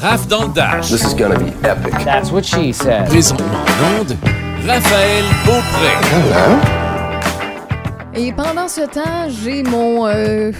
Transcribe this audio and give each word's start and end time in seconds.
Raph 0.00 0.26
dans 0.28 0.44
le 0.44 0.48
Dash. 0.54 0.88
This 0.90 1.02
is 1.04 1.14
gonna 1.14 1.38
be 1.38 1.52
epic. 1.64 1.92
That's 2.04 2.30
what 2.32 2.42
she 2.44 2.72
said. 2.72 3.06
Présentement 3.08 3.46
en 3.46 4.00
onde, 4.00 4.16
Raphaël 4.66 5.24
Beaupré. 5.44 5.92
Et 8.14 8.32
pendant 8.32 8.68
ce 8.68 8.82
temps, 8.82 9.28
j'ai 9.28 9.62
mon 9.62 10.06
euh, 10.06 10.52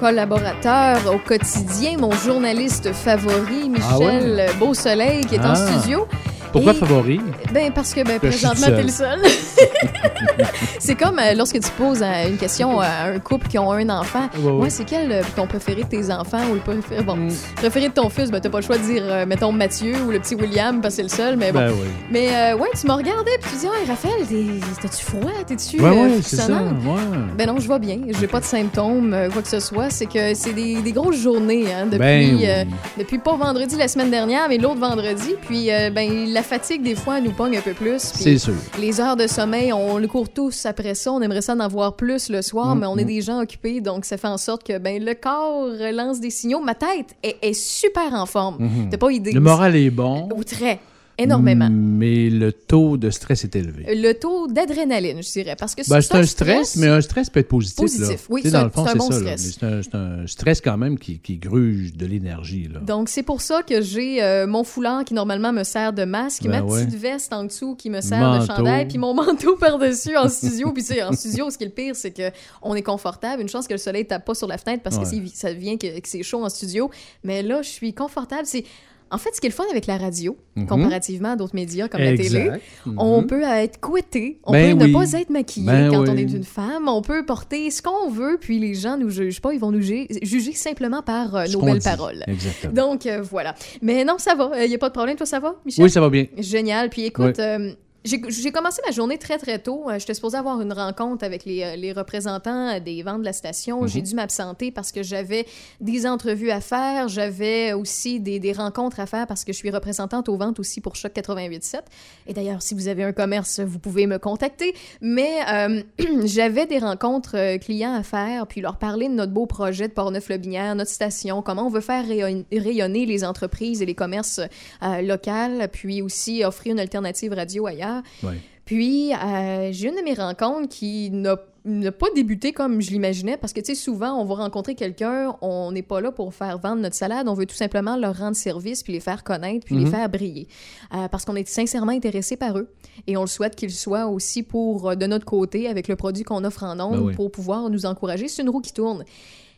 collaborateur 0.00 0.98
au 1.12 1.18
quotidien, 1.18 1.96
mon 1.98 2.12
journaliste 2.12 2.92
favori, 2.92 3.68
Michel 3.68 4.46
Beausoleil, 4.58 5.24
qui 5.26 5.34
est 5.36 5.40
en 5.40 5.52
Ah. 5.52 5.56
studio. 5.56 6.06
Pourquoi 6.54 6.72
Et- 6.72 6.76
favori? 6.76 7.20
Ben 7.52 7.70
parce 7.72 7.92
que 7.92 8.02
ben, 8.04 8.18
présentement, 8.18 8.66
t'es 8.68 8.82
le 8.82 8.88
seul. 8.88 9.20
c'est 10.78 10.94
comme 10.94 11.18
euh, 11.18 11.34
lorsque 11.34 11.58
tu 11.60 11.70
poses 11.76 12.02
euh, 12.02 12.28
une 12.28 12.36
question 12.36 12.80
à 12.80 13.04
un 13.14 13.18
couple 13.18 13.48
qui 13.48 13.58
ont 13.58 13.72
un 13.72 13.88
enfant. 13.88 14.28
Ouais, 14.38 14.50
ouais. 14.52 14.70
C'est 14.70 14.84
quel 14.84 15.10
euh, 15.10 15.22
ton 15.36 15.46
préféré 15.46 15.82
de 15.82 15.88
tes 15.88 16.12
enfants 16.12 16.42
ou 16.50 16.54
le 16.54 16.60
préféré, 16.60 17.02
bon, 17.02 17.16
Mm. 17.16 17.30
préféré 17.56 17.88
de 17.88 17.92
ton 17.94 18.08
fils? 18.08 18.30
Ben, 18.30 18.40
t'as 18.40 18.50
pas 18.50 18.58
le 18.60 18.64
choix 18.64 18.76
de 18.78 18.82
dire, 18.82 19.02
euh, 19.04 19.26
mettons, 19.26 19.52
Mathieu 19.52 19.94
ou 20.06 20.10
le 20.10 20.18
petit 20.20 20.34
William 20.34 20.80
parce 20.80 20.94
que 20.94 20.96
c'est 20.96 21.02
le 21.02 21.08
seul, 21.08 21.36
mais 21.36 21.52
bon. 21.52 21.58
Ben 21.60 21.70
oui. 21.72 21.88
Mais 22.10 22.52
ouais, 22.54 22.68
tu 22.80 22.86
m'as 22.86 22.94
regardé 22.96 23.30
puis 23.40 23.50
tu 23.52 23.58
dis, 23.58 23.66
hey, 23.66 23.88
Raphaël, 23.88 24.26
t'es- 24.28 24.60
t'as-tu 24.82 25.04
froid? 25.04 25.30
T'es-tu 25.46 25.80
Ouais, 25.80 25.90
ouais, 25.90 26.18
c'est 26.22 26.36
ça. 26.36 26.52
Ouais. 26.52 27.00
Ben 27.36 27.46
non, 27.48 27.58
je 27.58 27.68
vais 27.68 27.78
bien. 27.78 27.98
J'ai 28.20 28.26
pas 28.26 28.40
de 28.40 28.44
symptômes, 28.44 29.16
quoi 29.32 29.42
que 29.42 29.48
ce 29.48 29.60
soit. 29.60 29.90
C'est 29.90 30.06
que 30.06 30.34
c'est 30.34 30.52
des, 30.52 30.82
des 30.82 30.92
grosses 30.92 31.20
journées, 31.20 31.66
hein, 31.72 31.86
depuis, 31.86 31.98
Ben 31.98 32.36
oui. 32.36 32.74
depuis 32.98 33.18
pas 33.18 33.36
vendredi 33.36 33.76
la 33.76 33.88
semaine 33.88 34.10
dernière, 34.10 34.48
mais 34.48 34.58
l'autre 34.58 34.78
vendredi. 34.80 35.34
Puis, 35.48 35.68
ben, 35.94 36.26
la 36.32 36.42
fatigue, 36.44 36.82
des 36.82 36.94
fois, 36.94 37.20
nous 37.20 37.32
pogne 37.32 37.56
un 37.56 37.60
peu 37.60 37.72
plus. 37.72 38.00
C'est 38.00 38.38
sûr. 38.38 38.54
les 38.78 39.00
heures 39.00 39.16
de 39.16 39.26
sommeil, 39.26 39.72
on 39.72 39.98
le 39.98 40.06
court 40.06 40.28
tous 40.28 40.66
après 40.66 40.94
ça. 40.94 41.12
On 41.12 41.20
aimerait 41.20 41.42
ça 41.42 41.54
en 41.54 41.60
avoir 41.60 41.96
plus 41.96 42.28
le 42.28 42.42
soir, 42.42 42.74
Mm, 42.74 42.78
mais 42.80 42.86
on 42.86 42.96
est 42.96 43.04
mm. 43.04 43.06
des 43.06 43.20
gens 43.20 43.40
occupés, 43.42 43.80
donc 43.80 44.04
ça 44.04 44.16
fait 44.16 44.28
en 44.28 44.38
sorte 44.38 44.64
que 44.64 44.78
ben, 44.78 45.02
le 45.04 45.14
corps 45.14 45.68
lance 45.92 46.20
des 46.20 46.30
signaux. 46.30 46.60
Ma 46.60 46.74
tête 46.74 47.16
est, 47.22 47.36
est 47.42 47.52
super 47.52 48.14
en 48.14 48.26
forme. 48.26 48.56
Mhm. 48.58 48.88
T'as 48.90 48.98
pas 48.98 49.10
idée. 49.10 49.32
Le 49.32 49.40
moral 49.40 49.76
est 49.76 49.90
bon. 49.90 50.28
Ou 50.36 50.44
très. 50.44 50.80
Énormément. 51.16 51.68
Mais 51.70 52.28
le 52.30 52.52
taux 52.52 52.96
de 52.96 53.10
stress 53.10 53.44
est 53.44 53.54
élevé. 53.54 53.84
Le 53.94 54.12
taux 54.14 54.48
d'adrénaline, 54.48 55.22
je 55.22 55.30
dirais. 55.30 55.54
Parce 55.58 55.74
que 55.74 55.82
Ben, 55.88 56.00
c'est 56.00 56.14
un 56.16 56.24
stress, 56.24 56.76
mais 56.76 56.88
un 56.88 57.00
stress 57.00 57.30
peut 57.30 57.40
être 57.40 57.48
positif. 57.48 57.76
Positif, 57.76 58.08
là. 58.08 58.16
oui, 58.30 58.42
Tu 58.42 58.48
sais, 58.48 58.50
c'est 58.50 58.58
dans 58.58 58.60
un- 58.62 58.64
le 58.64 58.70
fond, 58.70 58.86
c'est 58.86 58.98
bon 58.98 59.10
ça. 59.10 59.36
c'est 59.78 59.94
un, 59.94 60.26
stress 60.26 60.60
quand 60.60 60.76
même 60.76 60.98
qui, 60.98 61.18
qui 61.20 61.36
gruge 61.36 61.92
de 61.94 62.06
l'énergie. 62.06 62.68
là. 62.72 62.80
Donc, 62.80 63.08
c'est 63.08 63.22
pour 63.22 63.40
ça 63.40 63.62
que 63.62 63.80
j'ai 63.80 64.22
euh, 64.22 64.46
mon 64.46 64.64
foulard 64.64 65.04
qui 65.04 65.14
normalement 65.14 65.52
me 65.52 65.62
sert 65.62 65.92
de 65.92 66.04
masque, 66.04 66.42
Ben 66.44 66.50
ma 66.50 66.62
ouais. 66.62 66.84
petite 66.84 66.98
veste 66.98 67.32
en 67.32 67.44
dessous 67.44 67.74
qui 67.76 67.90
me 67.90 68.00
sert 68.00 68.18
Manteau. 68.18 68.42
de 68.42 68.56
chandail, 68.56 68.88
puis 68.88 68.98
mon 68.98 69.14
manteau 69.14 69.56
par-dessus 69.56 70.16
en 70.16 70.28
studio. 70.28 70.72
Puis, 70.72 70.82
tu 70.82 70.94
sais, 70.94 71.02
en 71.04 71.12
studio, 71.12 71.48
ce 71.50 71.58
qui 71.58 71.64
est 71.64 71.68
le 71.68 71.72
pire, 71.72 71.94
c'est 71.96 72.10
que 72.10 72.30
on 72.62 72.74
est 72.74 72.82
confortable. 72.82 73.40
Une 73.42 73.48
chance 73.48 73.68
que 73.68 73.74
le 73.74 73.78
soleil 73.78 74.04
tape 74.06 74.24
pas 74.24 74.34
sur 74.34 74.48
la 74.48 74.58
fenêtre 74.58 74.82
parce 74.82 74.98
que 74.98 75.04
Ouais. 75.04 75.22
ça 75.32 75.52
vient 75.52 75.76
que, 75.76 76.00
que 76.00 76.08
c'est 76.08 76.22
chaud 76.22 76.44
en 76.44 76.48
studio. 76.48 76.90
Mais 77.22 77.42
là, 77.42 77.62
je 77.62 77.68
suis 77.68 77.92
confortable. 77.94 78.42
C'est. 78.46 78.64
En 79.10 79.18
fait, 79.18 79.30
ce 79.34 79.40
qui 79.40 79.46
est 79.46 79.50
le 79.50 79.54
fun 79.54 79.64
avec 79.70 79.86
la 79.86 79.96
radio, 79.96 80.36
Mhm. 80.56 80.66
comparativement 80.66 81.32
à 81.32 81.36
d'autres 81.36 81.54
médias 81.54 81.88
comme 81.88 82.00
la 82.00 82.16
télé, 82.16 82.50
on 82.96 83.20
Mhm. 83.20 83.26
peut 83.26 83.42
être 83.42 83.80
couetté, 83.80 84.38
on 84.44 84.52
Ben 84.52 84.76
peut 84.76 84.84
oui. 84.84 84.90
ne 84.92 84.94
pas 84.96 85.12
être 85.20 85.30
maquillé 85.30 85.66
Ben 85.66 85.90
quand 85.90 86.02
oui. 86.02 86.08
on 86.10 86.16
est 86.16 86.22
une 86.22 86.42
femme, 86.44 86.88
on 86.88 87.02
peut 87.02 87.24
porter 87.24 87.70
ce 87.70 87.80
qu'on 87.82 88.08
veut, 88.10 88.38
puis 88.40 88.58
les 88.58 88.74
gens 88.74 88.96
nous 88.96 89.10
jugent 89.10 89.40
pas, 89.40 89.52
ils 89.52 89.60
vont 89.60 89.70
nous 89.72 89.80
juger, 89.82 90.08
juger 90.22 90.52
simplement 90.52 91.02
par 91.02 91.34
euh, 91.36 91.44
nos 91.52 91.60
belles 91.62 91.78
dit. 91.78 91.84
paroles. 91.88 92.24
Exactement. 92.26 92.72
Donc 92.72 93.06
euh, 93.06 93.22
voilà. 93.22 93.54
Mais 93.82 94.04
non, 94.04 94.16
ça 94.18 94.34
va, 94.34 94.64
il 94.64 94.68
n'y 94.68 94.74
a 94.74 94.78
pas 94.78 94.88
de 94.88 94.94
problème, 94.94 95.16
toi 95.16 95.26
ça 95.26 95.38
va, 95.40 95.54
Michel? 95.64 95.84
Oui, 95.84 95.90
ça 95.90 96.00
va 96.00 96.08
bien. 96.10 96.26
Génial. 96.38 96.88
Puis 96.90 97.02
écoute, 97.04 97.38
Oui. 97.38 97.76
J'ai 98.04 98.52
commencé 98.52 98.82
ma 98.84 98.92
journée 98.92 99.16
très 99.18 99.38
très 99.38 99.58
tôt. 99.58 99.88
Euh, 99.88 99.98
J'étais 99.98 100.12
supposée 100.14 100.36
avoir 100.36 100.60
une 100.60 100.72
rencontre 100.72 101.24
avec 101.24 101.44
les, 101.46 101.62
euh, 101.62 101.76
les 101.76 101.92
représentants 101.92 102.74
euh, 102.74 102.78
des 102.80 103.02
ventes 103.02 103.20
de 103.20 103.24
la 103.24 103.32
station. 103.32 103.82
Mhm. 103.82 103.88
J'ai 103.88 104.02
dû 104.02 104.14
m'absenter 104.14 104.70
parce 104.70 104.92
que 104.92 105.02
j'avais 105.02 105.46
des 105.80 106.06
entrevues 106.06 106.50
à 106.50 106.60
faire. 106.60 107.08
J'avais 107.08 107.72
aussi 107.72 108.20
des, 108.20 108.38
des 108.40 108.52
rencontres 108.52 109.00
à 109.00 109.06
faire 109.06 109.26
parce 109.26 109.42
que 109.44 109.52
je 109.54 109.56
suis 109.58 109.70
représentante 109.70 110.28
aux 110.28 110.36
ventes 110.36 110.60
aussi 110.60 110.80
pour 110.82 110.96
Choc 110.96 111.12
88.7. 111.14 111.80
Et 112.26 112.34
d'ailleurs, 112.34 112.60
si 112.60 112.74
vous 112.74 112.88
avez 112.88 113.04
un 113.04 113.12
commerce, 113.12 113.60
vous 113.60 113.78
pouvez 113.78 114.06
me 114.06 114.18
contacter. 114.18 114.74
Mais 115.00 115.30
euh, 115.50 115.82
j'avais 116.24 116.66
des 116.66 116.78
rencontres 116.80 117.56
clients 117.58 117.94
à 117.94 118.02
faire, 118.02 118.46
puis 118.46 118.60
leur 118.60 118.76
parler 118.76 119.08
de 119.08 119.14
notre 119.14 119.32
beau 119.32 119.46
projet 119.46 119.88
de 119.88 119.92
Portneuf-Lobinière, 119.94 120.74
notre 120.74 120.90
station, 120.90 121.40
comment 121.40 121.66
on 121.66 121.70
veut 121.70 121.80
faire 121.80 122.04
rayon- 122.06 122.44
rayonner 122.52 123.06
les 123.06 123.24
entreprises 123.24 123.80
et 123.80 123.86
les 123.86 123.94
commerces 123.94 124.40
euh, 124.82 125.00
locales, 125.00 125.68
puis 125.72 126.02
aussi 126.02 126.44
offrir 126.44 126.72
une 126.74 126.80
alternative 126.80 127.32
radio 127.32 127.66
ailleurs. 127.66 127.93
Ouais. 128.22 128.38
Puis, 128.64 129.12
euh, 129.14 129.70
j'ai 129.72 129.88
une 129.88 129.96
de 129.96 130.02
mes 130.02 130.14
rencontres 130.14 130.68
qui 130.68 131.10
n'a 131.10 131.36
n'a 131.66 131.92
pas 131.92 132.08
débuté 132.14 132.52
comme 132.52 132.82
je 132.82 132.90
l'imaginais 132.90 133.38
parce 133.38 133.54
que, 133.54 133.60
tu 133.60 133.68
sais, 133.68 133.74
souvent, 133.74 134.12
on 134.20 134.26
va 134.26 134.34
rencontrer 134.34 134.74
quelqu'un, 134.74 135.34
on 135.40 135.72
n'est 135.72 135.80
pas 135.80 136.02
là 136.02 136.12
pour 136.12 136.34
faire 136.34 136.58
vendre 136.58 136.82
notre 136.82 136.94
salade, 136.94 137.26
on 137.26 137.32
veut 137.32 137.46
tout 137.46 137.54
simplement 137.54 137.96
leur 137.96 138.18
rendre 138.18 138.36
service 138.36 138.82
puis 138.82 138.92
les 138.92 139.00
faire 139.00 139.24
connaître 139.24 139.64
puis 139.64 139.74
les 139.74 139.86
Mhm. 139.86 139.90
faire 139.90 140.08
briller. 140.10 140.46
Euh, 140.94 141.08
parce 141.08 141.24
qu'on 141.24 141.36
est 141.36 141.48
sincèrement 141.48 141.92
intéressé 141.92 142.36
par 142.36 142.58
eux 142.58 142.68
et 143.06 143.16
on 143.16 143.22
le 143.22 143.26
souhaite 143.28 143.56
qu'ils 143.56 143.72
soient 143.72 144.08
aussi 144.08 144.42
pour, 144.42 144.90
euh, 144.90 144.94
de 144.94 145.06
notre 145.06 145.24
côté, 145.24 145.66
avec 145.66 145.88
le 145.88 145.96
produit 145.96 146.22
qu'on 146.22 146.44
offre 146.44 146.64
en 146.64 146.78
ondes 146.80 146.98
Ben 146.98 147.06
oui. 147.06 147.14
pour 147.14 147.30
pouvoir 147.30 147.70
nous 147.70 147.86
encourager. 147.86 148.28
C'est 148.28 148.42
une 148.42 148.50
roue 148.50 148.60
qui 148.60 148.74
tourne. 148.74 149.02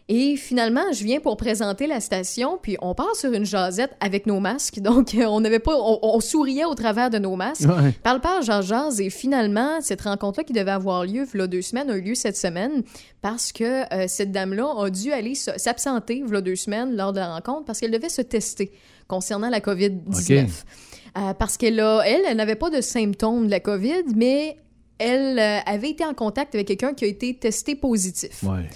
Et 0.08 0.36
finalement, 0.36 0.92
je 0.92 1.02
viens 1.02 1.18
pour 1.18 1.36
présenter 1.36 1.88
la 1.88 1.98
station, 1.98 2.60
puis 2.62 2.76
on 2.80 2.94
part 2.94 3.16
sur 3.16 3.32
une 3.32 3.44
jasette 3.44 3.90
avec 3.98 4.26
nos 4.26 4.38
masques. 4.38 4.78
Donc, 4.78 5.16
euh, 5.16 5.24
on 5.24 5.40
n'avait 5.40 5.58
pas, 5.58 5.76
on, 5.76 5.98
on 6.00 6.20
souriait 6.20 6.64
au 6.64 6.76
travers 6.76 7.10
de 7.10 7.18
nos 7.18 7.34
masques. 7.34 7.62
Ouais. 7.68 7.90
Parle 8.04 8.20
jase 8.42 8.66
jase, 8.66 9.00
et 9.00 9.10
finalement, 9.10 9.80
cette 9.80 10.02
rencontre-là 10.02 10.44
qui 10.44 10.52
devait 10.52 10.70
avoir 10.70 11.04
lieu, 11.04 11.26
il 11.34 11.46
deux 11.48 11.60
semaines, 11.62 11.90
a 11.90 11.96
eu 11.96 12.02
lieu 12.02 12.14
cette 12.14 12.36
semaine 12.36 12.84
parce 13.20 13.50
que 13.50 13.92
euh, 13.92 14.04
cette 14.06 14.30
dame-là 14.30 14.72
a 14.78 14.90
dû 14.90 15.10
aller 15.12 15.34
se- 15.34 15.58
s'absenter, 15.58 16.18
il 16.24 16.32
deux 16.40 16.54
semaines, 16.54 16.94
lors 16.94 17.12
de 17.12 17.18
la 17.18 17.34
rencontre, 17.34 17.64
parce 17.64 17.80
qu'elle 17.80 17.90
devait 17.90 18.08
se 18.08 18.22
tester 18.22 18.70
concernant 19.08 19.48
la 19.48 19.58
COVID-19. 19.58 20.44
Ok. 20.44 20.48
Euh, 21.18 21.34
parce 21.34 21.56
qu'elle 21.56 21.80
a, 21.80 22.02
elle, 22.06 22.22
elle 22.28 22.36
n'avait 22.36 22.54
pas 22.54 22.70
de 22.70 22.80
symptômes 22.80 23.46
de 23.46 23.50
la 23.50 23.58
COVID, 23.60 24.04
mais 24.14 24.56
elle 24.98 25.38
euh, 25.40 25.58
avait 25.66 25.90
été 25.90 26.04
en 26.04 26.14
contact 26.14 26.54
avec 26.54 26.68
quelqu'un 26.68 26.94
qui 26.94 27.04
a 27.06 27.08
été 27.08 27.34
testé 27.34 27.74
positif. 27.74 28.44
Ouais. 28.44 28.68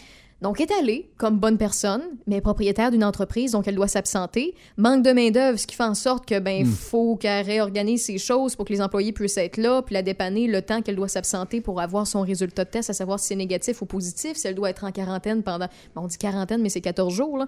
Donc, 0.42 0.58
elle 0.58 0.70
est 0.70 0.74
allée 0.78 1.10
comme 1.18 1.38
bonne 1.38 1.58
personne, 1.58 2.00
mais 2.26 2.40
propriétaire 2.40 2.90
d'une 2.90 3.04
entreprise, 3.04 3.52
donc 3.52 3.68
elle 3.68 3.74
doit 3.74 3.88
s'absenter. 3.88 4.54
Manque 4.78 5.02
de 5.02 5.12
main-d'œuvre, 5.12 5.58
ce 5.58 5.66
qui 5.66 5.76
fait 5.76 5.82
en 5.84 5.94
sorte 5.94 6.24
que, 6.26 6.38
ben, 6.38 6.64
Hmm. 6.66 6.70
faut 6.70 7.16
qu'elle 7.16 7.44
réorganise 7.44 8.04
ses 8.06 8.16
choses 8.16 8.56
pour 8.56 8.64
que 8.64 8.72
les 8.72 8.80
employés 8.80 9.12
puissent 9.12 9.36
être 9.36 9.58
là, 9.58 9.82
puis 9.82 9.92
la 9.92 10.00
dépanner 10.02 10.46
le 10.46 10.62
temps 10.62 10.80
qu'elle 10.80 10.96
doit 10.96 11.08
s'absenter 11.08 11.60
pour 11.60 11.80
avoir 11.80 12.06
son 12.06 12.22
résultat 12.22 12.64
de 12.64 12.70
test, 12.70 12.88
à 12.88 12.94
savoir 12.94 13.20
si 13.20 13.26
c'est 13.26 13.36
négatif 13.36 13.82
ou 13.82 13.86
positif, 13.86 14.36
si 14.36 14.46
elle 14.46 14.54
doit 14.54 14.70
être 14.70 14.84
en 14.84 14.92
quarantaine 14.92 15.42
pendant, 15.42 15.66
on 15.94 16.06
dit 16.06 16.16
quarantaine, 16.16 16.62
mais 16.62 16.70
c'est 16.70 16.80
14 16.80 17.12
jours, 17.12 17.36
là. 17.36 17.46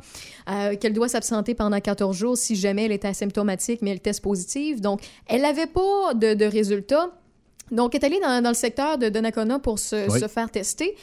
Euh, 0.51 0.77
qu'elle 0.77 0.93
doit 0.93 1.09
s'absenter 1.09 1.55
pendant 1.55 1.81
14 1.81 2.15
jours 2.15 2.37
si 2.37 2.57
jamais 2.57 2.85
elle 2.85 2.93
est 2.93 3.05
asymptomatique, 3.07 3.81
mais 3.81 3.93
elle 3.93 4.01
teste 4.01 4.21
positive. 4.23 4.81
Donc, 4.83 5.01
elle 5.29 5.41
n'avait 5.43 5.67
pas 5.67 6.13
de, 6.15 6.35
de 6.35 6.45
résultats. 6.45 7.11
Donc, 7.71 7.95
elle 7.95 8.03
est 8.03 8.07
allée 8.07 8.21
dans, 8.21 8.43
dans 8.43 8.51
le 8.51 8.55
secteur 8.55 8.99
de 8.99 9.09
Donnacona 9.09 9.59
pour 9.59 9.79
se, 9.79 10.11
Oui. 10.11 10.21
se 10.21 10.29
faire 10.29 10.51
tester. 10.51 10.95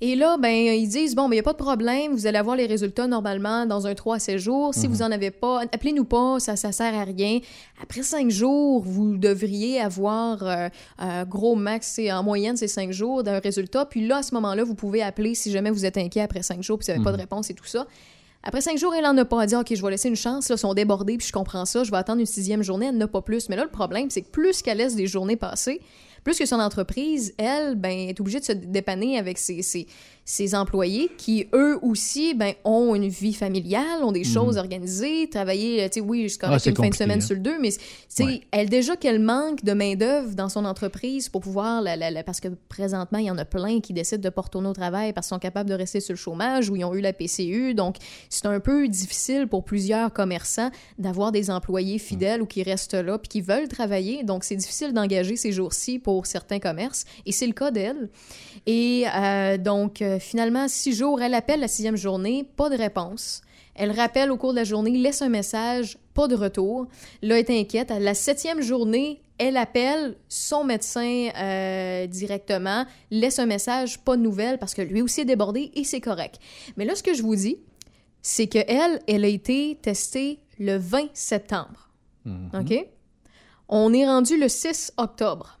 Et 0.00 0.16
là, 0.16 0.36
ben, 0.38 0.50
ils 0.50 0.88
disent, 0.88 1.14
bon, 1.14 1.28
il 1.28 1.34
n'y 1.34 1.38
a 1.38 1.42
pas 1.42 1.52
de 1.52 1.58
problème, 1.58 2.12
vous 2.12 2.26
allez 2.26 2.38
avoir 2.38 2.56
les 2.56 2.66
résultats 2.66 3.06
normalement 3.06 3.66
dans 3.66 3.86
un 3.86 3.94
3 3.94 4.16
à 4.16 4.18
7 4.18 4.38
jours. 4.38 4.74
Si 4.74 4.86
vous 4.86 5.02
en 5.02 5.10
avez 5.10 5.30
pas, 5.30 5.62
appelez-nous 5.72 6.04
pas, 6.04 6.40
ça 6.40 6.52
ne 6.52 6.72
sert 6.72 6.94
à 6.94 7.04
rien. 7.04 7.40
Après 7.82 8.02
5 8.02 8.30
jours, 8.30 8.82
vous 8.84 9.16
devriez 9.16 9.80
avoir, 9.80 10.42
euh, 10.42 10.68
euh, 11.00 11.24
gros 11.24 11.54
max, 11.54 11.92
c'est 11.94 12.12
en 12.12 12.22
moyenne, 12.22 12.56
c'est 12.56 12.68
5 12.68 12.90
jours 12.90 13.22
d'un 13.22 13.38
résultat. 13.38 13.86
Puis 13.86 14.06
là, 14.06 14.18
à 14.18 14.22
ce 14.22 14.34
moment-là, 14.34 14.64
vous 14.64 14.74
pouvez 14.74 15.02
appeler 15.02 15.34
si 15.34 15.50
jamais 15.50 15.70
vous 15.70 15.84
êtes 15.84 15.96
inquiet 15.96 16.22
après 16.22 16.42
5 16.42 16.62
jours, 16.62 16.78
puis 16.78 16.86
vous 16.86 16.92
n'avez 16.92 17.04
pas 17.04 17.12
de 17.12 17.20
réponse 17.20 17.50
et 17.50 17.54
tout 17.54 17.66
ça. 17.66 17.86
Après 18.46 18.60
cinq 18.60 18.76
jours, 18.76 18.94
elle 18.94 19.06
en 19.06 19.16
a 19.16 19.24
pas. 19.24 19.40
Elle 19.40 19.48
dit, 19.48 19.56
OK, 19.56 19.74
je 19.74 19.82
vais 19.82 19.90
laisser 19.90 20.10
une 20.10 20.16
chance. 20.16 20.50
Là, 20.50 20.56
ils 20.56 20.58
sont 20.58 20.74
débordés, 20.74 21.16
puis 21.16 21.26
je 21.26 21.32
comprends 21.32 21.64
ça. 21.64 21.82
Je 21.82 21.90
vais 21.90 21.96
attendre 21.96 22.20
une 22.20 22.26
sixième 22.26 22.62
journée. 22.62 22.86
Elle 22.86 22.98
n'a 22.98 23.08
pas 23.08 23.22
plus. 23.22 23.48
Mais 23.48 23.56
là, 23.56 23.64
le 23.64 23.70
problème, 23.70 24.10
c'est 24.10 24.20
que 24.20 24.28
plus 24.28 24.60
qu'elle 24.60 24.78
laisse 24.78 24.94
des 24.94 25.06
journées 25.06 25.36
passer, 25.36 25.80
plus 26.24 26.38
que 26.38 26.46
son 26.46 26.58
entreprise, 26.58 27.34
elle, 27.38 27.74
ben, 27.76 28.08
est 28.08 28.18
obligée 28.20 28.40
de 28.40 28.44
se 28.44 28.52
dépanner 28.52 29.18
avec 29.18 29.36
ses, 29.38 29.62
ses, 29.62 29.86
ses 30.24 30.54
employés 30.54 31.10
qui, 31.18 31.46
eux 31.52 31.78
aussi, 31.82 32.32
ben, 32.34 32.54
ont 32.64 32.94
une 32.94 33.08
vie 33.08 33.34
familiale, 33.34 34.02
ont 34.02 34.10
des 34.12 34.24
choses 34.24 34.56
organisées, 34.56 35.28
travailler, 35.28 35.82
euh, 35.82 35.88
tu 35.88 35.94
sais, 35.94 36.00
oui, 36.00 36.28
je 36.30 36.38
Ah, 36.42 36.56
une 36.64 36.74
fin 36.74 36.88
de 36.88 36.94
semaine 36.94 37.18
hein. 37.18 37.24
sur 37.26 37.34
le 37.34 37.42
deux, 37.42 37.58
mais, 37.60 37.70
tu 37.72 37.78
sais, 38.08 38.24
Ouais. 38.24 38.40
elle, 38.52 38.70
déjà 38.70 38.96
qu'elle 38.96 39.18
manque 39.20 39.62
de 39.64 39.72
main-d'œuvre 39.74 40.34
dans 40.34 40.48
son 40.48 40.64
entreprise 40.64 41.28
pour 41.28 41.42
pouvoir, 41.42 41.82
la, 41.82 41.94
la- 41.96 42.10
la- 42.10 42.22
parce 42.24 42.40
que 42.40 42.48
présentement, 42.70 43.18
il 43.18 43.26
y 43.26 43.30
en 43.30 43.36
a 43.36 43.44
plein 43.44 43.80
qui 43.80 43.92
décident 43.92 44.22
de 44.22 44.30
pas 44.30 44.40
retourner 44.40 44.68
au 44.68 44.72
travail 44.72 45.12
parce 45.12 45.26
qu'ils 45.26 45.34
sont 45.34 45.38
capables 45.40 45.68
de 45.68 45.74
rester 45.74 46.00
sur 46.00 46.14
le 46.14 46.18
chômage 46.18 46.70
ou 46.70 46.76
ils 46.76 46.84
ont 46.84 46.94
eu 46.94 47.02
la 47.02 47.12
PCU. 47.12 47.74
Donc, 47.74 47.96
c'est 48.30 48.46
un 48.46 48.60
peu 48.60 48.88
difficile 48.88 49.46
pour 49.46 49.62
plusieurs 49.64 50.10
commerçants 50.10 50.70
d'avoir 50.98 51.32
des 51.32 51.50
employés 51.50 51.98
fidèles 51.98 52.40
ou 52.40 52.46
qui 52.46 52.62
restent 52.62 52.94
là 52.94 53.18
puis 53.18 53.28
qui 53.28 53.40
veulent 53.42 53.68
travailler. 53.68 54.22
Donc, 54.24 54.44
c'est 54.44 54.56
difficile 54.56 54.94
d'engager 54.94 55.36
ces 55.36 55.52
jours-ci 55.52 55.98
pour 55.98 56.13
certains 56.22 56.58
commerces. 56.58 57.04
Et 57.26 57.32
c'est 57.32 57.46
le 57.46 57.52
cas 57.52 57.70
d'elle. 57.70 58.08
Et 58.66 59.04
euh, 59.14 59.58
donc, 59.58 60.02
euh, 60.02 60.18
finalement, 60.18 60.68
six 60.68 60.92
jours, 60.92 61.20
elle 61.20 61.34
appelle 61.34 61.60
la 61.60 61.68
sixième 61.68 61.96
journée, 61.96 62.48
pas 62.56 62.70
de 62.70 62.76
réponse. 62.76 63.42
Elle 63.74 63.90
rappelle 63.90 64.30
au 64.30 64.36
cours 64.36 64.52
de 64.52 64.58
la 64.58 64.64
journée, 64.64 64.90
laisse 64.90 65.20
un 65.20 65.28
message, 65.28 65.98
pas 66.14 66.28
de 66.28 66.36
retour. 66.36 66.86
Là, 67.22 67.38
elle 67.38 67.50
est 67.50 67.60
inquiète. 67.60 67.90
À 67.90 67.98
la 67.98 68.14
septième 68.14 68.62
journée, 68.62 69.20
elle 69.38 69.56
appelle 69.56 70.16
son 70.28 70.64
médecin 70.64 71.28
euh, 71.36 72.06
directement, 72.06 72.86
laisse 73.10 73.38
un 73.38 73.46
message, 73.46 73.98
pas 73.98 74.16
de 74.16 74.22
nouvelles, 74.22 74.58
parce 74.58 74.74
que 74.74 74.82
lui 74.82 75.02
aussi 75.02 75.22
est 75.22 75.24
débordé 75.24 75.72
et 75.74 75.82
c'est 75.82 76.00
correct. 76.00 76.38
Mais 76.76 76.84
là, 76.84 76.94
ce 76.94 77.02
que 77.02 77.14
je 77.14 77.22
vous 77.22 77.34
dis, 77.34 77.58
c'est 78.22 78.46
qu'elle, 78.46 79.00
elle 79.08 79.24
a 79.24 79.28
été 79.28 79.76
testée 79.82 80.38
le 80.58 80.76
20 80.76 81.08
septembre. 81.14 81.90
Mhm. 82.24 82.50
OK? 82.60 82.86
On 83.68 83.92
est 83.92 84.06
rendu 84.06 84.38
le 84.38 84.48
6 84.48 84.92
octobre. 84.96 85.58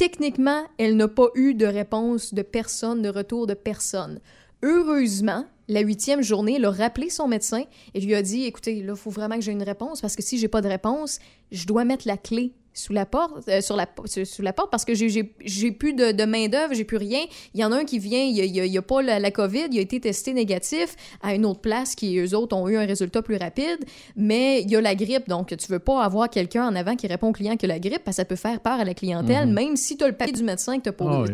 Techniquement, 0.00 0.62
elle 0.78 0.96
n'a 0.96 1.08
pas 1.08 1.28
eu 1.34 1.52
de 1.52 1.66
réponse 1.66 2.32
de 2.32 2.40
personne, 2.40 3.02
de 3.02 3.10
retour 3.10 3.46
de 3.46 3.52
personne. 3.52 4.18
Heureusement, 4.62 5.44
la 5.68 5.80
huitième 5.80 6.22
journée, 6.22 6.54
elle 6.54 6.64
a 6.64 6.70
rappelé 6.70 7.10
son 7.10 7.28
médecin 7.28 7.64
et 7.92 8.00
lui 8.00 8.14
a 8.14 8.22
dit 8.22 8.44
Écoutez, 8.44 8.82
là, 8.82 8.94
il 8.94 8.98
faut 8.98 9.10
vraiment 9.10 9.34
que 9.34 9.42
j'ai 9.42 9.52
une 9.52 9.62
réponse 9.62 10.00
parce 10.00 10.16
que 10.16 10.22
si 10.22 10.38
j'ai 10.38 10.48
pas 10.48 10.62
de 10.62 10.68
réponse, 10.68 11.18
je 11.52 11.66
dois 11.66 11.84
mettre 11.84 12.08
la 12.08 12.16
clé 12.16 12.54
sous 12.72 12.92
la 12.92 13.04
porte, 13.04 13.48
euh, 13.48 13.60
sur 13.60 13.76
la, 13.76 13.86
sous 14.06 14.42
la 14.42 14.52
porte 14.52 14.70
parce 14.70 14.84
que 14.84 14.94
j'ai- 14.94 15.24
plus 15.72 15.92
de, 15.92 16.12
de 16.12 16.24
main-d'œuvre, 16.24 16.72
j'ai 16.72 16.84
plus 16.84 16.96
rien. 16.96 17.20
Il 17.52 17.60
y 17.60 17.64
en 17.64 17.72
a 17.72 17.78
un 17.78 17.84
qui 17.84 17.98
vient, 17.98 18.22
il 18.22 18.36
y 18.36 18.78
a, 18.78 18.82
pas 18.82 19.02
la, 19.02 19.18
la 19.18 19.30
COVID, 19.30 19.66
il 19.72 19.78
a 19.78 19.82
été 19.82 19.98
testé 20.00 20.32
négatif 20.32 20.94
à 21.22 21.34
une 21.34 21.44
autre 21.46 21.60
place 21.60 21.94
qui, 21.94 22.16
eux 22.18 22.34
autres, 22.36 22.56
ont 22.56 22.68
eu 22.68 22.76
un 22.76 22.86
résultat 22.86 23.22
plus 23.22 23.36
rapide, 23.36 23.78
mais 24.16 24.62
il 24.62 24.70
y 24.70 24.76
a 24.76 24.80
la 24.80 24.94
grippe. 24.94 25.28
Donc, 25.28 25.48
tu 25.56 25.66
veux 25.72 25.78
pas 25.80 26.02
avoir 26.04 26.30
quelqu'un 26.30 26.66
en 26.68 26.74
avant 26.76 26.94
qui 26.96 27.06
répond 27.08 27.28
au 27.28 27.32
client 27.32 27.56
que 27.56 27.66
la 27.66 27.78
grippe 27.80 28.02
parce 28.04 28.16
que 28.16 28.22
ça 28.22 28.24
peut 28.24 28.36
faire 28.36 28.60
peur 28.60 28.74
à 28.80 28.84
la 28.84 28.94
clientèle, 28.94 29.48
même 29.48 29.76
si 29.76 29.96
tu 29.96 30.04
as 30.04 30.08
le 30.08 30.16
papier 30.16 30.32
du 30.34 30.44
médecin 30.44 30.78
que 30.78 30.90
tu 30.90 30.96
Ah 31.00 31.22
oui. 31.22 31.30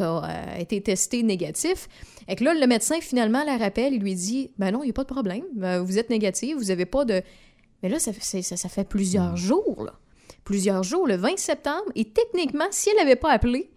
as, 0.00 0.60
été 0.60 0.80
testé 0.80 1.22
négatif. 1.22 1.88
Et 2.28 2.34
que 2.36 2.44
là, 2.44 2.52
le 2.54 2.66
médecin, 2.66 2.96
finalement, 3.00 3.42
la 3.44 3.56
rappelle, 3.56 3.94
il 3.94 4.00
lui 4.00 4.14
dit 4.14 4.50
Ben 4.58 4.70
non, 4.70 4.82
il 4.82 4.86
n'y 4.86 4.90
a 4.90 4.94
pas 4.94 5.04
de 5.04 5.08
problème. 5.12 5.44
Ben, 5.54 5.80
vous 5.80 5.98
êtes 5.98 6.10
négatif, 6.10 6.56
vous 6.56 6.64
n'avez 6.64 6.84
pas 6.86 7.04
de. 7.04 7.22
Mais 7.82 7.88
là, 7.88 7.98
ça, 7.98 8.10
ça, 8.20 8.42
ça 8.56 8.68
fait 8.68 8.86
plusieurs 8.86 9.36
jours, 9.36 9.84
là. 9.84 9.94
Plusieurs 10.48 10.82
jours, 10.82 11.06
le 11.06 11.16
20 11.16 11.36
septembre. 11.36 11.84
Et 11.94 12.06
techniquement, 12.06 12.64
si 12.70 12.88
elle 12.88 12.96
n'avait 12.96 13.16
pas 13.16 13.30
appelé, 13.30 13.68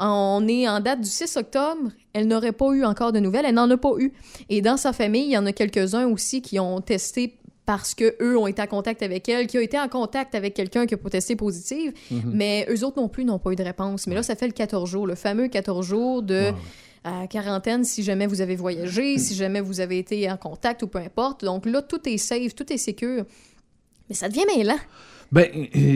on 0.00 0.44
est 0.48 0.68
en 0.68 0.80
date 0.80 1.02
du 1.02 1.08
6 1.08 1.36
octobre, 1.36 1.92
elle 2.12 2.26
n'aurait 2.26 2.50
pas 2.50 2.72
eu 2.72 2.84
encore 2.84 3.12
de 3.12 3.20
nouvelles. 3.20 3.44
Elle 3.44 3.54
n'en 3.54 3.70
a 3.70 3.76
pas 3.76 3.92
eu. 3.98 4.12
Et 4.48 4.60
dans 4.60 4.76
sa 4.76 4.92
famille, 4.92 5.26
il 5.26 5.30
y 5.30 5.38
en 5.38 5.46
a 5.46 5.52
quelques-uns 5.52 6.08
aussi 6.08 6.42
qui 6.42 6.58
ont 6.58 6.80
testé 6.80 7.38
parce 7.64 7.94
que 7.94 8.16
eux 8.20 8.36
ont 8.36 8.48
été 8.48 8.60
en 8.60 8.66
contact 8.66 9.04
avec 9.04 9.28
elle, 9.28 9.46
qui 9.46 9.56
ont 9.56 9.60
été 9.60 9.78
en 9.78 9.86
contact 9.86 10.34
avec 10.34 10.54
quelqu'un 10.54 10.84
qui 10.84 10.94
a 10.94 10.96
testé 10.96 11.36
positive, 11.36 11.92
mais 12.24 12.66
eux 12.68 12.82
autres 12.82 13.00
non 13.00 13.08
plus 13.08 13.24
n'ont 13.24 13.38
pas 13.38 13.52
eu 13.52 13.56
de 13.56 13.62
réponse. 13.62 14.08
Mais 14.08 14.16
là, 14.16 14.24
ça 14.24 14.34
fait 14.34 14.48
le 14.48 14.54
14 14.54 14.90
jours, 14.90 15.06
le 15.06 15.14
fameux 15.14 15.46
14 15.46 15.86
jours 15.86 16.22
de 16.24 16.50
euh, 17.06 17.26
quarantaine 17.30 17.84
si 17.84 18.02
jamais 18.02 18.26
vous 18.26 18.40
avez 18.40 18.56
voyagé, 18.56 19.18
si 19.18 19.36
jamais 19.36 19.60
vous 19.60 19.78
avez 19.78 19.98
été 19.98 20.28
en 20.28 20.36
contact 20.36 20.82
ou 20.82 20.88
peu 20.88 20.98
importe. 20.98 21.44
Donc 21.44 21.66
là, 21.66 21.82
tout 21.82 22.00
est 22.08 22.16
safe, 22.16 22.56
tout 22.56 22.72
est 22.72 22.78
sécure. 22.78 23.24
Mais 24.08 24.14
ça 24.16 24.28
devient 24.28 24.46
mêlant. 24.56 24.78
Ben, 25.30 25.46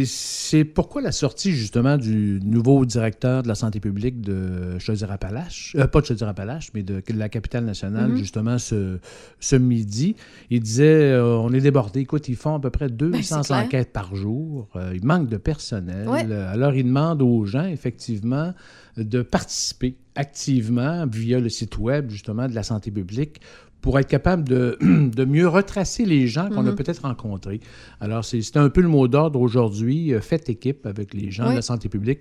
c'est 0.05 0.65
pourquoi 0.65 1.01
la 1.01 1.11
sortie 1.11 1.53
justement 1.53 1.97
du 1.97 2.39
nouveau 2.45 2.85
directeur 2.85 3.43
de 3.43 3.49
la 3.49 3.55
santé 3.55 3.81
publique 3.81 4.21
de 4.21 4.79
Chaudière-Appalaches, 4.79 5.75
euh, 5.79 5.87
pas 5.87 6.03
de 6.03 6.07
Chaudière-Appalaches, 6.07 6.69
mais 6.75 6.83
de, 6.83 6.97
de 7.07 7.19
la 7.19 7.31
capitale 7.31 7.65
nationale, 7.65 8.11
Mhm. 8.11 8.17
justement 8.19 8.59
ce, 8.59 8.99
ce 9.41 9.57
midi, 9.57 10.17
il 10.51 10.61
disait 10.61 11.13
euh, 11.13 11.39
on 11.39 11.51
est 11.55 11.63
débordé. 11.63 12.01
Écoute, 12.01 12.29
ils 12.29 12.37
font 12.37 12.57
à 12.57 12.61
peu 12.61 12.69
près 12.69 12.91
200 12.91 13.41
Ben, 13.49 13.65
enquêtes 13.65 13.93
par 13.95 14.15
jour. 14.15 14.69
Euh, 14.77 14.93
il 14.95 15.05
manque 15.07 15.31
de 15.31 15.39
personnel. 15.39 16.07
Ouais. 16.09 16.27
Euh, 16.29 16.53
Alors, 16.53 16.75
il 16.75 16.85
demande 16.85 17.23
aux 17.23 17.47
gens, 17.47 17.65
effectivement, 17.65 18.53
de 18.99 19.23
participer 19.23 19.97
activement 20.15 21.07
via 21.07 21.41
le 21.41 21.49
site 21.49 21.79
web, 21.79 22.11
justement, 22.11 22.49
de 22.49 22.55
la 22.55 22.63
santé 22.63 22.91
publique 22.91 23.41
pour 23.83 23.99
être 23.99 24.07
capable 24.09 24.45
de, 24.49 24.79
de 24.81 25.25
mieux 25.27 25.47
retracer 25.49 26.07
les 26.07 26.27
gens 26.29 26.49
qu'on 26.49 26.67
a 26.67 26.71
Mhm. 26.71 26.77
peut-être 26.77 27.03
rencontrés. 27.03 27.61
Alors, 28.01 28.25
c'est 28.25 28.57
un 28.57 28.71
peu 28.71 28.81
le 28.81 28.89
mot 28.89 29.07
d'ordre 29.09 29.41
aujourd'hui. 29.41 30.15
euh, 30.15 30.21
Faites 30.21 30.49
équipe 30.49 30.87
avec 30.87 31.13
les 31.13 31.31
gens 31.31 31.51
de 31.51 31.57
la 31.57 31.63
santé 31.63 31.89
publique 31.91 32.21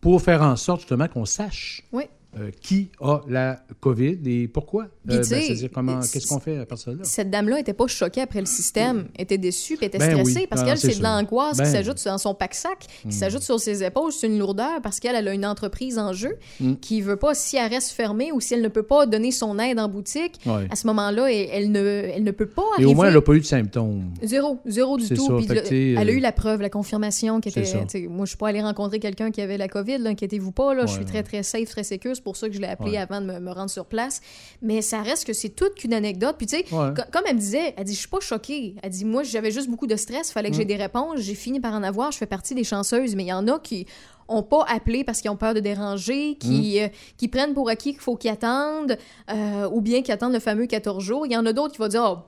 pour 0.00 0.20
faire 0.20 0.42
en 0.42 0.56
sorte 0.56 0.80
justement 0.80 1.06
qu'on 1.06 1.24
sache 1.26 1.82
Oui. 1.92 2.04
Euh, 2.38 2.50
qui 2.62 2.90
a 3.00 3.20
la 3.28 3.62
COVID 3.80 4.18
et 4.26 4.48
pourquoi? 4.48 4.86
Tu 5.08 5.16
sais, 5.22 5.40
C'est-à-dire 5.42 5.70
comment, 5.74 6.00
qu'est-ce 6.00 6.26
qu'on 6.26 6.40
fait 6.40 6.58
à 6.58 6.64
partir 6.66 6.92
de 6.94 6.98
là? 6.98 7.04
Cette 7.04 7.28
dame-là 7.30 7.60
était 7.60 7.74
pas 7.74 7.86
choquée 7.86 8.22
après 8.22 8.40
le 8.40 8.46
système, 8.46 9.08
était 9.18 9.36
déçue, 9.38 9.76
puis 9.76 9.86
était 9.86 9.98
Ben 9.98 10.10
stressée 10.12 10.40
oui. 10.40 10.46
parce 10.48 10.62
Ah, 10.62 10.64
qu'elle, 10.64 10.78
c'est 10.78 10.98
de 10.98 11.02
l'angoisse 11.02 11.58
Ben 11.58 11.64
qui 11.64 11.70
oui. 11.70 11.76
s'ajoute 11.76 12.04
dans 12.04 12.18
son 12.18 12.34
pack-sac, 12.34 12.86
qui 13.02 13.08
Mm. 13.08 13.10
s'ajoute 13.12 13.42
sur 13.42 13.60
ses 13.60 13.84
épaules. 13.84 14.12
C'est 14.12 14.28
une 14.28 14.38
lourdeur 14.38 14.80
parce 14.82 14.98
qu'elle 15.00 15.14
elle 15.16 15.28
a 15.28 15.34
une 15.34 15.44
entreprise 15.44 15.98
en 15.98 16.12
jeu 16.12 16.36
Mm. 16.60 16.74
qui 16.76 17.00
veut 17.02 17.16
pas, 17.16 17.34
si 17.34 17.56
elle 17.56 17.70
reste 17.70 17.90
fermée 17.90 18.32
ou 18.32 18.40
si 18.40 18.54
elle 18.54 18.62
ne 18.62 18.68
peut 18.68 18.82
pas 18.82 19.04
donner 19.06 19.30
son 19.30 19.58
aide 19.58 19.78
en 19.78 19.88
boutique, 19.88 20.40
à 20.70 20.74
ce 20.76 20.86
moment-là, 20.86 21.30
elle, 21.30 21.48
elle 21.52 21.70
ne, 21.72 21.80
elle 22.14 22.24
ne 22.24 22.30
peut 22.30 22.46
pas 22.46 22.62
Et 22.62 22.82
arriver. 22.84 22.90
au 22.92 22.94
moins, 22.94 23.08
elle 23.08 23.14
n'a 23.14 23.20
pas 23.20 23.34
eu 23.34 23.40
de 23.40 23.44
symptômes. 23.44 24.04
Zéro, 24.22 24.58
zéro 24.66 24.96
du 24.96 25.08
tout. 25.08 25.26
ça, 25.26 25.32
le- 25.54 25.72
elle 25.72 25.98
a 25.98 26.00
euh, 26.12 26.14
eu 26.14 26.18
la 26.20 26.32
preuve, 26.32 26.62
la 26.62 26.70
confirmation 26.70 27.40
qui 27.40 27.48
était. 27.50 27.62
Moi, 28.08 28.24
je 28.24 28.30
suis 28.30 28.36
pas 28.38 28.48
allée 28.48 28.62
rencontrer 28.62 28.98
quelqu'un 29.00 29.30
qui 29.30 29.40
avait 29.42 29.58
la 29.58 29.68
COVID, 29.68 30.06
inquiétez-vous 30.06 30.52
pas. 30.52 30.74
Là, 30.74 30.86
je 30.86 30.92
Ouais, 30.92 30.96
suis 30.98 31.04
très, 31.04 31.22
très 31.22 31.42
safe, 31.42 31.68
très 31.68 31.84
sécure. 31.84 32.12
C'est 32.22 32.24
pour 32.24 32.36
ça 32.36 32.48
que 32.48 32.54
je 32.54 32.60
l'ai 32.60 32.68
appelé 32.68 32.92
Ouais. 32.92 32.98
avant 32.98 33.20
de 33.20 33.26
me, 33.26 33.40
me 33.40 33.50
rendre 33.50 33.68
sur 33.68 33.84
place. 33.84 34.20
Mais 34.62 34.80
ça 34.80 35.02
reste 35.02 35.24
que 35.26 35.32
c'est 35.32 35.48
toute 35.48 35.74
qu'une 35.74 35.92
anecdote. 35.92 36.36
Puis 36.38 36.46
tu 36.46 36.56
sais, 36.56 36.64
Ouais. 36.72 36.90
comme 37.12 37.22
elle 37.26 37.34
me 37.34 37.40
disait, 37.40 37.74
elle 37.76 37.82
dit, 37.82 37.94
je 37.94 37.98
suis 37.98 38.08
pas 38.08 38.20
choquée. 38.20 38.76
Elle 38.80 38.90
dit, 38.90 39.04
moi, 39.04 39.24
j'avais 39.24 39.50
juste 39.50 39.68
beaucoup 39.68 39.88
de 39.88 39.96
stress, 39.96 40.30
fallait 40.30 40.50
que 40.50 40.56
j'ai 40.56 40.62
Mm. 40.64 40.68
des 40.68 40.76
réponses. 40.76 41.18
J'ai 41.18 41.34
fini 41.34 41.58
par 41.58 41.74
en 41.74 41.82
avoir. 41.82 42.12
Je 42.12 42.18
fais 42.18 42.26
partie 42.26 42.54
des 42.54 42.62
chanceuses. 42.62 43.16
Mais 43.16 43.24
il 43.24 43.28
y 43.28 43.32
en 43.32 43.48
a 43.48 43.58
qui 43.58 43.86
ont 44.28 44.44
pas 44.44 44.64
appelé 44.68 45.02
parce 45.02 45.20
qu'ils 45.20 45.32
ont 45.32 45.36
peur 45.36 45.52
de 45.52 45.58
déranger, 45.60 46.36
qui, 46.38 46.78
Mm. 46.78 46.84
euh, 46.84 46.88
qui 47.16 47.26
prennent 47.26 47.54
pour 47.54 47.68
acquis 47.68 47.90
qu'il 47.90 48.00
faut 48.00 48.14
qu'ils 48.16 48.30
attendent, 48.30 48.96
euh, 49.32 49.68
ou 49.72 49.80
bien 49.80 50.00
qu'ils 50.02 50.14
attendent 50.14 50.32
le 50.32 50.38
fameux 50.38 50.66
14 50.66 51.02
jours. 51.02 51.26
Il 51.26 51.32
y 51.32 51.36
en 51.36 51.44
a 51.44 51.52
d'autres 51.52 51.72
qui 51.72 51.78
vont 51.78 51.88
dire, 51.88 52.04
oh, 52.08 52.18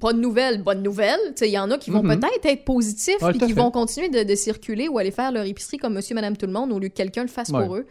pas 0.00 0.12
de 0.12 0.18
nouvelles, 0.18 0.60
bonne 0.62 0.82
nouvelle. 0.82 1.20
Tu 1.26 1.32
sais, 1.36 1.48
Il 1.48 1.52
y 1.52 1.58
en 1.58 1.70
a 1.70 1.78
qui 1.78 1.90
vont 1.92 2.02
Mhm. 2.02 2.18
peut-être 2.18 2.46
être 2.46 2.64
positifs 2.64 3.22
Ouais, 3.22 3.28
à 3.28 3.32
qui 3.34 3.38
fait. 3.38 3.52
vont 3.52 3.70
continuer 3.70 4.08
de, 4.08 4.24
de 4.24 4.34
circuler 4.34 4.88
ou 4.88 4.98
aller 4.98 5.12
faire 5.12 5.30
leur 5.30 5.44
épicerie 5.44 5.76
comme 5.78 5.94
monsieur, 5.94 6.16
madame, 6.16 6.36
tout 6.36 6.46
le 6.46 6.52
monde 6.52 6.72
au 6.72 6.80
lieu 6.80 6.88
que 6.88 6.94
quelqu'un 6.94 7.22
le 7.22 7.28
fasse 7.28 7.50
Ouais. 7.50 7.64
pour 7.64 7.76
eux. 7.76 7.86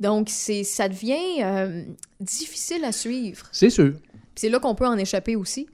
Donc, 0.00 0.28
c'est, 0.30 0.64
ça 0.64 0.88
devient 0.88 1.42
euh, 1.42 1.82
difficile 2.20 2.84
à 2.84 2.92
suivre. 2.92 3.46
C'est 3.52 3.70
sûr. 3.70 3.92
Puis 3.92 4.42
c'est 4.42 4.48
là 4.50 4.58
qu'on 4.58 4.74
peut 4.74 4.86
en 4.86 4.96
échapper 4.98 5.36
aussi. 5.36 5.66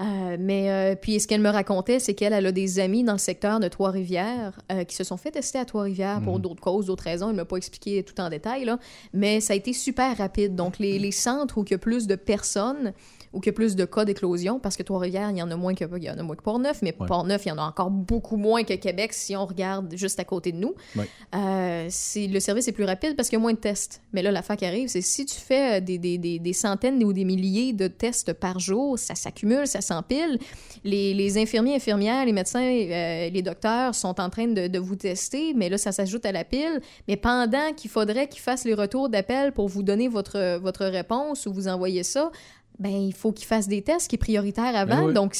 Euh, 0.00 0.36
mais 0.38 0.70
euh, 0.70 0.94
puis 0.94 1.18
ce 1.18 1.26
qu'elle 1.26 1.40
me 1.40 1.48
racontait, 1.50 1.98
c'est 1.98 2.14
qu'elle 2.14 2.32
elle 2.32 2.46
a 2.46 2.52
des 2.52 2.78
amis 2.78 3.02
dans 3.02 3.14
le 3.14 3.18
secteur 3.18 3.58
de 3.58 3.66
Trois-Rivières 3.66 4.60
euh, 4.70 4.84
qui 4.84 4.94
se 4.94 5.02
sont 5.02 5.16
fait 5.16 5.32
tester 5.32 5.58
à 5.58 5.64
Trois-Rivières 5.64 6.22
pour 6.22 6.36
Mhm. 6.36 6.42
d'autres 6.42 6.60
causes, 6.60 6.86
d'autres 6.86 7.02
raisons. 7.02 7.26
Elle 7.30 7.32
ne 7.32 7.40
m'a 7.40 7.44
pas 7.44 7.56
expliqué 7.56 8.04
tout 8.04 8.18
en 8.20 8.28
détail, 8.30 8.64
là. 8.64 8.78
mais 9.12 9.40
ça 9.40 9.54
a 9.54 9.56
été 9.56 9.72
super 9.72 10.16
rapide. 10.16 10.54
Donc 10.54 10.78
les, 10.78 11.00
les 11.00 11.10
centres 11.10 11.58
où 11.58 11.64
il 11.64 11.72
y 11.72 11.74
a 11.74 11.78
plus 11.78 12.06
de 12.06 12.14
personnes, 12.14 12.92
où 13.32 13.40
il 13.42 13.46
y 13.46 13.48
a 13.50 13.52
plus 13.52 13.76
de 13.76 13.84
cas 13.84 14.04
d'éclosion, 14.04 14.58
parce 14.60 14.76
que 14.76 14.82
Trois-Rivières, 14.82 15.30
il 15.30 15.38
y 15.38 15.42
en 15.42 15.50
a 15.50 15.56
moins 15.56 15.74
que, 15.74 15.84
il 15.96 16.04
y 16.04 16.10
en 16.10 16.18
a 16.18 16.22
moins 16.22 16.36
que 16.36 16.42
Port-Neuf, 16.42 16.80
mais 16.82 16.94
Ouais. 16.98 17.06
Port-Neuf, 17.06 17.44
il 17.46 17.48
y 17.50 17.52
en 17.52 17.58
a 17.58 17.62
encore 17.62 17.90
beaucoup 17.90 18.36
moins 18.36 18.64
que 18.64 18.74
Québec 18.74 19.12
si 19.12 19.36
on 19.36 19.46
regarde 19.46 19.94
juste 19.96 20.18
à 20.18 20.24
côté 20.24 20.52
de 20.52 20.56
nous. 20.58 20.74
Ouais. 20.96 21.08
Euh, 21.34 21.88
le 22.16 22.40
service 22.40 22.66
est 22.68 22.72
plus 22.72 22.84
rapide 22.84 23.14
parce 23.16 23.28
qu'il 23.28 23.36
y 23.36 23.40
a 23.40 23.42
moins 23.42 23.52
de 23.52 23.58
tests. 23.58 24.00
Mais 24.12 24.22
là, 24.22 24.30
l'affaire 24.32 24.56
qui 24.56 24.64
arrive, 24.66 24.88
c'est 24.88 25.00
si 25.02 25.26
tu 25.26 25.36
fais 25.36 25.78
euh, 25.78 25.80
des, 25.80 25.98
des, 25.98 26.18
des, 26.18 26.38
des 26.38 26.52
centaines 26.52 27.02
ou 27.04 27.12
des 27.12 27.24
milliers 27.24 27.72
de 27.72 27.86
tests 27.88 28.32
par 28.32 28.58
jour, 28.58 28.98
ça 28.98 29.14
s'accumule, 29.14 29.66
ça 29.66 29.80
s'empile. 29.80 30.38
Les, 30.84 31.14
les 31.14 31.38
infirmiers, 31.38 31.76
infirmières, 31.76 32.24
les 32.24 32.32
médecins, 32.32 32.60
euh, 32.60 33.28
les 33.30 33.42
docteurs 33.42 33.94
sont 33.94 34.20
en 34.20 34.30
train 34.30 34.48
de, 34.48 34.66
de 34.66 34.78
vous 34.78 34.96
tester, 34.96 35.52
mais 35.54 35.68
là, 35.68 35.78
ça 35.78 35.92
s'ajoute 35.92 36.24
à 36.26 36.32
la 36.32 36.44
pile. 36.44 36.80
Mais 37.06 37.16
pendant 37.16 37.72
qu'il 37.76 37.90
faudrait 37.90 38.28
qu'ils 38.28 38.40
fassent 38.40 38.64
les 38.64 38.74
retours 38.74 39.08
d'appel 39.08 39.52
pour 39.52 39.68
vous 39.68 39.82
donner 39.82 40.08
votre, 40.08 40.58
votre 40.58 40.84
réponse 40.86 41.46
ou 41.46 41.52
vous 41.52 41.68
envoyer 41.68 42.02
ça, 42.02 42.30
ben 42.78 42.90
il 42.92 43.12
faut 43.14 43.32
qu'ils 43.32 43.46
fassent 43.46 43.68
des 43.68 43.82
tests 43.82 44.08
qui 44.08 44.16
est 44.16 44.18
prioritaire 44.18 44.74
avant. 44.76 44.98
Ben 45.02 45.06
oui. 45.08 45.14
Donc, 45.14 45.36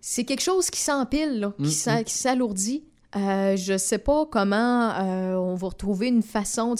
c'est 0.00 0.24
quelque 0.24 0.42
chose 0.42 0.70
qui 0.70 0.80
s'empile, 0.80 1.40
là, 1.40 1.54
qui 1.58 1.64
Mm, 1.88 2.04
s'alourdit. 2.06 2.84
Euh, 3.16 3.56
je 3.56 3.78
sais 3.78 3.96
pas 3.98 4.26
comment 4.26 4.90
euh, 4.90 5.34
on 5.34 5.54
va 5.54 5.68
retrouver 5.68 6.08
une 6.08 6.22
façon 6.22 6.74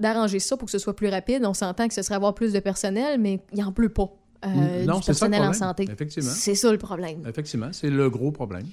d'arranger 0.00 0.38
ça 0.38 0.56
pour 0.56 0.66
que 0.66 0.72
ce 0.72 0.78
soit 0.78 0.94
plus 0.94 1.08
rapide. 1.08 1.44
On 1.46 1.54
s'entend 1.54 1.88
que 1.88 1.94
ce 1.94 2.02
serait 2.02 2.14
avoir 2.16 2.34
plus 2.34 2.52
de 2.52 2.60
personnel, 2.60 3.18
mais 3.20 3.40
il 3.52 3.62
en 3.64 3.72
pleut 3.72 3.88
pas. 3.88 4.10
euh, 4.44 4.82
Mm, 4.82 4.86
non, 4.86 4.98
du 4.98 5.02
c'est 5.04 5.14
ça 5.14 5.26
le 5.26 5.30
personnel 5.30 5.40
en 5.40 5.44
problème. 5.44 5.54
santé. 5.54 5.88
Effectivement. 5.90 6.30
C'est 6.30 6.54
ça 6.54 6.70
le 6.70 6.78
problème. 6.78 7.22
Effectivement, 7.26 7.68
c'est 7.72 7.88
le 7.90 8.10
gros 8.10 8.30
problème. 8.30 8.66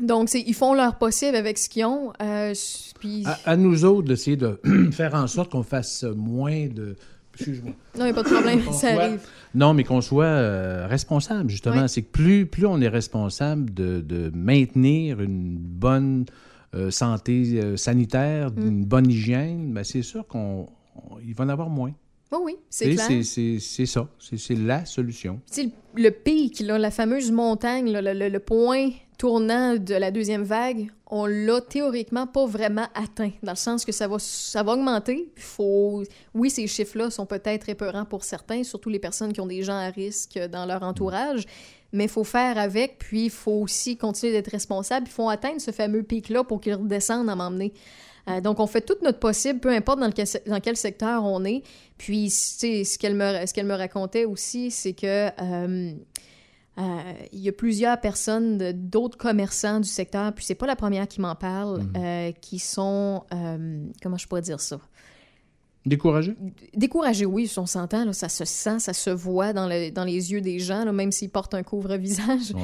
Donc, 0.00 0.32
ils 0.32 0.54
font 0.54 0.72
leur 0.72 0.96
possible 0.96 1.36
avec 1.36 1.58
ce 1.58 1.68
qu'ils 1.68 1.84
ont. 1.84 2.12
euh, 2.22 2.54
puis... 2.98 3.24
À, 3.26 3.38
à 3.44 3.56
nous 3.56 3.84
autres 3.84 4.08
d'essayer 4.08 4.36
de 4.36 4.58
faire 4.92 5.14
en 5.14 5.26
sorte 5.26 5.50
qu'on 5.52 5.62
fasse 5.62 6.04
moins 6.04 6.68
de. 6.68 6.96
Excuse-moi. 7.40 7.72
Non, 7.98 8.00
il 8.00 8.04
n'y 8.04 8.10
a 8.10 8.14
pas 8.14 8.22
de 8.22 8.28
problème, 8.28 8.62
ça 8.64 8.72
soit- 8.72 8.88
arrive. 9.02 9.20
Non, 9.54 9.74
mais 9.74 9.82
qu'on 9.84 10.00
soit 10.00 10.24
euh, 10.24 10.86
responsable, 10.88 11.50
justement. 11.50 11.88
C'est 11.88 12.02
que 12.02 12.10
plus, 12.10 12.46
plus 12.46 12.66
on 12.66 12.80
est 12.80 12.88
responsable 12.88 13.72
de, 13.74 14.00
de 14.00 14.30
maintenir 14.34 15.20
une 15.20 15.56
bonne 15.58 16.24
euh, 16.74 16.90
santé 16.92 17.60
euh, 17.60 17.76
sanitaire, 17.76 18.52
Mm. 18.52 18.68
une 18.68 18.84
bonne 18.84 19.10
hygiène, 19.10 19.72
ben 19.72 19.82
c'est 19.82 20.02
sûr 20.02 20.24
qu'on 20.28 20.68
on- 20.94 21.18
il 21.26 21.34
va 21.34 21.44
en 21.44 21.48
avoir 21.48 21.68
moins. 21.68 21.92
Oui, 22.32 22.38
oui, 22.44 22.56
c'est 22.68 22.90
clair. 22.94 23.04
c'est- 23.08 23.22
C'est 23.24 23.58
c'est 23.58 23.86
ça. 23.86 24.06
C'est 24.20 24.36
c'est 24.38 24.54
la 24.54 24.84
solution. 24.84 25.40
Sais, 25.46 25.64
le, 25.96 26.02
le 26.04 26.10
pic, 26.12 26.60
là, 26.60 26.78
la 26.78 26.92
fameuse 26.92 27.32
montagne, 27.32 27.90
là, 27.90 28.00
le, 28.00 28.12
le- 28.16 28.28
le 28.28 28.38
point 28.38 28.90
tournant 29.20 29.76
de 29.76 29.94
la 29.94 30.10
deuxième 30.10 30.44
vague, 30.44 30.90
on 31.06 31.26
l'a 31.26 31.60
théoriquement 31.60 32.26
pas 32.26 32.46
vraiment 32.46 32.86
atteint, 32.94 33.32
dans 33.42 33.52
le 33.52 33.56
sens 33.56 33.84
que 33.84 33.92
ça 33.92 34.08
va, 34.08 34.16
ça 34.18 34.62
va 34.62 34.72
augmenter. 34.72 35.30
Faut... 35.36 36.02
Oui, 36.32 36.48
ces 36.48 36.66
chiffres-là 36.66 37.10
sont 37.10 37.26
peut-être 37.26 37.68
épeurants 37.68 38.06
pour 38.06 38.24
certains, 38.24 38.64
surtout 38.64 38.88
les 38.88 38.98
personnes 38.98 39.34
qui 39.34 39.42
ont 39.42 39.46
des 39.46 39.62
gens 39.62 39.76
à 39.76 39.90
risque 39.90 40.38
dans 40.50 40.64
leur 40.64 40.82
entourage, 40.82 41.44
mais 41.92 42.04
il 42.04 42.08
faut 42.08 42.24
faire 42.24 42.56
avec, 42.56 42.96
puis 42.96 43.26
il 43.26 43.30
faut 43.30 43.60
aussi 43.60 43.98
continuer 43.98 44.32
d'être 44.32 44.50
responsable. 44.50 45.06
Il 45.06 45.12
faut 45.12 45.28
atteindre 45.28 45.60
ce 45.60 45.70
fameux 45.70 46.02
pic-là 46.02 46.42
pour 46.42 46.62
qu'il 46.62 46.72
redescende 46.72 47.28
à 47.28 47.36
m'emmener. 47.36 47.74
Euh, 48.26 48.40
donc, 48.40 48.58
on 48.58 48.66
fait 48.66 48.80
tout 48.80 48.96
notre 49.02 49.18
possible, 49.18 49.60
peu 49.60 49.68
importe 49.68 50.00
dans, 50.00 50.06
lequel, 50.06 50.28
dans 50.46 50.60
quel 50.60 50.78
secteur 50.78 51.26
on 51.26 51.44
est. 51.44 51.62
Puis, 51.98 52.30
ce 52.30 52.96
qu'elle 52.96 53.16
me, 53.16 53.44
ce 53.44 53.52
qu'elle 53.52 53.66
me 53.66 53.76
racontait 53.76 54.24
aussi, 54.24 54.70
c'est 54.70 54.94
que 54.94 55.28
Euh, 55.42 55.92
il 57.32 57.40
y 57.40 57.48
a 57.48 57.52
plusieurs 57.52 58.00
personnes, 58.00 58.58
d'autres 58.72 59.18
commerçants 59.18 59.80
du 59.80 59.88
secteur, 59.88 60.32
puis 60.32 60.44
c'est 60.44 60.54
pas 60.54 60.66
la 60.66 60.76
première 60.76 61.06
qui 61.08 61.20
m'en 61.20 61.34
parle, 61.34 61.80
Mhm. 61.82 61.92
euh, 61.96 62.32
qui 62.40 62.58
sont, 62.58 63.24
euh, 63.34 63.84
comment 64.02 64.16
je 64.16 64.26
pourrais 64.28 64.42
dire 64.42 64.60
ça? 64.60 64.78
Découragé? 65.86 66.36
Découragés, 66.74 67.24
oui, 67.24 67.50
on 67.56 67.64
s'entend, 67.66 68.04
là, 68.04 68.12
ça 68.12 68.28
se 68.28 68.44
sent, 68.44 68.80
ça 68.80 68.92
se 68.92 69.08
voit 69.10 69.52
dans, 69.54 69.66
le- 69.66 69.90
dans 69.90 70.04
les 70.04 70.30
yeux 70.32 70.42
des 70.42 70.58
gens, 70.58 70.84
là, 70.84 70.92
même 70.92 71.10
s'ils 71.10 71.30
portent 71.30 71.54
un 71.54 71.62
couvre-visage. 71.62 72.50
Ouais. 72.54 72.60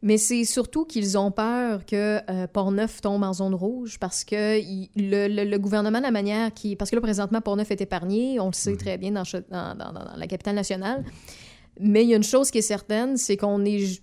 Mais 0.00 0.18
c'est 0.18 0.44
surtout 0.44 0.84
qu'ils 0.84 1.16
ont 1.16 1.30
peur 1.30 1.84
que 1.86 2.20
euh, 2.30 2.46
Portneuf 2.46 3.00
tombe 3.00 3.22
en 3.22 3.32
zone 3.32 3.54
rouge 3.54 3.98
parce 3.98 4.22
que 4.24 4.58
il- 4.60 4.88
le, 4.96 5.28
le- 5.28 5.44
le 5.50 5.58
gouvernement, 5.58 6.00
la 6.00 6.10
manière 6.10 6.52
qui... 6.52 6.74
Parce 6.76 6.90
que 6.90 6.96
là, 6.96 7.00
présentement, 7.02 7.40
Portneuf 7.40 7.70
est 7.70 7.80
épargné, 7.80 8.38
on 8.40 8.46
le 8.48 8.52
sait 8.52 8.76
très 8.76 8.98
bien 8.98 9.12
dans, 9.12 9.24
Ch- 9.24 9.42
dans- 9.50 9.74
dans- 9.74 9.92
dans 9.92 10.16
la 10.16 10.26
capitale 10.26 10.54
nationale. 10.56 11.04
Mais 11.80 12.04
il 12.04 12.10
y 12.10 12.14
a 12.14 12.16
une 12.16 12.22
chose 12.22 12.50
qui 12.50 12.58
est 12.58 12.62
certaine, 12.62 13.16
c'est 13.16 13.36
qu'on 13.36 13.64
est 13.64 14.00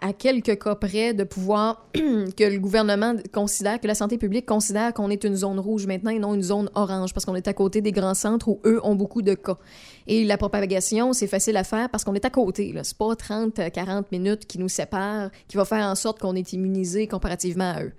à 0.00 0.12
quelques 0.12 0.62
cas 0.62 0.74
près 0.74 1.14
de 1.14 1.24
pouvoir 1.24 1.86
que 1.94 2.44
le 2.44 2.58
gouvernement 2.58 3.14
considère, 3.32 3.80
que 3.80 3.86
la 3.86 3.94
santé 3.94 4.18
publique 4.18 4.46
considère 4.46 4.92
qu'on 4.94 5.10
est 5.10 5.24
une 5.24 5.36
zone 5.36 5.58
rouge 5.58 5.86
maintenant 5.86 6.10
et 6.10 6.18
non 6.18 6.34
une 6.34 6.42
zone 6.42 6.70
orange 6.74 7.12
parce 7.12 7.24
qu'on 7.24 7.34
est 7.34 7.48
à 7.48 7.52
côté 7.52 7.80
des 7.80 7.92
grands 7.92 8.14
centres 8.14 8.48
où 8.48 8.60
eux 8.64 8.80
ont 8.84 8.94
beaucoup 8.94 9.22
de 9.22 9.34
cas. 9.34 9.58
Et 10.06 10.24
la 10.24 10.36
propagation, 10.36 11.12
c'est 11.12 11.26
facile 11.26 11.56
à 11.56 11.64
faire 11.64 11.88
parce 11.88 12.04
qu'on 12.04 12.14
est 12.14 12.24
à 12.24 12.30
côté. 12.30 12.72
là. 12.72 12.84
C'est 12.84 12.98
pas 12.98 13.14
30, 13.16 13.70
40 13.72 14.12
minutes 14.12 14.46
qui 14.46 14.58
nous 14.58 14.68
séparent, 14.68 15.30
qui 15.48 15.56
va 15.56 15.64
faire 15.64 15.86
en 15.86 15.94
sorte 15.94 16.18
qu'on 16.18 16.34
est 16.34 16.52
immunisé 16.52 17.06
comparativement 17.06 17.72
à 17.72 17.82
eux. 17.84 17.92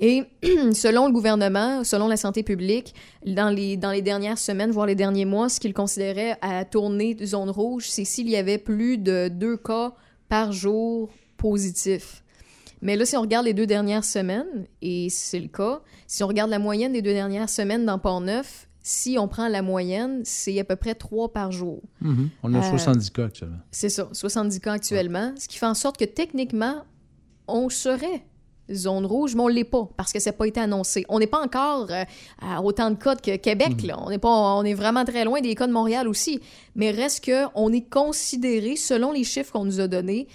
Et 0.00 0.24
selon 0.72 1.06
le 1.06 1.12
gouvernement, 1.12 1.84
selon 1.84 2.08
la 2.08 2.16
santé 2.16 2.42
publique, 2.42 2.94
dans 3.24 3.50
les, 3.50 3.76
dans 3.76 3.92
les 3.92 4.02
dernières 4.02 4.38
semaines, 4.38 4.70
voire 4.70 4.86
les 4.86 4.94
derniers 4.94 5.24
mois, 5.24 5.48
ce 5.48 5.60
qu'ils 5.60 5.74
considéraient 5.74 6.36
à 6.40 6.64
tourner 6.64 7.16
zone 7.24 7.50
rouge, 7.50 7.84
c'est 7.88 8.04
s'il 8.04 8.28
y 8.28 8.36
avait 8.36 8.58
plus 8.58 8.98
de 8.98 9.28
deux 9.28 9.56
cas 9.56 9.92
par 10.28 10.52
jour 10.52 11.10
positifs. 11.42 12.22
Mais 12.80 12.96
là, 12.96 13.04
si 13.04 13.16
on 13.16 13.20
regarde 13.20 13.44
les 13.46 13.54
deux 13.54 13.66
dernières 13.66 14.04
semaines, 14.04 14.66
et 14.80 15.08
c'est 15.10 15.38
le 15.40 15.48
cas, 15.48 15.82
si 16.06 16.22
on 16.22 16.28
regarde 16.28 16.50
la 16.50 16.58
moyenne 16.58 16.92
des 16.92 17.02
deux 17.02 17.12
dernières 17.12 17.48
semaines 17.48 17.84
dans 17.84 17.98
Port-Neuf, 17.98 18.68
si 18.80 19.16
on 19.18 19.28
prend 19.28 19.48
la 19.48 19.62
moyenne, 19.62 20.22
c'est 20.24 20.58
à 20.58 20.64
peu 20.64 20.76
près 20.76 20.94
trois 20.94 21.32
par 21.32 21.52
jour. 21.52 21.80
Mhm. 22.00 22.30
On 22.42 22.54
a 22.54 22.58
Euh, 22.58 22.70
70 22.70 23.10
cas 23.10 23.26
actuellement. 23.26 23.58
C'est 23.70 23.88
ça, 23.88 24.08
70 24.12 24.60
cas 24.60 24.72
actuellement, 24.72 25.32
ce 25.38 25.46
qui 25.48 25.58
fait 25.58 25.66
en 25.66 25.74
sorte 25.74 25.96
que 25.96 26.04
techniquement, 26.04 26.84
on 27.46 27.68
serait 27.68 28.24
zone 28.72 29.06
rouge, 29.06 29.34
mais 29.36 29.42
on 29.42 29.48
l'est 29.48 29.64
pas 29.64 29.88
parce 29.96 30.12
que 30.12 30.18
ça 30.20 30.30
n'a 30.30 30.36
pas 30.36 30.46
été 30.46 30.58
annoncé. 30.60 31.04
On 31.08 31.18
n'est 31.20 31.26
pas 31.28 31.40
encore 31.42 31.88
euh, 31.90 32.04
à 32.40 32.62
autant 32.62 32.90
de 32.90 32.96
cas 32.96 33.14
que 33.16 33.36
Québec, 33.36 33.82
là. 33.84 33.96
On 34.00 34.10
est 34.10 34.18
pas, 34.18 34.56
on 34.56 34.64
est 34.64 34.74
vraiment 34.74 35.04
très 35.04 35.24
loin 35.24 35.40
des 35.40 35.54
cas 35.54 35.66
de 35.68 35.72
Montréal 35.72 36.08
aussi. 36.08 36.40
Mais 36.74 36.90
reste 36.90 37.24
que 37.24 37.44
on 37.54 37.72
est 37.72 37.88
considéré, 37.88 38.74
selon 38.76 39.12
les 39.12 39.24
chiffres 39.24 39.52
qu'on 39.52 39.64
nous 39.64 39.80
a 39.80 39.86
donnés, 39.88 40.26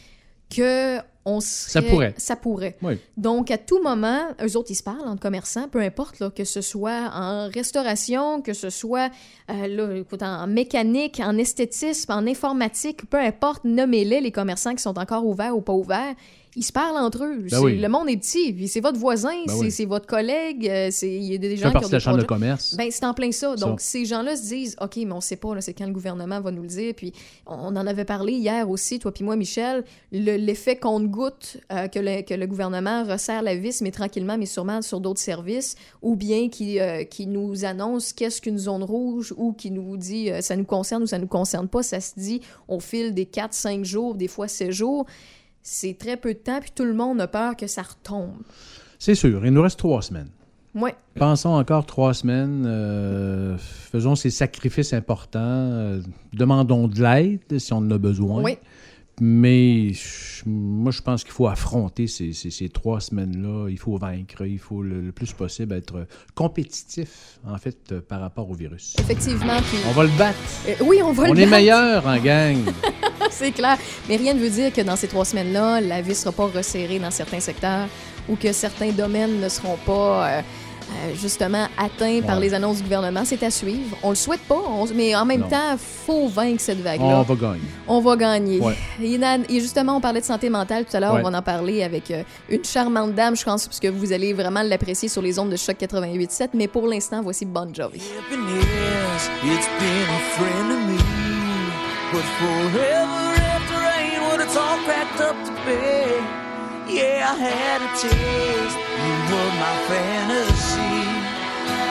que 0.49 0.99
on 1.29 1.41
serait, 1.41 1.85
pourrait. 1.85 2.13
Ça 2.17 2.37
pourrait. 2.37 2.77
Oui. 2.81 2.97
Donc, 3.17 3.51
à 3.51 3.57
tout 3.57 3.83
moment, 3.83 4.21
eux 4.41 4.55
autres, 4.55 4.71
ils 4.71 4.75
se 4.75 4.83
parlent 4.83 5.05
entre 5.05 5.19
commerçants, 5.19 5.67
peu 5.67 5.81
importe, 5.81 6.19
là, 6.19 6.29
que 6.29 6.45
ce 6.45 6.61
soit 6.61 7.11
en 7.13 7.49
restauration, 7.49 8.41
que 8.41 8.53
ce 8.53 8.69
soit 8.69 9.11
euh, 9.51 9.67
là, 9.67 9.97
écoute, 9.97 10.23
en 10.23 10.47
mécanique, 10.47 11.19
en 11.21 11.37
esthétisme, 11.37 12.13
en 12.13 12.25
informatique, 12.25 13.09
peu 13.09 13.17
importe, 13.17 13.65
nommez-les, 13.65 14.21
les 14.21 14.31
commerçants 14.31 14.73
qui 14.73 14.81
sont 14.81 14.97
encore 14.97 15.25
ouverts 15.25 15.55
ou 15.55 15.59
pas 15.59 15.73
ouverts. 15.73 16.15
Ils 16.59 16.63
se 16.63 16.71
parlent 16.71 16.97
entre 16.97 17.23
eux. 17.23 17.45
Oui. 17.61 17.77
Le 17.77 17.87
monde 17.87 18.09
est 18.09 18.17
petit, 18.17 18.51
puis 18.51 18.67
c'est 18.67 18.79
votre 18.79 18.97
voisin, 18.97 19.29
Ben 19.45 19.53
c'est 19.69 19.83
oui. 19.83 19.85
votre 19.85 20.07
collègue, 20.07 20.67
euh, 20.67 20.87
c'est- 20.91 21.07
il 21.15 21.23
y 21.25 21.35
a 21.35 21.37
des 21.37 21.55
gens 21.55 21.69
qui 21.69 21.77
ont 21.77 21.87
de 21.87 21.91
la 21.91 21.99
chambre 21.99 22.17
de 22.17 22.23
commerce. 22.23 22.75
Ben, 22.75 22.89
c'est 22.89 23.05
en 23.05 23.13
plein 23.13 23.31
ça. 23.31 23.55
Donc, 23.55 23.79
Ça. 23.79 23.91
ces 23.91 24.05
gens-là 24.05 24.35
se 24.35 24.41
disent, 24.47 24.75
OK, 24.81 24.95
mais 24.97 25.11
on 25.11 25.21
sait 25.21 25.35
pas, 25.35 25.49
c'est 25.61 25.75
quand 25.75 25.85
le 25.85 25.91
gouvernement 25.93 26.41
va 26.41 26.49
nous 26.49 26.63
le 26.63 26.67
dire. 26.67 26.95
Puis, 26.97 27.13
on 27.45 27.75
en 27.75 27.85
avait 27.85 28.05
parlé 28.05 28.33
hier 28.33 28.67
aussi, 28.67 28.97
toi 28.97 29.11
puis 29.13 29.23
moi, 29.23 29.35
Michel, 29.35 29.83
le- 30.11 30.35
l'effet 30.37 30.77
qu'on 30.77 30.99
goûte 31.01 31.57
euh, 31.71 31.87
que, 31.87 31.99
le, 31.99 32.23
que 32.23 32.33
le 32.33 32.47
gouvernement 32.47 33.03
resserre 33.03 33.43
la 33.43 33.55
vis, 33.55 33.81
mais 33.83 33.91
tranquillement, 33.91 34.37
mais 34.39 34.47
sûrement 34.47 34.81
sur 34.81 34.99
d'autres 34.99 35.19
services, 35.21 35.75
ou 36.01 36.15
bien 36.15 36.49
qui, 36.49 36.79
euh, 36.79 37.03
qui 37.03 37.27
nous 37.27 37.65
annonce 37.65 38.13
qu'est-ce 38.13 38.41
qu'une 38.41 38.57
zone 38.57 38.81
rouge, 38.83 39.31
ou 39.37 39.53
qui 39.53 39.69
nous 39.69 39.95
dit 39.95 40.31
euh, 40.31 40.41
ça 40.41 40.55
nous 40.55 40.65
concerne 40.65 41.03
ou 41.03 41.07
ça 41.07 41.19
nous 41.19 41.27
concerne 41.27 41.67
pas. 41.67 41.83
Ça 41.83 41.99
se 41.99 42.13
dit 42.19 42.41
au 42.67 42.79
fil 42.79 43.13
des 43.13 43.27
4, 43.27 43.53
5 43.53 43.85
jours, 43.85 44.15
des 44.15 44.27
fois 44.27 44.47
7 44.47 44.71
jours. 44.71 45.05
C'est 45.69 45.97
très 45.97 46.15
peu 46.15 46.33
de 46.33 46.39
temps, 46.39 46.61
puis 46.61 46.71
tout 46.73 46.85
le 46.85 46.93
monde 46.93 47.19
a 47.19 47.27
peur 47.27 47.57
que 47.57 47.67
ça 47.67 47.81
retombe. 47.81 48.37
C'est 48.99 49.15
sûr, 49.15 49.45
il 49.45 49.51
nous 49.51 49.61
reste 49.61 49.77
trois 49.77 50.01
semaines. 50.01 50.29
Ouais. 50.73 50.95
Pensons 51.19 51.49
encore 51.49 51.85
trois 51.85 52.13
semaines. 52.13 52.63
euh, 52.65 53.57
faisons 53.57 54.15
ces 54.15 54.29
sacrifices 54.29 54.93
importants. 54.93 55.39
euh, 55.41 56.01
demandons 56.31 56.87
de 56.87 57.01
l'aide 57.03 57.59
si 57.59 57.73
on 57.73 57.77
en 57.79 57.91
a 57.91 57.97
besoin. 57.97 58.43
Oui. 58.43 58.57
Mais 59.19 59.91
je- 59.93 60.43
moi, 60.45 60.91
je 60.91 61.01
pense 61.01 61.23
qu'il 61.25 61.33
faut 61.33 61.47
affronter 61.47 62.07
ces, 62.07 62.31
ces- 62.31 62.51
ces 62.51 62.69
trois 62.69 63.01
semaines-là. 63.01 63.67
Il 63.69 63.77
faut 63.79 63.97
vaincre. 63.97 64.45
Il 64.45 64.59
faut 64.59 64.81
le, 64.83 65.01
le 65.01 65.11
plus 65.11 65.33
possible 65.33 65.73
être 65.73 66.05
compétitif, 66.35 67.39
en 67.45 67.57
fait, 67.57 67.77
euh, 67.91 67.99
par 67.99 68.21
rapport 68.21 68.49
au 68.49 68.53
virus. 68.53 68.95
Effectivement. 68.99 69.57
Puis, 69.69 69.79
On 69.89 69.91
va 69.91 70.03
le 70.05 70.17
battre. 70.17 70.37
Euh, 70.69 70.73
oui, 70.85 70.99
on 71.03 71.11
va 71.11 71.23
On 71.23 71.33
le 71.33 71.39
est 71.39 71.45
battre. 71.45 71.49
meilleur 71.51 72.05
en 72.07 72.17
gang. 72.19 72.57
C'est 73.37 73.51
clair. 73.51 73.77
Mais 74.09 74.15
rien 74.17 74.33
ne 74.33 74.39
veut 74.39 74.49
dire 74.49 74.73
que 74.73 74.81
dans 74.81 74.95
ces 74.95 75.07
trois 75.07 75.25
semaines-là, 75.25 75.81
la 75.81 76.01
vie 76.01 76.09
ne 76.09 76.15
sera 76.15 76.31
pas 76.31 76.47
resserrée 76.47 76.99
dans 76.99 77.11
certains 77.11 77.39
secteurs 77.39 77.87
ou 78.29 78.35
que 78.35 78.51
certains 78.51 78.89
domaines 78.91 79.39
ne 79.39 79.47
seront 79.49 79.77
pas 79.85 80.27
euh, 80.27 80.41
euh, 80.89 81.13
justement 81.21 81.67
atteints 81.77 82.21
par 82.25 82.37
Ouais. 82.37 82.43
les 82.45 82.53
annonces 82.53 82.77
du 82.77 82.83
gouvernement. 82.83 83.23
C'est 83.25 83.43
à 83.43 83.51
suivre. 83.51 83.95
On 84.03 84.09
le 84.09 84.15
souhaite 84.15 84.41
pas, 84.41 84.55
on- 84.67 84.85
mais 84.95 85.15
en 85.15 85.25
même 85.25 85.41
Non. 85.41 85.49
temps, 85.49 85.77
faut 85.77 86.27
vaincre 86.29 86.61
cette 86.61 86.79
On 86.79 86.83
vague-là. 86.83 87.23
va 87.23 87.35
gagner. 87.35 87.61
On 87.87 87.99
va 87.99 88.15
gagner. 88.15 88.59
Ouais. 88.59 88.75
Et, 89.01 89.59
justement, 89.59 89.97
on 89.97 90.01
parlait 90.01 90.21
de 90.21 90.25
santé 90.25 90.49
mentale 90.49 90.85
tout 90.85 90.95
à 90.95 90.99
l'heure. 91.01 91.13
Ouais. 91.13 91.21
On 91.25 91.29
va 91.29 91.37
en 91.37 91.41
parler 91.41 91.83
avec 91.83 92.09
euh, 92.11 92.23
une 92.49 92.63
charmante 92.63 93.13
dame, 93.15 93.35
je 93.35 93.43
pense, 93.43 93.67
parce 93.67 93.79
que 93.79 93.87
vous 93.89 94.11
allez 94.13 94.33
vraiment 94.33 94.61
l'apprécier 94.63 95.09
sur 95.09 95.21
les 95.21 95.37
ondes 95.39 95.49
de 95.51 95.57
choc 95.57 95.75
88.7. 95.77 96.49
Mais 96.53 96.67
pour 96.67 96.87
l'instant, 96.87 97.21
voici 97.21 97.45
Bon 97.45 97.67
Jovi. 97.73 98.01
But 102.09 102.23
forever 102.39 103.25
after 103.51 103.77
rain, 103.83 104.21
when 104.29 104.39
it's 104.39 104.55
all 104.55 104.77
cracked 104.85 105.19
up 105.19 105.35
to 105.45 105.51
be. 105.65 106.37
Yeah, 106.87 107.31
I 107.31 107.35
had 107.35 107.81
a 107.83 107.91
taste. 107.99 108.77
You 109.03 109.15
were 109.27 109.51
my 109.59 109.75
fantasy. 109.91 111.03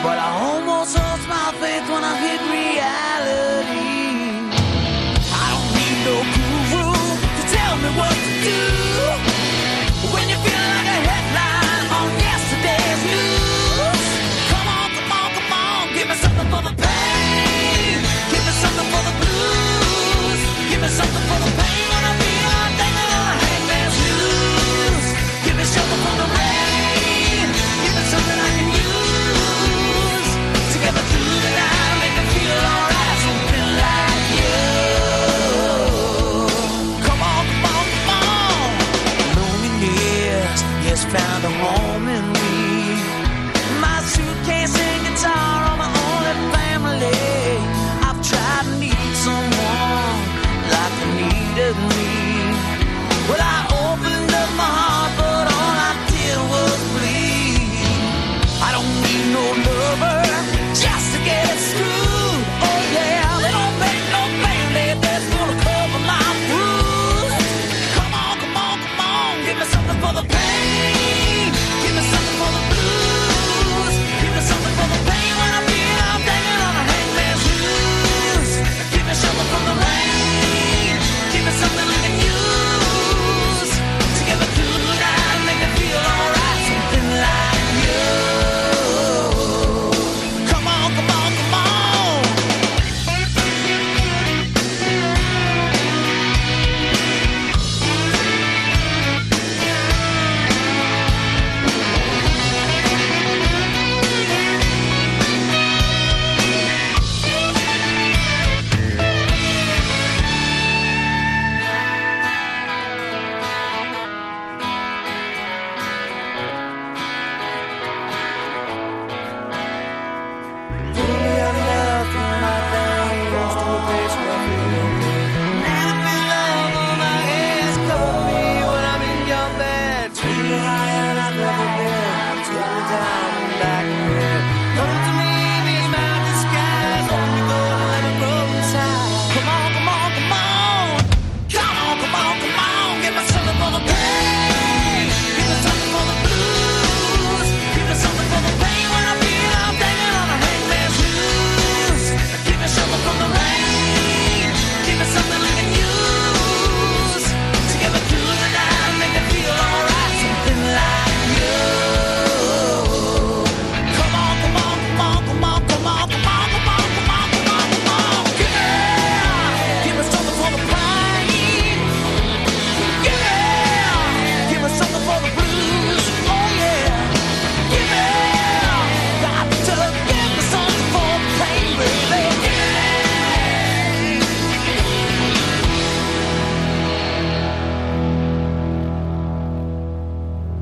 But 0.01 0.17
I 0.17 0.29
almost 0.41 0.97
lost 0.97 1.27
my 1.29 1.53
faith 1.61 1.87
when 1.93 2.03
I 2.03 2.15
hit 2.25 2.41
reality. 2.49 3.77
I 5.29 5.45
don't 5.53 5.69
need 5.77 5.99
no 6.09 6.17
guru 6.33 6.85
to 7.37 7.43
tell 7.53 7.75
me 7.77 7.89
what 7.99 8.15
to 8.15 8.33
do. 8.43 8.66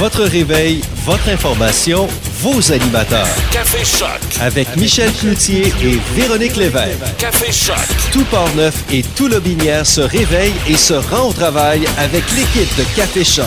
Votre 0.00 0.24
réveil, 0.24 0.80
votre 1.04 1.28
information, 1.28 2.08
vos 2.40 2.72
animateurs. 2.72 3.28
Café 3.52 3.84
Choc. 3.84 4.18
Avec 4.40 4.74
Michel 4.78 5.12
Cloutier 5.12 5.74
et 5.82 6.00
Véronique 6.14 6.56
Lévesque. 6.56 6.96
Café 7.18 7.52
Choc. 7.52 7.76
Tout 8.10 8.24
Port-Neuf 8.30 8.74
et 8.90 9.02
tout 9.02 9.28
Lobinière 9.28 9.84
se 9.84 10.00
réveille 10.00 10.54
et 10.66 10.78
se 10.78 10.94
rend 10.94 11.28
au 11.28 11.32
travail 11.34 11.86
avec 11.98 12.24
l'équipe 12.32 12.74
de 12.78 12.84
Café 12.96 13.22
Choc. 13.24 13.44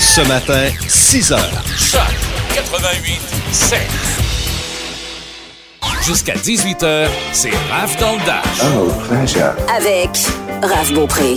Ce 0.00 0.22
matin, 0.22 0.68
6 0.88 1.30
heures. 1.30 1.62
Choc 1.78 2.00
88 2.56 3.20
7. 3.52 3.78
Jusqu'à 6.04 6.34
18h, 6.34 7.06
c'est 7.32 7.52
Raph 7.70 7.96
dans 8.00 8.14
le 8.14 8.26
Dash. 8.26 9.46
Avec 9.76 10.10
Raph 10.60 10.92
Beaupré. 10.92 11.36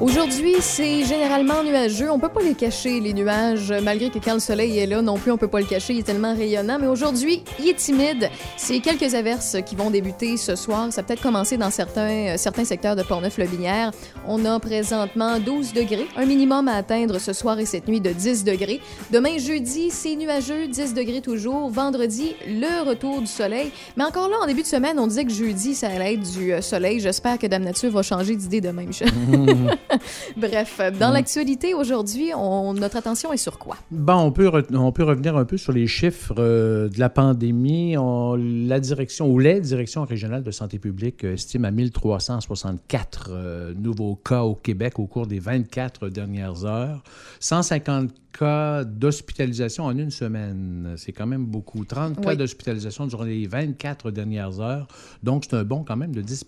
Aujourd'hui, 0.00 0.54
c'est 0.60 1.02
généralement 1.04 1.64
nuageux. 1.64 2.08
On 2.08 2.20
peut 2.20 2.28
pas 2.28 2.40
les 2.40 2.54
cacher, 2.54 3.00
les 3.00 3.12
nuages, 3.12 3.74
malgré 3.82 4.10
que 4.10 4.20
quand 4.20 4.34
le 4.34 4.38
soleil 4.38 4.78
est 4.78 4.86
là, 4.86 5.02
non 5.02 5.16
plus, 5.16 5.32
on 5.32 5.36
peut 5.36 5.48
pas 5.48 5.58
le 5.58 5.66
cacher. 5.66 5.92
Il 5.94 5.98
est 5.98 6.04
tellement 6.04 6.36
rayonnant. 6.36 6.78
Mais 6.78 6.86
aujourd'hui, 6.86 7.42
il 7.58 7.68
est 7.68 7.74
timide. 7.74 8.30
C'est 8.56 8.78
quelques 8.78 9.14
averses 9.14 9.56
qui 9.66 9.74
vont 9.74 9.90
débuter 9.90 10.36
ce 10.36 10.54
soir. 10.54 10.92
Ça 10.92 11.02
peut-être 11.02 11.20
commencé 11.20 11.56
dans 11.56 11.72
certains, 11.72 12.34
euh, 12.34 12.36
certains 12.36 12.64
secteurs 12.64 12.94
de 12.94 13.02
Portneuf-le-Binière. 13.02 13.90
On 14.24 14.44
a 14.44 14.60
présentement 14.60 15.40
12 15.40 15.72
degrés, 15.72 16.06
un 16.16 16.26
minimum 16.26 16.68
à 16.68 16.74
atteindre 16.74 17.18
ce 17.18 17.32
soir 17.32 17.58
et 17.58 17.66
cette 17.66 17.88
nuit 17.88 18.00
de 18.00 18.10
10 18.10 18.44
degrés. 18.44 18.80
Demain, 19.10 19.36
jeudi, 19.38 19.90
c'est 19.90 20.14
nuageux, 20.14 20.68
10 20.68 20.94
degrés 20.94 21.22
toujours. 21.22 21.70
Vendredi, 21.70 22.36
le 22.46 22.88
retour 22.88 23.20
du 23.20 23.26
soleil. 23.26 23.72
Mais 23.96 24.04
encore 24.04 24.28
là, 24.28 24.36
en 24.40 24.46
début 24.46 24.62
de 24.62 24.68
semaine, 24.68 24.96
on 25.00 25.08
disait 25.08 25.24
que 25.24 25.32
jeudi, 25.32 25.74
ça 25.74 25.88
allait 25.88 26.14
être 26.14 26.30
du 26.38 26.52
euh, 26.52 26.60
soleil. 26.60 27.00
J'espère 27.00 27.36
que 27.36 27.48
Dame 27.48 27.64
Nature 27.64 27.90
va 27.90 28.02
changer 28.02 28.36
d'idée 28.36 28.60
demain, 28.60 28.84
Michel. 28.84 29.08
Bref, 30.36 30.80
dans 30.98 31.10
l'actualité 31.10 31.74
aujourd'hui, 31.74 32.30
on- 32.36 32.74
notre 32.74 32.96
attention 32.96 33.32
est 33.32 33.36
sur 33.38 33.58
quoi? 33.58 33.76
Bon, 33.90 34.14
on 34.16 34.32
peut, 34.32 34.50
on 34.72 34.92
peut 34.92 35.04
revenir 35.04 35.36
un 35.36 35.44
peu 35.44 35.56
sur 35.56 35.72
les 35.72 35.86
chiffres 35.86 36.34
euh, 36.38 36.88
de 36.88 36.98
la 36.98 37.08
pandémie. 37.08 37.96
On- 37.96 38.34
la 38.36 38.80
direction 38.80 39.28
ou 39.30 39.38
les 39.38 39.60
directions 39.60 40.04
régionales 40.04 40.42
de 40.42 40.50
santé 40.50 40.78
publique 40.78 41.24
euh, 41.24 41.34
estiment 41.34 41.68
à 41.68 41.70
1364 41.70 43.30
euh, 43.30 43.74
nouveaux 43.74 44.16
cas 44.16 44.42
au 44.42 44.54
Québec 44.54 44.98
au 44.98 45.06
cours 45.06 45.26
des 45.26 45.38
24 45.38 46.08
dernières 46.08 46.64
heures. 46.64 47.02
150 47.40 48.10
cas 48.38 48.84
d'hospitalisation 48.84 49.84
en 49.86 49.96
une 49.96 50.10
semaine. 50.10 50.94
C'est 50.96 51.12
quand 51.12 51.26
même 51.26 51.46
beaucoup. 51.46 51.84
30 51.84 52.20
cas 52.20 52.36
d'hospitalisation 52.36 53.06
durant 53.06 53.24
les 53.24 53.46
24 53.46 54.10
dernières 54.10 54.60
heures. 54.60 54.86
Donc, 55.22 55.44
c'est 55.48 55.56
un 55.56 55.64
bond 55.64 55.82
quand 55.86 55.96
même 55.96 56.14
de 56.14 56.20
10 56.20 56.44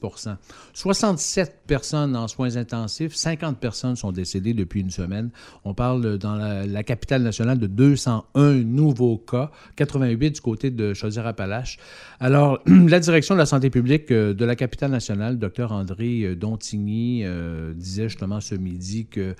67 0.75 1.63
personnes 1.67 2.15
en 2.17 2.29
soins 2.29 2.57
intensifs, 2.57 3.15
50 3.31 3.59
personnes 3.59 3.95
sont 3.95 4.11
décédées 4.11 4.55
depuis 4.55 4.81
une 4.81 4.91
semaine. 4.91 5.31
On 5.65 5.73
parle 5.73 6.19
dans 6.19 6.35
la, 6.35 6.83
capitale 6.83 7.23
nationale 7.23 7.59
de 7.59 7.69
201 7.69 8.55
nouveaux 8.65 9.19
cas, 9.19 9.53
88 9.77 10.31
du 10.33 10.41
côté 10.41 10.71
de 10.71 10.95
Chaudière-Appalaches. 10.95 11.79
Alors, 12.19 12.61
la 12.67 12.99
direction 12.99 13.37
de 13.37 13.39
la 13.39 13.47
santé 13.47 13.71
publique 13.71 14.11
euh, 14.11 14.35
de 14.35 14.45
la 14.45 14.57
capitale 14.57 14.91
nationale, 14.91 15.39
Dr 15.39 15.71
André 15.71 16.23
euh, 16.23 16.35
Dontigny, 16.35 17.23
euh, 17.25 17.73
disait 17.73 18.09
justement 18.09 18.41
ce 18.41 18.57
midi 18.57 19.07
que 19.07 19.37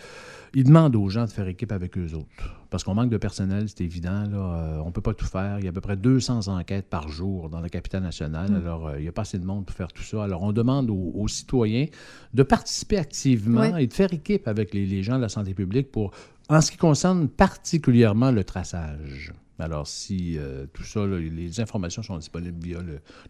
il 0.55 0.65
demande 0.65 0.95
aux 0.95 1.09
gens 1.09 1.25
de 1.25 1.31
faire 1.31 1.49
équipe 1.49 1.73
avec 1.73 1.99
eux 1.99 2.15
autres. 2.15 2.60
Parce 2.71 2.85
qu'on 2.85 2.95
manque 2.95 3.11
de 3.11 3.17
personnel, 3.17 3.67
c'est 3.69 3.83
évident. 3.85 4.23
Là, 4.31 4.37
Euh, 4.39 4.81
on 4.83 4.87
ne 4.87 4.91
peut 4.93 5.01
pas 5.01 5.13
tout 5.15 5.27
faire. 5.27 5.59
Il 5.59 5.65
y 5.65 5.67
a 5.67 5.71
à 5.71 5.73
peu 5.73 5.81
près 5.81 5.97
200 5.97 6.47
enquêtes 6.49 6.89
par 6.89 7.09
jour 7.09 7.51
dans 7.51 7.61
la 7.61 7.69
capitale 7.69 8.03
nationale. 8.03 8.55
Alors, 8.55 8.87
euh, 8.89 8.99
il 8.99 9.03
n'y 9.03 9.09
a 9.09 9.13
pas 9.13 9.23
assez 9.23 9.39
de 9.39 9.45
monde 9.45 9.67
pour 9.67 9.75
faire 9.77 9.93
tout 9.93 10.03
ça. 10.05 10.23
Alors, 10.23 10.43
on 10.43 10.53
demande 10.53 10.89
aux, 10.91 11.13
aux 11.15 11.29
citoyens 11.29 11.87
de 12.33 12.43
participer 12.45 12.97
activement 12.99 13.73
Oui. 13.75 13.83
et 13.83 13.87
de 13.89 13.93
faire 13.93 14.13
équipe 14.13 14.47
avec 14.49 14.73
les, 14.73 14.87
les 14.87 15.03
gens 15.03 15.17
de 15.17 15.23
la 15.23 15.29
santé 15.29 15.53
publique 15.55 15.91
pour, 15.91 16.13
en 16.49 16.61
ce 16.61 16.71
qui 16.71 16.77
concerne 16.77 17.29
particulièrement 17.29 18.31
le 18.31 18.45
traçage. 18.45 19.33
Alors, 19.61 19.87
si 19.87 20.37
euh, 20.39 20.67
tout 20.73 20.85
ça, 20.85 21.07
les 21.07 21.61
informations 21.61 22.03
sont 22.03 22.17
disponibles 22.17 22.59
via 22.63 22.79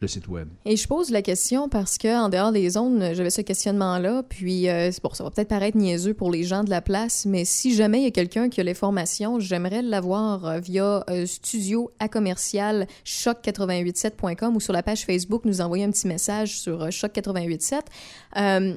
le, 0.00 0.08
site 0.08 0.28
Web. 0.28 0.48
Et 0.64 0.76
je 0.76 0.86
pose 0.86 1.10
la 1.10 1.22
question 1.22 1.68
parce 1.68 1.98
que 1.98 2.08
en 2.08 2.28
dehors 2.28 2.52
des 2.52 2.70
zones, 2.70 3.14
j'avais 3.14 3.30
ce 3.30 3.40
questionnement-là, 3.40 4.22
puis 4.28 4.68
euh, 4.68 4.90
pour 5.02 5.16
ça 5.16 5.24
va 5.24 5.30
peut-être 5.30 5.48
paraître 5.48 5.76
niaiseux 5.76 6.14
pour 6.14 6.30
les 6.30 6.44
gens 6.44 6.64
de 6.64 6.70
la 6.70 6.80
place, 6.80 7.26
mais 7.26 7.44
si 7.44 7.74
jamais 7.74 7.98
il 7.98 8.04
y 8.04 8.08
a 8.08 8.10
quelqu'un 8.10 8.48
qui 8.48 8.60
a 8.60 8.64
les 8.64 8.74
formations, 8.74 9.38
j'aimerais 9.38 9.82
l'avoir 9.82 10.46
euh, 10.46 10.58
via 10.58 11.04
euh, 11.10 11.26
studio 11.26 11.90
à 11.98 12.08
commercial 12.08 12.86
choc887.com 13.04 14.56
ou 14.56 14.60
sur 14.60 14.72
la 14.72 14.82
page 14.82 15.04
Facebook, 15.04 15.44
nous 15.44 15.60
envoyer 15.60 15.84
un 15.84 15.90
petit 15.90 16.06
message 16.06 16.58
sur 16.58 16.82
euh, 16.82 16.88
choc887. 16.88 17.80
Euh, 18.36 18.74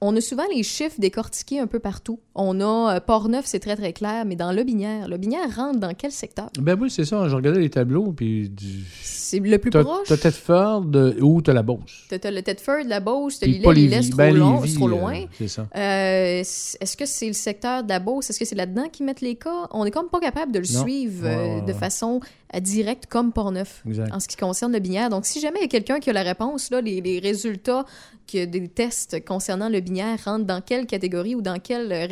on 0.00 0.16
a 0.16 0.20
souvent 0.20 0.44
les 0.54 0.62
chiffres 0.62 0.96
décortiqués 0.98 1.58
un 1.58 1.66
peu 1.66 1.78
partout. 1.78 2.20
On 2.36 2.60
a 2.60 2.96
euh, 2.96 3.00
Port-Neuf, 3.00 3.44
c'est 3.46 3.58
très 3.58 3.74
très 3.76 3.92
clair, 3.92 4.24
mais 4.24 4.36
dans 4.36 4.52
Lobinière, 4.52 5.08
Lobinière 5.08 5.54
rentre 5.54 5.80
dans 5.80 5.92
quel 5.94 6.12
secteur? 6.12 6.48
Ben 6.60 6.78
oui, 6.80 6.88
c'est 6.88 7.04
ça. 7.04 7.28
Je 7.28 7.34
regardais 7.34 7.60
les 7.60 7.70
tableaux, 7.70 8.12
puis 8.12 8.48
du... 8.48 8.84
C'est 9.02 9.40
le 9.40 9.58
plus 9.58 9.70
proche? 9.70 10.06
t'as 10.08 10.16
Thetford 10.16 10.84
euh, 10.94 11.14
ou 11.20 11.40
t'as 11.42 11.52
la 11.52 11.62
Beauce. 11.62 12.04
T'as 12.08 12.30
le 12.30 12.42
Thetford, 12.42 12.84
la 12.86 13.00
Beauce, 13.00 13.38
t'as 13.40 13.46
l'île, 13.46 13.62
Lévis. 13.62 14.04
c'est 14.04 14.10
trop, 14.10 14.16
Ben, 14.18 14.36
long, 14.36 14.56
Lévis, 14.60 14.70
c'est 14.70 14.76
trop 14.76 14.88
euh, 14.88 14.90
loin. 14.90 15.24
c'est 15.38 15.48
ça. 15.48 15.66
Euh, 15.76 16.40
Est-ce 16.40 16.96
que 16.96 17.06
c'est 17.06 17.26
le 17.28 17.32
secteur 17.32 17.82
de 17.84 17.88
la 17.88 17.98
Beauce? 18.00 18.30
Est-ce 18.30 18.38
que 18.38 18.44
c'est 18.44 18.54
là-dedans 18.56 18.88
qu'ils 18.92 19.06
mettent 19.06 19.20
les 19.20 19.34
cas? 19.36 19.68
On 19.72 19.84
est 19.84 19.90
comme 19.90 20.08
pas 20.08 20.20
capable 20.20 20.52
de 20.52 20.58
le 20.60 20.72
Non. 20.72 20.82
suivre 20.82 21.24
Ouais, 21.24 21.58
euh, 21.58 21.60
de 21.62 21.72
ouais. 21.72 21.78
façon 21.78 22.20
euh, 22.54 22.60
directe 22.60 23.06
comme 23.06 23.32
Portneuf 23.32 23.82
en 24.12 24.18
ce 24.20 24.26
qui 24.28 24.36
concerne 24.36 24.72
le 24.72 24.78
binaire. 24.80 25.10
Donc, 25.10 25.26
si 25.26 25.40
jamais 25.40 25.58
il 25.60 25.62
y 25.62 25.66
a 25.66 25.68
quelqu'un 25.68 26.00
qui 26.00 26.10
a 26.10 26.12
la 26.12 26.22
réponse, 26.22 26.70
là, 26.70 26.80
les, 26.80 27.00
les 27.00 27.18
résultats 27.20 27.84
que 28.32 28.44
des 28.44 28.68
tests 28.68 29.24
concernant 29.24 29.68
le 29.68 29.80
binaire 29.80 30.16
rentrent 30.24 30.44
dans 30.46 30.60
quelle 30.60 30.86
catégorie 30.86 31.34
ou 31.34 31.42
dans 31.42 31.58
quelle 31.58 31.90
euh, 31.92 32.06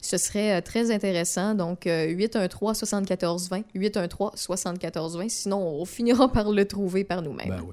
ce 0.00 0.16
serait 0.16 0.58
euh, 0.58 0.60
très 0.60 0.90
intéressant. 0.90 1.54
Donc, 1.54 1.86
euh, 1.86 2.06
813-7420, 2.08 3.64
813-7420. 3.74 5.28
Sinon, 5.28 5.58
on 5.58 5.84
finira 5.84 6.30
par 6.30 6.50
le 6.50 6.64
trouver 6.64 7.04
par 7.04 7.22
nous-mêmes. 7.22 7.50
Ben. 7.50 7.64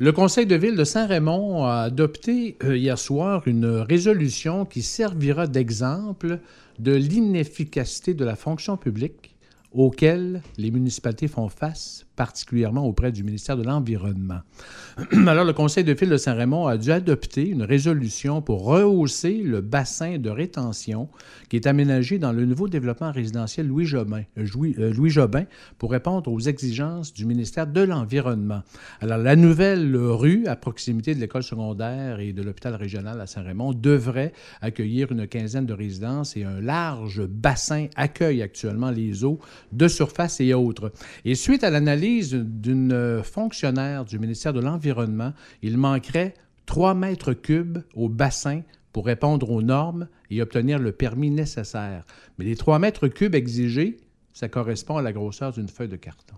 Le 0.00 0.12
Conseil 0.12 0.46
de 0.46 0.54
ville 0.54 0.76
de 0.76 0.84
Saint-Raymond 0.84 1.64
a 1.64 1.82
adopté 1.82 2.56
euh, 2.62 2.76
hier 2.76 2.98
soir 2.98 3.42
une 3.46 3.66
résolution 3.66 4.64
qui 4.64 4.82
servira 4.82 5.48
d'exemple 5.48 6.38
de 6.78 6.94
l'inefficacité 6.94 8.14
de 8.14 8.24
la 8.24 8.36
fonction 8.36 8.76
publique 8.76 9.34
auquel 9.72 10.40
les 10.56 10.70
municipalités 10.70 11.26
font 11.26 11.48
face, 11.48 12.06
particulièrement 12.18 12.84
auprès 12.84 13.12
du 13.12 13.22
ministère 13.22 13.56
de 13.56 13.62
l'Environnement. 13.62 14.40
Alors, 15.28 15.44
le 15.44 15.52
Conseil 15.52 15.84
de 15.84 15.92
ville 15.92 16.08
de 16.08 16.16
Saint-Raymond 16.16 16.66
a 16.66 16.76
dû 16.76 16.90
adopter 16.90 17.48
une 17.48 17.62
résolution 17.62 18.42
pour 18.42 18.64
rehausser 18.64 19.40
le 19.40 19.60
bassin 19.60 20.18
de 20.18 20.28
rétention 20.28 21.08
qui 21.48 21.54
est 21.54 21.68
aménagé 21.68 22.18
dans 22.18 22.32
le 22.32 22.44
nouveau 22.44 22.66
développement 22.66 23.12
résidentiel 23.12 23.70
euh, 23.70 24.24
euh, 24.36 24.92
Louis 24.92 25.10
Jobin 25.10 25.44
pour 25.78 25.92
répondre 25.92 26.32
aux 26.32 26.40
exigences 26.40 27.14
du 27.14 27.24
ministère 27.24 27.68
de 27.68 27.82
l'Environnement. 27.82 28.62
Alors, 29.00 29.18
la 29.18 29.36
nouvelle 29.36 29.96
rue 29.96 30.48
à 30.48 30.56
proximité 30.56 31.14
de 31.14 31.20
l'école 31.20 31.44
secondaire 31.44 32.18
et 32.18 32.32
de 32.32 32.42
l'hôpital 32.42 32.74
régional 32.74 33.20
à 33.20 33.28
Saint-Raymond 33.28 33.74
devrait 33.74 34.32
accueillir 34.60 35.12
une 35.12 35.28
quinzaine 35.28 35.66
de 35.66 35.72
résidences 35.72 36.36
et 36.36 36.42
un 36.42 36.60
large 36.60 37.24
bassin 37.28 37.86
accueille 37.94 38.42
actuellement 38.42 38.90
les 38.90 39.22
eaux 39.22 39.38
de 39.70 39.86
surface 39.86 40.40
et 40.40 40.52
autres. 40.52 40.90
Et 41.24 41.36
suite 41.36 41.62
à 41.62 41.70
l'analyse 41.70 42.07
d'une 42.16 43.22
fonctionnaire 43.22 44.04
du 44.04 44.18
ministère 44.18 44.52
de 44.52 44.60
l'Environnement, 44.60 45.32
il 45.62 45.76
manquerait 45.78 46.34
3 46.66 46.94
mètres 46.94 47.32
cubes 47.32 47.78
au 47.94 48.08
bassin 48.08 48.62
pour 48.92 49.06
répondre 49.06 49.50
aux 49.50 49.62
normes 49.62 50.08
et 50.30 50.42
obtenir 50.42 50.78
le 50.78 50.92
permis 50.92 51.30
nécessaire. 51.30 52.04
Mais 52.38 52.44
les 52.44 52.56
3 52.56 52.78
mètres 52.78 53.08
cubes 53.08 53.34
exigés, 53.34 53.98
ça 54.32 54.48
correspond 54.48 54.96
à 54.96 55.02
la 55.02 55.12
grosseur 55.12 55.52
d'une 55.52 55.68
feuille 55.68 55.88
de 55.88 55.96
carton. 55.96 56.36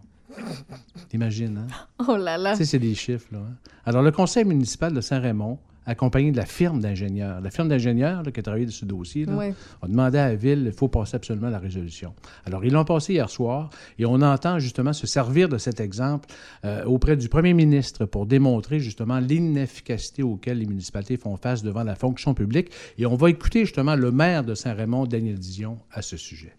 T'imagines, 1.08 1.58
hein? 1.58 1.66
Oh 2.08 2.16
là 2.16 2.38
là! 2.38 2.52
Tu 2.52 2.58
sais, 2.58 2.64
c'est 2.64 2.78
des 2.78 2.94
chiffres, 2.94 3.28
là. 3.32 3.38
hein? 3.38 3.56
Alors, 3.84 4.02
le 4.02 4.12
conseil 4.12 4.44
municipal 4.44 4.92
de 4.92 5.00
Saint-Raymond 5.00 5.58
accompagné 5.86 6.30
de 6.30 6.36
la 6.36 6.46
firme 6.46 6.80
d'ingénieurs. 6.80 7.40
La 7.40 7.50
firme 7.50 7.68
d'ingénieurs 7.68 8.22
qui 8.32 8.40
a 8.40 8.42
travaillé 8.42 8.66
sur 8.68 8.80
ce 8.80 8.84
dossier 8.84 9.24
là, 9.24 9.34
Ouais. 9.36 9.54
a 9.82 9.88
demandé 9.88 10.18
à 10.18 10.28
la 10.28 10.34
Ville, 10.36 10.64
il 10.66 10.72
faut 10.72 10.88
passer 10.88 11.16
absolument 11.16 11.48
la 11.50 11.58
résolution. 11.58 12.12
Alors, 12.46 12.64
ils 12.64 12.72
l'ont 12.72 12.84
passé 12.84 13.14
hier 13.14 13.28
soir 13.30 13.70
et 13.98 14.04
on 14.06 14.20
entend 14.22 14.58
justement 14.58 14.92
se 14.92 15.06
servir 15.06 15.48
de 15.48 15.58
cet 15.58 15.80
exemple 15.80 16.28
euh, 16.64 16.84
auprès 16.84 17.16
du 17.16 17.28
premier 17.28 17.54
ministre 17.54 18.04
pour 18.04 18.26
démontrer 18.26 18.78
justement 18.80 19.18
l'inefficacité 19.18 20.22
auquel 20.22 20.58
les 20.58 20.66
municipalités 20.66 21.16
font 21.16 21.36
face 21.36 21.62
devant 21.62 21.82
la 21.82 21.94
fonction 21.94 22.34
publique. 22.34 22.70
Et 22.98 23.06
on 23.06 23.16
va 23.16 23.30
écouter 23.30 23.64
justement 23.64 23.96
le 23.96 24.10
maire 24.12 24.44
de 24.44 24.54
Saint-Raymond, 24.54 25.06
Daniel 25.06 25.38
Dion, 25.38 25.78
à 25.92 26.02
ce 26.02 26.16
sujet. 26.16 26.54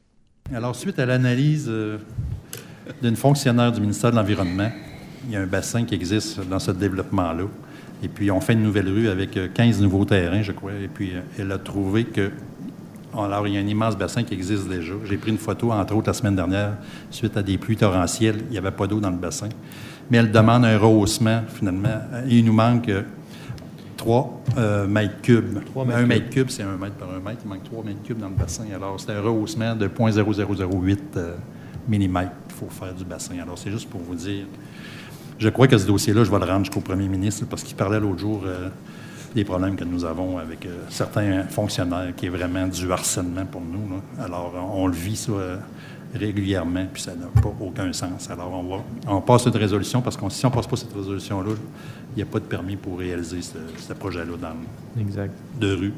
Alors, 0.54 0.76
suite 0.76 1.00
à 1.00 1.06
l'analyse 1.06 1.68
euh, 1.70 1.98
d'une 3.02 3.16
fonctionnaire 3.16 3.72
du 3.72 3.80
ministère 3.80 4.12
de 4.12 4.16
l'Environnement, 4.18 4.70
il 5.26 5.32
y 5.32 5.36
a 5.36 5.42
un 5.42 5.46
bassin 5.48 5.86
qui 5.86 5.94
existe 5.96 6.40
dans 6.50 6.60
ce 6.60 6.72
développement-là. 6.72 7.44
Et 8.04 8.08
puis, 8.08 8.32
on 8.32 8.42
fait 8.42 8.54
une 8.54 8.64
nouvelle 8.64 8.90
rue 8.90 9.10
avec 9.10 9.38
euh, 9.38 9.48
15 9.54 9.82
nouveaux 9.82 10.06
terrains, 10.06 10.42
je 10.42 10.52
crois. 10.52 10.72
Et 10.74 10.88
puis, 10.88 11.12
euh, 11.14 11.22
elle 11.40 11.52
a 11.52 11.58
trouvé 11.58 12.06
que. 12.06 12.32
Alors, 13.14 13.46
il 13.48 13.54
y 13.54 13.58
a 13.58 13.60
un 13.60 13.68
immense 13.68 13.98
bassin 13.98 14.24
qui 14.24 14.34
existe 14.34 14.70
déjà. 14.70 14.94
J'ai 15.04 15.18
pris 15.18 15.32
une 15.32 15.38
photo, 15.38 15.72
entre 15.72 15.96
autres, 15.96 16.08
la 16.08 16.14
semaine 16.14 16.36
dernière, 16.36 16.78
suite 17.10 17.36
à 17.36 17.44
des 17.44 17.58
pluies 17.58 17.76
torrentielles. 17.76 18.38
Il 18.48 18.52
n'y 18.52 18.58
avait 18.58 18.72
pas 18.72 18.88
d'eau 18.88 19.00
dans 19.00 19.10
le 19.10 19.18
bassin. 19.18 19.50
Mais 20.10 20.18
elle 20.18 20.32
demande 20.32 20.66
un 20.66 20.78
rehaussement, 20.78 21.42
finalement. 21.48 22.02
Et 22.28 22.38
il 22.38 22.46
nous 22.46 22.54
manque 22.54 22.90
euh, 22.90 23.04
3 23.98 24.88
mètres 24.88 25.22
cubes. 25.22 25.60
un 25.94 26.06
mètre 26.06 26.30
cube, 26.30 26.50
c'est 26.50 26.64
un 26.64 26.78
mètre 26.78 26.96
par 26.96 27.10
un 27.10 27.20
mètre. 27.20 27.42
Il 27.46 27.50
manque 27.50 27.64
3 27.64 27.84
mètres 27.84 28.02
cubes 28.04 28.20
dans 28.20 28.30
le 28.30 28.36
bassin. 28.36 28.64
Alors, 28.74 29.00
c'est 29.00 29.12
un 29.12 29.22
rehaussement 29.22 29.76
de 29.76 29.88
0.0008 29.88 30.98
euh, 31.18 31.36
mm 31.88 31.98
qu'il 31.98 32.56
faut 32.56 32.70
faire 32.70 32.94
du 32.94 33.04
bassin. 33.04 33.36
Alors, 33.42 33.58
c'est 33.58 33.72
juste 33.72 33.90
pour 33.90 34.02
vous 34.02 34.16
dire. 34.16 34.46
Je 35.42 35.50
crois 35.50 35.66
que 35.68 35.76
ce 35.76 35.88
dossier-là, 35.88 36.24
je 36.24 36.30
vais 36.30 36.38
le 36.38 36.46
rendre 36.46 36.66
jusqu'au 36.66 36.82
premier 36.82 37.08
ministre 37.08 37.46
parce 37.50 37.64
qu'il 37.64 37.76
parlait 37.76 38.00
l'autre 38.00 38.20
jour 38.20 38.44
euh, 38.46 38.70
des 39.34 39.44
problèmes 39.44 39.76
que 39.76 39.84
nous 39.84 40.06
avons 40.06 40.38
avec 40.38 40.68
euh, 40.68 40.84
certains 40.90 41.46
fonctionnaires 41.46 42.14
qui 42.16 42.28
est 42.28 42.30
vraiment 42.30 42.68
du 42.68 42.92
harcèlement 42.92 43.46
pour 43.48 43.62
nous. 43.62 43.96
là. 43.96 44.24
Alors, 44.24 44.54
on, 44.76 44.86
le 44.86 44.94
vit, 44.94 45.16
ça, 45.16 45.32
euh, 45.32 45.58
régulièrement, 46.14 46.86
puis 46.94 47.02
ça 47.02 47.16
n'a 47.16 47.26
pas 47.42 47.52
aucun 47.60 47.92
sens. 47.92 48.30
Alors, 48.30 48.52
on, 48.54 48.62
va, 48.78 48.84
on 49.08 49.20
passe 49.22 49.46
cette 49.46 49.56
résolution 49.56 50.04
parce 50.04 50.16
que 50.16 50.30
si 50.30 50.46
on 50.46 50.50
ne 50.50 50.54
passe 50.54 50.68
pas 50.68 50.76
cette 50.76 50.94
résolution-là, 50.94 51.54
il 52.12 52.18
n'y 52.18 52.22
a 52.22 52.32
pas 52.32 52.40
de 52.40 52.46
permis 52.46 52.76
pour 52.76 53.00
réaliser 53.00 53.42
ce, 53.42 53.58
ce 53.80 53.94
projet-là 53.94 54.34
dans, 54.40 55.02
Exact. 55.02 55.34
de 55.60 55.74
rue. 55.74 55.94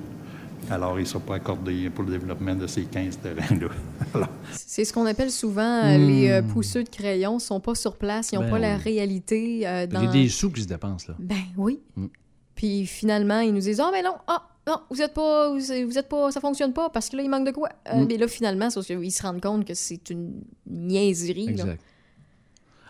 Alors, 0.70 1.00
il 1.00 1.04
ne 1.04 1.08
sera 1.08 1.20
pas 1.20 1.36
accordé 1.36 1.90
pour 1.90 2.04
le 2.04 2.12
développement 2.12 2.56
de 2.56 2.68
ces 2.68 2.84
15 2.84 3.20
terrains-là. 3.20 4.28
C'est 4.52 4.86
ce 4.86 4.94
qu'on 4.94 5.06
appelle 5.06 5.32
souvent 5.32 5.84
euh, 5.84 5.98
les 5.98 6.30
euh, 6.30 6.42
pousseux 6.42 6.84
de 6.84 6.90
crayon, 6.90 7.40
sont 7.40 7.60
pas 7.60 7.76
sur 7.76 7.98
place, 7.98 8.32
ils 8.32 8.36
n'ont 8.36 8.46
Ben 8.46 8.52
pas 8.52 8.60
la 8.60 8.78
réalité 8.78 9.68
euh, 9.68 9.88
dans... 9.88 10.02
Il 10.02 10.06
y 10.06 10.10
a 10.10 10.12
des 10.12 10.30
sous 10.30 10.52
qui 10.52 10.62
se 10.62 10.68
dépensent 10.68 11.08
là. 11.10 11.16
Ben 11.20 11.36
oui. 11.58 11.80
Mm. 11.96 12.08
Puis 12.56 12.86
finalement, 12.86 13.40
ils 13.40 13.54
nous 13.54 13.62
disent 13.62 13.80
Ah, 13.80 13.90
ben 13.92 14.04
non, 14.04 14.16
ah, 14.28 14.48
non, 14.68 14.80
vous 14.90 15.02
êtes 15.02 15.14
pas, 15.14 15.50
vous, 15.50 15.60
vous 15.60 15.98
êtes 15.98 16.08
pas, 16.08 16.32
ça 16.32 16.40
fonctionne 16.40 16.74
pas 16.74 16.90
parce 16.90 17.10
que 17.10 17.18
là, 17.18 17.24
il 17.24 17.30
manque 17.30 17.48
de 17.48 17.52
quoi? 17.52 17.70
Euh, 17.94 18.04
Mm. 18.04 18.08
Mais 18.08 18.18
là, 18.18 18.28
finalement, 18.28 18.70
qu'ils 18.70 19.12
se 19.12 19.24
rendent 19.24 19.42
compte 19.42 19.66
que 19.66 19.74
c'est 19.74 20.10
une 20.10 20.42
niaiserie. 20.68 21.48
là. 21.48 21.52
Exact. 21.52 21.82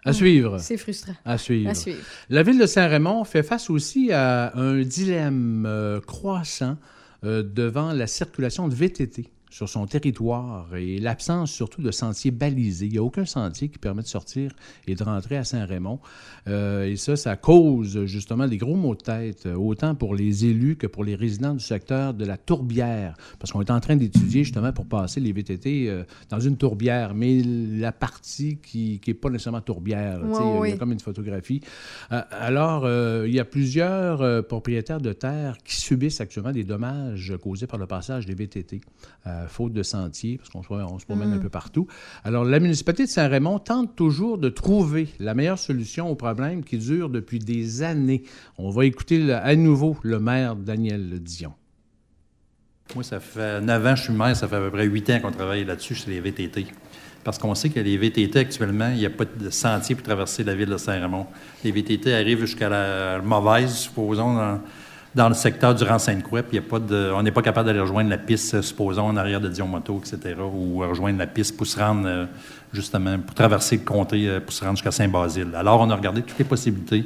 À 0.05 0.11
suivre. 0.11 0.57
C'est 0.59 0.77
frustrant. 0.77 1.15
À 1.23 1.37
suivre. 1.37 1.69
À 1.69 1.73
suivre. 1.73 2.03
La 2.29 2.43
ville 2.43 2.59
de 2.59 2.65
Saint-Raymond 2.65 3.23
fait 3.23 3.43
face 3.43 3.69
aussi 3.69 4.11
à 4.11 4.55
un 4.57 4.81
dilemme 4.81 5.65
euh, 5.65 6.01
croissant 6.01 6.71
euh, 6.71 6.75
devant 7.23 7.93
la 7.93 8.07
circulation 8.07 8.67
de 8.67 8.75
VTT 8.75 9.29
sur 9.53 9.69
son 9.69 9.85
territoire 9.85 10.75
et 10.75 10.97
l'absence 10.97 11.51
surtout 11.51 11.83
de 11.83 11.91
sentiers 11.91 12.31
balisés. 12.31 12.87
Il 12.87 12.93
n'y 12.93 12.97
a 12.97 13.03
aucun 13.03 13.25
sentier 13.25 13.69
qui 13.69 13.77
permet 13.77 14.01
de 14.01 14.07
sortir 14.07 14.51
et 14.87 14.95
de 14.95 15.03
rentrer 15.03 15.37
à 15.37 15.43
Saint-Raymond. 15.43 15.99
Euh, 16.47 16.85
et 16.85 16.95
ça, 16.95 17.15
ça 17.15 17.35
cause 17.35 18.05
justement 18.05 18.47
des 18.47 18.57
gros 18.57 18.75
maux 18.75 18.95
de 18.95 19.01
tête, 19.01 19.45
euh, 19.45 19.53
autant 19.53 19.93
pour 19.93 20.15
les 20.15 20.45
élus 20.45 20.75
que 20.75 20.87
pour 20.87 21.03
les 21.03 21.13
résidents 21.13 21.53
du 21.53 21.63
secteur 21.63 22.15
de 22.15 22.25
la 22.25 22.35
tourbière. 22.35 23.15
Parce 23.37 23.51
qu'on 23.51 23.61
est 23.61 23.69
en 23.69 23.79
train 23.79 23.95
d'étudier 23.95 24.43
justement 24.43 24.73
pour 24.73 24.87
passer 24.87 25.19
les 25.19 25.31
VTT 25.31 25.87
euh, 25.87 26.03
dans 26.29 26.39
une 26.39 26.57
tourbière, 26.57 27.13
mais 27.13 27.43
la 27.43 27.91
partie 27.91 28.57
qui 28.57 28.99
n'est 29.05 29.13
pas 29.13 29.29
nécessairement 29.29 29.61
tourbière, 29.61 30.19
il 30.23 30.31
y 30.31 30.35
a 30.35 30.59
ouais. 30.59 30.77
comme 30.77 30.93
une 30.93 30.99
photographie. 30.99 31.61
Euh, 32.11 32.23
alors, 32.31 32.89
il 33.27 33.33
y 33.33 33.39
a 33.39 33.45
plusieurs 33.45 34.47
propriétaires 34.47 34.99
de 34.99 35.13
terres 35.13 35.57
qui 35.63 35.75
subissent 35.75 36.21
actuellement 36.21 36.51
des 36.51 36.63
dommages 36.63 37.33
causés 37.39 37.67
par 37.67 37.77
le 37.77 37.85
passage 37.85 38.25
des 38.25 38.33
VTT, 38.33 38.81
euh, 39.42 39.42
faute 39.47 39.73
de 39.73 39.83
sentiers, 39.83 40.37
parce 40.37 40.49
qu'on 40.49 40.63
se, 40.63 40.67
on 40.71 40.99
se 40.99 41.05
promène 41.05 41.33
un 41.33 41.37
peu 41.39 41.49
partout. 41.49 41.87
Alors, 42.23 42.43
la 42.45 42.59
municipalité 42.59 43.03
de 43.05 43.09
Saint-Raymond 43.09 43.59
tente 43.59 43.95
toujours 43.95 44.37
de 44.37 44.49
trouver 44.49 45.09
la 45.19 45.33
meilleure 45.33 45.59
solution 45.59 46.09
au 46.09 46.15
problème 46.15 46.63
qui 46.63 46.77
dure 46.77 47.09
depuis 47.09 47.39
des 47.39 47.83
années. 47.83 48.23
On 48.57 48.69
va 48.69 48.85
écouter 48.85 49.19
le- 49.19 49.35
à 49.35 49.55
nouveau 49.55 49.97
le 50.03 50.19
maire 50.19 50.55
Daniel 50.55 51.19
Dion. 51.21 51.53
Moi, 52.95 53.03
ça 53.03 53.19
fait 53.19 53.61
9 53.61 53.85
ans 53.85 53.91
que 53.91 53.97
je 53.99 54.03
suis 54.03 54.13
maire, 54.13 54.35
ça 54.35 54.47
fait 54.47 54.57
à 54.57 54.59
peu 54.59 54.69
près 54.69 54.85
8 54.85 55.09
ans 55.09 55.19
qu'on 55.21 55.31
travaille 55.31 55.65
là-dessus 55.65 55.95
sur 55.95 56.09
les 56.09 56.19
VTT. 56.19 56.67
Parce 57.23 57.37
qu'on 57.37 57.55
sait 57.55 57.69
que 57.69 57.79
les 57.79 57.95
VTT, 57.97 58.37
actuellement, 58.37 58.89
il 58.89 58.97
n'y 58.97 59.05
a 59.05 59.09
pas 59.09 59.23
de 59.25 59.49
sentier 59.49 59.95
pour 59.95 60.03
traverser 60.03 60.43
la 60.43 60.53
ville 60.55 60.67
de 60.69 60.75
Saint-Raymond. 60.77 61.25
Les 61.63 61.71
VTT 61.71 62.13
arrivent 62.13 62.41
jusqu'à 62.41 62.67
la 62.67 63.21
mauvaise, 63.21 63.73
supposons, 63.73 64.33
dans, 64.35 64.59
dans 65.15 65.27
le 65.27 65.35
secteur 65.35 65.75
du 65.75 65.83
Rang-Sainte-Croix, 65.83 66.43
puis 66.43 66.57
a 66.57 66.61
pas 66.61 66.79
de, 66.79 67.11
on 67.15 67.21
n'est 67.21 67.31
pas 67.31 67.41
capable 67.41 67.67
d'aller 67.67 67.79
rejoindre 67.79 68.09
la 68.09 68.17
piste, 68.17 68.61
supposons, 68.61 69.05
en 69.05 69.17
arrière 69.17 69.39
de 69.39 69.47
Dion 69.47 69.67
Moto, 69.67 70.01
etc., 70.03 70.35
ou 70.41 70.79
rejoindre 70.79 71.19
la 71.19 71.27
piste 71.27 71.55
pour 71.55 71.67
se 71.67 71.79
rendre, 71.79 72.07
euh, 72.07 72.25
justement, 72.71 73.19
pour 73.19 73.35
traverser 73.35 73.77
le 73.77 73.83
comté, 73.83 74.27
euh, 74.27 74.39
pour 74.39 74.53
se 74.53 74.63
rendre 74.63 74.77
jusqu'à 74.77 74.91
Saint-Basile. 74.91 75.49
Alors, 75.55 75.81
on 75.81 75.89
a 75.89 75.95
regardé 75.95 76.21
toutes 76.23 76.39
les 76.39 76.45
possibilités. 76.45 77.05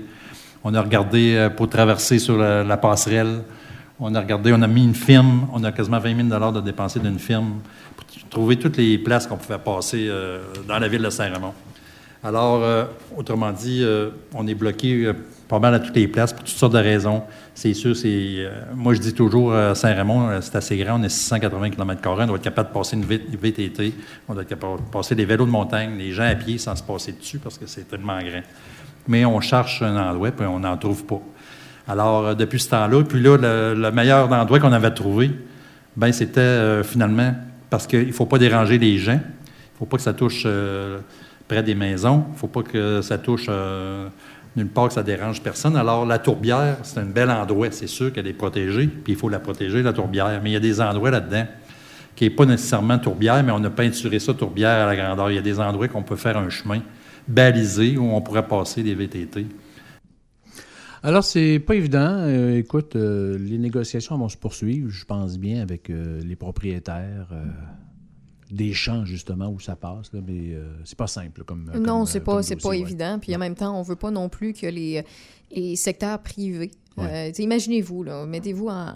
On 0.63 0.74
a 0.74 0.82
regardé 0.82 1.36
euh, 1.36 1.50
pour 1.50 1.70
traverser 1.70 2.20
sur 2.20 2.38
la, 2.38 2.78
passerelle. 2.78 3.41
On 4.00 4.13
a 4.15 4.22
regardé, 4.22 4.54
on 4.54 4.62
a 4.62 4.67
mis 4.67 4.86
une 4.86 4.96
firme. 4.96 5.48
On 5.54 5.63
a 5.63 5.72
quasiment 5.72 6.00
20 6.00 6.30
000 6.30 6.52
de 6.52 6.62
dépensés 6.62 7.00
d'une 7.00 7.20
firme 7.20 7.60
pour 7.96 8.06
trouver 8.30 8.58
toutes 8.58 8.78
les 8.78 8.98
places 8.98 9.28
qu'on 9.28 9.38
pouvait 9.38 9.60
passer 9.60 10.08
euh, 10.10 10.43
dans 10.67 10.80
la 10.80 10.88
ville 10.88 11.02
de 11.02 11.10
Saint-Raymond. 11.10 11.54
Alors, 12.24 12.63
euh, 12.63 12.86
autrement 13.15 13.52
dit, 13.52 13.82
euh, 13.84 14.10
on 14.34 14.48
est 14.48 14.56
bloqué 14.56 15.06
euh, 15.06 15.13
pas 15.47 15.60
mal 15.60 15.73
à 15.73 15.79
toutes 15.79 15.95
les 15.95 16.07
places 16.07 16.33
pour 16.33 16.43
toutes 16.43 16.55
sortes 16.55 16.73
de 16.73 16.79
raisons. 16.79 17.23
C'est 17.55 17.73
sûr, 17.73 17.95
c'est. 17.95 18.07
euh, 18.10 18.49
moi, 18.75 18.93
je 18.93 18.99
dis 18.99 19.13
toujours 19.13 19.53
à 19.53 19.75
Saint-Raymond, 19.75 20.29
euh, 20.29 20.39
c'est 20.41 20.55
assez 20.55 20.77
grand, 20.77 20.99
on 20.99 21.03
est 21.03 21.10
680 21.10 21.69
km, 21.71 22.01
on 22.05 22.25
doit 22.27 22.36
être 22.36 22.41
capable 22.41 22.69
de 22.69 22.73
passer 22.73 22.95
une 22.95 23.05
VTT, 23.05 23.93
on 24.27 24.33
doit 24.33 24.43
être 24.43 24.49
capable 24.49 24.77
de 24.77 24.89
passer 24.91 25.15
des 25.15 25.25
vélos 25.25 25.45
de 25.45 25.51
montagne, 25.51 25.97
les 25.97 26.12
gens 26.12 26.23
à 26.29 26.36
pied 26.36 26.57
sans 26.57 26.75
se 26.75 26.83
passer 26.83 27.13
dessus 27.13 27.39
parce 27.39 27.57
que 27.57 27.65
c'est 27.65 27.88
tellement 27.88 28.19
grand. 28.19 28.41
Mais 29.07 29.25
on 29.25 29.39
cherche 29.39 29.81
un 29.81 29.95
endroit, 29.95 30.31
puis 30.31 30.45
on 30.45 30.60
n'en 30.60 30.77
trouve 30.77 31.05
pas. 31.05 31.21
Alors, 31.88 32.25
euh, 32.27 32.33
depuis 32.33 32.60
ce 32.60 32.69
temps-là, 32.69 33.03
puis 33.03 33.21
là, 33.21 33.38
le, 33.38 33.73
le 33.73 33.91
meilleur 33.91 34.31
endroit 34.31 34.60
qu'on 34.60 34.73
avait 34.73 34.91
trouvé, 34.93 35.31
ben 35.95 36.12
c'était 36.12 36.39
euh, 36.41 36.83
finalement 36.83 37.33
parce 37.69 37.88
qu'il 37.88 38.07
ne 38.07 38.12
faut 38.12 38.25
pas 38.25 38.38
déranger 38.38 38.77
les 38.77 38.97
gens. 38.97 39.13
Il 39.13 39.73
ne 39.73 39.79
faut 39.79 39.86
pas 39.86 39.97
que 39.97 40.03
ça 40.03 40.13
touche 40.13 40.43
euh, 40.45 40.99
près 41.47 41.63
des 41.63 41.75
maisons. 41.75 42.25
Il 42.29 42.33
ne 42.33 42.38
faut 42.38 42.47
pas 42.47 42.62
que 42.63 43.01
ça 43.01 43.17
touche 43.17 43.47
euh, 43.49 44.07
nulle 44.58 44.67
part 44.67 44.89
que 44.89 44.96
ça 44.96 45.04
dérange 45.04 45.41
personne. 45.41 45.78
Alors, 45.78 46.06
la 46.06 46.20
tourbière, 46.20 46.78
c'est 46.84 47.00
un 47.00 47.06
bel 47.06 47.30
endroit. 47.30 47.67
C'est 47.72 47.88
sûr 47.88 48.12
qu'elle 48.12 48.28
est 48.28 48.34
protégée, 48.34 48.88
puis 48.88 49.13
il 49.13 49.15
faut 49.15 49.30
la 49.30 49.39
protéger, 49.39 49.82
la 49.84 49.93
tourbière. 49.93 50.41
Mais 50.43 50.50
il 50.50 50.54
y 50.54 50.58
a 50.58 50.60
des 50.60 50.82
endroits 50.82 51.12
là-dedans 51.12 51.46
qui 52.15 52.24
n'est 52.24 52.32
pas 52.32 52.46
nécessairement 52.46 52.98
tourbière, 52.98 53.43
mais 53.43 53.52
on 53.52 53.63
a 53.63 53.70
peinturé 53.70 54.20
ça 54.20 54.34
tourbière 54.34 54.88
à 54.88 54.88
la 54.88 54.96
grandeur. 54.96 55.30
Il 55.30 55.36
y 55.36 55.39
a 55.39 55.43
des 55.43 55.60
endroits 55.60 55.88
qu'on 55.88 56.02
peut 56.02 56.15
faire 56.15 56.38
un 56.38 56.50
chemin 56.50 56.82
balisé 57.28 57.96
où 57.98 58.04
on 58.04 58.22
pourrait 58.22 58.48
passer 58.48 58.82
des 58.82 58.96
VTT. 58.96 59.46
Alors, 61.04 61.24
c'est 61.24 61.60
pas 61.60 61.76
évident. 61.76 62.17
Euh, 62.22 62.58
écoute, 62.58 62.96
euh, 62.96 63.38
les 63.38 63.60
négociations 63.60 64.17
vont 64.17 64.30
se 64.30 64.38
poursuivre, 64.38 64.89
je 64.89 65.06
pense 65.06 65.38
bien, 65.38 65.62
avec 65.62 65.89
euh, 65.89 66.20
les 66.24 66.36
propriétaires 66.36 67.30
des 68.51 68.73
champs, 68.73 69.05
justement, 69.05 69.49
où 69.49 69.60
ça 69.60 69.75
passe. 69.75 70.12
là, 70.13 70.21
mais 70.25 70.53
euh, 70.53 70.73
c'est 70.86 70.97
pas 70.97 71.07
simple. 71.07 71.43
Comme, 71.43 71.71
non, 71.75 72.05
c'est 72.05 72.19
euh, 72.19 72.23
pas, 72.23 72.43
c'est 72.43 72.55
pas 72.55 72.69
ouais. 72.69 72.79
évident. 72.79 73.19
Puis 73.19 73.36
en 73.36 73.39
même 73.39 73.55
temps, 73.55 73.77
on 73.77 73.81
veut 73.81 73.95
pas 73.95 74.12
non 74.12 74.29
plus 74.29 74.53
que 74.53 74.67
les, 74.67 75.03
les 75.51 75.75
secteurs 75.75 76.19
privés. 76.21 76.71
Ouais. 76.97 77.29
euh, 77.29 77.41
Imaginez-vous, 77.41 78.03
là, 78.03 78.25
mettez-vous 78.25 78.69
en- 78.69 78.93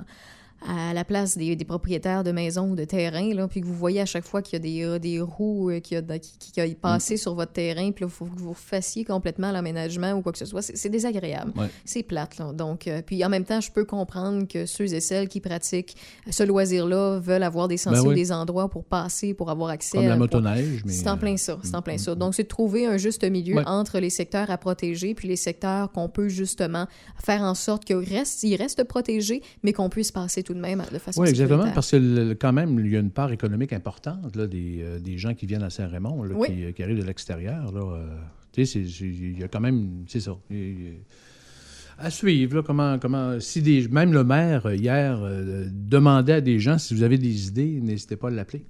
à 0.68 0.94
la 0.94 1.04
place 1.04 1.38
des, 1.38 1.56
des 1.56 1.66
propriétaires 1.66 2.24
de 2.24 2.32
maisons 2.32 2.70
ou 2.72 2.76
de 2.76 2.84
terrains, 2.86 3.34
là, 3.34 3.48
puis 3.48 3.62
que 3.62 3.66
vous 3.66 3.74
voyez 3.74 4.00
à 4.02 4.06
chaque 4.06 4.24
fois 4.26 4.42
qu'il 4.42 4.54
y 4.54 4.56
a 4.58 4.60
des, 4.60 4.84
euh, 4.84 5.00
des 5.00 5.20
roues 5.20 5.72
euh, 5.72 5.80
qui, 5.80 5.96
a, 5.96 6.02
qui, 6.20 6.38
qui- 6.38 6.62
a 6.62 6.66
passé 6.80 7.18
sur 7.18 7.34
votre 7.36 7.52
terrain, 7.54 7.92
puis 7.92 8.04
là, 8.06 8.10
il 8.12 8.14
faut 8.14 8.26
que 8.26 8.40
vous 8.40 8.54
fassiez 8.54 9.04
complètement 9.04 9.52
l'aménagement 9.52 10.12
ou 10.14 10.22
quoi 10.22 10.32
que 10.32 10.38
ce 10.38 10.46
soit. 10.46 10.62
C'est 10.62 10.90
désagréable. 10.90 11.52
Ouais. 11.58 11.68
C'est 11.86 12.04
plate. 12.04 12.38
Là. 12.38 12.54
Donc, 12.54 12.88
euh, 12.88 13.02
puis 13.06 13.24
en 13.26 13.30
même 13.30 13.44
temps, 13.46 13.60
je 13.62 13.72
peux 13.72 13.86
comprendre 13.86 14.48
que 14.48 14.66
ceux 14.66 14.94
et 14.94 15.00
celles 15.00 15.28
qui 15.28 15.40
pratiquent 15.40 15.96
ce 16.30 16.44
loisir-là 16.44 17.20
veulent 17.20 17.44
avoir 17.44 17.68
des 17.68 17.78
sentiers 17.78 18.02
Ben 18.02 18.08
oui. 18.08 18.14
ou 18.14 18.16
des 18.16 18.32
endroits 18.32 18.70
pour 18.70 18.84
passer, 18.86 19.34
pour 19.34 19.50
avoir 19.50 19.70
accès. 19.72 19.98
Comme 19.98 20.06
la 20.06 20.12
pour- 20.12 20.20
motoneige. 20.20 20.84
mais, 20.86 20.92
c'est 20.94 21.10
en 21.10 21.18
plein 21.18 21.38
ça, 21.38 21.58
c'est 21.64 21.76
en 21.76 21.82
plein 21.82 21.98
ça. 21.98 22.14
Donc, 22.16 22.36
c'est 22.36 22.44
de 22.44 22.48
trouver 22.48 22.86
un 22.86 22.98
juste 22.98 23.24
milieu 23.24 23.56
Ouais. 23.58 23.64
entre 23.66 24.00
les 24.00 24.10
secteurs 24.10 24.50
à 24.52 24.58
protéger 24.58 25.14
puis 25.16 25.28
les 25.28 25.36
secteurs 25.36 25.92
qu'on 25.92 26.08
peut 26.08 26.30
justement 26.30 26.86
faire 27.24 27.42
en 27.42 27.56
sorte 27.56 27.84
qu'ils 27.86 27.98
restent, 27.98 28.44
ils 28.44 28.56
restent 28.56 28.84
protégés, 28.84 29.42
mais 29.64 29.74
qu'on 29.74 29.90
puisse 29.90 30.12
passer 30.12 30.44
tout 30.44 30.51
de 30.54 30.60
même 30.60 30.84
de 30.92 30.98
façon 31.00 31.22
Oui, 31.22 31.30
exactement, 31.30 31.72
parce 31.74 31.92
que 31.92 31.98
le- 31.98 32.34
quand 32.36 32.54
même, 32.54 32.80
il 32.80 32.92
y 32.92 32.96
a 32.98 33.00
une 33.00 33.12
part 33.12 33.32
économique 33.32 33.74
importante 33.74 34.36
là, 34.36 34.48
des, 34.48 34.80
euh, 34.82 35.00
des 35.00 35.18
gens 35.18 35.34
qui 35.34 35.46
viennent 35.46 35.64
à 35.64 35.70
Saint-Raymond, 35.70 36.26
Oui. 36.36 36.48
qui, 36.48 36.74
qui 36.74 36.84
arrivent 36.84 37.00
de 37.00 37.04
l'extérieur. 37.06 37.72
euh, 37.76 38.06
tu 38.52 38.66
sais, 38.66 38.82
il 38.82 39.40
y 39.40 39.44
a 39.44 39.48
quand 39.48 39.62
même, 39.62 40.04
c'est 40.08 40.20
ça. 40.20 40.38
À 41.98 42.10
suivre, 42.10 42.56
là, 42.58 42.64
comment, 42.66 42.98
comment, 42.98 43.40
si 43.40 43.62
des, 43.62 43.88
même 43.88 44.12
le 44.12 44.24
maire, 44.24 44.66
euh, 44.66 44.76
hier, 44.76 45.20
euh, 45.22 45.68
demandait 45.72 46.34
à 46.34 46.42
des 46.42 46.58
gens 46.60 46.78
si 46.80 46.96
vous 46.96 47.04
avez 47.04 47.18
des 47.20 47.48
idées, 47.48 47.80
n'hésitez 47.80 48.16
pas 48.16 48.30
à 48.30 48.32
l'appeler. 48.32 48.66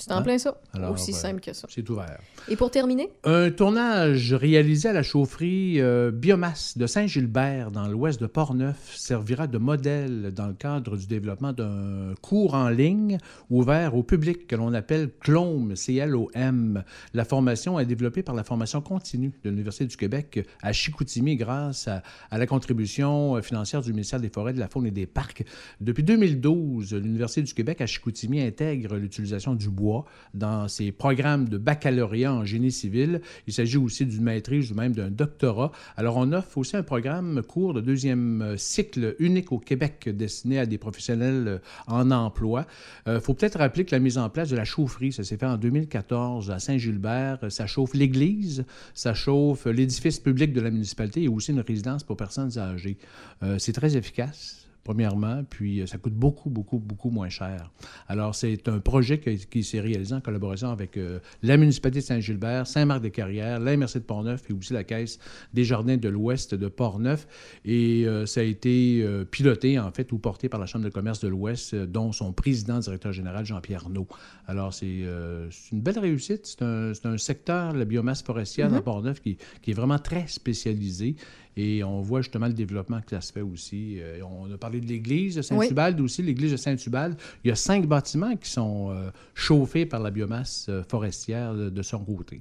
C'est 0.00 0.12
en 0.12 0.16
Hein? 0.18 0.22
plein 0.22 0.38
ça. 0.38 0.60
Alors, 0.72 0.92
Aussi 0.92 1.12
euh, 1.12 1.14
simple 1.14 1.40
que 1.40 1.52
ça. 1.52 1.66
C'est 1.70 1.88
ouvert. 1.90 2.18
Et 2.48 2.56
pour 2.56 2.70
terminer, 2.70 3.10
Un 3.24 3.50
tournage 3.50 4.32
réalisé 4.34 4.88
à 4.88 4.92
la 4.92 5.02
chaufferie 5.02 5.80
euh, 5.80 6.10
biomasse 6.10 6.76
de 6.78 6.86
Saint-Gilbert 6.86 7.70
dans 7.70 7.86
l'ouest 7.88 8.20
de 8.20 8.26
Portneuf 8.26 8.94
servira 8.96 9.46
de 9.46 9.58
modèle 9.58 10.32
dans 10.34 10.46
le 10.48 10.54
cadre 10.54 10.96
du 10.96 11.06
développement 11.06 11.52
d'un 11.52 12.14
cours 12.22 12.54
en 12.54 12.68
ligne 12.70 13.18
ouvert 13.50 13.94
au 13.94 14.02
public 14.02 14.46
que 14.46 14.56
l'on 14.56 14.72
appelle 14.74 15.10
CLOM, 15.20 15.76
C-L-O-M. 15.76 16.82
La 17.14 17.24
formation 17.24 17.78
est 17.78 17.86
développée 17.86 18.22
par 18.22 18.34
la 18.34 18.44
formation 18.44 18.80
continue 18.80 19.32
de 19.44 19.50
l'Université 19.50 19.86
du 19.86 19.96
Québec 19.96 20.46
à 20.62 20.72
Chicoutimi 20.72 21.36
grâce 21.36 21.88
à, 21.88 22.02
à 22.30 22.38
la 22.38 22.46
contribution 22.46 23.40
financière 23.42 23.82
du 23.82 23.92
ministère 23.92 24.20
des 24.20 24.28
Forêts, 24.30 24.52
de 24.52 24.58
la 24.60 24.68
Faune 24.68 24.86
et 24.86 24.90
des 24.90 25.06
Parcs. 25.06 25.44
Depuis 25.80 26.02
2012, 26.02 26.94
l'Université 26.94 27.42
du 27.42 27.52
Québec 27.54 27.80
à 27.80 27.86
Chicoutimi 27.86 28.40
intègre 28.40 28.96
l'utilisation 28.96 29.54
du 29.54 29.68
bois 29.68 29.89
dans 30.34 30.68
ses 30.68 30.92
programmes 30.92 31.48
de 31.48 31.58
baccalauréat 31.58 32.32
en 32.32 32.44
génie 32.44 32.72
civil. 32.72 33.20
Il 33.46 33.52
s'agit 33.52 33.76
aussi 33.76 34.06
d'une 34.06 34.22
maîtrise 34.22 34.72
ou 34.72 34.74
même 34.74 34.92
d'un 34.92 35.10
doctorat. 35.10 35.72
Alors, 35.96 36.16
on 36.16 36.32
offre 36.32 36.58
aussi 36.58 36.76
un 36.76 36.82
programme 36.82 37.42
court 37.42 37.74
de 37.74 37.80
deuxième 37.80 38.42
euh, 38.42 38.56
cycle 38.56 39.16
unique 39.18 39.52
au 39.52 39.58
Québec 39.58 40.08
destiné 40.08 40.58
à 40.58 40.66
des 40.66 40.78
professionnels 40.78 41.44
euh, 41.46 41.58
en 41.86 42.10
emploi. 42.10 42.66
Il 43.06 43.20
faut 43.20 43.34
peut-être 43.34 43.58
rappeler 43.58 43.84
que 43.84 43.94
la 43.94 43.98
mise 43.98 44.18
en 44.18 44.28
place 44.28 44.50
de 44.50 44.56
la 44.56 44.64
chaufferie, 44.64 45.12
ça 45.12 45.24
s'est 45.24 45.36
fait 45.36 45.46
en 45.46 45.56
2014 45.56 46.50
à 46.50 46.58
Saint-Gilbert. 46.58 47.38
Ça 47.48 47.66
chauffe 47.66 47.94
l'église, 47.94 48.64
ça 48.94 49.14
chauffe 49.14 49.66
l'édifice 49.66 50.18
public 50.18 50.52
de 50.52 50.60
la 50.60 50.70
municipalité 50.70 51.22
et 51.22 51.28
aussi 51.28 51.52
une 51.52 51.60
résidence 51.60 52.04
pour 52.04 52.16
personnes 52.16 52.56
âgées. 52.58 52.98
Euh, 53.42 53.58
C'est 53.58 53.72
très 53.72 53.96
efficace 53.96 54.69
premièrement, 54.84 55.44
puis 55.48 55.80
euh, 55.80 55.86
ça 55.86 55.98
coûte 55.98 56.14
beaucoup, 56.14 56.50
beaucoup, 56.50 56.78
beaucoup 56.78 57.10
moins 57.10 57.28
cher. 57.28 57.70
Alors, 58.08 58.34
c'est 58.34 58.68
un 58.68 58.78
projet 58.78 59.20
qui, 59.20 59.36
qui 59.46 59.64
s'est 59.64 59.80
réalisé 59.80 60.14
en 60.14 60.20
collaboration 60.20 60.70
avec 60.70 60.96
euh, 60.96 61.20
la 61.42 61.56
municipalité 61.56 62.00
de 62.00 62.04
Saint-Gilbert, 62.04 62.66
Saint-Marc-des-Carrières, 62.66 63.60
la 63.60 63.76
MRC 63.76 63.94
de 63.94 64.04
Portneuf 64.04 64.48
et 64.48 64.52
aussi 64.52 64.72
la 64.72 64.84
Caisse 64.84 65.18
des 65.52 65.64
Jardins 65.64 65.96
de 65.96 66.08
l'Ouest 66.08 66.54
de 66.54 66.68
Portneuf. 66.68 67.26
Et 67.64 68.06
euh, 68.06 68.26
ça 68.26 68.40
a 68.40 68.44
été 68.44 69.02
euh, 69.02 69.24
piloté, 69.24 69.78
en 69.78 69.90
fait, 69.90 70.12
ou 70.12 70.18
porté 70.18 70.48
par 70.48 70.60
la 70.60 70.66
Chambre 70.66 70.84
de 70.84 70.90
commerce 70.90 71.20
de 71.20 71.28
l'Ouest, 71.28 71.74
dont 71.74 72.12
son 72.12 72.32
président, 72.32 72.78
directeur 72.78 73.12
général, 73.12 73.44
Jean-Pierre 73.44 73.88
Naud. 73.88 74.06
Alors, 74.46 74.74
c'est 74.74 74.86
une 74.86 75.80
belle 75.80 75.98
réussite. 75.98 76.46
C'est 76.46 76.62
un, 76.62 77.18
secteur, 77.18 77.72
la 77.72 77.84
biomasse 77.84 78.22
forestière 78.22 78.70
dans 78.70 78.80
Portneuf, 78.80 79.20
qui, 79.20 79.36
qui 79.62 79.70
est 79.70 79.74
vraiment 79.74 79.98
très 79.98 80.26
spécialisé. 80.26 81.16
Et 81.56 81.82
on 81.82 82.00
voit 82.00 82.20
justement 82.22 82.46
le 82.46 82.52
développement 82.52 83.00
que 83.00 83.10
ça 83.10 83.20
se 83.20 83.32
fait 83.32 83.40
aussi. 83.40 83.96
Euh, 83.98 84.20
on 84.22 84.52
a 84.52 84.56
parlé 84.56 84.80
de 84.80 84.86
l'église 84.86 85.36
de 85.36 85.42
Saint-Hubald 85.42 86.00
aussi, 86.00 86.22
l'église 86.22 86.52
de 86.52 86.56
Saint-Hubald. 86.56 87.16
Il 87.44 87.48
y 87.48 87.50
a 87.50 87.56
cinq 87.56 87.86
bâtiments 87.86 88.36
qui 88.36 88.48
sont 88.48 88.90
euh, 88.90 89.10
chauffés 89.34 89.86
par 89.86 90.00
la 90.00 90.10
biomasse 90.10 90.66
euh, 90.68 90.82
forestière 90.88 91.54
de, 91.54 91.70
de 91.70 91.82
son 91.82 91.98
côté. 92.04 92.40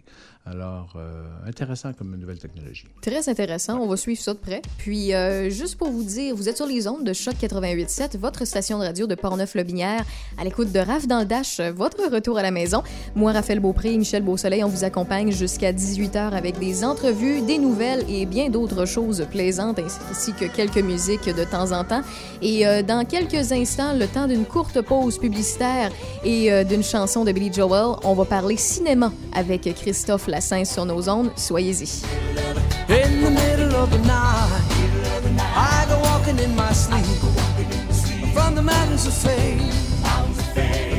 Alors, 0.52 0.94
euh, 0.96 1.26
intéressant 1.48 1.94
comme 1.94 2.16
nouvelle 2.16 2.40
technologie. 2.40 2.86
très 3.02 3.30
intéressant. 3.30 3.78
On 3.80 3.88
va 3.88 3.98
suivre 3.98 4.20
ça 4.20 4.34
de 4.34 4.40
près. 4.40 4.64
Puis, 4.80 5.14
euh, 5.14 5.52
juste 5.52 5.78
pour 5.78 5.92
vous 5.92 6.04
dire, 6.04 6.36
vous 6.36 6.50
êtes 6.50 6.58
sur 6.58 6.66
les 6.66 6.88
ondes 6.88 7.04
de 7.04 7.14
Choc 7.14 7.36
88.7, 7.40 8.18
votre 8.18 8.46
station 8.46 8.80
de 8.80 8.84
radio 8.84 9.06
de 9.06 9.14
Portneuf-Lobinière, 9.14 10.04
à 10.40 10.44
l'écoute 10.44 10.72
de 10.72 10.80
Raph 10.80 11.06
dans 11.06 11.20
le 11.20 11.26
Dash, 11.26 11.60
votre 11.60 12.12
retour 12.12 12.40
à 12.40 12.42
la 12.42 12.50
maison. 12.50 12.82
Moi, 13.16 13.32
Raphaël 13.32 13.60
Beaupré 13.60 13.94
et 13.94 13.98
Michel 13.98 14.24
Beausoleil, 14.24 14.64
on 14.64 14.70
vous 14.70 14.84
accompagne 14.84 15.32
jusqu'à 15.32 15.72
18h 15.72 16.34
avec 16.34 16.58
des 16.58 16.84
entrevues, 16.84 17.42
des 17.42 17.60
nouvelles 17.60 18.04
et 18.10 18.26
bien 18.26 18.50
d'autres 18.50 18.86
choses 18.86 19.28
plaisantes, 19.30 19.80
ainsi 20.10 20.34
que 20.34 20.46
quelques 20.46 20.82
musiques 20.82 21.30
de 21.30 21.44
temps 21.44 21.72
en 21.74 21.84
temps. 21.84 22.02
Et 22.42 22.66
euh, 22.66 22.82
dans 22.82 23.06
quelques 23.06 23.52
instants, 23.52 23.94
le 23.94 24.08
temps 24.08 24.28
d'une 24.28 24.46
courte 24.46 24.82
pause 24.82 25.20
publicitaire 25.20 25.92
et 26.24 26.66
d'une 26.66 26.84
chanson 26.84 27.24
de 27.24 27.32
Billy 27.32 27.54
Joel, 27.54 27.98
on 28.04 28.14
va 28.14 28.26
parler 28.26 28.58
cinéma 28.58 29.12
avec 29.34 29.62
Christophe 29.76 30.28
Lassens 30.40 30.70
sur 30.74 30.86
nos 30.86 31.10
ondes. 31.10 31.34
Soyez-y. 31.36 31.86
In 32.88 33.22
the 33.22 33.30
middle 33.30 33.76
of 33.76 33.90
the 33.92 33.98
night, 34.08 34.64
I 35.54 35.86
go 35.90 36.00
walking 36.00 36.40
in 36.40 36.56
my 36.56 36.72
sleep. 36.72 37.04
From 38.34 38.56
the 38.56 38.62
mountains 38.62 39.06
of 39.06 39.14
fame 39.14 39.60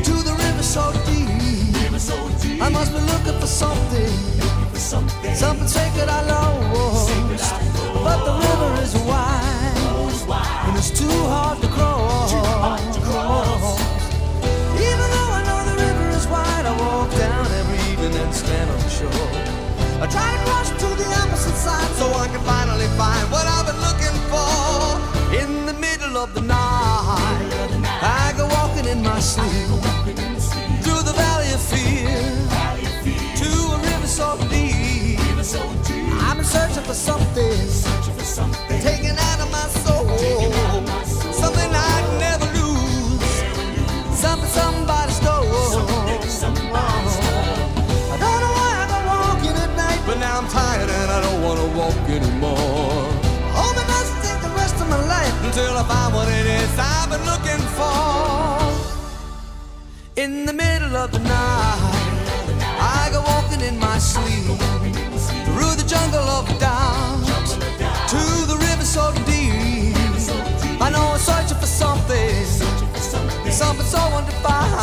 to 0.05 0.13
the 0.13 0.35
river 0.37 0.63
so 0.63 0.93
deep. 1.07 1.31
I 2.61 2.69
must 2.69 2.93
be 2.93 3.01
looking 3.01 3.41
for 3.41 3.47
something, 3.47 4.13
something 4.75 5.69
sacred 5.69 6.11
I 6.11 6.21
lost. 6.27 7.09
But 8.05 8.19
the 8.27 8.35
river 8.45 8.83
is 8.83 8.95
wide, 9.09 10.69
and 10.69 10.77
it's 10.77 10.91
too 10.91 11.19
hard 11.33 11.63
to 11.63 11.69
cross. 11.69 12.20
Shore. 19.01 19.33
I 20.03 20.07
try 20.15 20.29
to 20.33 20.41
cross 20.47 20.69
to 20.83 20.89
the 21.01 21.09
opposite 21.23 21.59
side 21.65 21.93
so 22.01 22.07
I 22.25 22.27
can 22.33 22.43
finally 22.53 22.91
find 23.01 23.25
what 23.33 23.47
I've 23.55 23.67
been 23.69 23.81
looking 23.89 24.17
for. 24.33 24.49
In 25.43 25.51
the 25.67 25.77
middle 25.87 26.17
of 26.25 26.35
the 26.35 26.43
night, 26.43 27.71
I 28.03 28.35
go 28.37 28.45
walking 28.59 28.87
in 28.93 29.03
my 29.03 29.21
sleep 29.21 29.69
through 30.83 31.03
the 31.09 31.15
valley 31.23 31.51
of 31.57 31.63
fear 31.73 32.19
to 33.43 33.51
a 33.75 33.79
river 33.89 34.11
so 34.21 34.29
deep. 34.49 35.19
I've 36.25 36.37
been 36.37 36.45
searching 36.45 36.85
for 36.91 36.95
something, 36.95 37.61
taken 38.89 39.15
out 39.29 39.41
of 39.45 39.51
my 39.59 39.67
soul, 39.85 40.09
something 41.43 41.71
I'd 41.91 42.07
never 42.27 42.47
lose, 42.59 43.33
something 44.25 44.51
somebody 44.61 45.10
I 51.21 51.23
don't 51.23 51.43
wanna 51.43 51.67
walk 51.77 52.09
anymore. 52.09 53.05
Hope 53.53 53.77
it 53.77 53.87
doesn't 53.95 54.21
take 54.25 54.41
the 54.41 54.55
rest 54.57 54.77
of 54.81 54.89
my 54.89 55.03
life 55.05 55.37
until 55.45 55.77
I 55.77 55.85
find 55.85 56.15
what 56.15 56.29
it 56.29 56.47
is 56.47 56.71
I've 56.79 57.11
been 57.13 57.25
looking 57.33 57.63
for. 57.77 58.57
In 60.17 60.47
the 60.47 60.55
middle 60.55 60.97
of 60.97 61.13
the 61.13 61.19
night, 61.19 61.83
I 62.97 63.11
go 63.13 63.21
walking 63.21 63.61
in 63.61 63.79
my 63.79 63.99
sleep 63.99 64.47
through 65.45 65.75
the 65.81 65.87
jungle 65.87 66.27
of 66.39 66.49
doubt 66.59 67.49
to 68.13 68.23
the 68.51 68.57
river 68.57 68.87
so 68.97 69.13
deep. 69.29 69.95
I 70.81 70.89
know 70.89 71.05
I'm 71.13 71.19
searching 71.19 71.59
for 71.59 71.67
something, 71.67 72.45
something 73.51 73.85
so 73.85 74.01
undefined 74.19 74.81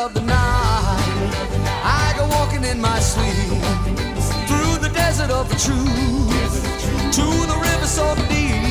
of 0.00 0.14
the 0.14 0.22
night, 0.22 1.30
I 1.84 2.14
go 2.16 2.26
walking 2.28 2.64
in 2.64 2.80
my 2.80 2.98
sleep 3.00 3.60
through 4.48 4.78
the 4.78 4.90
desert 4.94 5.30
of 5.30 5.46
the 5.50 5.56
truth 5.56 7.12
to 7.16 7.26
the 7.46 7.58
river 7.60 7.86
so 7.86 8.14
deep. 8.28 8.69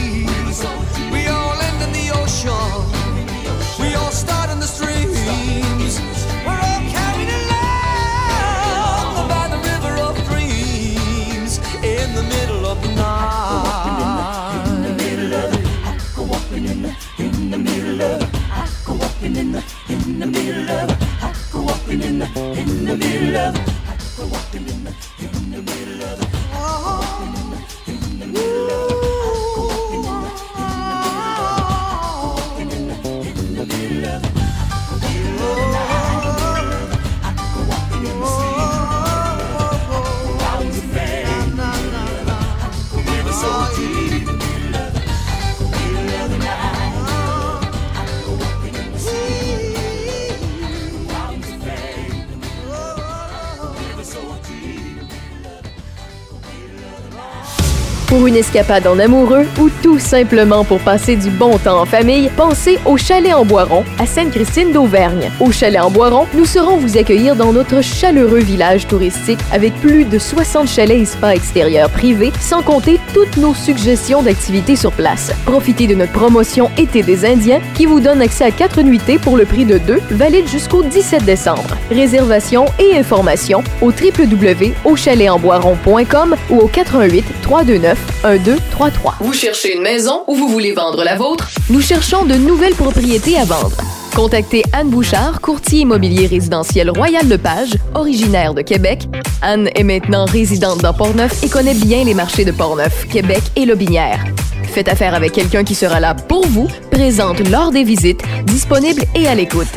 Une 58.30 58.36
escapade 58.36 58.86
en 58.86 59.00
amoureux 59.00 59.48
ou 59.60 59.72
tout 59.82 59.98
simplement 59.98 60.64
pour 60.64 60.80
passer 60.82 61.16
du 61.16 61.32
bon 61.32 61.58
temps 61.58 61.82
en 61.82 61.88
famille, 61.88 62.30
pensez 62.38 62.78
au 62.86 62.96
Chalet 62.96 63.34
en 63.34 63.44
Boiron 63.44 63.84
à 63.98 64.06
Sainte-Christine 64.06 64.72
d'Auvergne. 64.72 65.32
Au 65.40 65.52
Chalet 65.52 65.82
en 65.82 65.90
Boiron, 65.90 66.28
nous 66.36 66.46
serons 66.46 66.78
vous 66.78 66.96
accueillir 66.96 67.36
dans 67.36 67.52
notre 67.52 67.82
chaleureux 67.82 68.42
village 68.42 68.86
touristique 68.86 69.40
avec 69.52 69.74
plus 69.82 70.06
de 70.06 70.20
60 70.20 70.68
chalets 70.68 71.02
et 71.02 71.06
spas 71.06 71.32
extérieurs 71.32 71.90
privés, 71.90 72.32
sans 72.40 72.62
compter 72.62 73.00
toutes 73.16 73.38
nos 73.38 73.56
suggestions 73.56 74.22
d'activités 74.22 74.76
sur 74.76 74.92
place. 74.92 75.32
Profitez 75.46 75.88
de 75.88 75.96
notre 75.96 76.14
promotion 76.14 76.70
Été 76.78 77.02
des 77.02 77.26
Indiens 77.26 77.62
qui 77.74 77.88
vous 77.88 78.00
donne 78.00 78.22
accès 78.22 78.44
à 78.44 78.52
4 78.52 78.84
nuitées 78.84 79.18
pour 79.18 79.38
le 79.38 79.46
prix 79.46 79.66
de 79.66 79.80
2, 79.80 80.02
valide 80.12 80.48
jusqu'au 80.48 80.84
17 80.84 81.26
décembre. 81.26 81.76
Réservation 81.90 82.66
et 82.78 82.96
informations 82.96 83.64
au 83.82 83.88
www.auchaletsenboiron.com 83.88 86.36
ou 86.52 86.60
au 86.60 86.68
88 86.68 87.26
329 87.42 88.19
1233. 88.24 89.16
Vous 89.22 89.34
cherchez 89.34 89.76
une 89.76 89.82
maison 89.82 90.24
ou 90.28 90.36
vous 90.36 90.50
voulez 90.50 90.74
vendre 90.74 91.04
la 91.04 91.16
vôtre? 91.16 91.50
Nous 91.70 91.82
cherchons 91.82 92.26
de 92.26 92.36
nouvelles 92.36 92.76
propriétés 92.76 93.38
à 93.38 93.46
vendre. 93.46 93.78
Contactez 94.14 94.64
Anne 94.74 94.90
Bouchard, 94.90 95.40
courtier 95.40 95.82
immobilier 95.82 96.28
résidentiel 96.28 96.90
Royal 96.90 97.28
Lepage, 97.30 97.78
originaire 97.96 98.54
de 98.54 98.62
Québec. 98.62 99.08
Anne 99.42 99.70
est 99.74 99.84
maintenant 99.84 100.26
résidente 100.26 100.80
dans 100.80 100.94
Portneuf 100.94 101.42
et 101.44 101.50
connaît 101.50 101.74
bien 101.74 102.04
les 102.04 102.14
marchés 102.14 102.44
de 102.44 102.52
Portneuf, 102.52 103.08
Québec 103.08 103.44
et 103.56 103.66
Lobinière. 103.66 104.22
Faites 104.64 104.90
affaire 104.90 105.14
avec 105.14 105.32
quelqu'un 105.32 105.64
qui 105.64 105.76
sera 105.76 106.00
là 106.00 106.14
pour 106.14 106.46
vous, 106.46 106.68
présente 106.92 107.48
lors 107.50 107.72
des 107.72 107.84
visites, 107.84 108.22
disponible 108.46 109.04
et 109.16 109.28
à 109.28 109.36
l'écoute. 109.36 109.68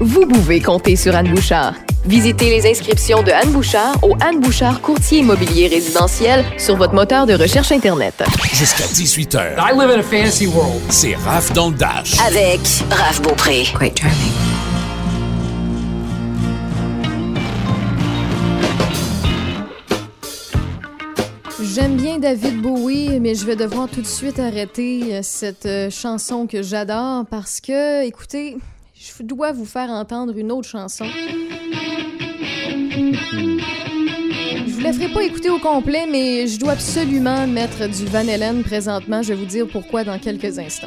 Vous 0.00 0.26
pouvez 0.26 0.60
compter 0.60 0.96
sur 0.96 1.14
Anne 1.14 1.28
Bouchard. 1.28 1.74
Visitez 2.06 2.48
les 2.48 2.66
inscriptions 2.66 3.22
de 3.22 3.30
Anne 3.30 3.52
Bouchard 3.52 4.02
au 4.02 4.16
Anne 4.20 4.40
Bouchard 4.40 4.80
Courtier 4.80 5.18
Immobilier 5.18 5.68
Résidentiel 5.68 6.44
sur 6.58 6.76
votre 6.76 6.94
moteur 6.94 7.26
de 7.26 7.34
recherche 7.34 7.72
Internet. 7.72 8.22
Jusqu'à 8.54 8.84
18h. 8.84 9.56
I 9.58 9.72
live 9.78 9.90
in 9.90 10.00
a 10.00 10.02
fantasy 10.02 10.46
world. 10.46 10.80
C'est 10.88 11.14
Raph 11.14 11.52
dans 11.52 11.68
le 11.68 11.76
Dash. 11.76 12.18
Avec 12.26 12.60
Raph 12.90 13.20
Beaupré. 13.20 13.64
Quite 13.78 14.00
charming. 14.00 14.32
J'aime 21.62 21.96
bien 21.96 22.18
David 22.18 22.62
Bowie, 22.62 23.20
mais 23.20 23.34
je 23.34 23.44
vais 23.44 23.56
devoir 23.56 23.88
tout 23.88 24.00
de 24.00 24.06
suite 24.06 24.38
arrêter 24.38 25.16
euh, 25.16 25.20
cette 25.22 25.66
euh, 25.66 25.90
chanson 25.90 26.46
que 26.46 26.62
j'adore 26.62 27.26
parce 27.26 27.60
que, 27.60 28.04
écoutez, 28.04 28.56
je 28.94 29.22
dois 29.22 29.52
vous 29.52 29.66
faire 29.66 29.90
entendre 29.90 30.36
une 30.36 30.50
autre 30.50 30.68
chanson. 30.68 31.04
Je 33.12 34.72
vous 34.72 34.80
la 34.80 34.92
ferai 34.92 35.08
pas 35.08 35.22
écouter 35.24 35.50
au 35.50 35.58
complet, 35.58 36.06
mais 36.08 36.46
je 36.46 36.58
dois 36.58 36.72
absolument 36.72 37.46
mettre 37.46 37.88
du 37.88 38.06
Van 38.06 38.26
Halen 38.26 38.62
présentement. 38.62 39.22
Je 39.22 39.28
vais 39.28 39.34
vous 39.34 39.46
dire 39.46 39.66
pourquoi 39.66 40.04
dans 40.04 40.18
quelques 40.18 40.58
instants. 40.58 40.86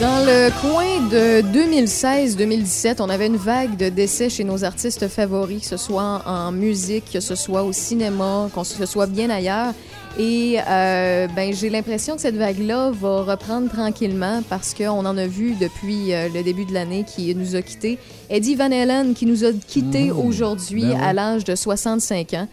Dans 0.00 0.24
le 0.24 0.50
coin 0.62 1.08
de 1.10 1.42
2016-2017, 1.52 2.96
on 3.00 3.10
avait 3.10 3.26
une 3.26 3.36
vague 3.36 3.76
de 3.76 3.90
décès 3.90 4.30
chez 4.30 4.44
nos 4.44 4.64
artistes 4.64 5.06
favoris, 5.08 5.60
que 5.60 5.66
ce 5.66 5.76
soit 5.76 6.22
en 6.24 6.50
musique, 6.52 7.04
que 7.12 7.20
ce 7.20 7.34
soit 7.34 7.62
au 7.62 7.72
cinéma, 7.72 8.48
que 8.54 8.64
ce 8.64 8.86
soit 8.86 9.06
bien 9.06 9.28
ailleurs. 9.28 9.74
Et 10.18 10.58
euh, 10.68 11.28
ben, 11.34 11.54
j'ai 11.54 11.70
l'impression 11.70 12.16
que 12.16 12.20
cette 12.20 12.34
vague-là 12.36 12.90
va 12.90 13.22
reprendre 13.22 13.70
tranquillement 13.70 14.42
parce 14.50 14.74
qu'on 14.74 15.06
en 15.06 15.16
a 15.16 15.26
vu 15.26 15.54
depuis 15.54 16.12
euh, 16.12 16.28
le 16.34 16.42
début 16.42 16.64
de 16.64 16.74
l'année 16.74 17.04
qui 17.04 17.34
nous 17.34 17.54
a 17.56 17.62
quittés. 17.62 17.96
Eddie 18.28 18.56
Van 18.56 18.70
Halen 18.72 19.14
qui 19.14 19.24
nous 19.24 19.44
a 19.44 19.52
quittés 19.52 20.10
aujourd'hui 20.10 20.82
ben 20.82 20.90
oui. 20.96 21.02
à 21.02 21.12
l'âge 21.12 21.44
de 21.44 21.54
65 21.54 22.34
ans. 22.34 22.48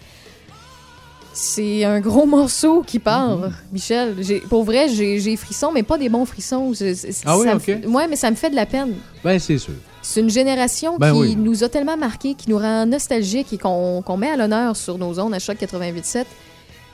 C'est 1.33 1.83
un 1.83 1.99
gros 1.99 2.25
morceau 2.25 2.81
qui 2.85 2.99
part, 2.99 3.37
Mm-hmm. 3.39 3.51
Michel. 3.73 4.15
Pour 4.49 4.63
vrai, 4.63 4.87
j'ai 4.89 5.35
frissons, 5.35 5.71
mais 5.71 5.83
pas 5.83 5.97
des 5.97 6.09
bons 6.09 6.25
frissons. 6.25 6.73
Je- 6.73 6.95
Ah 7.25 7.37
oui, 7.37 7.45
ça 7.45 7.53
me 7.53 7.57
ok. 7.59 7.61
fait- 7.63 7.85
ouais, 7.85 8.07
mais 8.07 8.15
ça 8.15 8.31
me 8.31 8.35
fait 8.35 8.49
de 8.49 8.55
la 8.55 8.65
peine. 8.65 8.93
Ben, 9.23 9.37
c'est 9.39 9.57
sûr. 9.57 9.73
C'est 10.01 10.21
une 10.21 10.29
génération 10.29 10.97
Ben 10.97 11.11
qui 11.11 11.19
oui. 11.19 11.35
nous 11.35 11.63
a 11.63 11.69
tellement 11.69 11.97
marqué, 11.97 12.33
qui 12.33 12.49
nous 12.49 12.57
rend 12.57 12.85
nostalgiques 12.85 13.51
et 13.51 13.57
qu'on 13.57 14.01
qu'on 14.03 14.15
met 14.17 14.29
à 14.29 14.37
l'honneur 14.37 14.75
sur 14.77 14.97
nos 14.97 15.19
ondes 15.19 15.33
à 15.33 15.39
choc 15.39 15.57
88.7. 15.59 16.25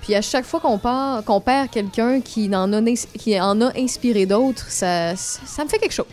Puis 0.04 0.13
à 0.16 0.22
chaque 0.22 0.46
fois 0.46 0.60
qu'on 0.60 0.78
part, 0.78 1.24
qu'on 1.24 1.39
perd 1.42 1.70
quelqu'un 1.72 2.20
qui 2.22 2.54
en 2.54 2.72
a, 2.74 2.78
ins- 2.78 3.08
qui 3.18 3.39
en 3.39 3.60
a 3.62 3.72
inspiré 3.78 4.26
d'autres, 4.26 4.66
ça, 4.70 5.16
ça, 5.16 5.39
ça 5.46 5.63
me 5.63 5.70
fait 5.70 5.80
quelque 5.80 5.94
chose. 5.94 6.06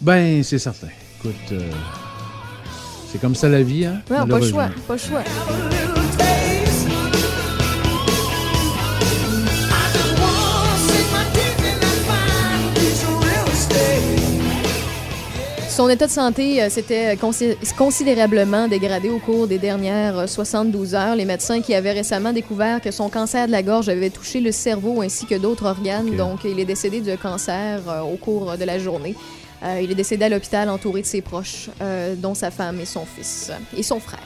Ben, 0.00 0.42
c'est 0.44 0.58
certain. 0.58 0.88
Écoute, 1.18 1.34
euh, 1.52 1.60
c'est 3.10 3.20
comme 3.20 3.34
ça 3.34 3.48
la 3.48 3.62
vie, 3.62 3.86
hein? 3.86 4.00
Ouais, 4.08 4.24
pas 4.26 4.38
le 4.38 4.48
choix, 4.48 4.68
pas 4.86 4.92
le 4.94 4.98
choix. 5.00 5.22
Son 15.76 15.90
état 15.90 16.06
de 16.06 16.10
santé 16.10 16.62
euh, 16.62 16.70
s'était 16.70 17.16
consi- 17.16 17.54
considérablement 17.76 18.66
dégradé 18.66 19.10
au 19.10 19.18
cours 19.18 19.46
des 19.46 19.58
dernières 19.58 20.20
euh, 20.20 20.26
72 20.26 20.94
heures. 20.94 21.16
Les 21.16 21.26
médecins 21.26 21.60
qui 21.60 21.74
avaient 21.74 21.92
récemment 21.92 22.32
découvert 22.32 22.80
que 22.80 22.90
son 22.90 23.10
cancer 23.10 23.46
de 23.46 23.52
la 23.52 23.62
gorge 23.62 23.90
avait 23.90 24.08
touché 24.08 24.40
le 24.40 24.52
cerveau 24.52 25.02
ainsi 25.02 25.26
que 25.26 25.34
d'autres 25.34 25.66
organes. 25.66 26.16
Donc, 26.16 26.44
il 26.44 26.58
est 26.58 26.64
décédé 26.64 27.02
de 27.02 27.14
cancer 27.14 27.80
euh, 27.88 28.00
au 28.00 28.16
cours 28.16 28.56
de 28.56 28.64
la 28.64 28.78
journée. 28.78 29.14
Euh, 29.62 29.80
il 29.82 29.90
est 29.90 29.94
décédé 29.94 30.24
à 30.24 30.28
l'hôpital 30.30 30.70
entouré 30.70 31.02
de 31.02 31.06
ses 31.06 31.20
proches, 31.20 31.68
euh, 31.82 32.14
dont 32.16 32.34
sa 32.34 32.50
femme 32.50 32.80
et 32.80 32.86
son 32.86 33.04
fils 33.04 33.52
et 33.76 33.82
son 33.82 34.00
frère. 34.00 34.20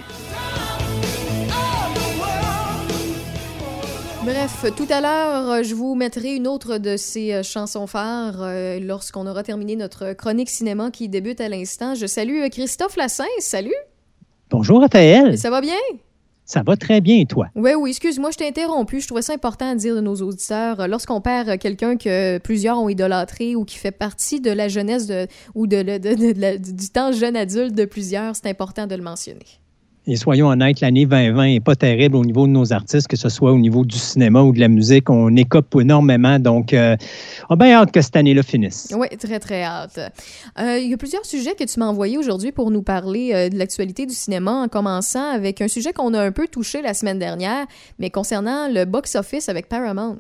Bref, 4.25 4.67
tout 4.77 4.87
à 4.91 5.01
l'heure, 5.01 5.51
euh, 5.51 5.63
je 5.63 5.75
vous 5.75 5.95
mettrai 5.95 6.35
une 6.37 6.47
autre 6.47 6.77
de 6.77 6.97
ces 6.99 7.33
euh, 7.33 7.43
chansons 7.43 7.87
phares 7.87 8.43
euh, 8.43 8.79
lorsqu'on 8.79 9.27
aura 9.27 9.43
terminé 9.43 9.77
notre 9.77 10.13
chronique 10.13 10.51
cinéma 10.51 10.91
qui 10.91 11.09
débute 11.09 11.41
à 11.41 11.49
l'instant. 11.49 11.95
Je 11.95 12.07
salue 12.07 12.47
Christophe 12.51 12.97
Lassens. 12.97 13.25
Salut! 13.39 13.75
Bonjour, 14.51 14.81
Raphaël. 14.81 15.39
Ça 15.39 15.49
va 15.49 15.63
bien? 15.63 15.75
Ça 16.45 16.63
va 16.67 16.77
très 16.77 17.01
bien, 17.01 17.19
et 17.21 17.27
toi? 17.27 17.47
Oui, 17.55 17.71
oui, 17.79 17.91
excuse-moi, 17.91 18.31
je 18.33 18.37
t'ai 18.37 18.47
interrompu. 18.49 19.01
Je 19.01 19.07
trouvais 19.07 19.23
ça 19.23 19.33
important 19.33 19.71
à 19.71 19.75
dire 19.75 19.95
de 19.95 20.01
nos 20.01 20.17
auditeurs. 20.17 20.87
Lorsqu'on 20.87 21.21
perd 21.23 21.59
quelqu'un 21.59 21.97
que 21.97 22.39
plusieurs 22.39 22.79
ont 22.79 22.89
idolâtré 22.89 23.57
ou 23.57 23.65
qui 23.65 23.79
fait 23.79 23.93
partie 23.93 24.41
de 24.41 24.51
la 24.51 24.69
jeunesse 24.69 25.07
de, 25.07 25.29
ou 25.55 25.67
de, 25.67 25.83
de- 25.83 26.57
du 26.59 26.89
temps 26.91 27.13
jeune 27.13 27.37
adulte 27.37 27.75
de 27.75 27.85
plusieurs, 27.87 28.35
c'est 28.37 28.49
important 28.49 28.87
de 28.87 28.97
le 28.97 29.03
mentionner. 29.03 29.47
Et 30.11 30.17
soyons 30.17 30.49
honnêtes, 30.49 30.81
l'année 30.81 31.07
2020 31.07 31.47
n'est 31.47 31.61
pas 31.61 31.77
terrible 31.77 32.17
au 32.17 32.25
niveau 32.25 32.49
de 32.49 32.51
nos 32.51 32.73
artistes, 32.73 33.07
que 33.07 33.17
ce 33.17 33.29
soit 33.29 33.53
au 33.53 33.59
niveau 33.59 33.85
du 33.85 33.97
cinéma 33.97 34.43
ou 34.43 34.53
de 34.53 34.59
la 34.59 34.67
musique. 34.67 35.09
On 35.09 35.37
écope 35.37 35.77
énormément, 35.81 36.41
donc 36.41 36.75
euh, 36.75 36.97
on 37.49 37.55
a 37.55 37.57
bien 37.57 37.79
hâte 37.79 37.93
que 37.93 38.01
cette 38.01 38.17
année-là 38.17 38.43
finisse. 38.43 38.93
Oui, 38.99 39.07
très, 39.17 39.39
très 39.39 39.63
hâte. 39.63 40.01
Euh, 40.59 40.79
Il 40.81 40.91
y 40.91 40.95
a 40.95 40.97
plusieurs 40.97 41.25
sujets 41.25 41.55
que 41.55 41.63
tu 41.63 41.79
m'as 41.79 41.87
envoyés 41.87 42.19
aujourd'hui 42.19 42.51
pour 42.51 42.73
nous 42.73 42.83
parler 42.83 43.31
euh, 43.33 43.49
de 43.51 43.57
l'actualité 43.57 44.05
du 44.05 44.13
cinéma, 44.13 44.51
en 44.51 44.67
commençant 44.67 45.31
avec 45.31 45.61
un 45.61 45.69
sujet 45.69 45.93
qu'on 45.93 46.13
a 46.13 46.21
un 46.21 46.33
peu 46.33 46.49
touché 46.49 46.83
la 46.83 46.93
semaine 46.93 47.21
dernière, 47.21 47.67
mais 48.01 48.11
concernant 48.11 48.67
le 48.67 48.87
box-office 48.87 49.49
avec 49.49 49.69
Paramount. 49.69 50.19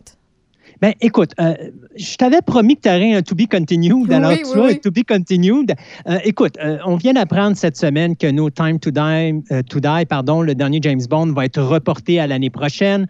Ben, 0.80 0.94
écoute, 1.02 1.32
euh, 1.38 1.54
je 1.96 2.16
t'avais 2.16 2.40
promis 2.40 2.74
que 2.76 2.82
tu 2.82 2.88
aurais 2.88 3.12
un 3.12 3.20
To 3.20 3.34
Be 3.34 3.46
Continued. 3.46 4.10
Alors, 4.10 4.30
Oui, 4.30 4.38
tu 4.38 4.46
oui, 4.48 4.54
vois, 4.54 4.66
oui. 4.68 4.72
un 4.72 4.76
To 4.76 4.90
Be 4.90 5.04
Continued. 5.06 5.72
Euh, 6.08 6.18
écoute, 6.24 6.54
euh, 6.64 6.78
on 6.86 6.96
vient 6.96 7.12
d'apprendre 7.12 7.54
cette 7.56 7.76
semaine 7.76 8.16
que 8.16 8.26
No 8.26 8.48
Time 8.48 8.78
to 8.78 8.90
Die, 8.90 9.42
euh, 9.52 9.62
to 9.68 9.78
Die 9.80 10.06
pardon, 10.08 10.40
le 10.40 10.54
dernier 10.54 10.78
James 10.82 11.02
Bond, 11.08 11.32
va 11.34 11.44
être 11.44 11.60
reporté 11.60 12.18
à 12.18 12.26
l'année 12.26 12.48
prochaine. 12.48 13.06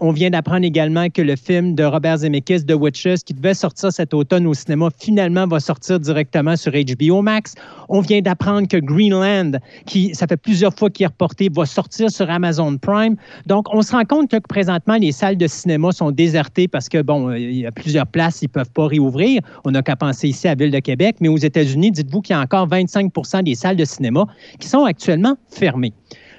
On 0.00 0.12
vient 0.12 0.30
d'apprendre 0.30 0.64
également 0.66 1.08
que 1.08 1.22
le 1.22 1.36
film 1.36 1.74
de 1.74 1.84
Robert 1.84 2.18
Zemeckis, 2.18 2.66
The 2.66 2.74
Witches, 2.74 3.24
qui 3.24 3.32
devait 3.32 3.54
sortir 3.54 3.90
cet 3.92 4.12
automne 4.12 4.46
au 4.46 4.54
cinéma, 4.54 4.88
finalement 4.98 5.46
va 5.46 5.60
sortir 5.60 5.98
directement 6.00 6.56
sur 6.56 6.72
HBO 6.72 7.22
Max. 7.22 7.54
On 7.88 8.00
vient 8.00 8.20
d'apprendre 8.20 8.68
que 8.68 8.76
Greenland, 8.76 9.58
qui, 9.86 10.14
ça 10.14 10.26
fait 10.26 10.36
plusieurs 10.36 10.74
fois 10.74 10.90
qu'il 10.90 11.04
est 11.04 11.08
reporté, 11.08 11.48
va 11.50 11.64
sortir 11.64 12.10
sur 12.10 12.28
Amazon 12.30 12.76
Prime. 12.76 13.16
Donc, 13.46 13.66
on 13.72 13.80
se 13.82 13.92
rend 13.92 14.04
compte 14.04 14.30
que 14.30 14.36
présentement, 14.46 14.96
les 14.96 15.12
salles 15.12 15.36
de 15.38 15.46
cinéma 15.46 15.92
sont 15.92 16.10
désertées 16.10 16.68
parce 16.68 16.88
que, 16.88 16.97
bon, 17.02 17.28
euh, 17.28 17.38
il 17.38 17.58
y 17.58 17.66
a 17.66 17.72
plusieurs 17.72 18.06
places, 18.06 18.42
ils 18.42 18.46
ne 18.46 18.52
peuvent 18.52 18.70
pas 18.70 18.86
réouvrir. 18.86 19.42
On 19.64 19.70
n'a 19.70 19.82
qu'à 19.82 19.96
penser 19.96 20.28
ici 20.28 20.48
à 20.48 20.54
Ville 20.54 20.70
de 20.70 20.78
Québec, 20.78 21.16
mais 21.20 21.28
aux 21.28 21.36
États-Unis, 21.36 21.92
dites-vous 21.92 22.20
qu'il 22.20 22.34
y 22.34 22.38
a 22.38 22.40
encore 22.40 22.68
25% 22.68 23.42
des 23.42 23.54
salles 23.54 23.76
de 23.76 23.84
cinéma 23.84 24.26
qui 24.58 24.68
sont 24.68 24.84
actuellement 24.84 25.36
fermées. 25.50 25.92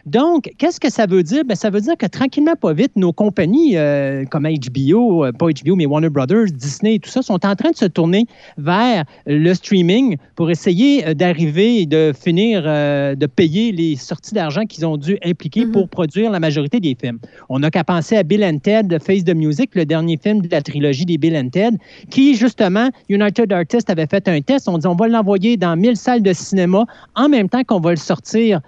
Donc, 0.05 0.51
qu'est-ce 0.57 0.79
que 0.79 0.89
ça 0.91 1.05
veut 1.05 1.23
dire? 1.23 1.43
Ben, 1.45 1.55
ça 1.55 1.69
veut 1.69 1.81
dire 1.81 1.95
que 1.97 2.05
tranquillement, 2.05 2.55
pas 2.55 2.73
vite, 2.73 2.91
nos 2.95 3.13
compagnies 3.13 3.77
euh, 3.77 4.25
comme 4.25 4.47
HBO, 4.47 5.25
euh, 5.25 5.31
pas 5.31 5.47
HBO, 5.47 5.75
mais 5.75 5.85
Warner 5.85 6.09
Brothers, 6.09 6.47
Disney 6.53 6.95
et 6.95 6.99
tout 6.99 7.09
ça, 7.09 7.21
sont 7.21 7.45
en 7.45 7.55
train 7.55 7.71
de 7.71 7.75
se 7.75 7.85
tourner 7.85 8.25
vers 8.57 9.03
le 9.25 9.53
streaming 9.53 10.17
pour 10.35 10.49
essayer 10.49 11.05
euh, 11.07 11.13
d'arriver 11.13 11.81
et 11.81 11.85
de 11.85 12.13
finir 12.19 12.63
de 12.63 13.25
payer 13.25 13.71
les 13.71 13.95
sorties 13.95 14.33
d'argent 14.33 14.65
qu'ils 14.65 14.85
ont 14.85 14.97
dû 14.97 15.17
impliquer 15.23 15.65
Mhm. 15.65 15.71
pour 15.71 15.89
produire 15.89 16.31
la 16.31 16.39
majorité 16.39 16.79
des 16.79 16.95
films. 16.99 17.19
On 17.49 17.59
n'a 17.59 17.69
qu'à 17.71 17.83
penser 17.83 18.15
à 18.15 18.23
Bill 18.23 18.43
and 18.43 18.59
Ted, 18.59 18.97
Face 18.99 19.23
the 19.23 19.35
Music, 19.35 19.71
le 19.75 19.85
dernier 19.85 20.17
film 20.21 20.41
de 20.41 20.49
la 20.49 20.61
trilogie 20.61 21.05
des 21.05 21.17
Bill 21.17 21.35
and 21.35 21.49
Ted, 21.49 21.77
qui, 22.09 22.35
justement, 22.35 22.89
United 23.09 23.51
Artists 23.51 23.89
avait 23.89 24.07
fait 24.07 24.27
un 24.27 24.41
test. 24.41 24.67
On 24.69 24.77
dit 24.77 24.87
on 24.87 24.95
va 24.95 25.07
l'envoyer 25.07 25.57
dans 25.57 25.75
1000 25.75 25.95
salles 25.97 26.21
de 26.23 26.33
cinéma 26.33 26.85
en 27.15 27.29
même 27.29 27.49
temps 27.49 27.63
qu'on 27.63 27.79
va 27.79 27.91
le 27.91 27.97
sortir 27.97 28.61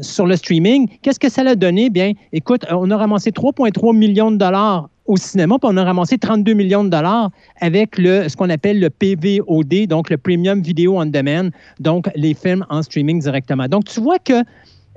sur 0.00 0.26
le 0.26 0.36
streaming. 0.36 0.88
Qu'est-ce 1.02 1.20
que 1.20 1.28
ça 1.28 1.42
a 1.42 1.54
donné? 1.54 1.90
Bien, 1.90 2.12
écoute, 2.32 2.64
on 2.70 2.90
a 2.90 2.96
ramassé 2.96 3.30
3,3 3.30 3.96
millions 3.96 4.30
de 4.30 4.36
dollars 4.36 4.88
au 5.06 5.16
cinéma, 5.16 5.56
puis 5.58 5.68
on 5.72 5.76
a 5.76 5.84
ramassé 5.84 6.18
32 6.18 6.52
millions 6.52 6.84
de 6.84 6.90
dollars 6.90 7.30
avec 7.60 7.98
le, 7.98 8.28
ce 8.28 8.36
qu'on 8.36 8.48
appelle 8.48 8.78
le 8.78 8.90
PVOD, 8.90 9.86
donc 9.88 10.08
le 10.08 10.16
Premium 10.16 10.62
Video 10.62 11.00
on 11.00 11.06
Demand, 11.06 11.50
donc 11.80 12.08
les 12.14 12.34
films 12.34 12.64
en 12.70 12.82
streaming 12.82 13.20
directement. 13.20 13.66
Donc, 13.66 13.84
tu 13.84 14.00
vois 14.00 14.18
que 14.18 14.44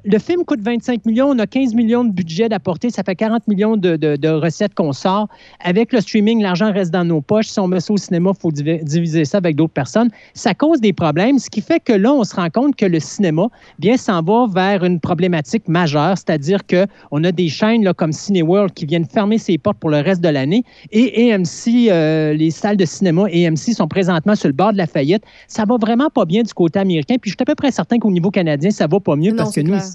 le 0.06 0.20
film 0.20 0.44
coûte 0.46 0.60
25 0.62 1.06
millions, 1.06 1.28
on 1.30 1.40
a 1.40 1.48
15 1.48 1.74
millions 1.76 2.04
de 2.04 2.12
budget 2.12 2.50
d'apporter, 2.50 2.90
ça 2.90 3.04
fait 3.04 3.16
40 3.16 3.48
millions 3.48 3.78
de, 3.78 3.96
de- 3.96 4.16
de 4.16 4.28
recettes 4.30 4.74
qu'on 4.74 4.92
sort. 4.94 5.28
Avec 5.64 5.94
le 5.94 6.02
streaming, 6.02 6.42
l'argent 6.42 6.72
reste 6.74 6.92
dans 6.92 7.06
nos 7.06 7.22
poches. 7.22 7.48
Si 7.48 7.60
on 7.60 7.68
met 7.68 7.80
ça 7.80 7.94
au 7.94 7.98
cinéma, 7.98 8.32
il 8.36 8.42
faut 8.42 8.52
divi- 8.52 8.84
diviser 8.84 9.26
ça 9.26 9.38
avec 9.38 9.56
d'autres 9.56 9.74
personnes. 9.74 10.10
Ça 10.34 10.54
cause 10.54 10.82
des 10.82 10.94
problèmes, 10.94 11.40
ce 11.40 11.50
qui 11.50 11.62
fait 11.62 11.80
que 11.80 11.94
là, 11.94 12.12
on 12.14 12.24
se 12.24 12.36
rend 12.36 12.50
compte 12.50 12.76
que 12.76 12.86
le 12.86 13.00
cinéma, 13.00 13.48
bien, 13.80 13.98
s'en 13.98 14.22
va 14.22 14.46
vers 14.54 14.84
une 14.84 15.00
problématique 15.00 15.68
majeure, 15.68 16.18
c'est-à-dire 16.18 16.60
qu'on 16.66 17.24
a 17.24 17.32
des 17.32 17.50
chaînes 17.50 17.84
là, 17.84 17.94
comme 17.94 18.12
Cineworld 18.12 18.74
qui 18.74 18.86
viennent 18.86 19.06
fermer 19.06 19.38
ses 19.38 19.58
portes 19.58 19.78
pour 19.78 19.90
le 19.90 19.98
reste 20.00 20.22
de 20.22 20.30
l'année 20.30 20.64
et 20.92 21.32
AMC, 21.34 21.90
euh, 21.90 22.34
les 22.34 22.52
salles 22.52 22.78
de 22.78 22.86
cinéma 22.86 23.24
AMC 23.28 23.74
sont 23.76 23.88
présentement 23.88 24.36
sur 24.36 24.48
le 24.50 24.54
bord 24.54 24.74
de 24.74 24.78
la 24.78 24.88
faillite. 24.88 25.24
Ça 25.48 25.66
va 25.66 25.78
vraiment 25.78 26.10
pas 26.10 26.26
bien 26.26 26.44
du 26.44 26.54
côté 26.54 26.80
américain, 26.80 27.16
puis 27.22 27.30
je 27.32 27.36
suis 27.36 27.42
à 27.42 27.46
peu 27.46 27.56
près 27.56 27.72
certain 27.72 28.00
qu'au 28.00 28.12
niveau 28.12 28.32
canadien, 28.32 28.70
ça 28.72 28.88
va 28.88 29.00
pas 29.00 29.16
mieux 29.16 29.32
Non, 29.32 29.38
parce 29.38 29.56
que 29.56 29.62
nous, 29.62 29.68
clair. 29.74 29.84
ici, 29.86 29.93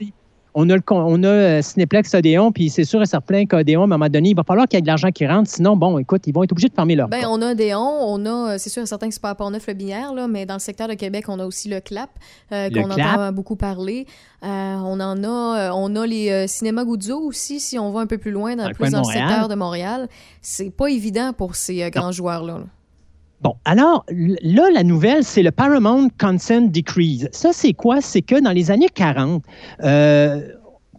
on 0.55 0.69
a, 0.71 0.77
le, 0.77 0.83
on 0.91 1.23
a 1.23 1.29
euh, 1.29 1.63
Cineplex 1.63 2.15
Odéon, 2.15 2.53
puis 2.53 2.71
c'est 2.71 2.85
sûr 2.85 3.03
et 3.03 3.07
certain 3.07 3.47
qu'Odéon, 3.47 3.83
à 3.83 3.85
un 3.85 3.87
moment 3.89 4.09
donné, 4.09 4.31
il 4.31 4.37
va 4.37 4.45
falloir 4.45 4.67
qu'il 4.67 4.77
y 4.77 4.79
ait 4.79 4.83
de 4.83 4.87
l'argent 4.87 5.11
qui 5.11 5.27
rentre. 5.27 5.51
Sinon, 5.51 5.77
bon, 5.77 5.99
écoute, 5.99 6.23
ils 6.27 6.35
vont 6.35 6.43
être 6.43 6.53
obligés 6.53 6.69
de 6.69 6.75
fermer 6.75 6.97
leur 6.97 7.09
Ben, 7.09 7.25
on 7.29 7.41
a 7.43 7.55
Déon, 7.55 7.79
on 7.81 8.25
a, 8.27 8.55
euh, 8.55 8.55
c'est 8.59 8.71
sûr 8.71 8.83
et 8.83 8.87
certain 8.87 9.09
que 9.09 9.15
c'est 9.15 9.23
pas 9.23 9.31
à 9.31 9.35
Pont-Neuf 9.35 9.67
le 9.67 9.75
binaire, 9.75 10.15
là, 10.15 10.27
mais 10.29 10.47
dans 10.47 10.55
le 10.55 10.61
secteur 10.61 10.89
de 10.89 10.95
Québec, 10.95 11.27
on 11.29 11.39
a 11.39 11.47
aussi 11.47 11.69
le 11.69 11.81
CLAP, 11.81 12.11
euh, 12.53 12.71
qu'on 12.71 12.91
entend 12.91 13.33
beaucoup 13.33 13.57
parler. 13.57 14.07
Euh, 14.43 14.47
on 14.47 15.01
en 15.01 15.25
a, 15.25 15.73
on 15.75 15.97
a 15.97 16.07
les 16.07 16.47
cinémas 16.49 16.85
Guzzo 16.85 17.21
aussi, 17.21 17.61
si 17.61 17.79
on 17.79 17.91
va 17.91 18.01
un 18.01 18.07
peu 18.07 18.19
plus 18.19 18.31
loin, 18.31 18.57
dans, 18.57 18.71
plus 18.71 18.91
dans 18.91 19.01
le 19.01 19.05
secteur 19.05 19.49
de 19.49 19.55
Montréal. 19.55 20.09
C'est 20.43 20.71
pas 20.71 20.89
évident 20.89 21.33
pour 21.33 21.57
ces 21.57 21.91
grands 21.91 22.13
joueurs-là. 22.13 22.59
là. 22.59 22.65
Bon, 23.41 23.55
alors, 23.65 24.05
là, 24.43 24.69
la 24.73 24.83
nouvelle, 24.83 25.23
c'est 25.23 25.45
le 25.45 25.53
Paramount 25.53 26.09
Consent 26.19 26.63
Decrease. 26.63 27.29
Ça, 27.31 27.51
c'est 27.53 27.73
quoi? 27.73 28.01
C'est 28.01 28.23
que 28.23 28.41
dans 28.43 28.51
les 28.51 28.73
années 28.73 28.89
40, 28.93 29.45
euh, 29.85 30.41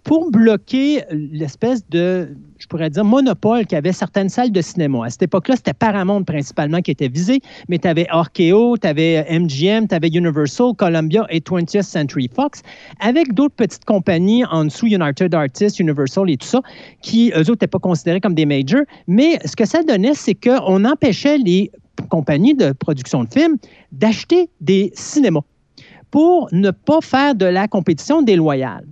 pour 0.06 0.32
bloquer 0.32 1.04
l'espèce 1.12 1.88
de, 1.90 2.30
je 2.58 2.68
pourrais 2.68 2.90
dire, 2.90 3.04
monopole 3.04 3.66
qu'avaient 3.68 3.92
certaines 3.92 4.30
salles 4.30 4.54
de 4.54 4.62
cinéma. 4.62 5.06
À 5.06 5.10
cette 5.10 5.24
époque-là, 5.24 5.58
c'était 5.58 5.74
Paramount 5.74 6.24
principalement 6.24 6.82
qui 6.82 6.92
était 6.92 7.10
visé, 7.10 7.42
mais 7.68 7.78
tu 7.78 7.90
avais 7.90 8.08
RKO, 8.10 8.78
tu 8.78 8.88
avais 8.88 9.26
MGM, 9.30 9.90
tu 9.90 9.96
avais 9.96 10.08
Universal, 10.08 10.74
Columbia 10.78 11.28
et 11.30 11.42
20th 11.42 11.82
Century 11.82 12.30
Fox, 12.34 12.62
avec 13.02 13.34
d'autres 13.34 13.56
petites 13.56 13.84
compagnies 13.84 14.46
en 14.46 14.64
dessous, 14.64 14.88
United 14.88 15.36
Artists, 15.36 15.80
Universal 15.80 16.30
et 16.30 16.38
tout 16.38 16.48
ça, 16.48 16.62
qui, 17.02 17.32
eux 17.36 17.42
autres, 17.42 17.52
n'étaient 17.52 17.68
pas 17.68 17.80
considérés 17.80 18.22
comme 18.22 18.36
des 18.36 18.46
majors. 18.46 18.86
Mais 19.08 19.40
ce 19.44 19.58
que 19.58 19.66
ça 19.66 19.84
donnait, 19.84 20.14
c'est 20.14 20.36
qu'on 20.36 20.86
empêchait 20.86 21.38
les 21.38 21.70
compagnies 22.10 22.56
de 22.56 22.72
production 22.72 23.24
de 23.24 23.34
films 23.34 23.58
d'acheter 23.92 24.50
des 24.62 24.92
cinémas 24.96 25.42
pour 26.12 26.50
ne 26.52 26.72
pas 26.72 27.02
faire 27.02 27.36
de 27.36 27.46
la 27.46 27.68
compétition 27.68 28.22
déloyale. 28.22 28.86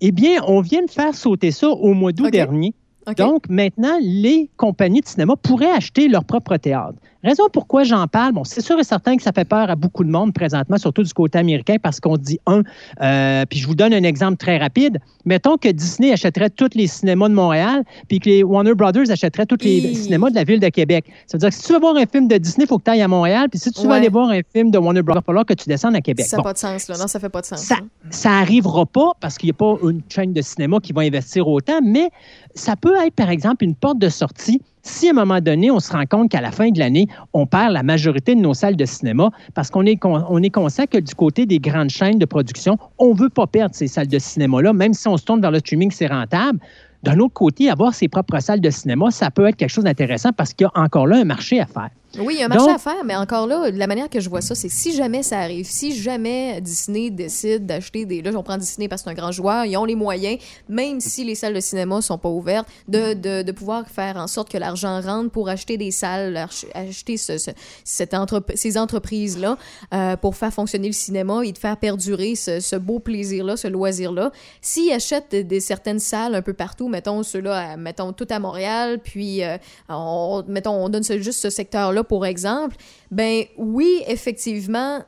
Eh 0.00 0.12
bien, 0.12 0.42
on 0.46 0.60
vient 0.60 0.84
de 0.84 0.90
faire 0.90 1.14
sauter 1.14 1.50
ça 1.50 1.68
au 1.68 1.94
mois 1.94 2.12
d'août 2.12 2.30
dernier. 2.30 2.74
Donc, 3.16 3.48
maintenant, 3.48 3.98
les 4.00 4.50
compagnies 4.56 5.00
de 5.00 5.06
cinéma 5.06 5.34
pourraient 5.36 5.70
acheter 5.70 6.08
leur 6.08 6.24
propre 6.24 6.56
théâtre. 6.56 6.98
Raison 7.24 7.44
pourquoi 7.52 7.82
j'en 7.82 8.06
parle, 8.06 8.32
bon, 8.32 8.44
c'est 8.44 8.60
sûr 8.60 8.78
et 8.78 8.84
certain 8.84 9.16
que 9.16 9.24
ça 9.24 9.32
fait 9.32 9.44
peur 9.44 9.68
à 9.70 9.74
beaucoup 9.74 10.04
de 10.04 10.10
monde 10.10 10.32
présentement, 10.32 10.78
surtout 10.78 11.02
du 11.02 11.12
côté 11.12 11.36
américain, 11.38 11.76
parce 11.82 11.98
qu'on 11.98 12.16
dit 12.16 12.38
un, 12.46 12.62
euh, 13.02 13.44
puis 13.50 13.58
je 13.58 13.66
vous 13.66 13.74
donne 13.74 13.92
un 13.92 14.04
exemple 14.04 14.36
très 14.36 14.56
rapide. 14.56 14.98
Mettons 15.24 15.56
que 15.56 15.68
Disney 15.68 16.12
achèterait 16.12 16.50
tous 16.50 16.70
les 16.74 16.86
cinémas 16.86 17.28
de 17.28 17.34
Montréal, 17.34 17.82
puis 18.08 18.20
que 18.20 18.28
les 18.28 18.42
Warner 18.44 18.74
Brothers 18.74 19.10
achèteraient 19.10 19.46
tous 19.46 19.64
les 19.64 19.94
cinémas 19.94 20.30
de 20.30 20.36
la 20.36 20.44
ville 20.44 20.60
de 20.60 20.68
Québec. 20.68 21.06
Ça 21.26 21.36
veut 21.36 21.40
dire 21.40 21.48
que 21.48 21.54
si 21.56 21.62
tu 21.62 21.72
veux 21.72 21.80
voir 21.80 21.96
un 21.96 22.06
film 22.06 22.28
de 22.28 22.36
Disney, 22.38 22.66
il 22.66 22.68
faut 22.68 22.78
que 22.78 22.84
tu 22.84 22.90
ailles 22.92 23.02
à 23.02 23.08
Montréal, 23.08 23.48
puis 23.50 23.58
si 23.58 23.72
tu 23.72 23.82
veux 23.86 23.92
aller 23.92 24.08
voir 24.08 24.30
un 24.30 24.40
film 24.52 24.70
de 24.70 24.78
Warner 24.78 25.02
Brothers, 25.02 25.18
il 25.18 25.24
va 25.24 25.26
falloir 25.26 25.44
que 25.44 25.54
tu 25.54 25.68
descendes 25.68 25.96
à 25.96 26.00
Québec. 26.00 26.24
Ça 26.26 26.36
n'a 26.36 26.42
Bon. 26.42 26.48
pas 26.48 26.52
de 26.52 26.58
sens, 26.58 26.86
là. 26.88 26.96
Non, 26.98 27.08
ça 27.08 27.18
fait 27.18 27.28
pas 27.28 27.40
de 27.40 27.46
sens. 27.46 27.58
Ça, 27.60 27.74
là. 27.74 27.80
ça 28.10 28.30
arrivera 28.30 28.86
pas 28.86 29.12
parce 29.20 29.38
qu'il 29.38 29.48
n'y 29.48 29.50
a 29.50 29.54
pas 29.54 29.74
une 29.82 30.02
chaîne 30.08 30.32
de 30.32 30.40
cinéma 30.40 30.78
qui 30.80 30.92
va 30.92 31.00
investir 31.00 31.48
autant, 31.48 31.80
mais 31.82 32.10
ça 32.54 32.76
peut 32.76 32.94
être, 33.04 33.14
par 33.14 33.30
exemple, 33.30 33.64
une 33.64 33.74
porte 33.74 33.98
de 33.98 34.08
sortie 34.08 34.62
si 34.88 35.08
à 35.08 35.10
un 35.10 35.14
moment 35.14 35.40
donné, 35.40 35.70
on 35.70 35.80
se 35.80 35.92
rend 35.92 36.04
compte 36.06 36.30
qu'à 36.30 36.40
la 36.40 36.50
fin 36.50 36.70
de 36.70 36.78
l'année, 36.78 37.06
on 37.32 37.46
perd 37.46 37.72
la 37.72 37.82
majorité 37.82 38.34
de 38.34 38.40
nos 38.40 38.54
salles 38.54 38.76
de 38.76 38.84
cinéma 38.84 39.30
parce 39.54 39.70
qu'on 39.70 39.84
est, 39.84 39.96
con- 39.96 40.24
on 40.28 40.42
est 40.42 40.50
conscient 40.50 40.84
que 40.90 40.98
du 40.98 41.14
côté 41.14 41.46
des 41.46 41.58
grandes 41.58 41.90
chaînes 41.90 42.18
de 42.18 42.24
production, 42.24 42.76
on 42.98 43.14
ne 43.14 43.18
veut 43.18 43.28
pas 43.28 43.46
perdre 43.46 43.74
ces 43.74 43.86
salles 43.86 44.08
de 44.08 44.18
cinéma-là, 44.18 44.72
même 44.72 44.94
si 44.94 45.06
on 45.08 45.16
se 45.16 45.24
tourne 45.24 45.40
vers 45.40 45.50
le 45.50 45.58
streaming, 45.58 45.90
c'est 45.90 46.06
rentable. 46.06 46.58
D'un 47.02 47.18
autre 47.18 47.34
côté, 47.34 47.70
avoir 47.70 47.94
ses 47.94 48.08
propres 48.08 48.40
salles 48.40 48.60
de 48.60 48.70
cinéma, 48.70 49.10
ça 49.10 49.30
peut 49.30 49.46
être 49.46 49.56
quelque 49.56 49.70
chose 49.70 49.84
d'intéressant 49.84 50.30
parce 50.36 50.52
qu'il 50.52 50.66
y 50.66 50.70
a 50.74 50.82
encore 50.82 51.06
là 51.06 51.18
un 51.18 51.24
marché 51.24 51.60
à 51.60 51.66
faire. 51.66 51.90
Oui, 52.18 52.36
il 52.36 52.40
y 52.40 52.42
a 52.42 52.46
un 52.46 52.48
marché 52.48 52.64
Donc- 52.64 52.74
à 52.74 52.78
faire, 52.78 53.04
mais 53.04 53.14
encore 53.14 53.46
là, 53.46 53.70
la 53.70 53.86
manière 53.86 54.08
que 54.08 54.18
je 54.18 54.30
vois 54.30 54.40
ça, 54.40 54.54
c'est 54.54 54.70
si 54.70 54.96
jamais 54.96 55.22
ça 55.22 55.40
arrive, 55.40 55.66
si 55.66 55.94
jamais 55.94 56.58
Disney 56.62 57.10
décide 57.10 57.66
d'acheter 57.66 58.06
des. 58.06 58.22
Là, 58.22 58.30
on 58.34 58.42
prend 58.42 58.56
Disney 58.56 58.88
parce 58.88 59.02
que 59.02 59.10
c'est 59.10 59.12
un 59.12 59.20
grand 59.20 59.30
joueur, 59.30 59.66
ils 59.66 59.76
ont 59.76 59.84
les 59.84 59.94
moyens, 59.94 60.38
même 60.70 61.00
si 61.00 61.22
les 61.22 61.34
salles 61.34 61.52
de 61.52 61.60
cinéma 61.60 62.00
sont 62.00 62.16
pas 62.16 62.30
ouvertes, 62.30 62.66
de, 62.88 63.12
de, 63.12 63.42
de 63.42 63.52
pouvoir 63.52 63.86
faire 63.90 64.16
en 64.16 64.26
sorte 64.26 64.48
que 64.50 64.56
l'argent 64.56 65.02
rentre 65.02 65.30
pour 65.30 65.50
acheter 65.50 65.76
des 65.76 65.90
salles, 65.90 66.34
ach- 66.38 66.64
acheter 66.72 67.18
ce, 67.18 67.36
ce- 67.36 67.50
cette 67.84 68.14
entrep- 68.14 68.56
ces 68.56 68.78
entreprises-là 68.78 69.58
euh, 69.92 70.16
pour 70.16 70.34
faire 70.34 70.52
fonctionner 70.52 70.86
le 70.88 70.94
cinéma 70.94 71.42
et 71.44 71.52
de 71.52 71.58
faire 71.58 71.76
perdurer 71.76 72.36
ce, 72.36 72.60
ce 72.60 72.76
beau 72.76 73.00
plaisir-là, 73.00 73.58
ce 73.58 73.68
loisir-là. 73.68 74.32
S'ils 74.62 74.92
achètent 74.92 75.30
des, 75.30 75.44
des 75.44 75.60
certaines 75.60 75.98
salles 76.00 76.34
un 76.34 76.42
peu 76.42 76.54
partout, 76.54 76.88
mettons 76.88 77.22
ceux-là, 77.22 77.76
mettons 77.76 78.14
tout 78.14 78.26
à 78.30 78.38
Montréal, 78.38 78.98
puis 79.04 79.44
euh, 79.44 79.58
on, 79.90 80.42
mettons, 80.48 80.72
on 80.72 80.88
donne 80.88 81.02
ce- 81.04 81.18
juste 81.18 81.40
ce 81.42 81.50
secteur-là 81.50 81.97
pour 82.02 82.26
exemple, 82.26 82.76
ben 83.10 83.44
oui, 83.56 84.02
effectivement, 84.06 85.00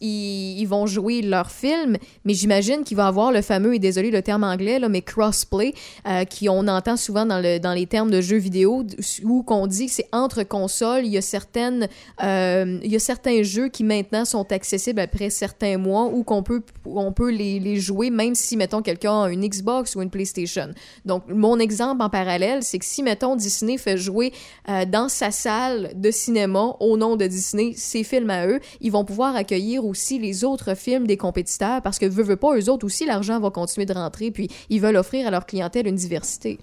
ils, 0.00 0.64
vont 0.66 0.86
jouer 0.86 1.20
leur 1.20 1.50
film, 1.50 1.98
mais 2.24 2.32
j'imagine 2.32 2.82
qu'il 2.82 2.96
va 2.96 3.08
avoir 3.08 3.30
le 3.30 3.42
fameux, 3.42 3.74
et 3.74 3.78
désolé 3.78 4.10
le 4.10 4.22
terme 4.22 4.44
anglais, 4.44 4.78
là, 4.78 4.88
mais 4.88 5.02
crossplay, 5.02 5.74
euh, 6.08 6.24
qui 6.24 6.48
on 6.48 6.66
entend 6.68 6.96
souvent 6.96 7.26
dans, 7.26 7.40
le, 7.40 7.58
dans 7.58 7.74
les 7.74 7.86
termes 7.86 8.10
de 8.10 8.20
jeux 8.20 8.38
vidéo, 8.38 8.84
où 9.24 9.42
qu'on 9.42 9.66
dit 9.66 9.86
que 9.86 9.92
c'est 9.92 10.08
entre 10.12 10.44
consoles, 10.44 11.04
il 11.04 11.12
y 11.12 11.18
a 11.18 11.22
certaines, 11.22 11.88
euh, 12.22 12.78
il 12.82 12.90
y 12.90 12.96
a 12.96 13.00
certains 13.00 13.42
jeux 13.42 13.68
qui 13.68 13.84
maintenant 13.84 14.24
sont 14.24 14.50
accessibles 14.50 15.00
après 15.00 15.28
certains 15.28 15.76
mois, 15.76 16.06
ou 16.06 16.22
qu'on 16.22 16.42
peut, 16.42 16.62
on 16.86 17.12
peut 17.12 17.30
les, 17.30 17.60
les 17.60 17.76
jouer, 17.76 18.08
même 18.08 18.34
si, 18.34 18.56
mettons, 18.56 18.80
quelqu'un 18.80 19.24
a 19.24 19.30
une 19.30 19.46
Xbox 19.46 19.94
ou 19.94 20.02
une 20.02 20.10
PlayStation. 20.10 20.70
Donc, 21.04 21.24
mon 21.28 21.58
exemple 21.58 22.02
en 22.02 22.08
parallèle, 22.08 22.62
c'est 22.62 22.78
que 22.78 22.86
si, 22.86 23.02
mettons, 23.02 23.36
Disney 23.36 23.76
fait 23.76 23.98
jouer 23.98 24.32
euh, 24.70 24.86
dans 24.86 25.10
sa 25.10 25.30
salle 25.30 25.90
de 25.94 26.10
cinéma 26.10 26.76
au 26.80 26.96
nom 26.96 27.16
de 27.16 27.26
Disney 27.26 27.41
ses 27.42 28.04
films 28.04 28.30
à 28.30 28.46
eux, 28.46 28.60
ils 28.80 28.90
vont 28.92 29.04
pouvoir 29.04 29.36
accueillir 29.36 29.84
aussi 29.84 30.18
les 30.18 30.44
autres 30.44 30.74
films 30.74 31.06
des 31.06 31.16
compétiteurs 31.16 31.82
parce 31.82 31.98
que, 31.98 32.06
veut, 32.06 32.22
veut 32.22 32.36
pas, 32.36 32.56
eux 32.56 32.70
autres 32.70 32.86
aussi, 32.86 33.04
l'argent 33.04 33.38
va 33.40 33.50
continuer 33.50 33.86
de 33.86 33.92
rentrer, 33.92 34.30
puis 34.30 34.48
ils 34.70 34.80
veulent 34.80 34.96
offrir 34.96 35.26
à 35.26 35.30
leur 35.30 35.46
clientèle 35.46 35.86
une 35.86 35.96
diversité. 35.96 36.58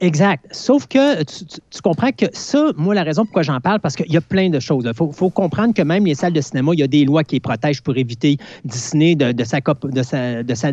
Exact. 0.00 0.44
Sauf 0.50 0.88
que 0.88 1.22
tu, 1.22 1.80
comprends 1.80 2.10
que 2.10 2.26
ça, 2.32 2.72
moi, 2.76 2.92
la 2.92 3.04
raison 3.04 3.24
pourquoi 3.24 3.42
j'en 3.42 3.60
parle, 3.60 3.78
parce 3.78 3.94
qu'il 3.94 4.12
y 4.12 4.16
a 4.16 4.20
plein 4.20 4.50
de 4.50 4.58
choses. 4.58 4.82
Il 4.84 4.94
faut, 4.94 5.12
faut 5.12 5.30
comprendre 5.30 5.72
que 5.74 5.82
même 5.82 6.04
les 6.04 6.16
salles 6.16 6.32
de 6.32 6.40
cinéma, 6.40 6.72
il 6.74 6.80
y 6.80 6.82
a 6.82 6.88
des 6.88 7.04
lois 7.04 7.22
qui 7.22 7.36
les 7.36 7.40
protègent 7.40 7.82
pour 7.82 7.96
éviter 7.96 8.36
Disney 8.64 9.14
de, 9.14 9.30
de 9.30 9.44
sa 9.44 9.60
de 9.60 10.02
sa- 10.02 10.42
de 10.42 10.54
sa- 10.54 10.72